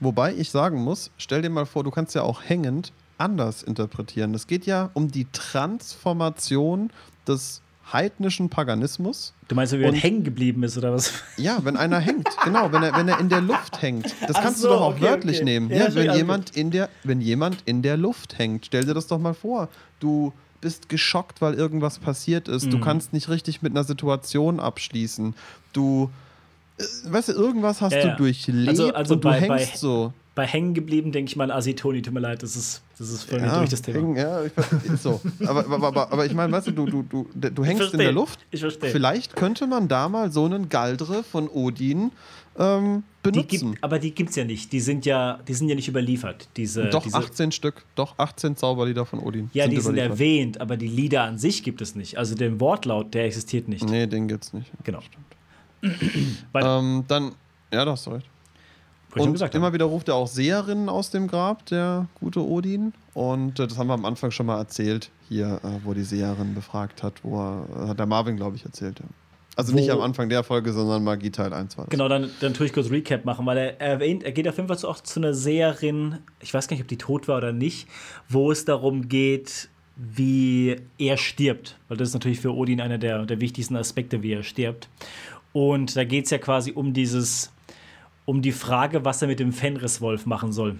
Wobei 0.00 0.34
ich 0.34 0.50
sagen 0.50 0.82
muss, 0.82 1.10
stell 1.18 1.42
dir 1.42 1.50
mal 1.50 1.66
vor, 1.66 1.84
du 1.84 1.90
kannst 1.90 2.14
ja 2.14 2.22
auch 2.22 2.42
hängend 2.42 2.92
anders 3.18 3.62
interpretieren. 3.62 4.34
Es 4.34 4.46
geht 4.46 4.64
ja 4.66 4.90
um 4.94 5.10
die 5.10 5.26
Transformation 5.30 6.90
des 7.26 7.60
heidnischen 7.92 8.48
Paganismus. 8.48 9.34
Du 9.48 9.54
meinst, 9.56 9.72
wie 9.72 9.82
er 9.82 9.92
hängen 9.92 10.22
geblieben 10.22 10.62
ist 10.62 10.78
oder 10.78 10.92
was? 10.92 11.12
Ja, 11.36 11.58
wenn 11.64 11.76
einer 11.76 11.98
hängt, 11.98 12.28
genau, 12.44 12.70
wenn 12.72 12.82
er, 12.82 12.94
wenn 12.96 13.08
er 13.08 13.18
in 13.18 13.28
der 13.28 13.40
Luft 13.40 13.82
hängt. 13.82 14.14
Das 14.26 14.36
Ach 14.36 14.42
kannst 14.42 14.60
so, 14.60 14.68
du 14.68 14.74
doch 14.74 14.80
auch 14.82 14.92
okay, 14.92 15.02
wörtlich 15.02 15.36
okay. 15.38 15.44
nehmen. 15.44 15.70
Ja, 15.70 15.88
Ja, 15.88 15.94
wenn, 15.96 16.12
jemand 16.14 16.56
in 16.56 16.70
der, 16.70 16.88
wenn 17.02 17.20
jemand 17.20 17.62
in 17.66 17.82
der 17.82 17.96
Luft 17.96 18.38
hängt, 18.38 18.66
stell 18.66 18.84
dir 18.84 18.94
das 18.94 19.08
doch 19.08 19.18
mal 19.18 19.34
vor. 19.34 19.68
Du 19.98 20.32
bist 20.60 20.88
geschockt, 20.88 21.40
weil 21.40 21.54
irgendwas 21.54 21.98
passiert 21.98 22.46
ist. 22.46 22.72
Du 22.72 22.76
Mhm. 22.76 22.82
kannst 22.82 23.12
nicht 23.12 23.28
richtig 23.28 23.60
mit 23.62 23.72
einer 23.72 23.84
Situation 23.84 24.60
abschließen. 24.60 25.34
Du, 25.72 26.10
weißt 27.08 27.28
du, 27.30 27.32
irgendwas 27.32 27.80
hast 27.80 27.92
Ja, 27.94 28.02
du 28.02 28.08
ja. 28.08 28.16
durchlebt 28.16 28.68
Also- 28.68 28.92
also 28.92 29.14
und 29.14 29.24
du 29.24 29.28
bei- 29.28 29.40
hängst 29.40 29.72
bei- 29.72 29.76
so. 29.78 30.12
Bei 30.36 30.46
hängen 30.46 30.74
geblieben 30.74 31.10
denke 31.12 31.28
ich 31.28 31.36
mal 31.36 31.50
an 31.50 31.58
Acetoni, 31.58 32.00
tut 32.02 32.14
mir 32.14 32.20
leid, 32.20 32.42
das 32.42 32.54
ist, 32.56 32.82
das 32.98 33.10
ist 33.10 33.24
voll 33.24 33.40
Ja, 33.40 33.58
durch 33.58 33.68
das 33.68 33.82
Thema. 33.82 33.98
hängen, 33.98 34.16
ja, 34.16 34.44
ich, 34.44 34.52
so. 35.02 35.20
Aber, 35.44 35.66
aber, 35.66 35.88
aber, 35.88 36.12
aber 36.12 36.24
ich 36.24 36.32
meine, 36.34 36.52
weißt 36.52 36.68
du, 36.68 36.70
du, 36.70 36.86
du, 36.86 37.02
du, 37.02 37.26
du 37.34 37.64
hängst 37.64 37.68
in 37.72 37.76
verstehe. 37.88 37.98
der 37.98 38.12
Luft. 38.12 38.38
Ich 38.52 38.60
verstehe. 38.60 38.90
Vielleicht 38.90 39.34
könnte 39.36 39.66
man 39.66 39.88
da 39.88 40.08
mal 40.08 40.30
so 40.30 40.44
einen 40.44 40.68
Galdre 40.68 41.24
von 41.24 41.48
Odin 41.48 42.12
ähm, 42.58 43.02
Die 43.26 43.30
benutzen. 43.30 43.72
gibt, 43.72 43.84
aber 43.84 43.98
die 43.98 44.12
gibt 44.12 44.30
es 44.30 44.36
ja 44.36 44.44
nicht. 44.44 44.72
Die 44.72 44.80
sind 44.80 45.04
ja, 45.04 45.40
die 45.46 45.52
sind 45.54 45.68
ja 45.68 45.74
nicht 45.74 45.88
überliefert. 45.88 46.48
Diese, 46.56 46.84
Doch, 46.86 47.02
diese, 47.02 47.16
18 47.18 47.52
Stück. 47.52 47.84
Doch, 47.96 48.14
18 48.18 48.56
Zauberlieder 48.56 49.04
von 49.06 49.18
Odin. 49.18 49.50
Ja, 49.52 49.66
die 49.66 49.80
sind 49.80 49.98
erwähnt, 49.98 50.60
aber 50.60 50.76
die 50.76 50.88
Lieder 50.88 51.24
an 51.24 51.38
sich 51.38 51.62
gibt 51.64 51.80
es 51.82 51.96
nicht. 51.96 52.18
Also 52.18 52.34
den 52.34 52.60
Wortlaut, 52.60 53.12
der 53.14 53.24
existiert 53.26 53.68
nicht. 53.68 53.84
Nee, 53.88 54.06
den 54.06 54.28
gibt's 54.28 54.52
nicht. 54.52 54.70
Genau. 54.84 54.98
Weiter. 54.98 55.08
Ähm, 56.54 57.04
dann, 57.08 57.32
ja, 57.72 57.84
das 57.84 57.92
hast 58.00 58.06
du 58.06 58.10
recht. 58.10 58.26
Und 59.16 59.32
gesagt 59.32 59.54
immer 59.56 59.72
wieder 59.72 59.86
ruft 59.86 60.08
er 60.08 60.14
auch 60.14 60.28
Seherinnen 60.28 60.88
aus 60.88 61.10
dem 61.10 61.26
Grab, 61.26 61.66
der 61.66 62.06
gute 62.20 62.40
Odin. 62.46 62.92
Und 63.12 63.58
äh, 63.58 63.66
das 63.66 63.76
haben 63.76 63.88
wir 63.88 63.94
am 63.94 64.04
Anfang 64.04 64.30
schon 64.30 64.46
mal 64.46 64.58
erzählt, 64.58 65.10
hier, 65.28 65.60
äh, 65.64 65.84
wo 65.84 65.94
die 65.94 66.04
Seherin 66.04 66.54
befragt 66.54 67.02
hat, 67.02 67.14
wo 67.24 67.40
er, 67.40 67.64
äh, 67.84 67.88
hat 67.88 67.98
der 67.98 68.06
Marvin, 68.06 68.36
glaube 68.36 68.54
ich, 68.56 68.64
erzählt. 68.64 69.00
Ja. 69.00 69.06
Also 69.56 69.72
Wo- 69.72 69.76
nicht 69.76 69.90
am 69.90 70.00
Anfang 70.00 70.28
der 70.28 70.44
Folge, 70.44 70.72
sondern 70.72 71.02
Magie 71.02 71.30
Teil 71.30 71.52
1 71.52 71.76
war 71.76 71.86
das. 71.86 71.90
Genau, 71.90 72.06
dann, 72.08 72.30
dann 72.40 72.54
tue 72.54 72.66
ich 72.66 72.72
kurz 72.72 72.88
Recap 72.88 73.24
machen, 73.24 73.44
weil 73.46 73.58
er 73.58 73.80
erwähnt, 73.80 74.22
er 74.22 74.30
geht 74.30 74.46
auf 74.46 74.56
jeden 74.56 74.68
Fall 74.68 74.78
zu- 74.78 74.88
auch 74.88 75.00
zu 75.00 75.18
einer 75.18 75.34
Seherin, 75.34 76.18
ich 76.38 76.54
weiß 76.54 76.68
gar 76.68 76.76
nicht, 76.76 76.82
ob 76.82 76.88
die 76.88 76.98
tot 76.98 77.26
war 77.26 77.38
oder 77.38 77.52
nicht, 77.52 77.88
wo 78.28 78.52
es 78.52 78.64
darum 78.64 79.08
geht, 79.08 79.68
wie 79.96 80.76
er 80.98 81.16
stirbt. 81.16 81.76
Weil 81.88 81.96
das 81.96 82.08
ist 82.08 82.14
natürlich 82.14 82.40
für 82.40 82.54
Odin 82.54 82.80
einer 82.80 82.96
der, 82.98 83.26
der 83.26 83.40
wichtigsten 83.40 83.74
Aspekte, 83.76 84.22
wie 84.22 84.32
er 84.34 84.44
stirbt. 84.44 84.88
Und 85.52 85.96
da 85.96 86.04
geht 86.04 86.26
es 86.26 86.30
ja 86.30 86.38
quasi 86.38 86.72
um 86.72 86.92
dieses, 86.92 87.52
um 88.24 88.42
die 88.42 88.52
Frage, 88.52 89.04
was 89.04 89.22
er 89.22 89.28
mit 89.28 89.40
dem 89.40 89.52
Fenriswolf 89.52 90.26
machen 90.26 90.52
soll. 90.52 90.78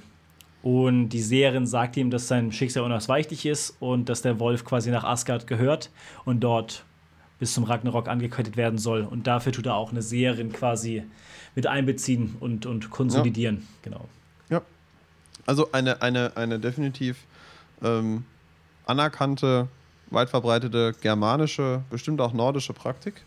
Und 0.62 1.08
die 1.08 1.22
Seherin 1.22 1.66
sagt 1.66 1.96
ihm, 1.96 2.10
dass 2.10 2.28
sein 2.28 2.52
Schicksal 2.52 2.84
unausweichlich 2.84 3.46
ist 3.46 3.76
und 3.80 4.08
dass 4.08 4.22
der 4.22 4.38
Wolf 4.38 4.64
quasi 4.64 4.90
nach 4.90 5.04
Asgard 5.04 5.46
gehört 5.46 5.90
und 6.24 6.40
dort 6.40 6.84
bis 7.38 7.54
zum 7.54 7.64
Ragnarok 7.64 8.08
angekettet 8.08 8.56
werden 8.56 8.78
soll. 8.78 9.02
Und 9.02 9.26
dafür 9.26 9.52
tut 9.52 9.66
er 9.66 9.74
auch 9.74 9.90
eine 9.90 10.02
Seherin 10.02 10.52
quasi 10.52 11.04
mit 11.54 11.66
einbeziehen 11.66 12.36
und, 12.40 12.66
und 12.66 12.90
konsolidieren. 12.90 13.66
Genau. 13.82 14.06
Ja. 14.50 14.60
Also 15.46 15.72
eine, 15.72 16.02
eine, 16.02 16.36
eine 16.36 16.60
definitiv 16.60 17.24
ähm, 17.82 18.24
anerkannte, 18.84 19.68
weit 20.10 20.28
verbreitete 20.28 20.94
germanische, 21.00 21.82
bestimmt 21.88 22.20
auch 22.20 22.34
nordische 22.34 22.74
Praktik. 22.74 23.22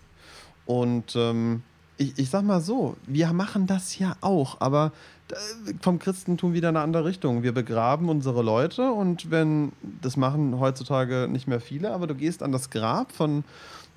Und 0.65 1.15
ähm, 1.15 1.63
ich, 1.97 2.17
ich 2.17 2.29
sag 2.29 2.43
mal 2.43 2.61
so, 2.61 2.95
wir 3.05 3.31
machen 3.33 3.67
das 3.67 3.97
ja 3.99 4.15
auch, 4.21 4.61
aber 4.61 4.91
äh, 5.29 5.73
vom 5.81 5.99
Christentum 5.99 6.53
wieder 6.53 6.69
eine 6.69 6.81
andere 6.81 7.05
Richtung. 7.05 7.43
Wir 7.43 7.51
begraben 7.53 8.09
unsere 8.09 8.41
Leute 8.41 8.91
und 8.91 9.31
wenn, 9.31 9.71
das 10.01 10.17
machen 10.17 10.59
heutzutage 10.59 11.27
nicht 11.29 11.47
mehr 11.47 11.59
viele, 11.61 11.91
aber 11.91 12.07
du 12.07 12.15
gehst 12.15 12.43
an 12.43 12.51
das 12.51 12.69
Grab 12.69 13.11
von 13.11 13.43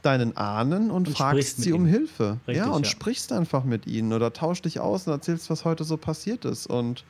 deinen 0.02 0.36
Ahnen 0.36 0.90
und, 0.90 1.08
Und 1.08 1.16
fragst 1.16 1.58
sie 1.58 1.72
um 1.72 1.82
ihnen. 1.82 1.90
Hilfe. 1.90 2.38
Richtig, 2.46 2.64
ja, 2.64 2.70
und 2.70 2.86
ja. 2.86 2.90
sprichst 2.90 3.32
einfach 3.32 3.64
mit 3.64 3.86
ihnen 3.86 4.12
oder 4.12 4.32
tausch 4.32 4.62
dich 4.62 4.78
aus 4.78 5.06
und 5.06 5.12
erzählst, 5.12 5.50
was 5.50 5.64
heute 5.64 5.84
so 5.84 5.96
passiert 5.96 6.44
ist. 6.44 6.66
Und 6.66 7.04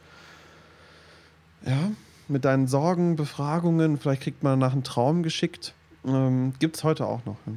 ja, 1.66 1.90
mit 2.28 2.44
deinen 2.44 2.68
Sorgen, 2.68 3.16
Befragungen, 3.16 3.98
vielleicht 3.98 4.22
kriegt 4.22 4.42
man 4.42 4.59
nach 4.59 4.72
einem 4.72 4.84
Traum 4.84 5.22
geschickt. 5.22 5.74
Ähm, 6.07 6.54
Gibt 6.59 6.76
es 6.76 6.84
heute 6.84 7.07
auch 7.07 7.24
noch. 7.26 7.36
Ja. 7.46 7.52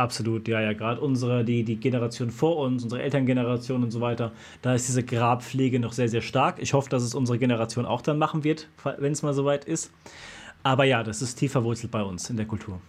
Absolut, 0.00 0.48
ja, 0.48 0.62
ja. 0.62 0.72
Gerade 0.72 0.98
unsere, 0.98 1.44
die, 1.44 1.62
die 1.62 1.76
Generation 1.76 2.30
vor 2.30 2.56
uns, 2.56 2.84
unsere 2.84 3.02
Elterngeneration 3.02 3.82
und 3.82 3.90
so 3.90 4.00
weiter, 4.00 4.32
da 4.62 4.74
ist 4.74 4.88
diese 4.88 5.02
Grabpflege 5.02 5.78
noch 5.78 5.92
sehr, 5.92 6.08
sehr 6.08 6.22
stark. 6.22 6.56
Ich 6.58 6.72
hoffe, 6.72 6.88
dass 6.88 7.02
es 7.02 7.14
unsere 7.14 7.38
Generation 7.38 7.84
auch 7.84 8.00
dann 8.00 8.16
machen 8.16 8.42
wird, 8.42 8.68
wenn 8.96 9.12
es 9.12 9.22
mal 9.22 9.34
soweit 9.34 9.66
ist. 9.66 9.92
Aber 10.62 10.84
ja, 10.84 11.02
das 11.02 11.20
ist 11.20 11.34
tief 11.34 11.52
verwurzelt 11.52 11.92
bei 11.92 12.02
uns 12.02 12.30
in 12.30 12.38
der 12.38 12.46
Kultur. 12.46 12.80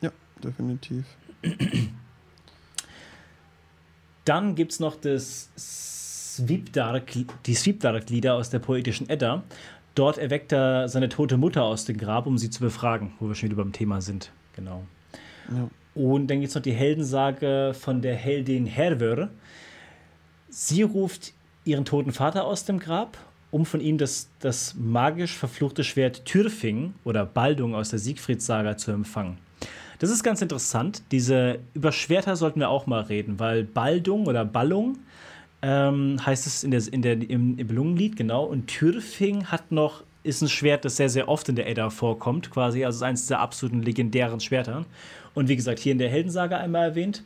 ja, 0.00 0.12
definitiv. 0.44 1.04
Dann 4.24 4.54
gibt 4.54 4.72
es 4.72 4.80
noch 4.80 4.94
das 4.96 5.50
Svipdark, 5.56 7.12
die 7.46 7.54
Svipdark-Lieder 7.54 8.34
aus 8.34 8.48
der 8.48 8.60
poetischen 8.60 9.08
Edda. 9.08 9.42
Dort 9.96 10.18
erweckt 10.18 10.52
er 10.52 10.88
seine 10.88 11.08
tote 11.08 11.36
Mutter 11.36 11.64
aus 11.64 11.84
dem 11.84 11.98
Grab, 11.98 12.26
um 12.26 12.38
sie 12.38 12.48
zu 12.48 12.60
befragen, 12.60 13.12
wo 13.18 13.26
wir 13.28 13.34
schon 13.34 13.50
wieder 13.50 13.62
beim 13.62 13.72
Thema 13.72 14.00
sind. 14.00 14.30
Genau. 14.54 14.84
Ja. 15.52 15.68
Und 15.94 16.28
dann 16.28 16.40
gibt 16.40 16.48
es 16.48 16.54
noch 16.54 16.62
die 16.62 16.72
Heldensage 16.72 17.74
von 17.78 18.02
der 18.02 18.14
Heldin 18.14 18.66
Hervör. 18.66 19.30
Sie 20.48 20.82
ruft 20.82 21.32
ihren 21.64 21.84
toten 21.84 22.12
Vater 22.12 22.44
aus 22.44 22.64
dem 22.64 22.78
Grab, 22.78 23.16
um 23.50 23.64
von 23.64 23.80
ihm 23.80 23.98
das, 23.98 24.28
das 24.40 24.74
magisch 24.74 25.36
verfluchte 25.36 25.84
Schwert 25.84 26.24
Türfing 26.24 26.94
oder 27.04 27.24
Baldung 27.24 27.74
aus 27.74 27.90
der 27.90 27.98
Siegfriedsaga 27.98 28.76
zu 28.76 28.90
empfangen. 28.90 29.38
Das 29.98 30.10
ist 30.10 30.22
ganz 30.24 30.42
interessant. 30.42 31.02
Diese 31.12 31.60
über 31.72 31.92
Schwerter 31.92 32.36
sollten 32.36 32.60
wir 32.60 32.68
auch 32.68 32.86
mal 32.86 33.02
reden, 33.02 33.38
weil 33.38 33.64
Baldung 33.64 34.26
oder 34.26 34.44
Ballung 34.44 34.98
ähm, 35.62 36.18
heißt 36.24 36.46
es 36.46 36.64
in 36.64 36.72
der, 36.72 36.92
in 36.92 37.02
der, 37.02 37.30
im 37.30 37.52
Nibelungenlied, 37.52 38.16
genau. 38.16 38.44
Und 38.44 38.66
Türfing 38.66 39.46
hat 39.46 39.72
noch, 39.72 40.02
ist 40.22 40.42
ein 40.42 40.48
Schwert, 40.48 40.84
das 40.84 40.96
sehr, 40.96 41.08
sehr 41.08 41.28
oft 41.28 41.48
in 41.48 41.56
der 41.56 41.68
Edda 41.68 41.90
vorkommt, 41.90 42.50
quasi. 42.50 42.84
Also 42.84 42.96
ist 42.96 43.02
eines 43.02 43.26
der 43.28 43.40
absoluten 43.40 43.82
legendären 43.82 44.40
Schwerter. 44.40 44.84
Und 45.34 45.48
wie 45.48 45.56
gesagt, 45.56 45.78
hier 45.78 45.92
in 45.92 45.98
der 45.98 46.08
Heldensaga 46.08 46.58
einmal 46.58 46.90
erwähnt, 46.90 47.22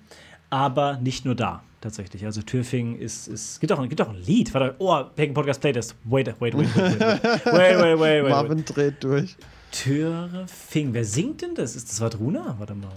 aber 0.51 0.97
nicht 0.97 1.25
nur 1.25 1.35
da, 1.35 1.63
tatsächlich. 1.81 2.25
Also 2.25 2.43
Türfing 2.43 2.99
ist, 2.99 3.29
ist 3.29 3.61
gibt, 3.61 3.73
auch, 3.73 3.87
gibt 3.89 4.01
auch 4.01 4.09
ein 4.09 4.23
Lied. 4.25 4.53
Warte, 4.55 4.75
oh, 4.79 5.05
Pagan 5.15 5.35
Podcast 5.35 5.61
Playlist. 5.61 5.95
Wait, 6.05 6.27
wait, 6.41 6.55
wait, 6.55 6.55
wait, 6.55 6.77
wait, 6.77 7.23
wait, 7.45 7.45
wait, 7.45 8.01
wait, 8.01 8.25
wait. 8.25 8.31
Marvin 8.31 8.65
dreht 8.65 9.05
durch. 9.05 9.37
Türfing. 9.71 10.95
Wer 10.95 11.05
singt 11.05 11.43
denn 11.43 11.55
das? 11.55 11.77
Ist 11.77 11.91
das 11.91 12.01
Vadruna? 12.01 12.57
Warte 12.59 12.75
mal. 12.75 12.89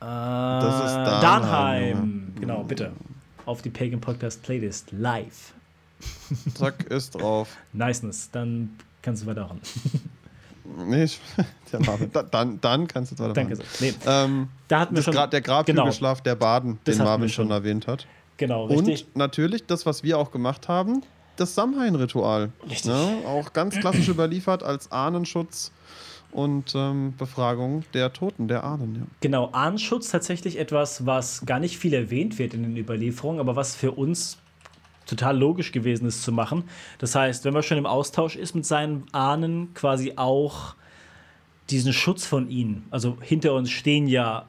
Das 0.00 0.74
ist 0.84 0.96
Äh, 0.96 1.04
Danheim, 1.04 1.20
Danheim. 1.22 2.32
Genau, 2.40 2.64
bitte. 2.64 2.92
Auf 3.46 3.62
die 3.62 3.70
Pagan 3.70 4.00
Podcast 4.00 4.42
Playlist. 4.42 4.90
Live. 4.90 5.54
Zack, 6.54 6.84
ist 6.90 7.14
drauf. 7.14 7.56
Niceness. 7.72 8.28
Dann 8.32 8.70
kannst 9.00 9.22
du 9.22 9.26
weitermachen. 9.26 9.60
Nee, 10.64 11.04
ich, 11.04 11.20
der 11.72 11.80
Marvin. 11.80 12.10
Da, 12.12 12.22
dann, 12.22 12.60
dann 12.60 12.86
kannst 12.86 13.10
du 13.10 13.14
jetzt 13.14 13.20
weitermachen. 13.20 13.56
Danke 13.58 13.74
sehr. 13.78 13.90
Nee, 13.90 13.94
Ähm, 14.06 14.48
da 14.68 14.80
hatten 14.80 14.94
wir 14.94 14.96
das 14.96 15.04
schon. 15.04 15.14
Gra 15.14 15.26
der 15.26 15.40
Grabhügelschlaf 15.40 16.20
der 16.20 16.34
Baden, 16.36 16.78
den 16.86 16.98
Marvin 16.98 17.28
schon 17.28 17.46
schon. 17.46 17.52
erwähnt 17.52 17.86
hat. 17.86 18.06
Genau, 18.36 18.66
richtig. 18.66 19.06
Und 19.06 19.16
natürlich 19.16 19.66
das, 19.66 19.86
was 19.86 20.02
wir 20.02 20.18
auch 20.18 20.30
gemacht 20.30 20.68
haben, 20.68 21.02
das 21.36 21.54
Samhain-Ritual. 21.54 22.50
Richtig. 22.64 22.86
Ne? 22.86 23.18
Auch 23.26 23.52
ganz 23.52 23.78
klassisch 23.78 24.08
überliefert 24.08 24.62
als 24.62 24.90
Ahnenschutz 24.92 25.72
und 26.30 26.74
ähm, 26.74 27.14
Befragung 27.16 27.84
der 27.94 28.12
Toten, 28.12 28.48
der 28.48 28.64
Ahnen. 28.64 28.94
Ja. 28.94 29.02
Genau, 29.20 29.50
Ahnenschutz 29.52 30.10
tatsächlich 30.10 30.58
etwas, 30.58 31.06
was 31.06 31.44
gar 31.46 31.58
nicht 31.58 31.78
viel 31.78 31.94
erwähnt 31.94 32.38
wird 32.38 32.54
in 32.54 32.62
den 32.62 32.76
Überlieferungen, 32.76 33.40
aber 33.40 33.54
was 33.54 33.76
für 33.76 33.92
uns 33.92 34.38
total 35.06 35.38
logisch 35.38 35.72
gewesen 35.72 36.06
ist 36.06 36.22
zu 36.22 36.32
machen. 36.32 36.64
Das 36.98 37.14
heißt, 37.14 37.44
wenn 37.44 37.54
man 37.54 37.62
schon 37.62 37.78
im 37.78 37.86
Austausch 37.86 38.36
ist 38.36 38.54
mit 38.54 38.66
seinen 38.66 39.04
Ahnen, 39.12 39.74
quasi 39.74 40.14
auch 40.16 40.74
diesen 41.70 41.92
Schutz 41.92 42.26
von 42.26 42.50
ihnen. 42.50 42.84
Also 42.90 43.16
hinter 43.20 43.54
uns 43.54 43.70
stehen 43.70 44.06
ja 44.06 44.46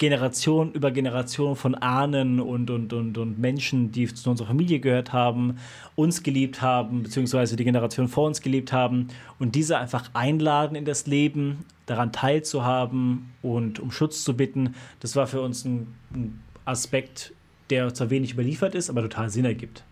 Generation 0.00 0.72
über 0.72 0.90
Generation 0.90 1.56
von 1.56 1.74
Ahnen 1.74 2.40
und, 2.40 2.70
und, 2.70 2.92
und, 2.94 3.18
und 3.18 3.38
Menschen, 3.38 3.92
die 3.92 4.06
zu 4.06 4.30
unserer 4.30 4.48
Familie 4.48 4.80
gehört 4.80 5.12
haben, 5.12 5.58
uns 5.94 6.22
geliebt 6.22 6.62
haben, 6.62 7.02
beziehungsweise 7.02 7.54
die 7.54 7.64
Generation 7.64 8.08
vor 8.08 8.26
uns 8.26 8.40
geliebt 8.40 8.72
haben 8.72 9.08
und 9.38 9.54
diese 9.54 9.76
einfach 9.76 10.10
einladen 10.14 10.74
in 10.74 10.86
das 10.86 11.06
Leben, 11.06 11.66
daran 11.84 12.12
teilzuhaben 12.12 13.30
und 13.42 13.78
um 13.78 13.90
Schutz 13.90 14.24
zu 14.24 14.34
bitten. 14.34 14.74
Das 15.00 15.16
war 15.16 15.26
für 15.26 15.42
uns 15.42 15.66
ein, 15.66 15.88
ein 16.14 16.40
Aspekt, 16.64 17.34
der 17.70 17.92
zwar 17.94 18.10
wenig 18.10 18.32
überliefert 18.32 18.74
ist, 18.74 18.90
aber 18.90 19.02
total 19.02 19.30
Sinn 19.30 19.44
ergibt. 19.44 19.84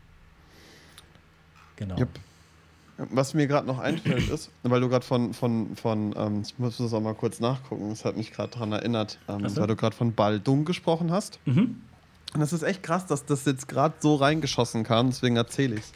Genau. 1.77 1.97
Yep. 1.97 2.09
Was 3.11 3.33
mir 3.33 3.47
gerade 3.47 3.67
noch 3.67 3.79
einfällt 3.79 4.29
ist, 4.29 4.51
weil 4.65 4.81
du 4.81 4.89
gerade 4.89 5.07
von, 5.07 5.33
von, 5.33 5.77
von 5.77 6.15
ähm, 6.17 6.43
ich 6.45 6.59
muss 6.59 6.79
das 6.79 6.93
auch 6.93 7.01
mal 7.01 7.15
kurz 7.15 7.39
nachgucken, 7.39 7.91
das 7.91 8.05
hat 8.05 8.17
mich 8.17 8.33
gerade 8.33 8.51
daran 8.51 8.73
erinnert, 8.73 9.19
ähm, 9.29 9.49
so. 9.49 9.61
weil 9.61 9.69
du 9.69 9.77
gerade 9.77 9.95
von 9.95 10.13
Baldung 10.15 10.65
gesprochen 10.65 11.13
hast. 11.13 11.39
Mhm. 11.45 11.81
Und 12.35 12.41
das 12.41 12.53
ist 12.53 12.63
echt 12.63 12.83
krass, 12.83 13.07
dass 13.07 13.25
das 13.25 13.45
jetzt 13.45 13.69
gerade 13.69 13.95
so 14.01 14.17
reingeschossen 14.17 14.83
kam, 14.83 15.11
deswegen 15.11 15.37
erzähle 15.37 15.77
ich 15.77 15.83
es. 15.83 15.93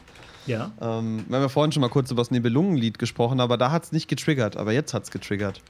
Ja. 0.47 0.71
Ähm, 0.81 1.25
wir 1.29 1.37
haben 1.37 1.43
ja 1.43 1.49
vorhin 1.49 1.73
schon 1.73 1.81
mal 1.81 1.89
kurz 1.89 2.11
über 2.11 2.21
das 2.21 2.31
Nibelungenlied 2.31 2.99
gesprochen, 2.99 3.41
aber 3.41 3.57
da 3.57 3.73
hat 3.73 3.85
es 3.85 3.93
nicht 3.93 4.09
getriggert, 4.09 4.57
aber 4.57 4.73
jetzt 4.73 4.95
hat 4.95 5.03
es 5.03 5.11
getriggert. 5.11 5.61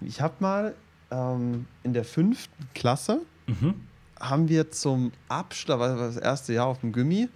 Ich 0.00 0.20
habe 0.20 0.34
mal 0.40 0.74
ähm, 1.10 1.66
in 1.82 1.92
der 1.92 2.04
fünften 2.04 2.68
Klasse, 2.74 3.20
mhm. 3.46 3.74
Haben 4.20 4.48
wir 4.48 4.70
zum 4.70 5.12
Abschluss, 5.28 5.66
da 5.66 5.78
war 5.78 5.96
das 5.96 6.16
erste 6.16 6.52
Jahr 6.52 6.66
auf 6.66 6.80
dem 6.80 6.92
Gummi, 6.92 7.28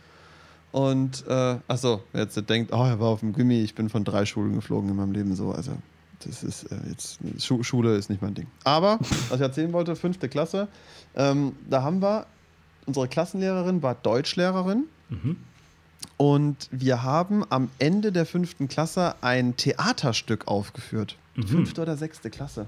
und, 0.73 1.27
äh, 1.29 1.59
achso, 1.69 2.03
wer 2.13 2.23
jetzt 2.23 2.49
denkt, 2.49 2.73
oh, 2.73 2.83
er 2.83 2.99
war 2.99 3.09
auf 3.09 3.21
dem 3.21 3.35
Gummi, 3.35 3.61
ich 3.61 3.75
bin 3.75 3.91
von 3.91 4.05
drei 4.05 4.25
Schulen 4.25 4.55
geflogen 4.55 4.89
in 4.89 4.97
meinem 4.97 5.13
Leben 5.13 5.37
so. 5.37 5.53
Also, 5.53 5.73
das 6.25 6.43
ist 6.43 6.65
äh, 6.65 6.77
jetzt, 6.89 7.19
Schu 7.39 7.63
Schule 7.63 7.95
ist 7.97 8.09
nicht 8.09 8.23
mein 8.23 8.35
Ding. 8.35 8.47
Aber, 8.65 8.99
was 9.29 9.37
ich 9.37 9.41
erzählen 9.43 9.73
wollte, 9.75 9.95
fünfte 9.97 10.31
Klasse, 10.31 10.69
ähm, 11.15 11.55
da 11.69 11.83
haben 11.83 12.01
wir, 12.01 12.27
unsere 12.87 13.07
Klassenlehrerin 13.07 13.83
war 13.83 13.95
Deutschlehrerin. 13.97 14.85
Mhm. 15.11 15.37
Und 16.17 16.69
wir 16.71 17.03
haben 17.03 17.45
am 17.51 17.69
Ende 17.79 18.11
der 18.11 18.25
fünften 18.25 18.69
Klasse 18.69 19.15
ein 19.21 19.57
Theaterstück 19.57 20.49
aufgeführt. 20.49 21.17
Mhm. 21.35 21.49
Fünfte 21.49 21.83
oder 21.83 21.97
sechste 21.97 22.31
Klasse. 22.31 22.67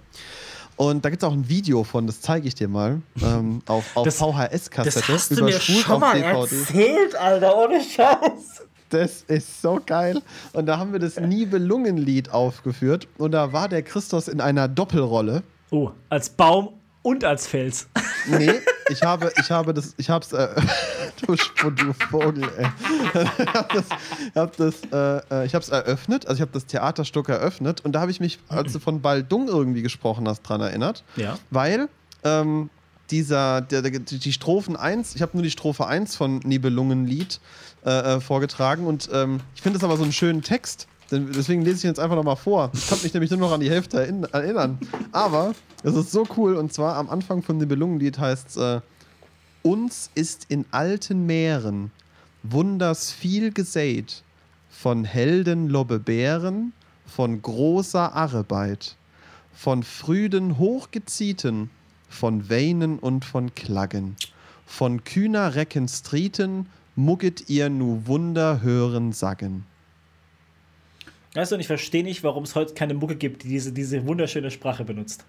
Und 0.77 1.05
da 1.05 1.11
gibt 1.11 1.23
es 1.23 1.29
auch 1.29 1.33
ein 1.33 1.49
Video 1.49 1.85
von, 1.85 2.07
das 2.07 2.21
zeige 2.21 2.49
ich 2.49 2.55
dir 2.55 2.69
mal, 2.69 3.01
ähm, 3.23 3.63
auf, 3.67 3.97
auf 3.97 4.07
VHS-Kassette. 4.07 4.85
Das 4.85 5.09
hast 5.09 5.31
du 5.31 5.45
mir 5.45 5.61
schon 5.61 6.01
mal 6.01 6.17
erzählt, 6.17 7.15
Alter, 7.15 7.57
ohne 7.57 7.81
Scheiß. 7.81 8.63
Das 8.91 9.23
ist 9.23 9.63
so 9.63 9.81
geil. 9.85 10.21
Und 10.53 10.67
da 10.67 10.79
haben 10.79 10.93
wir 10.93 11.01
das 11.01 11.19
Nibelungenlied 11.19 12.31
aufgeführt. 12.31 13.09
Und 13.19 13.33
da 13.33 13.53
war 13.53 13.69
der 13.69 13.83
Christus 13.83 14.29
in 14.29 14.41
einer 14.41 14.69
Doppelrolle. 14.69 15.43
Oh, 15.71 15.91
als 16.09 16.29
Baum 16.31 16.75
und 17.03 17.25
als 17.25 17.47
Fels. 17.47 17.89
Nee, 18.27 18.61
ich 18.89 19.03
habe, 19.03 19.33
ich 19.39 19.51
habe 19.51 19.75
das, 19.75 19.95
ich 19.97 20.11
hab's, 20.11 20.33
äh, 20.33 20.49
du, 21.27 21.71
du 21.71 21.93
Vogel, 21.93 22.45
ey. 22.57 22.67
ich 23.39 23.55
hab 23.55 23.73
das, 23.73 23.85
hab 24.35 24.57
das, 24.57 24.75
äh, 24.93 25.43
äh, 25.43 25.47
ich 25.47 25.55
hab's 25.55 25.69
eröffnet, 25.69 26.27
also 26.27 26.37
ich 26.37 26.41
habe 26.43 26.53
das 26.53 26.67
Theaterstück 26.67 27.29
eröffnet 27.29 27.81
und 27.83 27.93
da 27.93 28.01
habe 28.01 28.11
ich 28.11 28.21
mich, 28.21 28.39
als 28.49 28.73
du 28.73 28.79
von 28.79 29.01
Baldung 29.01 29.49
irgendwie 29.49 29.83
gesprochen 29.83 30.29
hast, 30.29 30.43
dran 30.43 30.61
erinnert. 30.61 31.05
Ja. 31.17 31.39
Weil, 31.51 31.89
ähm, 32.25 32.71
dieser, 33.11 33.61
der, 33.61 33.83
der, 33.83 34.01
die 34.01 34.33
Strophen 34.33 34.77
1, 34.77 35.15
ich 35.15 35.23
habe 35.23 35.33
nur 35.35 35.43
die 35.43 35.51
Strophe 35.51 35.87
1 35.87 36.17
von 36.17 36.39
Nibelungenlied 36.39 37.41
äh, 37.85 37.91
äh, 37.91 38.21
vorgetragen 38.21 38.87
und 38.87 39.11
ähm, 39.13 39.41
ich 39.55 39.63
finde 39.63 39.79
das 39.79 39.85
aber 39.85 39.97
so 39.97 40.03
einen 40.03 40.13
schönen 40.13 40.43
Text. 40.43 40.87
Deswegen 41.19 41.63
lese 41.63 41.79
ich 41.79 41.83
jetzt 41.85 42.01
einfach 42.01 42.17
nochmal 42.17 42.37
vor. 42.37 42.71
Ich 42.75 42.89
kann 42.89 42.99
mich 43.03 43.13
nämlich 43.13 43.31
nur 43.31 43.41
noch 43.41 43.53
an 43.53 43.61
die 43.61 43.71
Hälfte 43.71 43.99
erinnern. 44.33 44.79
Aber 45.13 45.55
es 45.83 45.95
ist 45.95 46.13
so 46.13 46.27
cool 46.37 46.57
und 46.57 46.73
zwar 46.73 46.97
am 46.97 47.09
Anfang 47.11 47.43
von 47.43 47.59
Nibelungenlied 47.59 48.19
heißt 48.19 48.49
es: 48.51 48.57
äh, 48.57 48.81
Uns 49.63 50.11
ist 50.15 50.47
in 50.49 50.65
alten 50.71 51.27
Meeren 51.27 51.91
Wunders 52.43 53.11
viel 53.11 53.53
gesät, 53.53 54.23
von 54.69 55.05
Helden 55.05 55.69
Lobbebären, 55.69 56.75
von 57.07 57.41
großer 57.41 58.15
Arbeit, 58.15 58.97
von 59.55 59.83
Früden 59.83 60.59
hochgezieten, 60.59 61.71
von 62.09 62.51
Weinen 62.51 62.99
und 62.99 63.25
von 63.25 63.55
Klaggen, 63.55 64.17
von 64.67 65.05
kühner 65.05 65.55
Recken 65.55 65.89
Strieten, 65.89 66.67
mugget 66.97 67.49
ihr 67.49 67.71
nu 67.71 68.03
Wunder 68.05 68.61
hören 68.61 69.13
sagen. 69.13 69.65
Weißt 71.35 71.51
du, 71.51 71.57
und 71.57 71.61
ich 71.61 71.67
verstehe 71.67 72.05
nicht, 72.05 72.23
warum 72.23 72.45
es 72.45 72.55
heute 72.55 72.75
keine 72.75 72.95
Mucke 72.95 73.17
gibt, 73.17 73.43
die 73.43 73.49
diese, 73.49 73.73
diese 73.73 74.07
wunderschöne 74.07 74.53
Sprache 74.53 74.85
benutzt. 74.85 75.25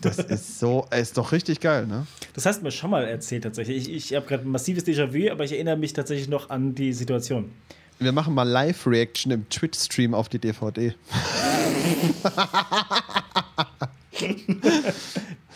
Das 0.00 0.18
ist 0.18 0.58
so, 0.58 0.86
ist 0.90 1.16
doch 1.16 1.30
richtig 1.30 1.60
geil, 1.60 1.86
ne? 1.86 2.08
Das 2.32 2.44
hast 2.46 2.58
du 2.58 2.64
mir 2.64 2.72
schon 2.72 2.90
mal 2.90 3.04
erzählt, 3.04 3.44
tatsächlich. 3.44 3.88
Ich, 3.88 4.10
ich 4.10 4.14
habe 4.16 4.26
gerade 4.26 4.42
ein 4.42 4.48
massives 4.50 4.84
Déjà-vu, 4.84 5.30
aber 5.30 5.44
ich 5.44 5.52
erinnere 5.52 5.76
mich 5.76 5.92
tatsächlich 5.92 6.26
noch 6.28 6.50
an 6.50 6.74
die 6.74 6.92
Situation. 6.92 7.52
Wir 8.00 8.10
machen 8.10 8.34
mal 8.34 8.42
Live-Reaction 8.42 9.30
im 9.30 9.48
Twitch-Stream 9.48 10.14
auf 10.14 10.28
die 10.28 10.40
DVD. 10.40 10.94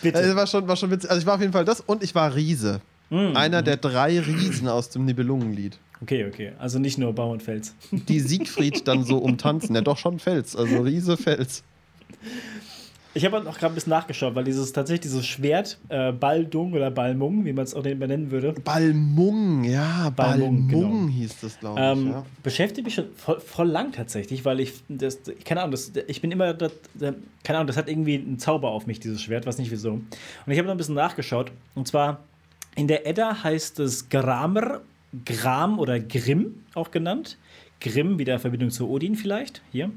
Bitte. 0.03 0.19
Also 0.19 0.37
war 0.37 0.47
schon, 0.47 0.69
war 0.69 0.77
schon 0.77 0.93
witzig. 0.93 1.11
Also 1.11 1.21
ich 1.21 1.27
war 1.27 1.35
auf 1.35 1.41
jeden 1.41 1.53
Fall 1.53 1.65
das 1.65 1.81
und 1.81 2.05
ich 2.05 2.15
war 2.15 2.33
Riese. 2.35 2.81
Mm. 3.11 3.37
Einer 3.37 3.63
der 3.63 3.77
drei 3.77 4.21
Riesen 4.21 4.69
aus 4.69 4.91
dem 4.91 5.05
Nibelungenlied. 5.05 5.79
Okay, 6.03 6.27
okay. 6.27 6.53
Also 6.59 6.79
nicht 6.79 6.99
nur 6.99 7.13
Baum 7.13 7.33
und 7.33 7.43
Fels. 7.43 7.75
Die 7.93 8.21
Siegfried 8.21 8.87
dann 8.87 9.05
so 9.05 9.19
umtanzen. 9.19 9.75
Ja, 9.75 9.81
doch 9.81 9.99
schon 9.99 10.19
Fels. 10.19 10.55
Also 10.55 10.81
Riese 10.81 11.17
Fels. 11.17 11.63
Ich 13.15 13.25
habe 13.25 13.41
noch 13.41 13.59
gerade 13.59 13.73
ein 13.73 13.75
bisschen 13.75 13.91
nachgeschaut, 13.91 14.35
weil 14.35 14.45
dieses 14.45 14.73
tatsächlich 14.73 15.01
dieses 15.01 15.27
Schwert, 15.27 15.79
äh, 15.89 16.13
Baldung 16.13 16.73
oder 16.73 16.91
Balmung, 16.91 17.45
wie 17.45 17.53
man 17.53 17.65
es 17.65 17.75
auch 17.75 17.83
benennen 17.83 18.31
würde. 18.31 18.53
Balmung, 18.53 19.65
ja, 19.65 20.11
Balmung, 20.11 20.69
Balmung 20.69 21.07
genau. 21.07 21.13
hieß 21.13 21.41
das, 21.41 21.59
glaube 21.59 21.81
ich. 21.81 21.87
Ähm, 21.87 22.11
ja. 22.13 22.27
Beschäftigt 22.43 22.85
mich 22.85 22.95
schon 22.95 23.07
voll, 23.17 23.41
voll, 23.41 23.67
lang 23.67 23.93
tatsächlich, 23.93 24.45
weil 24.45 24.61
ich, 24.61 24.75
das, 24.89 25.19
keine 25.45 25.63
Ahnung, 25.63 25.73
das, 25.73 25.91
ich 26.07 26.21
bin 26.21 26.31
immer, 26.31 26.55
das, 26.55 26.71
keine 27.43 27.59
Ahnung, 27.59 27.67
das 27.67 27.77
hat 27.77 27.89
irgendwie 27.89 28.15
einen 28.15 28.39
Zauber 28.39 28.71
auf 28.71 28.87
mich, 28.87 29.01
dieses 29.01 29.21
Schwert, 29.23 29.47
weiß 29.47 29.59
nicht 29.59 29.71
wieso. 29.73 29.93
Und 29.93 30.05
ich 30.47 30.59
habe 30.59 30.67
noch 30.67 30.75
ein 30.75 30.79
bisschen 30.79 30.95
nachgeschaut. 30.95 31.51
Und 31.75 31.89
zwar 31.89 32.21
in 32.77 32.87
der 32.87 33.07
Edda 33.07 33.43
heißt 33.43 33.81
es 33.81 34.11
Gramer, 34.11 34.83
Gram 35.25 35.79
oder 35.79 36.01
Grimm 36.01 36.65
auch 36.75 36.91
genannt. 36.91 37.39
Grimm, 37.81 38.19
wieder 38.19 38.39
Verbindung 38.39 38.71
zu 38.71 38.89
Odin 38.91 39.15
vielleicht, 39.15 39.63
hier. 39.71 39.91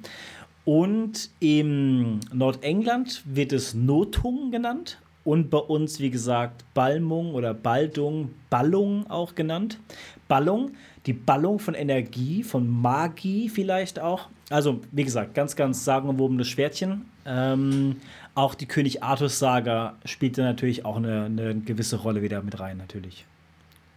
Und 0.65 1.29
im 1.39 2.19
Nordengland 2.31 3.23
wird 3.25 3.51
es 3.51 3.73
Notung 3.73 4.51
genannt. 4.51 4.99
Und 5.23 5.49
bei 5.49 5.57
uns, 5.57 5.99
wie 5.99 6.09
gesagt, 6.09 6.63
Balmung 6.73 7.33
oder 7.33 7.53
Baldung, 7.53 8.31
Ballung 8.49 9.07
auch 9.09 9.35
genannt. 9.35 9.79
Ballung, 10.27 10.71
die 11.05 11.13
Ballung 11.13 11.59
von 11.59 11.73
Energie, 11.73 12.43
von 12.43 12.67
Magie 12.67 13.49
vielleicht 13.49 13.99
auch. 13.99 14.29
Also, 14.49 14.81
wie 14.91 15.03
gesagt, 15.03 15.35
ganz, 15.35 15.55
ganz 15.55 15.85
sagenumwobenes 15.85 16.47
Schwertchen. 16.47 17.05
Ähm, 17.25 17.97
auch 18.33 18.55
die 18.55 18.65
König 18.65 19.03
Artus 19.03 19.39
Saga 19.39 19.97
spielte 20.05 20.41
natürlich 20.41 20.85
auch 20.85 20.97
eine, 20.97 21.25
eine 21.25 21.55
gewisse 21.55 21.97
Rolle 21.97 22.21
wieder 22.21 22.41
mit 22.41 22.59
rein, 22.59 22.77
natürlich. 22.77 23.25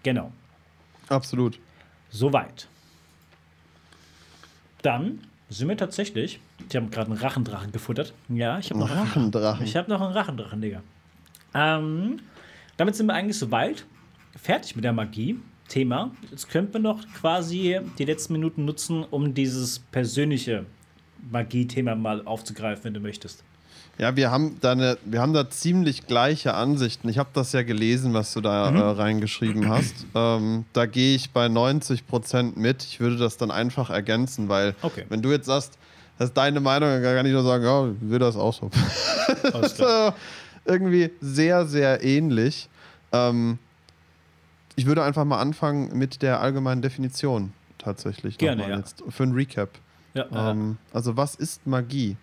Genau. 0.03 0.33
Absolut. 1.09 1.59
Soweit. 2.11 2.69
Dann 4.83 5.21
sind 5.49 5.69
wir 5.69 5.77
tatsächlich. 5.77 6.41
Ich 6.69 6.77
habe 6.77 6.87
gerade 6.87 7.11
einen 7.11 7.21
Rachendrachen 7.21 7.73
gefuttert. 7.73 8.13
Ja, 8.29 8.59
ich 8.59 8.71
habe 8.71 8.81
noch 8.81 8.91
einen 8.91 9.01
Rachendrachen. 9.01 9.65
Ich 9.65 9.77
habe 9.77 9.91
noch 9.91 10.01
einen 10.01 10.13
Rachendrachen, 10.13 10.61
Digga. 10.61 10.83
Ähm, 11.55 12.21
damit 12.77 12.97
sind 12.97 13.07
wir 13.07 13.15
eigentlich 13.15 13.39
soweit. 13.39 13.87
Fertig 14.37 14.75
mit 14.77 14.85
der 14.85 14.93
Magie. 14.93 15.39
Thema. 15.69 16.11
Jetzt 16.31 16.51
könnten 16.51 16.75
wir 16.75 16.81
noch 16.81 17.07
quasi 17.15 17.81
die 17.99 18.05
letzten 18.05 18.35
Minuten 18.35 18.65
nutzen, 18.65 19.05
um 19.05 19.35
dieses 19.35 19.79
persönliche 19.79 20.67
Magie-Thema 21.31 21.95
mal 21.95 22.27
aufzugreifen, 22.27 22.85
wenn 22.85 22.95
du 22.95 23.01
möchtest. 23.01 23.43
Ja, 23.99 24.17
wir 24.17 24.31
haben 24.31 24.59
da 24.61 24.73
eine, 24.73 24.99
wir 25.05 25.21
haben 25.21 25.33
da 25.33 25.49
ziemlich 25.49 26.07
gleiche 26.07 26.55
Ansichten. 26.55 27.09
Ich 27.09 27.19
habe 27.19 27.29
das 27.33 27.53
ja 27.53 27.63
gelesen, 27.63 28.13
was 28.13 28.33
du 28.33 28.41
da 28.41 28.71
mhm. 28.71 28.77
äh, 28.77 28.81
reingeschrieben 28.81 29.69
hast. 29.69 29.95
Ähm, 30.17 30.65
da 30.73 30.87
gehe 30.87 31.17
ich 31.17 31.33
bei 31.33 31.49
90 31.49 32.07
Prozent 32.07 32.57
mit. 32.57 32.85
Ich 32.85 33.01
würde 33.01 33.17
das 33.17 33.37
dann 33.37 33.51
einfach 33.51 33.91
ergänzen, 33.91 34.49
weil 34.49 34.77
okay. 34.81 35.05
wenn 35.09 35.23
du 35.23 35.33
jetzt 35.33 35.47
sagst, 35.47 35.77
das 36.19 36.29
ist 36.29 36.37
deine 36.37 36.61
Meinung, 36.61 36.89
dann 36.89 37.03
kann 37.03 37.27
ich 37.27 37.33
nur 37.33 37.43
sagen, 37.43 37.65
ja, 37.65 37.89
ich 37.89 38.11
will 38.11 38.21
das 38.21 38.37
auch 38.37 38.55
so. 38.55 38.71
das 39.43 39.73
ist 39.73 39.81
äh, 39.81 40.13
irgendwie 40.65 41.11
sehr, 41.21 41.67
sehr 41.67 42.05
ähnlich. 42.05 42.69
Ähm, 43.13 43.59
ich 44.77 44.87
würde 44.87 45.03
einfach 45.03 45.25
mal 45.25 45.41
anfangen 45.41 45.97
mit 45.99 46.23
der 46.23 46.41
allgemeinen 46.41 46.83
Definition 46.83 47.53
tatsächlich. 47.79 48.39
Gerne, 48.39 48.69
ja. 48.69 48.77
Jetzt 48.77 49.03
für 49.09 49.25
ein 49.25 49.33
Recap. 49.33 49.71
Ja, 50.15 50.27
ähm, 50.51 50.79
also 50.93 51.17
was 51.17 51.35
ist 51.35 51.67
Magie? 51.67 52.17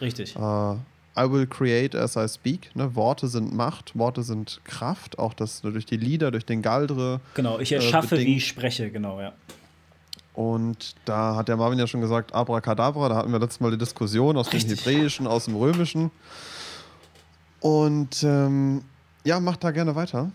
Richtig. 0.00 0.34
Äh, 0.36 0.74
I 1.18 1.30
will 1.30 1.46
create 1.46 1.94
as 1.94 2.16
I 2.16 2.28
speak. 2.28 2.74
Ne? 2.74 2.94
Worte 2.94 3.28
sind 3.28 3.54
Macht, 3.54 3.96
Worte 3.96 4.22
sind 4.22 4.60
Kraft, 4.64 5.18
auch 5.18 5.32
das 5.34 5.62
durch 5.62 5.86
die 5.86 5.96
Lieder, 5.96 6.30
durch 6.30 6.44
den 6.44 6.62
Galdre. 6.62 7.20
Genau, 7.34 7.58
ich 7.58 7.72
erschaffe, 7.72 8.16
äh, 8.16 8.26
wie 8.26 8.36
ich 8.36 8.46
spreche, 8.46 8.90
genau, 8.90 9.20
ja. 9.20 9.32
Und 10.34 10.94
da 11.06 11.34
hat 11.36 11.48
der 11.48 11.56
Marvin 11.56 11.78
ja 11.78 11.86
schon 11.86 12.02
gesagt, 12.02 12.34
Abracadabra, 12.34 13.08
da 13.08 13.16
hatten 13.16 13.32
wir 13.32 13.38
letztes 13.38 13.60
Mal 13.60 13.70
die 13.70 13.78
Diskussion 13.78 14.36
aus 14.36 14.52
Richtig. 14.52 14.82
dem 14.84 14.92
Hebräischen, 14.92 15.26
aus 15.26 15.46
dem 15.46 15.56
Römischen. 15.56 16.10
Und 17.60 18.22
ähm, 18.22 18.82
Ja, 19.24 19.40
mach 19.40 19.56
da 19.56 19.70
gerne 19.70 19.94
weiter. 19.96 20.30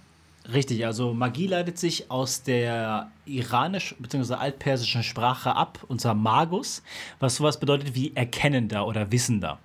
Richtig, 0.51 0.85
also 0.87 1.13
Magie 1.13 1.45
leitet 1.45 1.77
sich 1.77 2.09
aus 2.09 2.41
der 2.41 3.11
iranischen 3.25 3.97
bzw. 3.99 4.33
altpersischen 4.33 5.03
Sprache 5.03 5.55
ab, 5.55 5.79
und 5.87 6.01
zwar 6.01 6.15
Magus, 6.15 6.81
was 7.19 7.35
sowas 7.35 7.59
bedeutet 7.59 7.93
wie 7.93 8.15
Erkennender 8.15 8.87
oder 8.87 9.11
Wissender. 9.11 9.59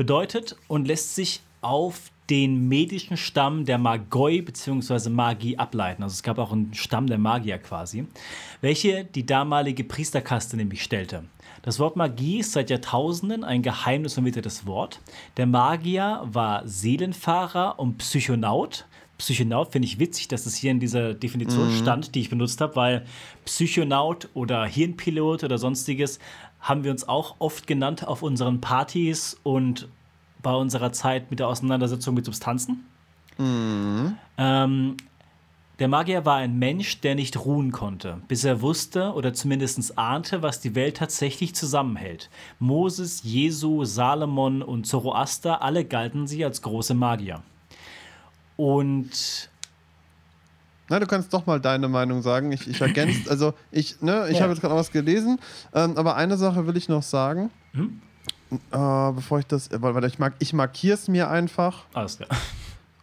Bedeutet 0.00 0.56
und 0.66 0.88
lässt 0.88 1.14
sich 1.14 1.42
auf 1.60 2.10
den 2.30 2.68
medischen 2.68 3.18
Stamm 3.18 3.66
der 3.66 3.76
Magoi 3.76 4.40
bzw. 4.40 5.10
Magie 5.10 5.58
ableiten. 5.58 6.02
Also 6.02 6.14
es 6.14 6.22
gab 6.22 6.38
auch 6.38 6.52
einen 6.52 6.72
Stamm 6.72 7.06
der 7.06 7.18
Magier 7.18 7.58
quasi, 7.58 8.06
welche 8.62 9.04
die 9.04 9.26
damalige 9.26 9.84
Priesterkaste 9.84 10.56
nämlich 10.56 10.82
stellte. 10.82 11.24
Das 11.60 11.78
Wort 11.78 11.96
Magie 11.96 12.38
ist 12.38 12.52
seit 12.52 12.70
Jahrtausenden 12.70 13.44
ein 13.44 13.60
geheimnis 13.60 14.14
vermitteltes 14.14 14.64
Wort. 14.64 15.00
Der 15.36 15.44
Magier 15.44 16.22
war 16.24 16.66
Seelenfahrer 16.66 17.78
und 17.78 17.98
Psychonaut. 17.98 18.86
Psychonaut 19.18 19.70
finde 19.70 19.86
ich 19.86 19.98
witzig, 19.98 20.28
dass 20.28 20.46
es 20.46 20.56
hier 20.56 20.70
in 20.70 20.80
dieser 20.80 21.12
Definition 21.12 21.68
mhm. 21.68 21.76
stand, 21.76 22.14
die 22.14 22.20
ich 22.20 22.30
benutzt 22.30 22.62
habe, 22.62 22.74
weil 22.74 23.04
Psychonaut 23.44 24.30
oder 24.32 24.64
Hirnpilot 24.64 25.44
oder 25.44 25.58
sonstiges 25.58 26.20
haben 26.60 26.84
wir 26.84 26.90
uns 26.90 27.08
auch 27.08 27.36
oft 27.38 27.66
genannt 27.66 28.06
auf 28.06 28.22
unseren 28.22 28.60
Partys 28.60 29.38
und 29.42 29.88
bei 30.42 30.54
unserer 30.54 30.92
Zeit 30.92 31.30
mit 31.30 31.38
der 31.40 31.48
Auseinandersetzung 31.48 32.14
mit 32.14 32.24
Substanzen. 32.24 32.86
Mhm. 33.38 34.16
Ähm, 34.38 34.96
der 35.78 35.88
Magier 35.88 36.26
war 36.26 36.36
ein 36.36 36.58
Mensch, 36.58 37.00
der 37.00 37.14
nicht 37.14 37.42
ruhen 37.42 37.72
konnte, 37.72 38.20
bis 38.28 38.44
er 38.44 38.60
wusste 38.60 39.14
oder 39.14 39.32
zumindest 39.32 39.96
ahnte, 39.96 40.42
was 40.42 40.60
die 40.60 40.74
Welt 40.74 40.98
tatsächlich 40.98 41.54
zusammenhält. 41.54 42.28
Moses, 42.58 43.22
Jesu, 43.22 43.84
Salomon 43.84 44.60
und 44.60 44.86
Zoroaster, 44.86 45.62
alle 45.62 45.86
galten 45.86 46.26
sie 46.26 46.44
als 46.44 46.60
große 46.60 46.92
Magier. 46.92 47.42
Und 48.56 49.49
na, 50.90 50.98
du 50.98 51.06
kannst 51.06 51.32
doch 51.32 51.46
mal 51.46 51.60
deine 51.60 51.88
Meinung 51.88 52.20
sagen. 52.20 52.50
Ich, 52.50 52.66
ich 52.68 52.80
ergänze, 52.80 53.30
also 53.30 53.54
ich, 53.70 54.02
ne, 54.02 54.26
ich 54.28 54.36
ja. 54.36 54.42
habe 54.42 54.52
jetzt 54.52 54.60
gerade 54.60 54.74
was 54.74 54.90
gelesen, 54.90 55.38
ähm, 55.72 55.96
aber 55.96 56.16
eine 56.16 56.36
Sache 56.36 56.66
will 56.66 56.76
ich 56.76 56.88
noch 56.88 57.04
sagen. 57.04 57.50
Hm? 57.72 58.00
Äh, 58.50 59.12
bevor 59.12 59.38
ich 59.38 59.46
das, 59.46 59.70
weil, 59.72 60.04
ich, 60.04 60.18
mag, 60.18 60.34
ich 60.40 60.52
markiere 60.52 60.94
es 60.94 61.06
mir 61.06 61.30
einfach. 61.30 61.84
Alles 61.94 62.18
klar. 62.18 62.28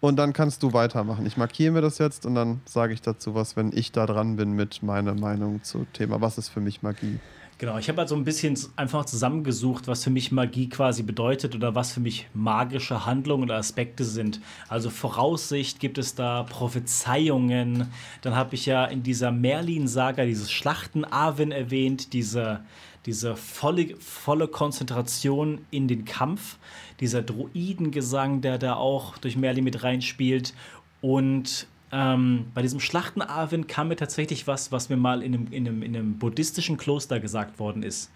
Und 0.01 0.18
dann 0.18 0.34
kannst 0.34 0.61
du 0.61 0.73
weitermachen. 0.73 1.26
Ich 1.26 1.38
markiere 1.38 1.72
mir 1.72 1.81
das 1.81 1.97
jetzt 1.97 2.26
und 2.26 2.35
dann 2.35 2.61
sage 2.65 2.93
ich 2.93 3.01
dazu 3.01 3.34
was, 3.34 3.55
wenn 3.55 3.72
ich 3.72 3.93
da 3.93 4.05
dran 4.05 4.35
bin 4.35 4.51
mit 4.51 4.84
meiner 4.84 5.15
Meinung 5.15 5.64
zum 5.64 5.91
Thema. 5.93 6.19
Was 6.19 6.38
ist 6.38 6.49
für 6.49 6.59
mich 6.59 6.84
Magie? 6.84 7.19
Genau, 7.60 7.80
ich 7.80 7.90
habe 7.90 7.98
halt 7.98 8.10
so 8.10 8.16
ein 8.16 8.24
bisschen 8.24 8.56
einfach 8.76 9.06
zusammengesucht, 9.06 9.88
was 9.88 10.04
für 10.04 10.12
mich 10.12 10.32
Magie 10.32 10.70
quasi 10.70 11.02
bedeutet 11.02 11.56
oder 11.56 11.74
was 11.74 11.92
für 11.92 12.00
mich 12.00 12.28
magische 12.36 13.08
Handlungen 13.08 13.46
oder 13.46 13.56
Aspekte 13.56 14.04
sind. 14.04 14.42
Also 14.70 14.92
Voraussicht 14.92 15.80
gibt 15.80 15.98
es 15.98 16.14
da, 16.14 16.44
Prophezeiungen. 16.44 17.92
Dann 18.22 18.36
habe 18.36 18.54
ich 18.54 18.68
ja 18.68 18.86
in 18.86 19.02
dieser 19.02 19.32
Merlin-Saga 19.32 20.26
dieses 20.26 20.52
Schlachten-Arwen 20.52 21.52
erwähnt, 21.52 22.14
diese, 22.14 22.64
diese 23.08 23.36
volle, 23.36 23.96
volle 23.98 24.48
Konzentration 24.48 25.62
in 25.72 25.88
den 25.88 26.06
Kampf, 26.06 26.58
dieser 27.00 27.24
Druidengesang, 27.24 28.42
der 28.42 28.60
da 28.60 28.76
auch 28.76 29.18
durch 29.18 29.36
Merlin 29.36 29.64
mit 29.64 29.82
reinspielt. 29.82 30.54
Und 31.02 31.66
ähm, 31.91 32.47
bei 32.53 32.61
diesem 32.61 32.80
Schlachten-Arwen 32.80 33.68
kam 33.68 33.89
mir 33.89 33.95
tatsächlich 33.95 34.47
was, 34.47 34.72
was 34.72 34.89
mir 34.89 34.97
mal 34.97 35.23
in 35.23 35.34
einem, 35.34 35.47
in 35.51 35.68
einem, 35.68 35.84
in 35.84 35.95
einem 35.95 36.18
buddhistischen 36.18 36.77
Kloster 36.77 37.19
gesagt 37.19 37.59
worden 37.59 37.84
ist. 37.84 38.11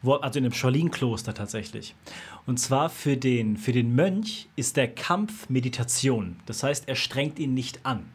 Wo, 0.00 0.14
also 0.14 0.38
in 0.38 0.44
einem 0.44 0.54
Shaolin-Kloster 0.54 1.34
tatsächlich. 1.34 1.94
Und 2.46 2.58
zwar 2.60 2.88
für 2.88 3.16
den, 3.16 3.56
für 3.56 3.72
den 3.72 3.94
Mönch 3.94 4.48
ist 4.54 4.76
der 4.76 4.88
Kampf 4.88 5.48
Meditation. 5.48 6.36
Das 6.46 6.62
heißt, 6.62 6.88
er 6.88 6.94
strengt 6.94 7.38
ihn 7.40 7.54
nicht 7.54 7.84
an 7.84 8.06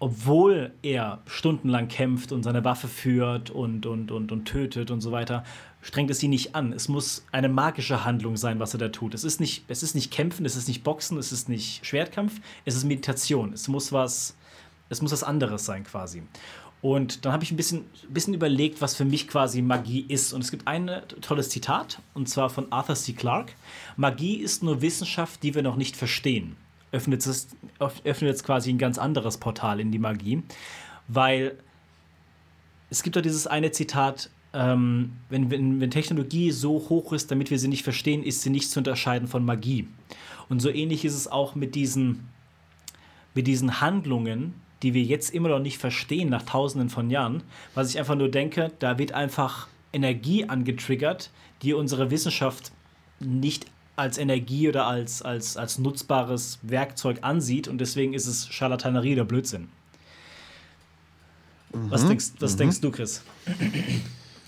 obwohl 0.00 0.72
er 0.82 1.20
stundenlang 1.26 1.88
kämpft 1.88 2.32
und 2.32 2.42
seine 2.42 2.64
Waffe 2.64 2.88
führt 2.88 3.50
und, 3.50 3.84
und, 3.84 4.10
und, 4.10 4.32
und 4.32 4.46
tötet 4.46 4.90
und 4.90 5.02
so 5.02 5.12
weiter, 5.12 5.44
strengt 5.82 6.10
es 6.10 6.22
ihn 6.22 6.30
nicht 6.30 6.54
an. 6.54 6.72
Es 6.72 6.88
muss 6.88 7.24
eine 7.32 7.48
magische 7.48 8.04
Handlung 8.04 8.36
sein, 8.36 8.60
was 8.60 8.74
er 8.74 8.78
da 8.78 8.88
tut. 8.88 9.14
Es 9.14 9.24
ist 9.24 9.40
nicht, 9.40 9.64
es 9.68 9.82
ist 9.82 9.94
nicht 9.94 10.10
Kämpfen, 10.10 10.44
es 10.44 10.56
ist 10.56 10.68
nicht 10.68 10.84
Boxen, 10.84 11.18
es 11.18 11.32
ist 11.32 11.48
nicht 11.48 11.84
Schwertkampf, 11.86 12.40
es 12.64 12.76
ist 12.76 12.84
Meditation. 12.84 13.52
Es 13.52 13.68
muss 13.68 13.92
was, 13.92 14.36
es 14.88 15.00
muss 15.02 15.12
was 15.12 15.22
anderes 15.22 15.64
sein 15.64 15.84
quasi. 15.84 16.22
Und 16.82 17.24
dann 17.24 17.32
habe 17.32 17.44
ich 17.44 17.50
ein 17.50 17.56
bisschen, 17.56 17.84
bisschen 18.08 18.32
überlegt, 18.32 18.80
was 18.80 18.96
für 18.96 19.04
mich 19.04 19.28
quasi 19.28 19.60
Magie 19.60 20.06
ist. 20.08 20.32
Und 20.32 20.42
es 20.42 20.50
gibt 20.50 20.66
ein 20.66 20.90
tolles 21.20 21.50
Zitat, 21.50 22.00
und 22.14 22.28
zwar 22.28 22.48
von 22.48 22.72
Arthur 22.72 22.94
C. 22.94 23.12
Clarke. 23.12 23.52
Magie 23.96 24.36
ist 24.36 24.62
nur 24.62 24.80
Wissenschaft, 24.80 25.42
die 25.42 25.54
wir 25.54 25.62
noch 25.62 25.76
nicht 25.76 25.96
verstehen 25.96 26.56
öffnet 26.92 27.24
es 27.26 27.48
öffnet 27.78 28.22
jetzt 28.22 28.44
quasi 28.44 28.70
ein 28.70 28.78
ganz 28.78 28.98
anderes 28.98 29.38
Portal 29.38 29.80
in 29.80 29.92
die 29.92 29.98
Magie, 29.98 30.42
weil 31.08 31.56
es 32.90 33.02
gibt 33.02 33.16
doch 33.16 33.22
dieses 33.22 33.46
eine 33.46 33.70
Zitat, 33.70 34.30
ähm, 34.52 35.12
wenn, 35.28 35.50
wenn, 35.50 35.80
wenn 35.80 35.90
Technologie 35.90 36.50
so 36.50 36.72
hoch 36.88 37.12
ist, 37.12 37.30
damit 37.30 37.50
wir 37.50 37.58
sie 37.58 37.68
nicht 37.68 37.84
verstehen, 37.84 38.22
ist 38.22 38.42
sie 38.42 38.50
nicht 38.50 38.70
zu 38.70 38.80
unterscheiden 38.80 39.28
von 39.28 39.44
Magie. 39.44 39.88
Und 40.48 40.60
so 40.60 40.70
ähnlich 40.70 41.04
ist 41.04 41.14
es 41.14 41.28
auch 41.28 41.54
mit 41.54 41.74
diesen, 41.74 42.28
mit 43.34 43.46
diesen 43.46 43.80
Handlungen, 43.80 44.54
die 44.82 44.94
wir 44.94 45.02
jetzt 45.02 45.32
immer 45.32 45.48
noch 45.48 45.60
nicht 45.60 45.78
verstehen 45.78 46.30
nach 46.30 46.42
tausenden 46.42 46.90
von 46.90 47.10
Jahren, 47.10 47.42
was 47.74 47.90
ich 47.90 47.98
einfach 47.98 48.16
nur 48.16 48.30
denke, 48.30 48.72
da 48.78 48.98
wird 48.98 49.12
einfach 49.12 49.68
Energie 49.92 50.44
angetriggert, 50.44 51.30
die 51.62 51.74
unsere 51.74 52.10
Wissenschaft 52.10 52.72
nicht 53.20 53.66
als 53.96 54.18
Energie 54.18 54.68
oder 54.68 54.86
als, 54.86 55.20
als, 55.22 55.56
als 55.56 55.78
nutzbares 55.78 56.58
Werkzeug 56.62 57.18
ansieht 57.22 57.68
und 57.68 57.78
deswegen 57.78 58.14
ist 58.14 58.26
es 58.26 58.48
Charlatanerie 58.48 59.12
oder 59.12 59.24
Blödsinn. 59.24 59.68
Mhm. 61.72 61.90
Was, 61.90 62.06
denkst, 62.06 62.26
was 62.40 62.54
mhm. 62.54 62.58
denkst 62.58 62.80
du, 62.80 62.90
Chris? 62.90 63.22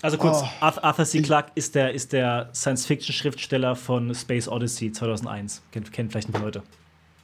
Also 0.03 0.17
kurz, 0.17 0.43
oh. 0.43 0.47
Arthur 0.59 1.05
C. 1.05 1.21
Clarke 1.21 1.53
ist 1.55 1.75
der, 1.75 1.93
ist 1.93 2.11
der 2.11 2.49
Science-Fiction-Schriftsteller 2.53 3.77
von 3.77 4.13
Space 4.13 4.49
Odyssey 4.49 4.91
2001. 4.91 5.61
Kennt, 5.71 5.93
kennt 5.93 6.11
vielleicht 6.11 6.27
ein 6.27 6.33
paar 6.33 6.41
Leute. 6.41 6.61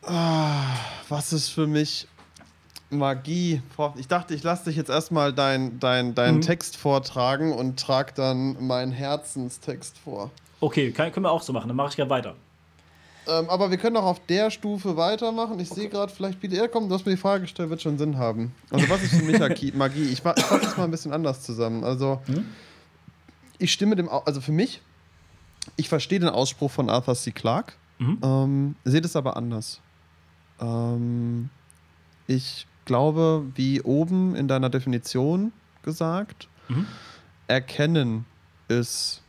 Oh, 0.03 1.10
was 1.10 1.34
ist 1.34 1.49
für 1.49 1.68
mich 1.68 2.07
Magie? 2.89 3.61
Ich 3.97 4.07
dachte, 4.07 4.34
ich 4.34 4.43
lasse 4.43 4.64
dich 4.69 4.77
jetzt 4.77 4.89
erstmal 4.89 5.34
deinen 5.34 5.81
dein, 5.81 6.15
dein 6.15 6.35
mhm. 6.35 6.41
Text 6.41 6.77
vortragen 6.77 7.51
und 7.51 7.77
trage 7.77 8.14
dann 8.15 8.56
meinen 8.65 8.93
Herzenstext 8.93 9.97
vor. 9.97 10.31
Okay, 10.61 10.93
kann, 10.93 11.11
können 11.11 11.26
wir 11.26 11.31
auch 11.31 11.41
so 11.41 11.51
machen. 11.51 11.68
Dann 11.68 11.76
mache 11.76 11.89
ich 11.89 11.95
gerne 11.97 12.10
weiter. 12.10 12.35
Ähm, 13.27 13.49
aber 13.49 13.72
wir 13.72 13.77
können 13.77 13.97
auch 13.97 14.06
auf 14.06 14.26
der 14.27 14.51
Stufe 14.51 14.95
weitermachen. 14.95 15.60
Ich 15.60 15.69
okay. 15.69 15.81
sehe 15.81 15.89
gerade, 15.89 16.14
vielleicht 16.14 16.39
bietet 16.39 16.60
er, 16.60 16.69
komm, 16.69 16.88
du 16.88 16.95
hast 16.95 17.06
mir 17.06 17.11
die 17.11 17.18
Frage 17.18 17.41
gestellt, 17.41 17.69
wird 17.69 17.81
schon 17.81 17.97
Sinn 17.97 18.18
haben. 18.18 18.56
Also, 18.72 18.89
was 18.89 19.03
ist 19.03 19.15
für 19.15 19.23
mich 19.23 19.73
Magie? 19.76 20.03
Ich, 20.14 20.22
fasse 20.22 20.41
es 20.61 20.77
mal 20.77 20.85
ein 20.85 20.91
bisschen 20.91 21.11
anders 21.11 21.41
zusammen. 21.41 21.84
Also, 21.84 22.22
hm? 22.27 22.45
Ich 23.60 23.72
stimme 23.72 23.95
dem, 23.95 24.10
also 24.10 24.41
für 24.41 24.52
mich, 24.52 24.81
ich 25.76 25.90
verstehe 25.90 26.19
den 26.19 26.30
Ausspruch 26.30 26.72
von 26.72 26.90
Arthur 26.90 27.15
C. 27.15 27.31
Clarke, 27.31 27.73
mhm. 27.99 28.18
ähm, 28.23 28.76
sehe 28.86 29.02
das 29.02 29.15
aber 29.15 29.38
anders. 29.38 29.81
Ähm, 30.60 31.49
ich 32.27 32.65
glaube, 32.86 33.45
wie 33.56 33.81
oben 33.81 34.36
in 34.36 34.48
deiner 34.48 34.69
Definition 34.69 35.52
gesagt, 35.84 36.48
mhm. 36.69 36.88
erkennen 37.48 38.26
ist 38.68 39.22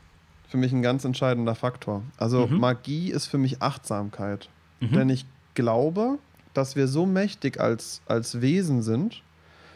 für 0.49 0.57
mich 0.57 0.73
ein 0.73 0.83
ganz 0.83 1.05
entscheidender 1.05 1.55
Faktor. 1.55 2.03
Also 2.17 2.47
mhm. 2.47 2.59
Magie 2.59 3.11
ist 3.11 3.27
für 3.27 3.39
mich 3.39 3.63
Achtsamkeit. 3.63 4.49
Mhm. 4.81 4.93
Denn 4.93 5.11
ich 5.11 5.27
glaube, 5.55 6.19
dass 6.55 6.75
wir 6.75 6.89
so 6.89 7.07
mächtig 7.07 7.61
als, 7.61 8.03
als 8.07 8.41
Wesen 8.41 8.83
sind 8.83 9.23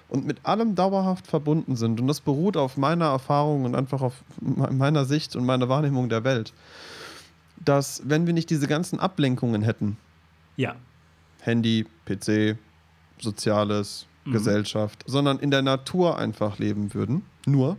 und 0.08 0.26
mit 0.26 0.44
allem 0.44 0.74
dauerhaft 0.74 1.26
verbunden 1.26 1.76
sind. 1.76 2.00
Und 2.00 2.06
das 2.06 2.20
beruht 2.20 2.56
auf 2.56 2.76
meiner 2.76 3.06
Erfahrung 3.06 3.64
und 3.64 3.74
einfach 3.74 4.02
auf 4.02 4.24
meiner 4.40 5.04
Sicht 5.04 5.36
und 5.36 5.44
meiner 5.44 5.68
Wahrnehmung 5.68 6.08
der 6.08 6.24
Welt. 6.24 6.52
Dass, 7.64 8.02
wenn 8.04 8.26
wir 8.26 8.34
nicht 8.34 8.50
diese 8.50 8.66
ganzen 8.66 9.00
Ablenkungen 9.00 9.62
hätten, 9.62 9.96
ja. 10.56 10.76
Handy, 11.40 11.86
PC, 12.04 12.56
Soziales, 13.20 14.06
mhm. 14.24 14.32
Gesellschaft, 14.32 15.04
sondern 15.06 15.38
in 15.38 15.50
der 15.50 15.62
Natur 15.62 16.18
einfach 16.18 16.58
leben 16.58 16.94
würden, 16.94 17.22
nur, 17.46 17.76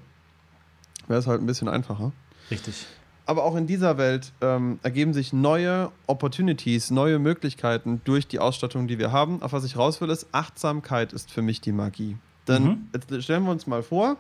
wäre 1.08 1.20
es 1.20 1.28
halt 1.28 1.42
ein 1.42 1.46
bisschen 1.46 1.68
einfacher. 1.68 2.12
Richtig. 2.52 2.86
Aber 3.28 3.44
auch 3.44 3.56
in 3.56 3.66
dieser 3.66 3.98
Welt 3.98 4.34
ähm, 4.42 4.80
ergeben 4.84 5.14
sich 5.14 5.34
neue 5.34 5.92
Opportunities, 6.06 6.92
neue 6.92 7.18
Möglichkeiten 7.18 8.02
durch 8.04 8.28
die 8.28 8.40
Ausstattung, 8.40 8.88
die 8.88 9.00
wir 9.00 9.12
haben. 9.12 9.42
Auf 9.42 9.52
was 9.52 9.64
ich 9.64 9.78
raus 9.78 10.00
will, 10.00 10.10
ist, 10.10 10.28
Achtsamkeit 10.32 11.12
ist 11.12 11.32
für 11.32 11.42
mich 11.42 11.60
die 11.60 11.72
Magie. 11.72 12.18
Denn 12.48 12.64
mhm. 12.64 12.90
jetzt 12.94 13.24
stellen 13.24 13.44
wir 13.44 13.52
uns 13.52 13.66
mal 13.66 13.82
vor, 13.82 14.18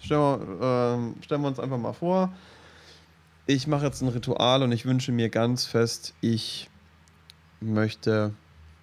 stellen 0.00 0.20
wir, 0.20 1.14
äh, 1.18 1.24
stellen 1.24 1.42
wir 1.42 1.48
uns 1.48 1.60
einfach 1.60 1.78
mal 1.78 1.92
vor, 1.92 2.32
ich 3.46 3.66
mache 3.66 3.86
jetzt 3.86 4.02
ein 4.02 4.08
Ritual 4.08 4.62
und 4.62 4.72
ich 4.72 4.86
wünsche 4.86 5.12
mir 5.12 5.28
ganz 5.28 5.64
fest, 5.64 6.14
ich 6.20 6.68
möchte 7.60 8.34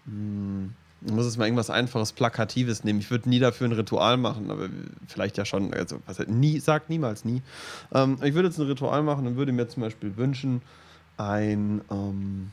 mh, 0.05 0.13
hm, 0.13 0.73
ich 1.09 1.15
muss 1.15 1.25
jetzt 1.25 1.37
mal 1.37 1.45
irgendwas 1.45 1.71
Einfaches, 1.71 2.13
Plakatives 2.13 2.83
nehmen. 2.83 2.99
Ich 2.99 3.09
würde 3.09 3.29
nie 3.29 3.39
dafür 3.39 3.67
ein 3.67 3.71
Ritual 3.71 4.17
machen, 4.17 4.51
aber 4.51 4.69
vielleicht 5.07 5.37
ja 5.37 5.45
schon. 5.45 5.73
Also, 5.73 5.99
was 6.05 6.19
nie, 6.27 6.59
sagt 6.59 6.89
niemals 6.89 7.25
nie. 7.25 7.41
Ähm, 7.91 8.19
ich 8.23 8.35
würde 8.35 8.49
jetzt 8.49 8.59
ein 8.59 8.67
Ritual 8.67 9.01
machen 9.01 9.25
und 9.25 9.35
würde 9.35 9.51
mir 9.51 9.67
zum 9.67 9.81
Beispiel 9.81 10.15
wünschen, 10.17 10.61
ein. 11.17 11.81
Ähm, 11.89 12.51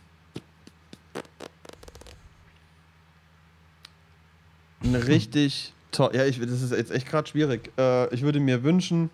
richtig 4.82 5.74
toll. 5.92 6.10
Ja, 6.14 6.24
ich, 6.24 6.40
das 6.40 6.62
ist 6.62 6.72
jetzt 6.72 6.90
echt 6.90 7.08
gerade 7.08 7.28
schwierig. 7.28 7.70
Äh, 7.78 8.12
ich 8.14 8.22
würde 8.22 8.40
mir 8.40 8.62
wünschen. 8.62 9.10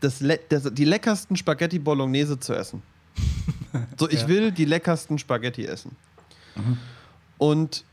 Das, 0.00 0.22
das, 0.48 0.72
die 0.72 0.84
leckersten 0.84 1.36
Spaghetti 1.36 1.78
Bolognese 1.78 2.38
zu 2.40 2.54
essen. 2.54 2.82
So, 3.98 4.08
ich 4.08 4.22
Ja. 4.22 4.28
will 4.28 4.50
die 4.50 4.64
leckersten 4.64 5.18
Spaghetti 5.18 5.64
essen. 5.64 5.94
Und 7.38 7.84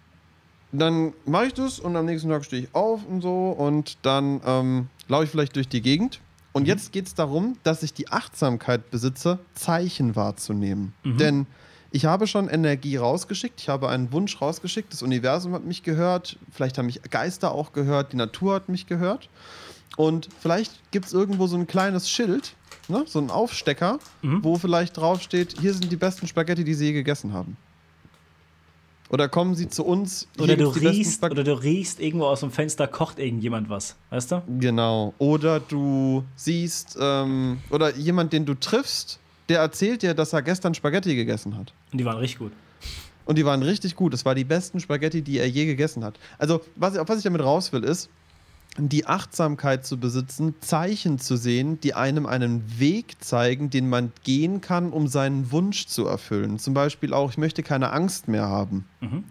dann 0.71 1.13
mache 1.25 1.45
ich 1.47 1.53
das 1.53 1.79
und 1.79 1.95
am 1.95 2.05
nächsten 2.05 2.29
Tag 2.29 2.43
stehe 2.45 2.63
ich 2.63 2.75
auf 2.75 3.05
und 3.05 3.21
so 3.21 3.49
und 3.51 3.97
dann 4.01 4.41
ähm, 4.45 4.87
laufe 5.07 5.25
ich 5.25 5.29
vielleicht 5.29 5.55
durch 5.55 5.67
die 5.69 5.81
Gegend. 5.81 6.19
Und 6.51 6.65
jetzt 6.67 6.91
geht 6.91 7.05
es 7.07 7.13
darum, 7.13 7.57
dass 7.63 7.83
ich 7.83 7.93
die 7.93 8.09
Achtsamkeit 8.09 8.89
besitze, 8.89 9.37
Zeichen 9.53 10.15
wahrzunehmen. 10.15 10.93
Denn 11.03 11.45
ich 11.91 12.05
habe 12.05 12.25
schon 12.25 12.49
Energie 12.49 12.97
rausgeschickt, 12.97 13.61
ich 13.61 13.69
habe 13.69 13.89
einen 13.89 14.11
Wunsch 14.11 14.41
rausgeschickt, 14.41 14.91
das 14.91 15.03
Universum 15.03 15.53
hat 15.53 15.63
mich 15.63 15.83
gehört, 15.83 16.37
vielleicht 16.51 16.79
haben 16.79 16.87
mich 16.87 17.01
Geister 17.03 17.51
auch 17.51 17.71
gehört, 17.73 18.11
die 18.13 18.17
Natur 18.17 18.55
hat 18.55 18.69
mich 18.69 18.87
gehört. 18.87 19.29
Und 19.95 20.29
vielleicht 20.39 20.91
gibt 20.91 21.07
es 21.07 21.13
irgendwo 21.13 21.47
so 21.47 21.57
ein 21.57 21.65
kleines 21.65 22.09
Schild, 22.09 22.53
ne, 22.87 23.03
so 23.07 23.19
ein 23.19 23.31
Aufstecker, 23.31 23.99
wo 24.21 24.57
vielleicht 24.57 24.97
draufsteht, 24.97 25.55
hier 25.59 25.73
sind 25.73 25.91
die 25.91 25.95
besten 25.95 26.27
Spaghetti, 26.27 26.63
die 26.63 26.73
Sie 26.73 26.85
je 26.85 26.93
gegessen 26.93 27.33
haben. 27.33 27.57
Oder 29.09 29.29
kommen 29.29 29.55
Sie 29.55 29.69
zu 29.69 29.85
uns. 29.85 30.27
Oder 30.37 30.57
du, 30.57 30.67
riechst, 30.67 31.23
oder 31.23 31.43
du 31.43 31.53
riechst 31.53 31.99
irgendwo 31.99 32.25
aus 32.25 32.41
dem 32.41 32.51
Fenster, 32.51 32.87
kocht 32.87 33.19
irgendjemand 33.19 33.69
was. 33.69 33.95
Weißt 34.09 34.31
du? 34.33 34.43
Genau. 34.59 35.13
Oder 35.17 35.61
du 35.61 36.25
siehst, 36.35 36.97
ähm, 36.99 37.59
oder 37.69 37.95
jemand, 37.95 38.33
den 38.33 38.45
du 38.45 38.53
triffst, 38.53 39.19
der 39.47 39.59
erzählt 39.59 40.01
dir, 40.01 40.13
dass 40.13 40.33
er 40.33 40.41
gestern 40.41 40.73
Spaghetti 40.73 41.15
gegessen 41.15 41.57
hat. 41.57 41.71
Und 41.93 41.99
die 41.99 42.05
waren 42.05 42.17
richtig 42.17 42.39
gut. 42.39 42.51
Und 43.23 43.37
die 43.37 43.45
waren 43.45 43.61
richtig 43.61 43.95
gut. 43.95 44.13
Es 44.13 44.25
war 44.25 44.35
die 44.35 44.43
besten 44.43 44.79
Spaghetti, 44.79 45.21
die 45.21 45.37
er 45.37 45.47
je 45.47 45.65
gegessen 45.65 46.03
hat. 46.03 46.19
Also, 46.37 46.61
was, 46.75 46.97
auf 46.97 47.07
was 47.07 47.17
ich 47.17 47.23
damit 47.23 47.41
raus 47.41 47.71
will, 47.73 47.83
ist, 47.83 48.09
die 48.77 49.07
Achtsamkeit 49.07 49.85
zu 49.85 49.99
besitzen, 49.99 50.55
Zeichen 50.59 51.19
zu 51.19 51.35
sehen, 51.35 51.79
die 51.81 51.95
einem 51.95 52.25
einen 52.25 52.79
Weg 52.79 53.15
zeigen, 53.23 53.69
den 53.69 53.89
man 53.89 54.11
gehen 54.23 54.61
kann, 54.61 54.91
um 54.91 55.07
seinen 55.07 55.51
Wunsch 55.51 55.87
zu 55.87 56.05
erfüllen. 56.05 56.59
Zum 56.59 56.73
Beispiel 56.73 57.13
auch, 57.13 57.31
ich 57.31 57.37
möchte 57.37 57.63
keine 57.63 57.91
Angst 57.91 58.27
mehr 58.27 58.47
haben. 58.47 58.85
Mhm. 59.01 59.23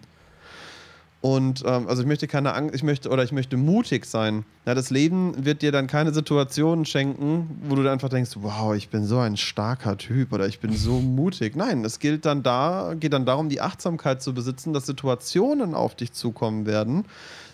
Und 1.19 1.63
ähm, 1.65 1.87
also 1.87 2.03
ich 2.03 2.07
möchte 2.07 2.27
keine 2.27 2.53
Angst, 2.53 2.75
ich 2.75 2.83
möchte 2.83 3.09
oder 3.09 3.23
ich 3.23 3.31
möchte 3.31 3.57
mutig 3.57 4.05
sein. 4.05 4.45
Ja, 4.65 4.75
das 4.75 4.91
Leben 4.91 5.45
wird 5.45 5.63
dir 5.63 5.71
dann 5.71 5.87
keine 5.87 6.13
Situationen 6.13 6.85
schenken, 6.85 7.59
wo 7.63 7.75
du 7.75 7.83
dann 7.83 7.93
einfach 7.93 8.09
denkst, 8.09 8.31
wow, 8.35 8.75
ich 8.75 8.89
bin 8.89 9.03
so 9.03 9.17
ein 9.17 9.35
starker 9.35 9.97
Typ 9.97 10.31
oder 10.31 10.47
ich 10.47 10.59
bin 10.59 10.73
so 10.73 10.99
mutig. 11.01 11.55
Nein, 11.55 11.83
es 11.83 11.99
gilt 11.99 12.25
dann 12.25 12.43
da, 12.43 12.93
geht 12.99 13.13
dann 13.13 13.25
darum, 13.25 13.49
die 13.49 13.61
Achtsamkeit 13.61 14.21
zu 14.21 14.33
besitzen, 14.33 14.73
dass 14.73 14.85
Situationen 14.85 15.73
auf 15.73 15.95
dich 15.95 16.13
zukommen 16.13 16.67
werden, 16.67 17.05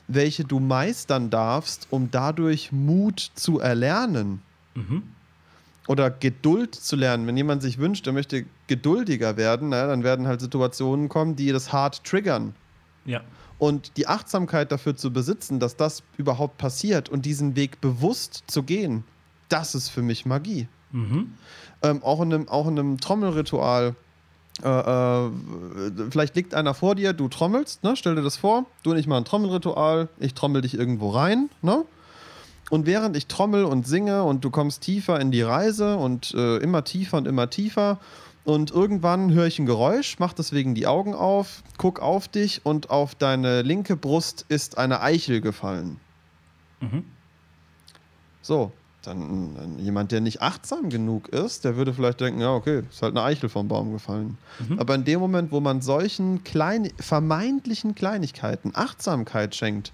welche 0.08 0.44
du 0.44 0.60
meistern 0.60 1.30
darfst, 1.30 1.88
um 1.90 2.10
dadurch 2.12 2.72
Mut 2.72 3.32
zu 3.36 3.60
erlernen. 3.60 4.42
Mhm. 4.76 5.04
Oder 5.88 6.10
Geduld 6.10 6.76
zu 6.76 6.96
lernen. 6.96 7.28
Wenn 7.28 7.36
jemand 7.36 7.62
sich 7.62 7.78
wünscht, 7.78 8.08
er 8.08 8.14
möchte 8.14 8.46
geduldiger 8.68 9.36
werden, 9.36 9.70
na, 9.70 9.86
dann 9.88 10.04
werden 10.04 10.28
halt 10.28 10.40
Situationen 10.40 11.10
kommen, 11.10 11.36
die 11.36 11.52
das 11.52 11.74
hart 11.74 12.04
triggern. 12.06 12.56
Ja. 13.06 13.22
Und 13.58 13.98
die 13.98 14.08
Achtsamkeit 14.08 14.72
dafür 14.72 14.96
zu 14.96 15.12
besitzen, 15.12 15.60
dass 15.60 15.76
das 15.76 16.04
überhaupt 16.18 16.58
passiert 16.58 17.10
und 17.10 17.26
diesen 17.26 17.56
Weg 17.56 17.82
bewusst 17.82 18.44
zu 18.48 18.64
gehen, 18.64 19.04
das 19.50 19.76
ist 19.76 19.90
für 19.90 20.02
mich 20.02 20.26
Magie. 20.26 20.68
Mhm. 20.92 21.34
Ähm, 21.82 22.02
auch, 22.04 22.22
in 22.22 22.34
einem, 22.34 22.50
auch 22.50 22.68
in 22.68 22.80
einem 22.80 23.00
Trommelritual. 23.00 23.96
Äh, 24.64 24.70
äh, 24.70 25.32
vielleicht 26.10 26.36
liegt 26.36 26.54
einer 26.54 26.74
vor 26.74 26.96
dir, 26.96 27.12
du 27.14 27.28
trommelst, 27.28 27.84
ne? 27.84 27.96
stell 27.96 28.16
dir 28.16 28.22
das 28.22 28.38
vor, 28.38 28.66
du 28.84 28.92
und 28.92 28.98
ich 28.98 29.08
mal 29.08 29.18
ein 29.18 29.26
Trommelritual, 29.26 30.08
ich 30.20 30.34
trommel 30.34 30.62
dich 30.62 30.76
irgendwo 30.76 31.10
rein, 31.10 31.50
ne? 31.62 31.84
Und 32.70 32.86
während 32.86 33.18
ich 33.18 33.28
trommel 33.28 33.66
und 33.66 33.86
singe 33.86 34.24
und 34.24 34.44
du 34.46 34.50
kommst 34.50 34.82
tiefer 34.82 35.20
in 35.20 35.32
die 35.32 35.42
Reise 35.42 35.98
und 35.98 36.34
äh, 36.34 36.58
immer 36.58 36.86
tiefer 36.86 37.18
und 37.18 37.28
immer 37.28 37.50
tiefer 37.50 38.00
und 38.46 38.72
irgendwann 38.72 39.34
höre 39.34 39.48
ich 39.48 39.60
ein 39.60 39.66
Geräusch, 39.66 40.16
mach 40.20 40.34
deswegen 40.34 40.74
die 40.74 40.88
Augen 40.88 41.14
auf, 41.14 41.62
guck 41.78 42.00
auf 42.02 42.30
dich 42.30 42.66
und 42.66 42.90
auf 42.90 43.16
deine 43.16 43.62
linke 43.64 43.98
Brust 43.98 44.46
ist 44.48 44.78
eine 44.78 45.02
Eichel 45.02 45.42
gefallen. 45.42 46.00
Mhm. 46.80 47.06
So, 48.42 48.72
dann 49.04 49.56
dann 49.56 49.80
jemand, 49.80 50.12
der 50.12 50.22
nicht 50.22 50.42
achtsam 50.42 50.90
genug 50.90 51.30
ist, 51.30 51.66
der 51.66 51.76
würde 51.76 51.94
vielleicht 51.94 52.22
denken, 52.22 52.42
ja, 52.42 52.54
okay, 52.54 52.84
ist 52.90 53.02
halt 53.02 53.16
eine 53.16 53.26
Eichel 53.26 53.50
vom 53.50 53.68
Baum 53.68 53.92
gefallen. 53.94 54.38
Aber 54.78 54.96
in 54.96 55.04
dem 55.04 55.20
Moment, 55.20 55.52
wo 55.52 55.60
man 55.60 55.82
solchen 55.82 56.44
klein, 56.44 56.90
vermeintlichen 57.00 57.96
Kleinigkeiten 57.96 58.72
Achtsamkeit 58.76 59.56
schenkt, 59.56 59.92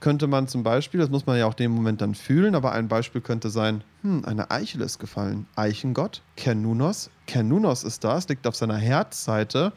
könnte 0.00 0.26
man 0.26 0.48
zum 0.48 0.64
Beispiel, 0.64 0.98
das 1.00 1.10
muss 1.10 1.26
man 1.26 1.38
ja 1.38 1.46
auch 1.46 1.54
den 1.54 1.70
Moment 1.70 2.00
dann 2.00 2.14
fühlen, 2.14 2.54
aber 2.54 2.72
ein 2.72 2.88
Beispiel 2.88 3.20
könnte 3.20 3.50
sein, 3.50 3.84
hm, 4.02 4.24
eine 4.24 4.50
Eichel 4.50 4.80
ist 4.80 4.98
gefallen. 4.98 5.46
Eichengott, 5.54 6.22
Kernunos, 6.36 7.08
Kernunos 7.26 7.84
ist 7.84 8.02
da, 8.02 8.18
es 8.18 8.28
liegt 8.28 8.46
auf 8.46 8.56
seiner 8.56 8.76
Herzseite. 8.76 9.72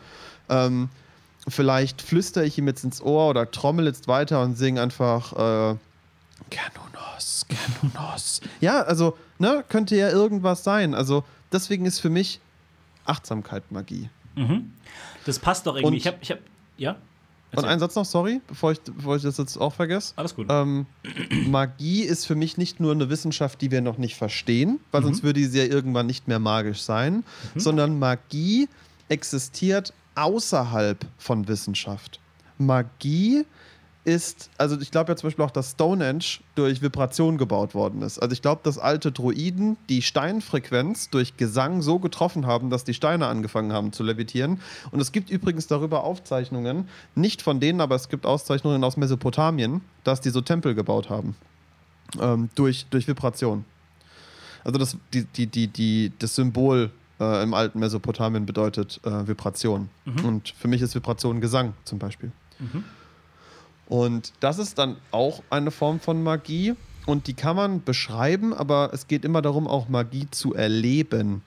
Ähm, 0.50 0.90
vielleicht 1.48 2.02
flüstere 2.02 2.44
ich 2.46 2.58
ihm 2.58 2.68
jetzt 2.68 2.84
ins 2.84 3.02
Ohr 3.02 3.30
oder 3.30 3.52
trommel 3.52 3.86
jetzt 3.86 4.08
weiter 4.08 4.42
und 4.42 4.58
singe 4.58 4.82
einfach 4.82 5.74
äh, 5.74 5.76
Kernunos, 6.50 7.46
Kernunos. 7.50 8.42
ja, 8.62 8.82
also, 8.82 9.18
ne, 9.40 9.64
könnte 9.68 9.96
ja 9.96 10.10
irgendwas 10.10 10.64
sein. 10.64 10.94
Also, 10.94 11.24
deswegen 11.52 11.86
ist 11.86 12.00
für 12.00 12.10
mich 12.10 12.40
Achtsamkeit 13.06 13.72
Magie. 13.72 14.10
Mhm. 14.36 14.72
Das 15.26 15.40
passt 15.40 15.66
doch 15.66 15.76
irgendwie. 15.76 15.88
Und- 15.88 15.94
ich 15.96 16.08
hab, 16.08 16.22
ich 16.22 16.32
hab, 16.32 16.40
ja? 16.78 16.92
Und 17.52 17.60
Erzähl. 17.60 17.70
ein 17.70 17.80
Satz 17.80 17.96
noch, 17.96 18.04
sorry, 18.06 18.42
bevor 18.48 18.74
ich, 18.74 18.82
bevor 18.82 19.16
ich 19.16 19.22
das 19.24 19.38
jetzt 19.38 19.56
auch 19.58 19.74
vergesse. 19.74 20.12
Alles 20.18 20.36
gut. 20.36 20.48
Ähm, 20.50 20.88
Magie 21.48 22.02
ist 22.02 22.26
für 22.26 22.36
mich 22.36 22.58
nicht 22.58 22.82
nur 22.82 22.92
eine 22.92 23.10
Wissenschaft, 23.10 23.62
die 23.62 23.72
wir 23.72 23.80
noch 23.80 23.98
nicht 23.98 24.16
verstehen, 24.18 24.80
weil 24.92 25.02
Mhm. 25.02 25.06
sonst 25.06 25.24
würde 25.24 25.48
sie 25.48 25.60
ja 25.60 25.64
irgendwann 25.64 26.06
nicht 26.06 26.28
mehr 26.28 26.40
magisch 26.40 26.82
sein, 26.82 27.24
sondern 27.56 27.98
Magie 27.98 28.68
existiert 29.08 29.94
außerhalb 30.16 31.06
von 31.18 31.48
Wissenschaft. 31.48 32.20
Magie 32.58 33.38
ist, 33.40 33.46
also 34.58 34.80
ich 34.80 34.92
glaube 34.92 35.12
ja 35.12 35.16
zum 35.16 35.28
Beispiel 35.28 35.44
auch, 35.44 35.52
dass 35.52 35.72
Stonehenge 35.72 36.40
durch 36.54 36.82
Vibration 36.82 37.38
gebaut 37.38 37.74
worden 37.74 38.04
ist. 38.04 38.20
Also 38.20 38.34
ich 38.34 38.42
glaube, 38.42 38.62
dass 38.64 38.78
alte 38.78 39.12
Druiden 39.12 39.78
die 39.90 40.04
Steinfrequenz 40.04 41.10
durch 41.10 41.38
Gesang 41.38 41.82
so 41.82 41.98
getroffen 41.98 42.46
haben, 42.46 42.70
dass 42.70 42.84
die 42.84 42.94
Steine 42.94 43.26
angefangen 43.26 43.74
haben 43.74 43.94
zu 43.94 44.04
levitieren. 44.04 44.60
Und 44.92 45.00
es 45.00 45.12
gibt 45.12 45.32
übrigens 45.32 45.66
darüber 45.68 46.04
Aufzeichnungen, 46.04 46.88
nicht 47.16 47.42
von 47.42 47.60
denen, 47.60 47.82
aber 47.82 47.96
es 47.96 48.10
gibt 48.10 48.28
Auszeichnungen 48.28 48.84
aus 48.84 48.96
Mesopotamien, 48.96 49.82
dass 50.04 50.22
die 50.22 50.30
so 50.30 50.42
Tempel 50.42 50.76
gebaut 50.76 51.10
haben. 51.10 51.36
Ähm, 52.20 52.50
durch, 52.54 52.86
durch 52.92 53.08
Vibration. 53.08 53.66
Also 54.64 54.78
das, 54.78 54.98
die, 55.14 55.26
die, 55.26 55.48
die, 55.48 55.68
die, 55.68 56.12
das 56.20 56.36
Symbol 56.36 56.92
äh, 57.20 57.44
im 57.44 57.56
alten 57.56 57.80
Mesopotamien 57.80 58.46
bedeutet 58.46 59.00
äh, 59.04 59.28
Vibration. 59.28 59.90
Und 60.24 60.50
für 60.50 60.68
mich 60.68 60.82
ist 60.82 60.94
Vibration 60.94 61.42
Gesang 61.42 61.74
zum 61.86 61.98
Beispiel. 61.98 62.32
Und 63.88 64.34
das 64.40 64.58
ist 64.60 64.78
dann 64.78 64.98
auch 65.12 65.44
eine 65.50 65.72
Form 65.72 66.00
von 66.00 66.24
Magie. 66.24 66.74
Und 67.06 67.28
die 67.28 67.34
kann 67.34 67.56
man 67.56 67.84
beschreiben, 67.84 68.54
aber 68.54 68.90
es 68.92 69.08
geht 69.08 69.26
immer 69.26 69.42
darum, 69.42 69.68
auch 69.68 69.90
Magie 69.90 70.28
zu 70.32 70.56
erleben. 70.56 71.44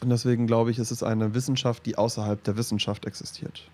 Und 0.00 0.10
deswegen 0.10 0.46
glaube 0.46 0.70
ich, 0.70 0.78
es 0.78 0.90
ist 0.90 1.02
eine 1.02 1.34
Wissenschaft, 1.34 1.86
die 1.86 1.96
außerhalb 1.96 2.42
der 2.42 2.56
Wissenschaft 2.56 3.04
existiert. 3.04 3.68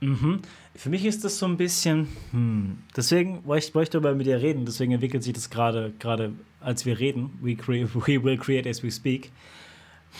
Mhm. 0.00 0.40
Für 0.74 0.90
mich 0.90 1.04
ist 1.04 1.24
das 1.24 1.38
so 1.38 1.46
ein 1.46 1.56
bisschen, 1.56 2.08
hm, 2.30 2.78
deswegen 2.94 3.44
wollte 3.46 3.72
ich, 3.82 3.90
darüber 3.90 4.14
mit 4.14 4.26
dir 4.26 4.40
reden, 4.40 4.64
deswegen 4.66 4.92
entwickelt 4.92 5.22
sich 5.22 5.32
das 5.32 5.48
gerade, 5.48 5.92
gerade 5.98 6.32
als 6.60 6.84
wir 6.84 6.98
reden. 6.98 7.38
We, 7.40 7.56
we 7.66 8.22
will 8.22 8.36
create 8.36 8.66
as 8.66 8.82
we 8.82 8.90
speak. 8.90 9.30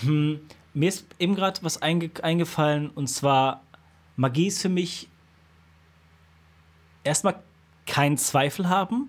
Hm, 0.02 0.40
mir 0.74 0.88
ist 0.88 1.06
eben 1.18 1.34
gerade 1.34 1.62
was 1.62 1.80
einge 1.80 2.10
eingefallen 2.22 2.90
und 2.90 3.08
zwar, 3.08 3.62
Magie 4.16 4.46
ist 4.46 4.62
für 4.62 4.68
mich 4.68 5.08
erstmal 7.06 7.42
kein 7.86 8.18
Zweifel 8.18 8.68
haben 8.68 9.08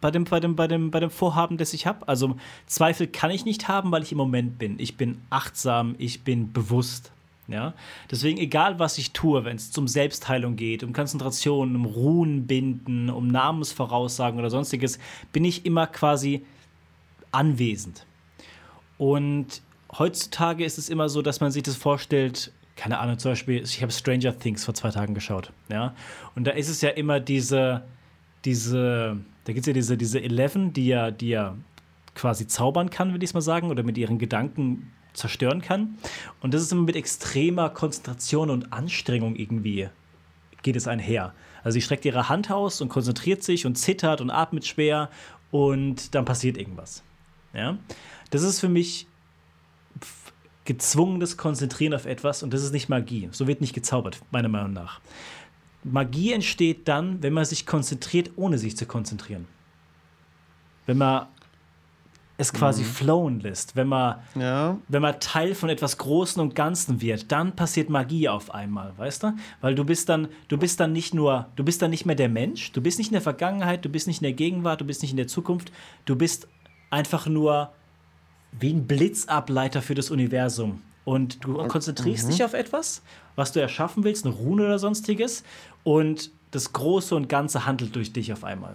bei 0.00 0.10
dem, 0.10 0.24
bei 0.24 0.40
dem, 0.40 0.56
bei 0.56 0.68
dem, 0.68 0.90
bei 0.90 1.00
dem 1.00 1.10
Vorhaben, 1.10 1.56
das 1.56 1.72
ich 1.72 1.86
habe. 1.86 2.06
Also 2.08 2.36
Zweifel 2.66 3.06
kann 3.06 3.30
ich 3.30 3.44
nicht 3.44 3.68
haben, 3.68 3.90
weil 3.92 4.02
ich 4.02 4.12
im 4.12 4.18
Moment 4.18 4.58
bin. 4.58 4.78
Ich 4.78 4.96
bin 4.96 5.22
achtsam, 5.30 5.94
ich 5.98 6.22
bin 6.22 6.52
bewusst. 6.52 7.12
Ja? 7.48 7.74
Deswegen, 8.10 8.38
egal 8.38 8.78
was 8.78 8.98
ich 8.98 9.12
tue, 9.12 9.44
wenn 9.44 9.56
es 9.56 9.76
um 9.76 9.88
Selbstheilung 9.88 10.56
geht, 10.56 10.82
um 10.82 10.92
Konzentration, 10.92 11.74
um 11.74 11.86
Ruhen 11.86 12.46
binden, 12.46 13.08
um 13.10 13.28
Namensvoraussagen 13.28 14.38
oder 14.38 14.50
sonstiges, 14.50 14.98
bin 15.32 15.44
ich 15.44 15.64
immer 15.64 15.86
quasi 15.86 16.44
anwesend. 17.32 18.06
Und 18.98 19.62
heutzutage 19.96 20.64
ist 20.64 20.78
es 20.78 20.88
immer 20.88 21.08
so, 21.08 21.22
dass 21.22 21.40
man 21.40 21.50
sich 21.50 21.62
das 21.62 21.76
vorstellt, 21.76 22.52
keine 22.76 22.98
Ahnung, 22.98 23.18
zum 23.18 23.32
Beispiel, 23.32 23.62
ich 23.62 23.82
habe 23.82 23.90
Stranger 23.90 24.38
Things 24.38 24.64
vor 24.64 24.74
zwei 24.74 24.90
Tagen 24.90 25.14
geschaut, 25.14 25.52
ja. 25.68 25.94
Und 26.34 26.46
da 26.46 26.52
ist 26.52 26.68
es 26.68 26.82
ja 26.82 26.90
immer 26.90 27.20
diese, 27.20 27.82
diese, 28.44 29.16
da 29.44 29.52
gibt 29.52 29.60
es 29.60 29.66
ja 29.66 29.72
diese, 29.72 29.96
diese 29.96 30.22
Eleven, 30.22 30.72
die 30.72 30.86
ja, 30.86 31.10
die 31.10 31.30
ja 31.30 31.56
quasi 32.14 32.46
zaubern 32.46 32.90
kann, 32.90 33.12
würde 33.12 33.24
ich 33.24 33.34
mal 33.34 33.40
sagen, 33.40 33.70
oder 33.70 33.82
mit 33.82 33.98
ihren 33.98 34.18
Gedanken 34.18 34.92
zerstören 35.12 35.62
kann. 35.62 35.98
Und 36.40 36.54
das 36.54 36.62
ist 36.62 36.72
immer 36.72 36.82
mit 36.82 36.96
extremer 36.96 37.70
Konzentration 37.70 38.50
und 38.50 38.72
Anstrengung 38.72 39.36
irgendwie 39.36 39.88
geht 40.62 40.76
es 40.76 40.88
einher. 40.88 41.32
Also 41.62 41.74
sie 41.74 41.82
streckt 41.82 42.04
ihre 42.04 42.28
Hand 42.28 42.50
aus 42.50 42.80
und 42.80 42.88
konzentriert 42.88 43.42
sich 43.42 43.66
und 43.66 43.76
zittert 43.76 44.20
und 44.20 44.30
atmet 44.30 44.66
schwer 44.66 45.10
und 45.50 46.14
dann 46.14 46.24
passiert 46.24 46.58
irgendwas. 46.58 47.02
Ja? 47.54 47.78
Das 48.30 48.42
ist 48.42 48.60
für 48.60 48.68
mich 48.68 49.06
gezwungenes 50.66 51.36
Konzentrieren 51.36 51.94
auf 51.94 52.06
etwas 52.06 52.42
und 52.42 52.52
das 52.52 52.62
ist 52.62 52.72
nicht 52.72 52.88
Magie. 52.88 53.28
So 53.32 53.46
wird 53.46 53.60
nicht 53.60 53.74
gezaubert, 53.74 54.20
meiner 54.30 54.48
Meinung 54.48 54.72
nach. 54.72 55.00
Magie 55.82 56.32
entsteht 56.32 56.88
dann, 56.88 57.22
wenn 57.22 57.32
man 57.32 57.44
sich 57.44 57.64
konzentriert, 57.64 58.32
ohne 58.36 58.58
sich 58.58 58.76
zu 58.76 58.86
konzentrieren. 58.86 59.46
Wenn 60.84 60.98
man 60.98 61.26
es 62.38 62.52
quasi 62.52 62.82
mhm. 62.82 62.86
flowen 62.86 63.40
lässt, 63.40 63.76
wenn 63.76 63.88
man, 63.88 64.16
ja. 64.34 64.76
wenn 64.88 65.00
man 65.00 65.18
Teil 65.20 65.54
von 65.54 65.70
etwas 65.70 65.96
Großen 65.96 66.40
und 66.42 66.54
Ganzen 66.54 67.00
wird, 67.00 67.32
dann 67.32 67.56
passiert 67.56 67.88
Magie 67.88 68.28
auf 68.28 68.52
einmal, 68.52 68.92
weißt 68.96 69.22
du? 69.22 69.36
Weil 69.60 69.74
du 69.74 69.84
bist 69.84 70.08
dann, 70.08 70.28
du 70.48 70.58
bist 70.58 70.80
dann 70.80 70.92
nicht 70.92 71.14
nur, 71.14 71.46
du 71.56 71.64
bist 71.64 71.80
dann 71.80 71.90
nicht 71.90 72.04
mehr 72.04 72.16
der 72.16 72.28
Mensch, 72.28 72.72
du 72.72 72.82
bist 72.82 72.98
nicht 72.98 73.08
in 73.08 73.14
der 73.14 73.22
Vergangenheit, 73.22 73.84
du 73.84 73.88
bist 73.88 74.06
nicht 74.06 74.20
in 74.20 74.24
der 74.24 74.34
Gegenwart, 74.34 74.80
du 74.80 74.84
bist 74.84 75.00
nicht 75.02 75.12
in 75.12 75.16
der 75.16 75.28
Zukunft, 75.28 75.72
du 76.04 76.14
bist 76.14 76.46
einfach 76.90 77.26
nur 77.26 77.72
wie 78.52 78.72
ein 78.72 78.86
Blitzableiter 78.86 79.82
für 79.82 79.94
das 79.94 80.10
Universum. 80.10 80.82
Und 81.04 81.44
du 81.44 81.54
konzentrierst 81.68 82.26
mhm. 82.26 82.30
dich 82.30 82.44
auf 82.44 82.52
etwas, 82.52 83.02
was 83.36 83.52
du 83.52 83.60
erschaffen 83.60 84.02
willst, 84.02 84.26
eine 84.26 84.34
Rune 84.34 84.64
oder 84.64 84.78
sonstiges, 84.78 85.44
und 85.84 86.30
das 86.50 86.72
Große 86.72 87.14
und 87.14 87.28
Ganze 87.28 87.66
handelt 87.66 87.94
durch 87.94 88.12
dich 88.12 88.32
auf 88.32 88.42
einmal. 88.42 88.74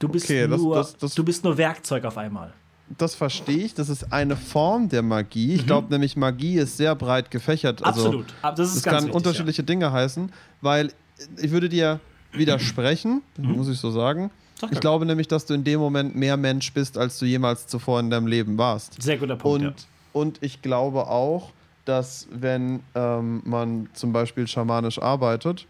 Du 0.00 0.08
bist, 0.08 0.24
okay, 0.24 0.48
nur, 0.48 0.74
das, 0.74 0.92
das, 0.92 0.98
das, 0.98 1.14
du 1.14 1.24
bist 1.24 1.44
nur 1.44 1.58
Werkzeug 1.58 2.04
auf 2.04 2.16
einmal. 2.16 2.52
Das 2.98 3.14
verstehe 3.14 3.58
ich. 3.58 3.74
Das 3.74 3.88
ist 3.88 4.12
eine 4.12 4.36
Form 4.36 4.88
der 4.88 5.02
Magie. 5.02 5.54
Ich 5.54 5.62
mhm. 5.62 5.66
glaube 5.66 5.92
nämlich, 5.92 6.16
Magie 6.16 6.56
ist 6.56 6.76
sehr 6.76 6.96
breit 6.96 7.30
gefächert. 7.30 7.84
Also, 7.84 8.06
Absolut. 8.06 8.26
Das, 8.42 8.74
ist 8.74 8.76
das 8.76 8.82
kann 8.82 8.94
wichtig, 9.04 9.14
unterschiedliche 9.14 9.62
ja. 9.62 9.66
Dinge 9.66 9.92
heißen, 9.92 10.32
weil 10.60 10.92
ich 11.40 11.50
würde 11.52 11.68
dir 11.68 12.00
widersprechen, 12.32 13.22
mhm. 13.36 13.52
muss 13.52 13.68
ich 13.68 13.78
so 13.78 13.90
sagen. 13.90 14.30
Danke. 14.60 14.74
Ich 14.74 14.80
glaube 14.80 15.06
nämlich, 15.06 15.28
dass 15.28 15.46
du 15.46 15.54
in 15.54 15.64
dem 15.64 15.80
Moment 15.80 16.14
mehr 16.14 16.36
Mensch 16.36 16.72
bist, 16.72 16.98
als 16.98 17.18
du 17.18 17.24
jemals 17.24 17.66
zuvor 17.66 18.00
in 18.00 18.10
deinem 18.10 18.26
Leben 18.26 18.58
warst. 18.58 19.00
Sehr 19.02 19.16
guter 19.16 19.36
Punkt. 19.36 19.64
Und, 19.64 19.80
ja. 19.80 19.86
und 20.12 20.38
ich 20.42 20.62
glaube 20.62 21.06
auch, 21.06 21.52
dass 21.84 22.28
wenn 22.30 22.80
ähm, 22.94 23.42
man 23.44 23.88
zum 23.94 24.12
Beispiel 24.12 24.46
schamanisch 24.46 25.00
arbeitet 25.00 25.66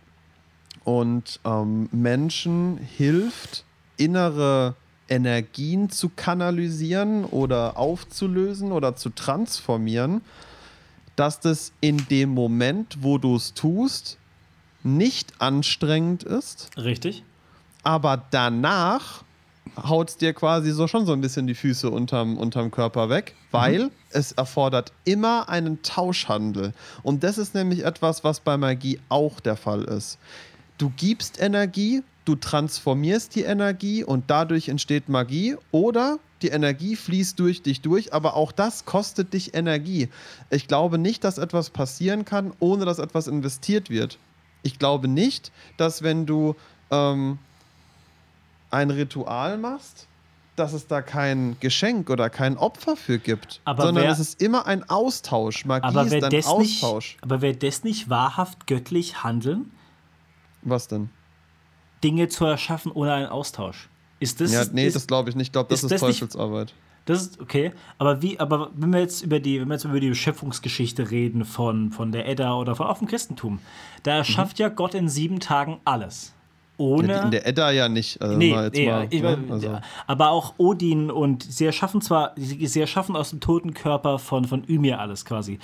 und 0.85 1.41
ähm, 1.45 1.89
Menschen 1.93 2.79
hilft, 2.79 3.65
innere 3.97 4.75
Energien 5.09 5.91
zu 5.91 6.09
kanalisieren 6.09 7.25
oder 7.25 7.77
aufzulösen 7.77 8.73
oder 8.73 8.97
zu 8.97 9.11
transformieren, 9.11 10.23
dass 11.17 11.41
das 11.41 11.73
in 11.81 12.07
dem 12.09 12.31
Moment, 12.31 12.99
wo 13.03 13.19
du 13.19 13.37
es 13.37 13.53
tust, 13.53 14.19
nicht 14.83 15.41
anstrengend 15.41 16.23
ist. 16.23 16.71
Richtig. 16.77 17.25
Aber 17.83 18.23
danach 18.31 19.25
haut 19.77 20.11
es 20.11 20.17
dir 20.17 20.33
quasi 20.33 20.73
so 20.73 20.87
schon 20.87 21.07
so 21.07 21.13
ein 21.13 21.21
bisschen 21.21 21.47
die 21.47 21.55
Füße 21.55 21.91
unterm, 21.91 22.37
unterm 22.37 22.71
Körper 22.71 23.09
weg, 23.09 23.35
weil 23.51 23.85
mhm. 23.85 23.91
es 24.11 24.33
erfordert 24.33 24.93
immer 25.05 25.49
einen 25.49 25.83
Tauschhandel. 25.83 26.73
Und 27.03 27.23
das 27.23 27.39
ist 27.39 27.55
nämlich 27.55 27.85
etwas, 27.85 28.25
was 28.25 28.41
bei 28.41 28.57
Magie 28.57 29.01
auch 29.09 29.41
der 29.41 29.57
Fall 29.57 29.85
ist. 29.85 30.19
Du 30.79 30.93
gibst 30.97 31.41
Energie, 31.41 32.03
du 32.25 32.37
transformierst 32.37 33.35
die 33.35 33.43
Energie 33.43 34.05
und 34.05 34.31
dadurch 34.31 34.69
entsteht 34.69 35.09
Magie 35.09 35.57
oder 35.71 36.19
die 36.43 36.49
Energie 36.49 36.97
fließt 36.97 37.39
durch 37.39 37.63
dich 37.63 37.83
durch, 37.83 38.15
aber 38.15 38.35
auch 38.35 38.51
das 38.51 38.87
kostet 38.87 39.35
dich 39.35 39.55
Energie. 39.55 40.09
Ich 40.49 40.69
glaube 40.69 40.97
nicht, 40.97 41.23
dass 41.25 41.37
etwas 41.37 41.69
passieren 41.69 42.25
kann, 42.25 42.53
ohne 42.61 42.87
dass 42.87 42.99
etwas 42.99 43.27
investiert 43.27 43.91
wird. 43.91 44.19
Ich 44.63 44.79
glaube 44.79 45.07
nicht, 45.07 45.53
dass 45.77 46.03
wenn 46.03 46.25
du 46.25 46.57
ähm, 46.91 47.39
ein 48.71 48.91
Ritual 48.91 49.59
machst, 49.59 50.07
dass 50.57 50.73
es 50.73 50.87
da 50.87 51.03
kein 51.03 51.57
Geschenk 51.61 52.11
oder 52.11 52.29
kein 52.31 52.57
Opfer 52.57 52.97
für 52.97 53.19
gibt, 53.19 53.61
aber 53.65 53.85
sondern 53.85 54.05
wer, 54.05 54.13
es 54.13 54.19
ist 54.19 54.43
immer 54.43 54.67
ein 54.67 54.89
Austausch. 54.89 55.65
Magie 55.65 55.89
ist 55.89 56.25
ein 56.25 56.45
Austausch. 56.45 57.15
Nicht, 57.15 57.23
aber 57.23 57.41
wer 57.41 57.55
das 57.55 57.85
nicht 57.85 58.11
wahrhaft 58.11 58.67
göttlich 58.67 59.23
handeln? 59.23 59.71
Was 60.63 60.89
denn? 60.89 61.09
Dinge 62.05 62.29
zu 62.29 62.45
erschaffen 62.45 62.93
ohne 62.93 63.13
einen 63.13 63.27
Austausch. 63.27 63.89
Ist 64.19 64.41
das? 64.41 64.53
Ja, 64.53 64.65
nee, 64.73 64.87
ist, 64.87 64.97
das 64.97 65.07
glaube 65.07 65.31
ich 65.31 65.37
nicht. 65.37 65.49
Ich 65.49 65.53
glaube, 65.53 65.71
das 65.71 65.83
ist, 65.83 65.93
ist 65.93 66.01
Teufelsarbeit. 66.01 66.75
Das 67.07 67.23
ist 67.23 67.41
okay, 67.41 67.73
aber 67.97 68.21
wie, 68.21 68.39
aber 68.39 68.71
wenn 68.75 68.93
wir 68.93 69.01
jetzt 69.01 69.23
über 69.23 69.41
die, 69.41 69.61
wenn 69.61 69.69
wir 69.69 69.75
jetzt 69.75 69.85
über 69.85 69.99
die 69.99 70.15
Schöpfungsgeschichte 70.15 71.11
reden 71.11 71.45
von, 71.47 71.91
von 71.91 72.13
der 72.13 72.29
Edda 72.29 72.55
oder 72.55 72.77
von 72.77 72.87
auch 72.87 72.99
vom 72.99 73.09
Christentum, 73.09 73.59
da 74.03 74.17
erschafft 74.19 74.59
mhm. 74.59 74.63
ja 74.63 74.69
Gott 74.69 74.95
in 74.95 75.09
sieben 75.09 75.41
Tagen 75.41 75.81
alles. 75.85 76.35
Ohne. 76.81 77.23
In 77.23 77.31
der 77.31 77.47
Edda 77.47 77.71
ja 77.71 77.89
nicht. 77.89 78.21
Also 78.21 78.37
nee, 78.37 78.57
nee 78.73 78.87
mal, 78.87 79.07
ich, 79.11 79.23
ne? 79.23 79.39
also. 79.51 79.79
aber 80.07 80.31
auch 80.31 80.55
Odin 80.57 81.11
und 81.11 81.43
sie 81.43 81.67
erschaffen 81.67 82.01
zwar, 82.01 82.33
sie 82.37 82.81
erschaffen 82.81 83.17
aus 83.17 83.31
dem 83.31 83.41
toten 83.41 83.75
Körper 83.75 84.19
von, 84.19 84.45
von 84.47 84.65
Ymir 84.69 84.99
alles 84.99 85.25
quasi. 85.25 85.59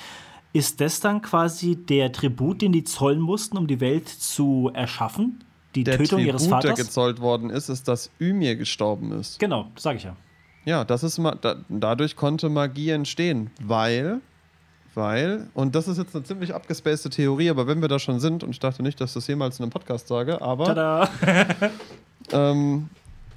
Ist 0.52 0.80
das 0.80 1.01
dann 1.01 1.22
quasi 1.22 1.76
der 1.76 2.12
Tribut, 2.12 2.62
den 2.62 2.72
die 2.72 2.84
zollen 2.84 3.20
mussten, 3.20 3.56
um 3.56 3.66
die 3.66 3.80
Welt 3.80 4.09
zu 4.09 4.70
erschaffen? 4.72 5.40
die 5.74 5.84
der 5.84 5.98
Tötung 5.98 6.18
Tribut, 6.18 6.26
ihres 6.26 6.47
Vaters. 6.47 6.74
der 6.74 6.84
gezollt 6.84 7.20
worden 7.20 7.51
ist, 7.51 7.68
ist, 7.68 7.86
dass 7.86 8.10
Ymir 8.18 8.56
gestorben 8.56 9.12
ist. 9.12 9.38
Genau, 9.38 9.70
das 9.74 9.82
sage 9.84 9.98
ich 9.98 10.05
ja. 10.05 10.16
Ja, 10.64 10.84
das 10.84 11.05
ist 11.05 11.20
da, 11.43 11.56
dadurch 11.68 12.16
konnte 12.16 12.48
Magie 12.48 12.90
entstehen, 12.90 13.51
weil 13.60 14.20
weil, 14.97 15.48
und 15.55 15.74
das 15.74 15.89
ist 15.89 15.98
jetzt 15.98 16.14
eine 16.16 16.24
ziemlich 16.24 16.55
abgespacete 16.55 17.10
Theorie, 17.10 17.51
aber 17.51 17.66
wenn 17.66 17.81
wir 17.81 17.89
da 17.89 17.98
schon 17.98 18.18
sind, 18.18 18.43
und 18.43 18.51
ich 18.51 18.59
dachte 18.59 18.82
nicht, 18.82 19.01
dass 19.01 19.10
ich 19.10 19.14
das 19.14 19.27
jemals 19.27 19.59
in 19.59 19.64
einem 19.64 19.70
Podcast 19.70 20.09
sage, 20.09 20.40
aber 20.40 21.09
ähm, 22.32 22.89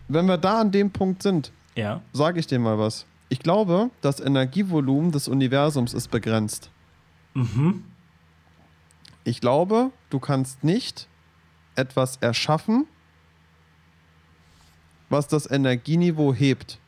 wenn 0.08 0.26
wir 0.26 0.38
da 0.38 0.62
an 0.62 0.72
dem 0.72 0.92
Punkt 0.92 1.22
sind, 1.22 1.52
ja. 1.76 2.02
sage 2.14 2.40
ich 2.40 2.48
dir 2.48 2.60
mal 2.60 2.80
was. 2.80 3.06
Ich 3.28 3.40
glaube, 3.40 3.92
das 4.02 4.20
Energievolumen 4.20 5.12
des 5.12 5.28
Universums 5.28 5.94
ist 5.94 6.10
begrenzt. 6.10 6.72
Mhm. 7.34 7.84
Ich 9.24 9.42
glaube, 9.42 9.92
du 10.10 10.20
kannst 10.20 10.64
nicht 10.64 11.08
etwas 11.76 12.18
erschaffen, 12.18 12.88
was 15.10 15.28
das 15.28 15.50
Energieniveau 15.50 16.34
hebt. 16.34 16.80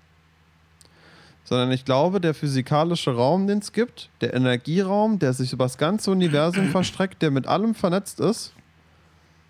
Sondern 1.43 1.71
ich 1.71 1.85
glaube, 1.85 2.21
der 2.21 2.33
physikalische 2.33 3.15
Raum, 3.15 3.47
den 3.47 3.59
es 3.59 3.71
gibt, 3.73 4.09
der 4.21 4.33
Energieraum, 4.33 5.19
der 5.19 5.33
sich 5.33 5.53
über 5.53 5.65
das 5.65 5.77
ganze 5.77 6.11
Universum 6.11 6.67
verstreckt, 6.71 7.21
der 7.21 7.31
mit 7.31 7.47
allem 7.47 7.75
vernetzt 7.75 8.19
ist, 8.19 8.53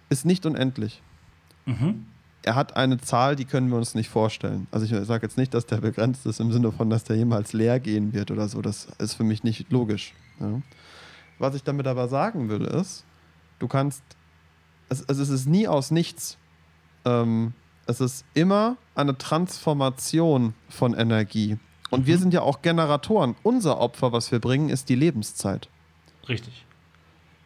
ist 0.10 0.26
nicht 0.26 0.46
unendlich. 0.46 1.02
Mhm. 1.66 2.06
Er 2.44 2.56
hat 2.56 2.76
eine 2.76 3.00
Zahl, 3.00 3.36
die 3.36 3.46
können 3.46 3.70
wir 3.70 3.78
uns 3.78 3.94
nicht 3.94 4.10
vorstellen. 4.10 4.68
Also 4.72 4.86
ich 4.86 5.06
sage 5.06 5.26
jetzt 5.26 5.38
nicht, 5.38 5.54
dass 5.54 5.68
der 5.68 5.78
begrenzt 5.78 6.26
ist 6.26 6.40
im 6.40 6.52
Sinne 6.52 6.72
von, 6.72 6.90
dass 6.90 7.04
der 7.04 7.16
jemals 7.16 7.54
leer 7.54 7.80
gehen 7.80 8.14
wird 8.14 8.32
oder 8.32 8.48
so. 8.48 8.62
Das 8.62 8.88
ist 8.98 9.14
für 9.14 9.24
mich 9.24 9.44
nicht 9.44 9.72
logisch. 9.72 10.14
Ja. 10.40 10.62
Was 11.38 11.54
ich 11.56 11.64
damit 11.64 11.86
aber 11.86 12.08
sagen 12.08 12.50
will, 12.50 12.64
ist, 12.66 13.06
du 13.60 13.68
kannst 13.68 14.04
es, 14.92 15.08
also 15.08 15.24
es 15.24 15.30
ist 15.30 15.48
nie 15.48 15.68
aus 15.68 15.90
nichts. 15.90 16.38
Ähm, 17.06 17.54
es 17.88 18.02
ist 18.02 18.26
immer 18.34 18.78
eine 18.94 19.18
Transformation 19.18 20.54
von 20.70 20.94
Energie. 20.94 21.58
Und 21.92 22.02
mhm. 22.02 22.08
wir 22.08 22.18
sind 22.18 22.34
ja 22.34 22.42
auch 22.42 22.64
Generatoren. 22.64 23.36
Unser 23.44 23.78
Opfer, 23.80 24.12
was 24.12 24.32
wir 24.32 24.40
bringen, 24.40 24.70
ist 24.70 24.90
die 24.90 24.96
Lebenszeit. 24.96 25.70
Richtig. 26.28 26.66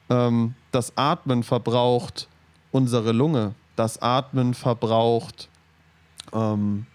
Ähm, 0.10 0.54
das 0.72 0.96
Atmen 0.96 1.44
verbraucht 1.44 2.30
unsere 2.72 3.12
Lunge. 3.12 3.56
Das 3.76 4.02
Atmen 4.02 4.54
verbraucht 4.54 5.50
ähm, 6.32 6.86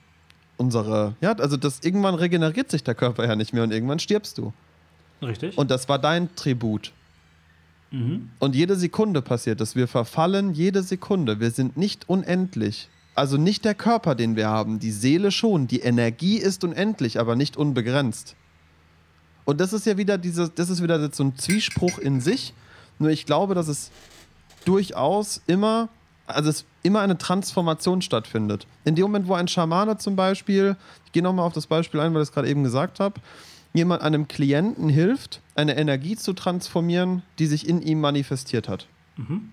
unsere. 0.56 1.16
Ja, 1.20 1.32
also 1.32 1.56
das 1.56 1.80
irgendwann 1.80 2.14
regeneriert 2.14 2.70
sich 2.70 2.84
der 2.84 2.94
Körper 2.94 3.26
ja 3.26 3.36
nicht 3.36 3.52
mehr 3.52 3.64
und 3.64 3.72
irgendwann 3.72 3.98
stirbst 3.98 4.38
du. 4.38 4.52
Richtig. 5.20 5.58
Und 5.58 5.70
das 5.70 5.88
war 5.88 5.98
dein 5.98 6.34
Tribut. 6.36 6.92
Mhm. 7.90 8.30
Und 8.38 8.54
jede 8.54 8.76
Sekunde 8.76 9.20
passiert 9.22 9.60
das. 9.60 9.74
Wir 9.74 9.88
verfallen 9.88 10.54
jede 10.54 10.82
Sekunde. 10.82 11.40
Wir 11.40 11.50
sind 11.50 11.76
nicht 11.76 12.08
unendlich. 12.08 12.88
Also 13.20 13.36
nicht 13.36 13.66
der 13.66 13.74
Körper, 13.74 14.14
den 14.14 14.34
wir 14.34 14.48
haben, 14.48 14.78
die 14.78 14.92
Seele 14.92 15.30
schon. 15.30 15.66
Die 15.66 15.80
Energie 15.80 16.38
ist 16.38 16.64
unendlich, 16.64 17.20
aber 17.20 17.36
nicht 17.36 17.58
unbegrenzt. 17.58 18.34
Und 19.44 19.60
das 19.60 19.74
ist 19.74 19.84
ja 19.84 19.98
wieder 19.98 20.16
diese, 20.16 20.48
das 20.48 20.70
ist 20.70 20.82
wieder 20.82 21.12
so 21.12 21.24
ein 21.24 21.36
Zwiespruch 21.36 21.98
in 21.98 22.22
sich. 22.22 22.54
Nur 22.98 23.10
ich 23.10 23.26
glaube, 23.26 23.54
dass 23.54 23.68
es 23.68 23.90
durchaus 24.64 25.42
immer, 25.46 25.90
also 26.26 26.48
es 26.48 26.64
immer 26.82 27.02
eine 27.02 27.18
Transformation 27.18 28.00
stattfindet. 28.00 28.66
In 28.86 28.94
dem 28.94 29.02
Moment, 29.02 29.28
wo 29.28 29.34
ein 29.34 29.48
Schamane 29.48 29.98
zum 29.98 30.16
Beispiel, 30.16 30.76
ich 31.04 31.12
gehe 31.12 31.22
nochmal 31.22 31.44
auf 31.44 31.52
das 31.52 31.66
Beispiel 31.66 32.00
ein, 32.00 32.14
weil 32.14 32.22
ich 32.22 32.30
es 32.30 32.32
gerade 32.32 32.48
eben 32.48 32.64
gesagt 32.64 33.00
habe, 33.00 33.20
jemand 33.74 34.00
einem 34.00 34.28
Klienten 34.28 34.88
hilft, 34.88 35.42
eine 35.54 35.76
Energie 35.76 36.16
zu 36.16 36.32
transformieren, 36.32 37.22
die 37.38 37.48
sich 37.48 37.68
in 37.68 37.82
ihm 37.82 38.00
manifestiert 38.00 38.66
hat. 38.66 38.86
Mhm. 39.18 39.52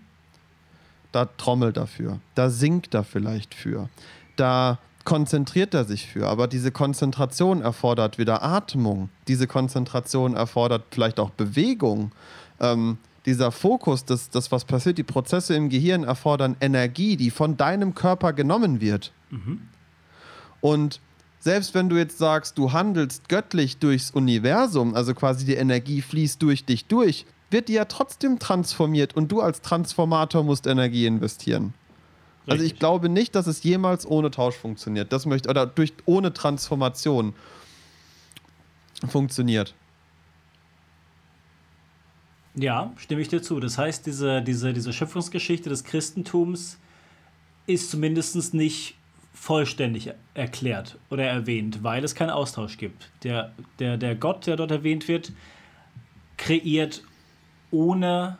Da 1.12 1.26
trommelt 1.26 1.78
dafür, 1.78 2.20
da 2.36 2.50
singt 2.50 2.94
er 2.94 3.04
vielleicht 3.04 3.56
für, 3.56 3.90
da 4.36 4.80
konzentriert 5.08 5.74
er 5.74 5.86
sich 5.86 6.06
für. 6.06 6.28
Aber 6.28 6.48
diese 6.48 6.70
Konzentration 6.70 7.62
erfordert 7.62 8.18
wieder 8.18 8.44
Atmung. 8.44 9.08
Diese 9.30 9.48
Konzentration 9.48 10.36
erfordert 10.36 10.84
vielleicht 10.92 11.22
auch 11.22 11.30
Bewegung. 11.30 12.12
Ähm, 12.60 12.98
dieser 13.26 13.54
Fokus, 13.54 14.04
das, 14.04 14.30
das, 14.30 14.52
was 14.52 14.66
passiert, 14.66 14.98
die 14.98 15.04
Prozesse 15.04 15.56
im 15.56 15.70
Gehirn 15.70 16.04
erfordern 16.04 16.58
Energie, 16.60 17.16
die 17.16 17.32
von 17.32 17.56
deinem 17.56 17.96
Körper 17.96 18.34
genommen 18.34 18.82
wird. 18.82 19.14
Und 20.60 21.00
selbst 21.40 21.74
wenn 21.74 21.88
du 21.88 21.96
jetzt 21.96 22.18
sagst, 22.18 22.58
du 22.58 22.74
handelst 22.74 23.30
göttlich 23.30 23.78
durchs 23.78 24.12
Universum, 24.12 24.94
also 24.94 25.14
quasi 25.14 25.46
die 25.46 25.56
Energie 25.56 26.02
fließt 26.02 26.42
durch 26.42 26.66
dich 26.66 26.86
durch, 26.86 27.26
wird 27.50 27.70
die 27.70 27.74
ja 27.74 27.86
trotzdem 27.86 28.40
transformiert 28.40 29.16
und 29.16 29.32
du 29.32 29.42
als 29.42 29.62
Transformator 29.62 30.44
musst 30.44 30.68
Energie 30.68 31.06
investieren. 31.06 31.74
Also 32.46 32.64
ich 32.64 32.72
Richtig. 32.72 32.80
glaube 32.80 33.10
nicht, 33.10 33.36
dass 33.36 33.48
es 33.48 33.64
jemals 33.64 34.06
ohne 34.06 34.32
Tausch 34.32 34.56
funktioniert. 34.56 35.12
Das 35.12 35.26
möchte 35.26 35.50
oder 35.50 35.66
durch 35.66 35.94
ohne 36.06 36.34
Transformation 36.34 37.34
funktioniert. 39.08 39.74
Ja, 42.56 42.94
stimme 42.98 43.22
ich 43.22 43.28
dir 43.28 43.42
zu. 43.42 43.60
Das 43.60 43.78
heißt, 43.78 44.06
diese, 44.06 44.42
diese, 44.42 44.74
diese 44.74 44.94
Schöpfungsgeschichte 44.94 45.70
des 45.70 45.84
Christentums 45.84 46.80
ist 47.68 47.92
zumindest 47.92 48.54
nicht 48.54 48.96
vollständig 49.34 50.12
erklärt 50.34 50.98
oder 51.12 51.26
erwähnt, 51.26 51.84
weil 51.84 52.04
es 52.04 52.16
keinen 52.16 52.32
Austausch 52.32 52.78
gibt. 52.78 53.12
Der, 53.24 53.54
der, 53.78 53.98
der 53.98 54.16
Gott, 54.16 54.48
der 54.48 54.56
dort 54.56 54.72
erwähnt 54.72 55.08
wird, 55.08 55.32
kreiert 56.38 57.04
ohne, 57.72 58.38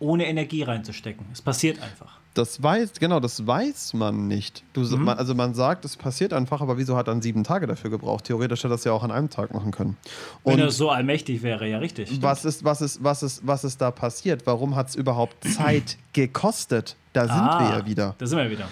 ohne 0.00 0.26
Energie 0.26 0.62
reinzustecken. 0.62 1.26
Es 1.32 1.42
passiert 1.42 1.82
einfach. 1.82 2.18
Das 2.34 2.62
weiß, 2.62 2.92
genau, 3.00 3.18
das 3.18 3.44
weiß 3.48 3.94
man 3.94 4.28
nicht. 4.28 4.62
Du, 4.72 4.82
Mhm. 4.82 5.02
man, 5.04 5.18
also 5.18 5.34
man 5.34 5.54
sagt, 5.54 5.84
es 5.84 5.96
passiert 5.96 6.32
einfach, 6.32 6.60
aber 6.60 6.78
wieso 6.78 6.96
hat 6.96 7.08
er 7.08 7.12
dann 7.12 7.20
sieben 7.22 7.42
Tage 7.42 7.66
dafür 7.66 7.90
gebraucht? 7.90 8.24
Theoretisch 8.24 8.60
hätte 8.60 8.68
er 8.68 8.76
das 8.76 8.84
ja 8.84 8.92
auch 8.92 9.02
an 9.02 9.10
einem 9.10 9.28
Tag 9.28 9.52
machen 9.52 9.72
können. 9.72 9.96
Wenn 10.44 10.54
Und 10.54 10.60
er 10.60 10.70
so 10.70 10.90
allmächtig 10.90 11.42
wäre, 11.42 11.66
ja 11.68 11.78
richtig. 11.78 12.08
stimmt. 12.08 12.22
was 12.22 12.44
ist, 12.44 12.62
was 12.62 12.80
ist, 12.80 13.02
was 13.02 13.24
ist, 13.24 13.44
was 13.44 13.64
ist 13.64 13.80
da 13.80 13.90
passiert? 13.90 14.46
Warum 14.46 14.76
hat 14.76 14.90
es 14.90 14.94
überhaupt 14.94 15.42
Zeit 15.52 15.96
gekostet? 16.12 16.94
Da 17.12 17.22
sind 17.26 17.34
Ah, 17.36 17.58
wir 17.58 17.78
ja 17.78 17.86
wieder. 17.86 18.14
Da 18.18 18.26
sind 18.26 18.38
wir 18.38 18.50
wieder. 18.50 18.68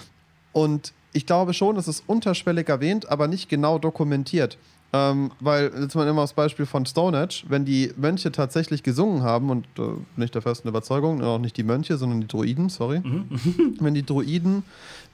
Und 0.52 0.92
ich 1.12 1.26
glaube 1.26 1.52
schon, 1.52 1.76
es 1.76 1.88
ist 1.88 2.04
unterschwellig 2.06 2.68
erwähnt, 2.68 3.08
aber 3.10 3.26
nicht 3.26 3.48
genau 3.48 3.78
dokumentiert. 3.80 4.58
Ähm, 4.92 5.32
weil, 5.40 5.72
jetzt 5.80 5.94
mal 5.94 6.06
immer 6.06 6.22
das 6.22 6.32
Beispiel 6.32 6.64
von 6.64 6.86
Stonehenge, 6.86 7.42
wenn 7.48 7.64
die 7.64 7.92
Mönche 7.96 8.30
tatsächlich 8.32 8.82
gesungen 8.82 9.22
haben, 9.22 9.50
und 9.50 9.66
äh, 9.78 9.82
nicht 10.16 10.34
der 10.34 10.42
festen 10.42 10.68
Überzeugung, 10.68 11.22
auch 11.22 11.38
nicht 11.38 11.56
die 11.56 11.64
Mönche, 11.64 11.96
sondern 11.96 12.20
die 12.20 12.28
Druiden, 12.28 12.68
sorry, 12.68 13.02
wenn 13.80 13.94
die 13.94 14.06
Druiden 14.06 14.62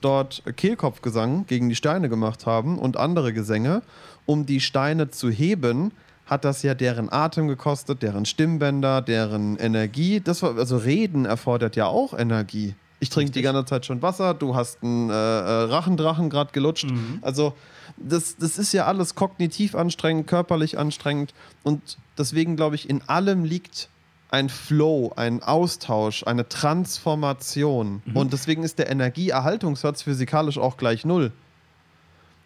dort 0.01 0.43
Kehlkopfgesang 0.57 1.47
gegen 1.47 1.69
die 1.69 1.75
Steine 1.75 2.09
gemacht 2.09 2.47
haben 2.47 2.79
und 2.79 2.97
andere 2.97 3.33
Gesänge, 3.33 3.83
um 4.27 4.47
die 4.47 4.61
Steine 4.61 5.11
zu 5.11 5.31
heben, 5.31 5.93
hat 6.27 6.45
das 6.45 6.63
ja 6.63 6.75
deren 6.75 7.11
Atem 7.13 7.49
gekostet, 7.49 8.03
deren 8.03 8.25
Stimmbänder, 8.25 9.03
deren 9.03 9.57
Energie. 9.57 10.21
Das 10.21 10.43
war, 10.43 10.57
also 10.57 10.77
Reden 10.77 11.25
erfordert 11.25 11.77
ja 11.77 11.87
auch 11.87 12.17
Energie. 12.17 12.75
Ich 13.01 13.11
trinke 13.11 13.33
die 13.33 13.43
ganze 13.43 13.65
Zeit 13.65 13.85
schon 13.85 14.01
Wasser, 14.01 14.33
du 14.33 14.55
hast 14.55 14.83
einen 14.83 15.11
äh, 15.11 15.13
äh, 15.13 15.17
Rachendrachen 15.65 16.31
gerade 16.31 16.53
gelutscht. 16.53 16.87
Also 17.21 17.55
das, 17.97 18.37
das 18.37 18.59
ist 18.59 18.73
ja 18.73 18.87
alles 18.87 19.15
kognitiv 19.15 19.75
anstrengend, 19.75 20.27
körperlich 20.27 20.79
anstrengend 20.79 21.35
und 21.63 21.99
deswegen 22.19 22.57
glaube 22.57 22.75
ich, 22.77 22.89
in 22.89 23.03
allem 23.09 23.45
liegt 23.45 23.89
ein 24.31 24.49
Flow, 24.49 25.13
ein 25.15 25.43
Austausch, 25.43 26.25
eine 26.27 26.49
Transformation. 26.49 28.03
Und 28.15 28.33
deswegen 28.33 28.63
ist 28.63 28.79
der 28.79 28.89
Energieerhaltungssatz 28.89 30.03
physikalisch 30.03 30.57
auch 30.57 30.79
gleich 30.79 31.05
null. 31.05 31.33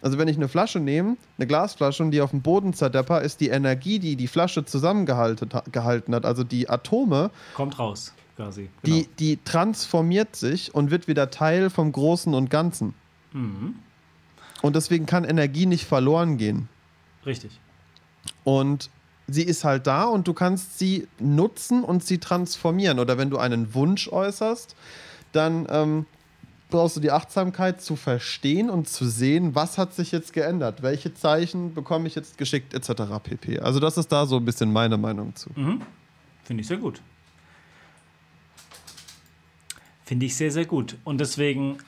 Also 0.01 0.17
wenn 0.17 0.27
ich 0.27 0.35
eine 0.35 0.49
Flasche 0.49 0.79
nehme, 0.79 1.15
eine 1.37 1.47
Glasflasche 1.47 2.03
und 2.03 2.11
die 2.11 2.21
auf 2.21 2.31
dem 2.31 2.41
Boden 2.41 2.73
zerdepper, 2.73 3.21
ist 3.21 3.39
die 3.39 3.47
Energie, 3.47 3.99
die 3.99 4.15
die 4.17 4.27
Flasche 4.27 4.65
zusammengehalten 4.65 5.49
gehalten 5.71 6.13
hat, 6.13 6.25
also 6.25 6.43
die 6.43 6.69
Atome, 6.69 7.31
Kommt 7.55 7.79
raus, 7.79 8.13
quasi. 8.35 8.69
die, 8.85 9.07
die 9.17 9.39
transformiert 9.43 10.35
sich 10.35 10.75
und 10.75 10.91
wird 10.91 11.07
wieder 11.07 11.31
Teil 11.31 11.69
vom 11.69 11.91
Großen 11.91 12.33
und 12.33 12.49
Ganzen. 12.49 12.93
Und 14.61 14.75
deswegen 14.75 15.05
kann 15.05 15.23
Energie 15.23 15.65
nicht 15.65 15.85
verloren 15.85 16.37
gehen. 16.37 16.69
Richtig. 17.25 17.59
Und 18.43 18.89
sie 19.27 19.43
ist 19.43 19.63
halt 19.63 19.87
da 19.87 20.05
und 20.05 20.27
du 20.27 20.33
kannst 20.33 20.79
sie 20.79 21.07
nutzen 21.19 21.83
und 21.83 22.03
sie 22.03 22.17
transformieren. 22.17 22.99
Oder 22.99 23.17
wenn 23.17 23.29
du 23.29 23.37
einen 23.37 23.73
Wunsch 23.73 24.07
äußerst, 24.07 24.75
dann 25.31 25.67
ähm, 25.69 26.05
brauchst 26.69 26.95
du 26.95 26.99
die 26.99 27.11
Achtsamkeit 27.11 27.81
zu 27.81 27.95
verstehen 27.95 28.69
und 28.69 28.89
zu 28.89 29.05
sehen, 29.05 29.55
was 29.55 29.77
hat 29.77 29.93
sich 29.93 30.11
jetzt 30.11 30.33
geändert, 30.33 30.81
welche 30.81 31.13
Zeichen 31.13 31.73
bekomme 31.73 32.07
ich 32.07 32.15
jetzt 32.15 32.37
geschickt, 32.37 32.73
etc. 32.73 33.03
pp. 33.23 33.59
Also 33.59 33.79
das 33.79 33.97
ist 33.97 34.11
da 34.11 34.25
so 34.25 34.37
ein 34.37 34.45
bisschen 34.45 34.71
meine 34.71 34.97
Meinung 34.97 35.35
zu. 35.35 35.49
Finde 36.43 36.61
ich 36.61 36.67
sehr 36.67 36.77
gut. 36.77 37.01
Finde 40.05 40.25
ich 40.25 40.35
sehr, 40.35 40.51
sehr 40.51 40.65
gut. 40.65 40.95
Und 41.03 41.19
deswegen 41.19 41.79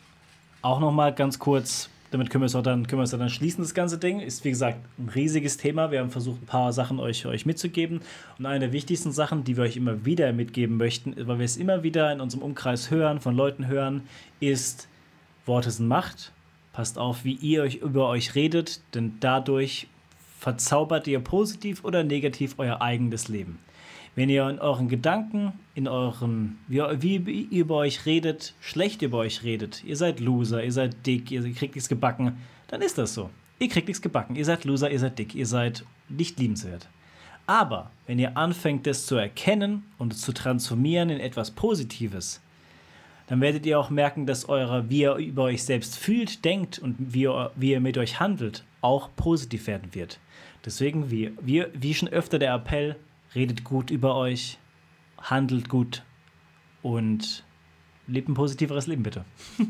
auch 0.62 0.82
noch 0.82 0.92
mal 0.92 1.14
ganz 1.14 1.40
kurz, 1.40 1.90
damit 2.12 2.30
können 2.30 2.42
wir 2.42 2.46
es 2.48 2.54
dann, 2.54 2.88
können 2.88 3.00
wir 3.00 3.04
es 3.04 3.12
dann 3.12 3.30
schließen, 3.30 3.64
das 3.64 3.74
ganze 3.74 3.98
Ding. 3.98 4.20
Ist, 4.20 4.44
wie 4.44 4.50
gesagt, 4.50 4.80
ein 4.98 5.10
riesiges 5.10 5.58
Thema. 5.58 5.92
Wir 5.92 6.00
haben 6.00 6.10
versucht, 6.10 6.42
ein 6.42 6.46
paar 6.46 6.74
Sachen 6.74 7.00
euch, 7.00 7.26
euch 7.26 7.46
mitzugeben. 7.46 8.02
Und 8.38 8.46
eine 8.46 8.60
der 8.60 8.72
wichtigsten 8.72 9.12
Sachen, 9.12 9.44
die 9.44 9.58
wir 9.58 9.64
euch 9.64 9.78
immer 9.78 10.06
wieder 10.06 10.32
mitgeben 10.34 10.78
möchten, 10.78 11.16
weil 11.28 11.40
wir 11.40 11.46
es 11.46 11.58
immer 11.58 11.84
wieder 11.84 12.12
in 12.12 12.22
unserem 12.22 12.44
Umkreis 12.44 12.90
hören, 12.90 13.20
von 13.20 13.36
Leuten 13.36 13.68
hören, 13.68 14.04
ist, 14.40 14.88
Worte 15.46 15.72
sind 15.72 15.88
Macht. 15.88 16.32
Passt 16.74 16.98
auf, 16.98 17.24
wie 17.26 17.34
ihr 17.34 17.64
euch 17.64 17.76
über 17.76 18.08
euch 18.08 18.36
redet, 18.36 18.82
denn 18.96 19.14
dadurch 19.20 19.88
verzaubert 20.40 21.08
ihr 21.08 21.20
positiv 21.20 21.84
oder 21.84 22.04
negativ 22.04 22.56
euer 22.58 22.82
eigenes 22.82 23.28
Leben. 23.28 23.60
Wenn 24.16 24.30
ihr 24.30 24.50
in 24.50 24.60
euren 24.60 24.90
Gedanken, 24.90 25.54
in 25.76 25.88
euren, 25.88 26.58
wie, 26.68 27.26
wie 27.26 27.42
ihr 27.44 27.62
über 27.62 27.76
euch 27.78 28.06
redet, 28.06 28.54
schlecht 28.60 29.02
über 29.02 29.20
euch 29.20 29.44
redet, 29.44 29.84
ihr 29.84 29.96
seid 29.96 30.20
Loser, 30.20 30.64
ihr 30.64 30.72
seid 30.72 31.06
dick, 31.06 31.32
ihr 31.32 31.42
kriegt 31.54 31.76
nichts 31.76 31.90
gebacken, 31.90 32.38
dann 32.68 32.82
ist 32.82 32.98
das 32.98 33.14
so. 33.14 33.30
Ihr 33.60 33.70
kriegt 33.70 33.88
nichts 33.88 34.02
gebacken, 34.02 34.36
ihr 34.36 34.46
seid 34.46 34.66
Loser, 34.66 34.90
ihr 34.92 35.00
seid 35.00 35.20
dick, 35.20 35.36
ihr 35.36 35.46
seid 35.46 35.84
nicht 36.08 36.40
liebenswert. 36.40 36.88
Aber 37.46 37.92
wenn 38.08 38.20
ihr 38.20 38.38
anfängt, 38.38 38.86
das 38.86 39.06
zu 39.06 39.16
erkennen 39.16 39.84
und 39.98 40.18
zu 40.18 40.34
transformieren 40.34 41.10
in 41.10 41.20
etwas 41.20 41.52
Positives, 41.52 42.42
dann 43.28 43.42
werdet 43.42 43.66
ihr 43.66 43.80
auch 43.80 43.90
merken, 43.90 44.26
dass 44.26 44.50
eure, 44.50 44.90
wie 44.90 45.02
ihr 45.02 45.16
über 45.16 45.44
euch 45.44 45.64
selbst 45.64 45.98
fühlt, 45.98 46.46
denkt 46.46 46.80
und 46.80 46.96
wie 47.00 47.24
ihr, 47.24 47.52
wie 47.56 47.72
ihr 47.72 47.80
mit 47.80 47.98
euch 47.98 48.20
handelt, 48.20 48.64
auch 48.82 49.10
positiv 49.16 49.68
werden 49.68 49.94
wird. 49.94 50.20
Deswegen, 50.66 51.12
wie, 51.12 51.32
wie, 51.42 51.66
wie 51.74 51.94
schon 51.94 52.10
öfter 52.10 52.40
der 52.40 52.54
Appell, 52.54 52.96
redet 53.36 53.64
gut 53.64 53.92
über 53.92 54.16
euch, 54.16 54.58
handelt 55.20 55.70
gut 55.70 56.04
und 56.82 57.44
lebt 58.08 58.30
ein 58.30 58.34
positiveres 58.34 58.88
Leben, 58.88 59.04
bitte. 59.04 59.26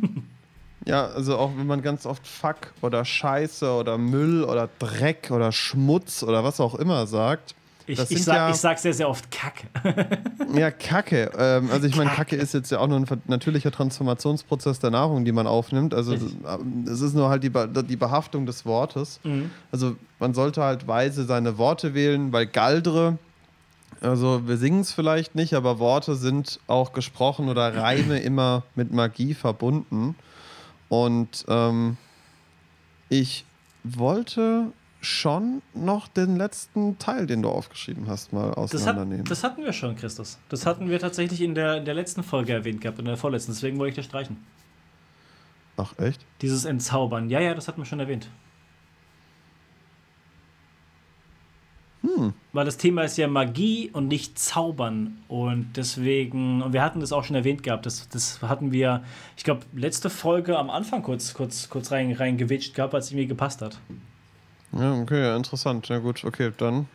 Ja, 0.85 1.07
also 1.07 1.37
auch 1.37 1.51
wenn 1.57 1.67
man 1.67 1.81
ganz 1.81 2.05
oft 2.05 2.25
Fuck 2.25 2.73
oder 2.81 3.03
Scheiße 3.03 3.69
oder 3.71 3.97
Müll 3.97 4.43
oder 4.43 4.69
Dreck 4.79 5.29
oder 5.29 5.51
Schmutz 5.51 6.23
oder 6.23 6.43
was 6.43 6.59
auch 6.59 6.73
immer 6.73 7.05
sagt. 7.05 7.53
Ich, 7.85 7.99
ich, 8.11 8.23
sag, 8.23 8.35
ja, 8.35 8.49
ich 8.51 8.55
sag 8.55 8.77
sehr, 8.77 8.93
sehr 8.93 9.09
oft 9.09 9.31
Kacke. 9.31 9.67
Ja, 10.55 10.71
Kacke. 10.71 11.31
Ähm, 11.37 11.69
also 11.71 11.85
ich 11.85 11.95
meine, 11.95 12.09
Kacke 12.11 12.35
ist 12.35 12.53
jetzt 12.53 12.71
ja 12.71 12.79
auch 12.79 12.87
nur 12.87 12.99
ein 12.99 13.05
natürlicher 13.27 13.71
Transformationsprozess 13.71 14.79
der 14.79 14.89
Nahrung, 14.89 15.25
die 15.25 15.31
man 15.31 15.47
aufnimmt. 15.47 15.93
Also 15.93 16.13
ähm, 16.13 16.85
es 16.87 17.01
ist 17.01 17.13
nur 17.13 17.29
halt 17.29 17.43
die, 17.43 17.49
Be 17.49 17.67
die 17.67 17.95
Behaftung 17.95 18.45
des 18.45 18.65
Wortes. 18.65 19.19
Mhm. 19.23 19.51
Also 19.71 19.95
man 20.19 20.33
sollte 20.33 20.63
halt 20.63 20.87
weise 20.87 21.25
seine 21.25 21.57
Worte 21.57 21.93
wählen, 21.93 22.31
weil 22.31 22.47
Galdre, 22.47 23.17
also 24.01 24.47
wir 24.47 24.57
singen 24.57 24.81
es 24.81 24.91
vielleicht 24.91 25.35
nicht, 25.35 25.53
aber 25.53 25.79
Worte 25.79 26.15
sind 26.15 26.59
auch 26.67 26.93
gesprochen 26.93 27.49
oder 27.49 27.75
Reime 27.75 28.19
immer 28.21 28.63
mit 28.75 28.91
Magie 28.91 29.33
verbunden. 29.33 30.15
Und 30.89 31.45
ähm, 31.47 31.97
ich 33.09 33.45
wollte 33.83 34.71
schon 35.01 35.61
noch 35.73 36.07
den 36.07 36.35
letzten 36.35 36.97
Teil, 36.99 37.25
den 37.25 37.41
du 37.41 37.49
aufgeschrieben 37.49 38.07
hast, 38.07 38.33
mal 38.33 38.49
Das, 38.49 38.57
auseinandernehmen. 38.57 39.21
hat, 39.25 39.31
das 39.31 39.43
hatten 39.43 39.63
wir 39.63 39.71
schon, 39.71 39.95
Christus. 39.95 40.37
Das 40.49 40.65
hatten 40.65 40.89
wir 40.89 40.99
tatsächlich 40.99 41.41
in 41.41 41.55
der, 41.55 41.77
in 41.77 41.85
der 41.85 41.93
letzten 41.93 42.23
Folge 42.23 42.53
erwähnt 42.53 42.81
gehabt, 42.81 42.99
in 42.99 43.05
der 43.05 43.15
vorletzten. 43.17 43.53
Deswegen 43.53 43.79
wollte 43.79 43.91
ich 43.91 43.95
das 43.95 44.05
streichen. 44.05 44.37
Ach, 45.77 45.97
echt? 45.97 46.25
Dieses 46.41 46.65
Entzaubern. 46.65 47.29
Ja, 47.29 47.39
ja, 47.39 47.53
das 47.53 47.67
hatten 47.69 47.79
wir 47.79 47.85
schon 47.85 48.01
erwähnt. 48.01 48.27
Hm. 52.01 52.33
Weil 52.53 52.65
das 52.65 52.77
Thema 52.77 53.03
ist 53.03 53.17
ja 53.17 53.27
Magie 53.27 53.89
und 53.91 54.07
nicht 54.07 54.39
Zaubern. 54.39 55.17
Und 55.27 55.71
deswegen, 55.75 56.61
und 56.61 56.73
wir 56.73 56.81
hatten 56.81 57.01
das 57.01 57.11
auch 57.11 57.23
schon 57.23 57.35
erwähnt 57.35 57.63
gehabt, 57.63 57.85
das, 57.85 58.07
das 58.09 58.41
hatten 58.41 58.71
wir, 58.71 59.03
ich 59.35 59.43
glaube, 59.43 59.61
letzte 59.73 60.09
Folge 60.09 60.57
am 60.57 60.69
Anfang 60.69 61.03
kurz, 61.03 61.33
kurz, 61.33 61.69
kurz 61.69 61.91
rein, 61.91 62.11
reingewitscht 62.13 62.73
gehabt, 62.73 62.93
als 62.95 63.07
es 63.07 63.13
mir 63.13 63.25
gepasst 63.25 63.61
hat. 63.61 63.79
Ja, 64.71 64.93
okay, 64.93 65.35
interessant. 65.35 65.89
Ja 65.89 65.97
gut, 65.97 66.23
okay, 66.23 66.51
dann 66.57 66.87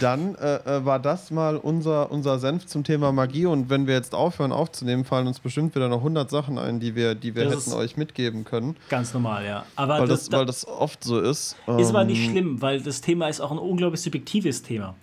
dann 0.00 0.34
äh, 0.36 0.56
äh, 0.56 0.84
war 0.84 0.98
das 0.98 1.30
mal 1.30 1.56
unser, 1.56 2.10
unser 2.10 2.38
Senf 2.38 2.66
zum 2.66 2.84
Thema 2.84 3.12
Magie. 3.12 3.46
Und 3.46 3.70
wenn 3.70 3.86
wir 3.86 3.94
jetzt 3.94 4.14
aufhören 4.14 4.52
aufzunehmen, 4.52 5.04
fallen 5.04 5.26
uns 5.26 5.40
bestimmt 5.40 5.74
wieder 5.74 5.88
noch 5.88 5.98
100 5.98 6.30
Sachen 6.30 6.58
ein, 6.58 6.80
die 6.80 6.94
wir, 6.94 7.14
die 7.14 7.34
wir 7.34 7.50
hätten 7.50 7.72
euch 7.72 7.96
mitgeben 7.96 8.44
können. 8.44 8.76
Ganz 8.88 9.12
normal, 9.12 9.44
ja. 9.44 9.64
Aber 9.76 10.00
weil, 10.00 10.08
das, 10.08 10.28
das, 10.28 10.38
weil 10.38 10.46
das 10.46 10.66
oft 10.66 11.02
so 11.02 11.20
ist. 11.20 11.30
Ist 11.30 11.56
ähm, 11.66 11.86
aber 11.86 12.04
nicht 12.04 12.24
ähm, 12.24 12.30
schlimm, 12.30 12.62
weil 12.62 12.80
das 12.80 13.00
Thema 13.00 13.28
ist 13.28 13.40
auch 13.40 13.50
ein 13.50 13.58
unglaublich 13.58 14.00
subjektives 14.00 14.62
Thema. 14.62 14.94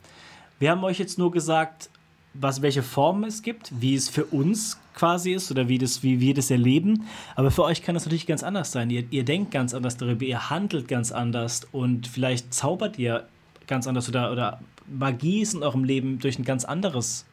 Wir 0.59 0.71
haben 0.71 0.83
euch 0.83 0.99
jetzt 0.99 1.19
nur 1.19 1.31
gesagt, 1.31 1.89
was, 2.33 2.61
welche 2.61 2.83
Formen 2.83 3.25
es 3.25 3.41
gibt, 3.41 3.71
wie 3.79 3.95
es 3.95 4.09
für 4.09 4.25
uns 4.25 4.79
quasi 4.93 5.33
ist 5.33 5.51
oder 5.51 5.67
wie, 5.67 5.77
das, 5.77 6.03
wie 6.03 6.19
wir 6.19 6.33
das 6.33 6.49
erleben. 6.49 7.07
Aber 7.35 7.51
für 7.51 7.63
euch 7.63 7.83
kann 7.83 7.95
das 7.95 8.05
natürlich 8.05 8.27
ganz 8.27 8.43
anders 8.43 8.71
sein. 8.71 8.89
Ihr, 8.89 9.03
ihr 9.11 9.25
denkt 9.25 9.51
ganz 9.51 9.73
anders 9.73 9.97
darüber, 9.97 10.23
ihr 10.23 10.49
handelt 10.49 10.87
ganz 10.87 11.11
anders 11.11 11.67
und 11.71 12.07
vielleicht 12.07 12.53
zaubert 12.53 12.97
ihr 12.97 13.27
ganz 13.68 13.88
anders 13.88 14.10
oder, 14.10 14.31
oder 14.31 14.60
Magie 14.88 15.41
ist 15.41 15.53
in 15.53 15.64
eurem 15.64 15.84
Leben 15.84 16.19
durch 16.19 16.39
ein 16.39 16.45
ganz 16.45 16.65
anderes 16.65 17.26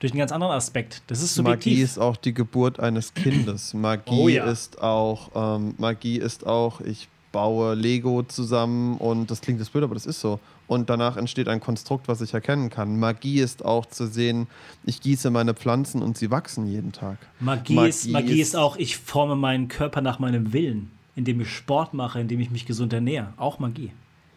durch 0.00 0.10
einen 0.12 0.18
ganz 0.18 0.32
anderen 0.32 0.52
Aspekt. 0.52 1.00
Das 1.06 1.22
ist 1.22 1.36
subjektiv. 1.36 1.74
Magie 1.74 1.82
ist 1.82 1.98
auch 1.98 2.16
die 2.16 2.34
Geburt 2.34 2.80
eines 2.80 3.14
Kindes. 3.14 3.72
Magie 3.74 4.10
oh, 4.10 4.28
ja. 4.28 4.46
ist 4.46 4.82
auch 4.82 5.30
ähm, 5.36 5.74
Magie 5.78 6.16
ist 6.16 6.44
auch 6.44 6.80
ich 6.80 7.08
baue 7.30 7.74
Lego 7.74 8.22
zusammen 8.22 8.98
und 8.98 9.30
das 9.30 9.40
klingt 9.40 9.58
jetzt 9.58 9.72
blöd, 9.72 9.84
aber 9.84 9.94
das 9.94 10.06
ist 10.06 10.20
so. 10.20 10.38
Und 10.68 10.90
danach 10.90 11.16
entsteht 11.16 11.48
ein 11.48 11.60
Konstrukt, 11.60 12.06
was 12.08 12.20
ich 12.20 12.34
erkennen 12.34 12.70
kann. 12.70 12.98
Magie 12.98 13.40
ist 13.40 13.64
auch 13.64 13.86
zu 13.86 14.06
sehen, 14.06 14.46
ich 14.84 15.00
gieße 15.00 15.30
meine 15.30 15.54
Pflanzen 15.54 16.02
und 16.02 16.16
sie 16.16 16.30
wachsen 16.30 16.66
jeden 16.66 16.92
Tag. 16.92 17.18
Magie, 17.40 17.74
Magie, 17.74 17.88
ist, 17.88 18.08
Magie 18.08 18.40
ist 18.40 18.54
auch, 18.54 18.76
ich 18.76 18.96
forme 18.96 19.34
meinen 19.34 19.68
Körper 19.68 20.00
nach 20.00 20.18
meinem 20.18 20.52
Willen, 20.52 20.90
indem 21.16 21.40
ich 21.40 21.50
Sport 21.50 21.94
mache, 21.94 22.20
indem 22.20 22.40
ich 22.40 22.50
mich 22.50 22.66
gesund 22.66 22.92
ernähre. 22.92 23.32
Auch 23.36 23.58
Magie. 23.58 23.92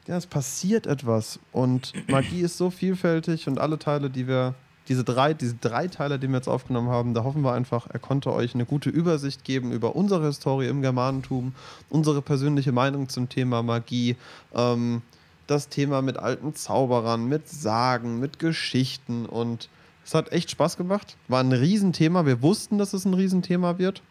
Ja, 0.08 0.18
es 0.18 0.28
passiert 0.28 0.86
etwas. 0.86 1.40
Und 1.52 1.94
Magie 2.08 2.42
ist 2.42 2.58
so 2.58 2.70
vielfältig 2.70 3.48
und 3.48 3.60
alle 3.60 3.80
Teile, 3.80 4.10
die 4.10 4.28
wir 4.28 4.54
diese 4.88 5.04
drei, 5.04 5.34
diese 5.34 5.56
drei 5.56 5.88
Teile, 5.88 6.20
die 6.20 6.28
wir 6.28 6.36
jetzt 6.36 6.48
aufgenommen 6.48 6.90
haben, 6.90 7.14
da 7.16 7.24
hoffen 7.24 7.42
wir 7.42 7.54
einfach, 7.54 7.88
er 7.92 8.00
konnte 8.00 8.32
euch 8.32 8.54
eine 8.54 8.66
gute 8.66 8.90
Übersicht 8.90 9.44
geben 9.44 9.72
über 9.72 9.96
unsere 9.96 10.28
Historie 10.28 10.68
im 10.68 10.82
Germanentum, 10.82 11.54
unsere 11.90 12.22
persönliche 12.22 12.72
Meinung 12.72 13.10
zum 13.10 13.28
Thema 13.28 13.64
Magie, 13.64 14.16
ähm, 14.54 15.02
das 15.48 15.70
Thema 15.70 16.04
mit 16.04 16.18
alten 16.18 16.54
Zauberern, 16.54 17.28
mit 17.28 17.50
Sagen, 17.50 18.20
mit 18.20 18.38
Geschichten 18.38 19.26
und 19.26 19.70
es 20.06 20.14
hat 20.14 20.32
echt 20.32 20.52
Spaß 20.52 20.78
gemacht. 20.78 21.18
War 21.28 21.40
ein 21.40 21.52
Riesenthema. 21.52 22.28
Wir 22.28 22.44
wussten, 22.44 22.78
dass 22.78 22.94
es 22.94 23.06
ein 23.06 23.16
Riesenthema 23.16 23.80
wird. 23.80 24.04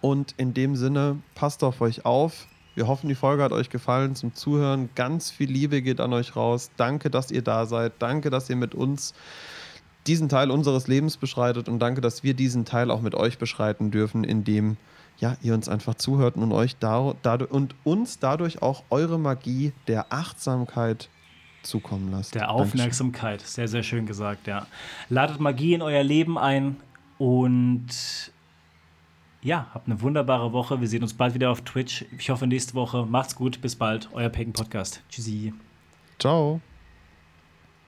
Und 0.00 0.34
in 0.38 0.54
dem 0.54 0.76
Sinne, 0.76 1.18
passt 1.34 1.62
auf 1.62 1.82
euch 1.82 2.06
auf. 2.06 2.46
Wir 2.74 2.88
hoffen, 2.88 3.08
die 3.08 3.14
Folge 3.14 3.42
hat 3.42 3.52
euch 3.52 3.70
gefallen 3.70 4.16
zum 4.16 4.34
Zuhören. 4.34 4.88
Ganz 4.94 5.30
viel 5.30 5.50
Liebe 5.50 5.80
geht 5.80 6.00
an 6.00 6.12
euch 6.12 6.34
raus. 6.34 6.70
Danke, 6.76 7.08
dass 7.08 7.30
ihr 7.30 7.42
da 7.42 7.66
seid. 7.66 7.92
Danke, 8.00 8.30
dass 8.30 8.50
ihr 8.50 8.56
mit 8.56 8.74
uns 8.74 9.14
diesen 10.06 10.28
Teil 10.28 10.50
unseres 10.50 10.86
Lebens 10.86 11.16
beschreitet 11.16 11.68
und 11.68 11.78
danke, 11.78 12.00
dass 12.00 12.22
wir 12.22 12.34
diesen 12.34 12.64
Teil 12.64 12.90
auch 12.90 13.00
mit 13.00 13.14
euch 13.14 13.38
beschreiten 13.38 13.90
dürfen, 13.90 14.24
indem 14.24 14.76
ja, 15.18 15.36
ihr 15.42 15.54
uns 15.54 15.68
einfach 15.68 15.94
zuhört 15.94 16.36
und 16.36 16.52
euch 16.52 16.76
dadurch, 16.78 17.50
und 17.50 17.74
uns 17.84 18.18
dadurch 18.18 18.62
auch 18.62 18.82
eure 18.90 19.18
Magie 19.18 19.72
der 19.86 20.12
Achtsamkeit 20.12 21.08
zukommen 21.62 22.10
lasst. 22.10 22.34
Der 22.34 22.50
Aufmerksamkeit, 22.50 23.40
Dankeschön. 23.40 23.54
sehr, 23.54 23.68
sehr 23.68 23.82
schön 23.82 24.06
gesagt, 24.06 24.46
ja. 24.46 24.66
Ladet 25.08 25.40
Magie 25.40 25.74
in 25.74 25.82
euer 25.82 26.02
Leben 26.02 26.36
ein 26.36 26.76
und 27.18 27.86
ja, 29.44 29.66
habt 29.72 29.86
eine 29.86 30.00
wunderbare 30.00 30.52
Woche. 30.52 30.80
Wir 30.80 30.88
sehen 30.88 31.02
uns 31.02 31.14
bald 31.14 31.34
wieder 31.34 31.50
auf 31.50 31.60
Twitch. 31.60 32.04
Ich 32.18 32.30
hoffe 32.30 32.46
nächste 32.46 32.74
Woche. 32.74 33.06
Macht's 33.06 33.36
gut, 33.36 33.60
bis 33.60 33.76
bald. 33.76 34.08
Euer 34.12 34.30
Pagan 34.30 34.54
Podcast. 34.54 35.02
Tschüssi. 35.10 35.52
Ciao. 36.18 36.60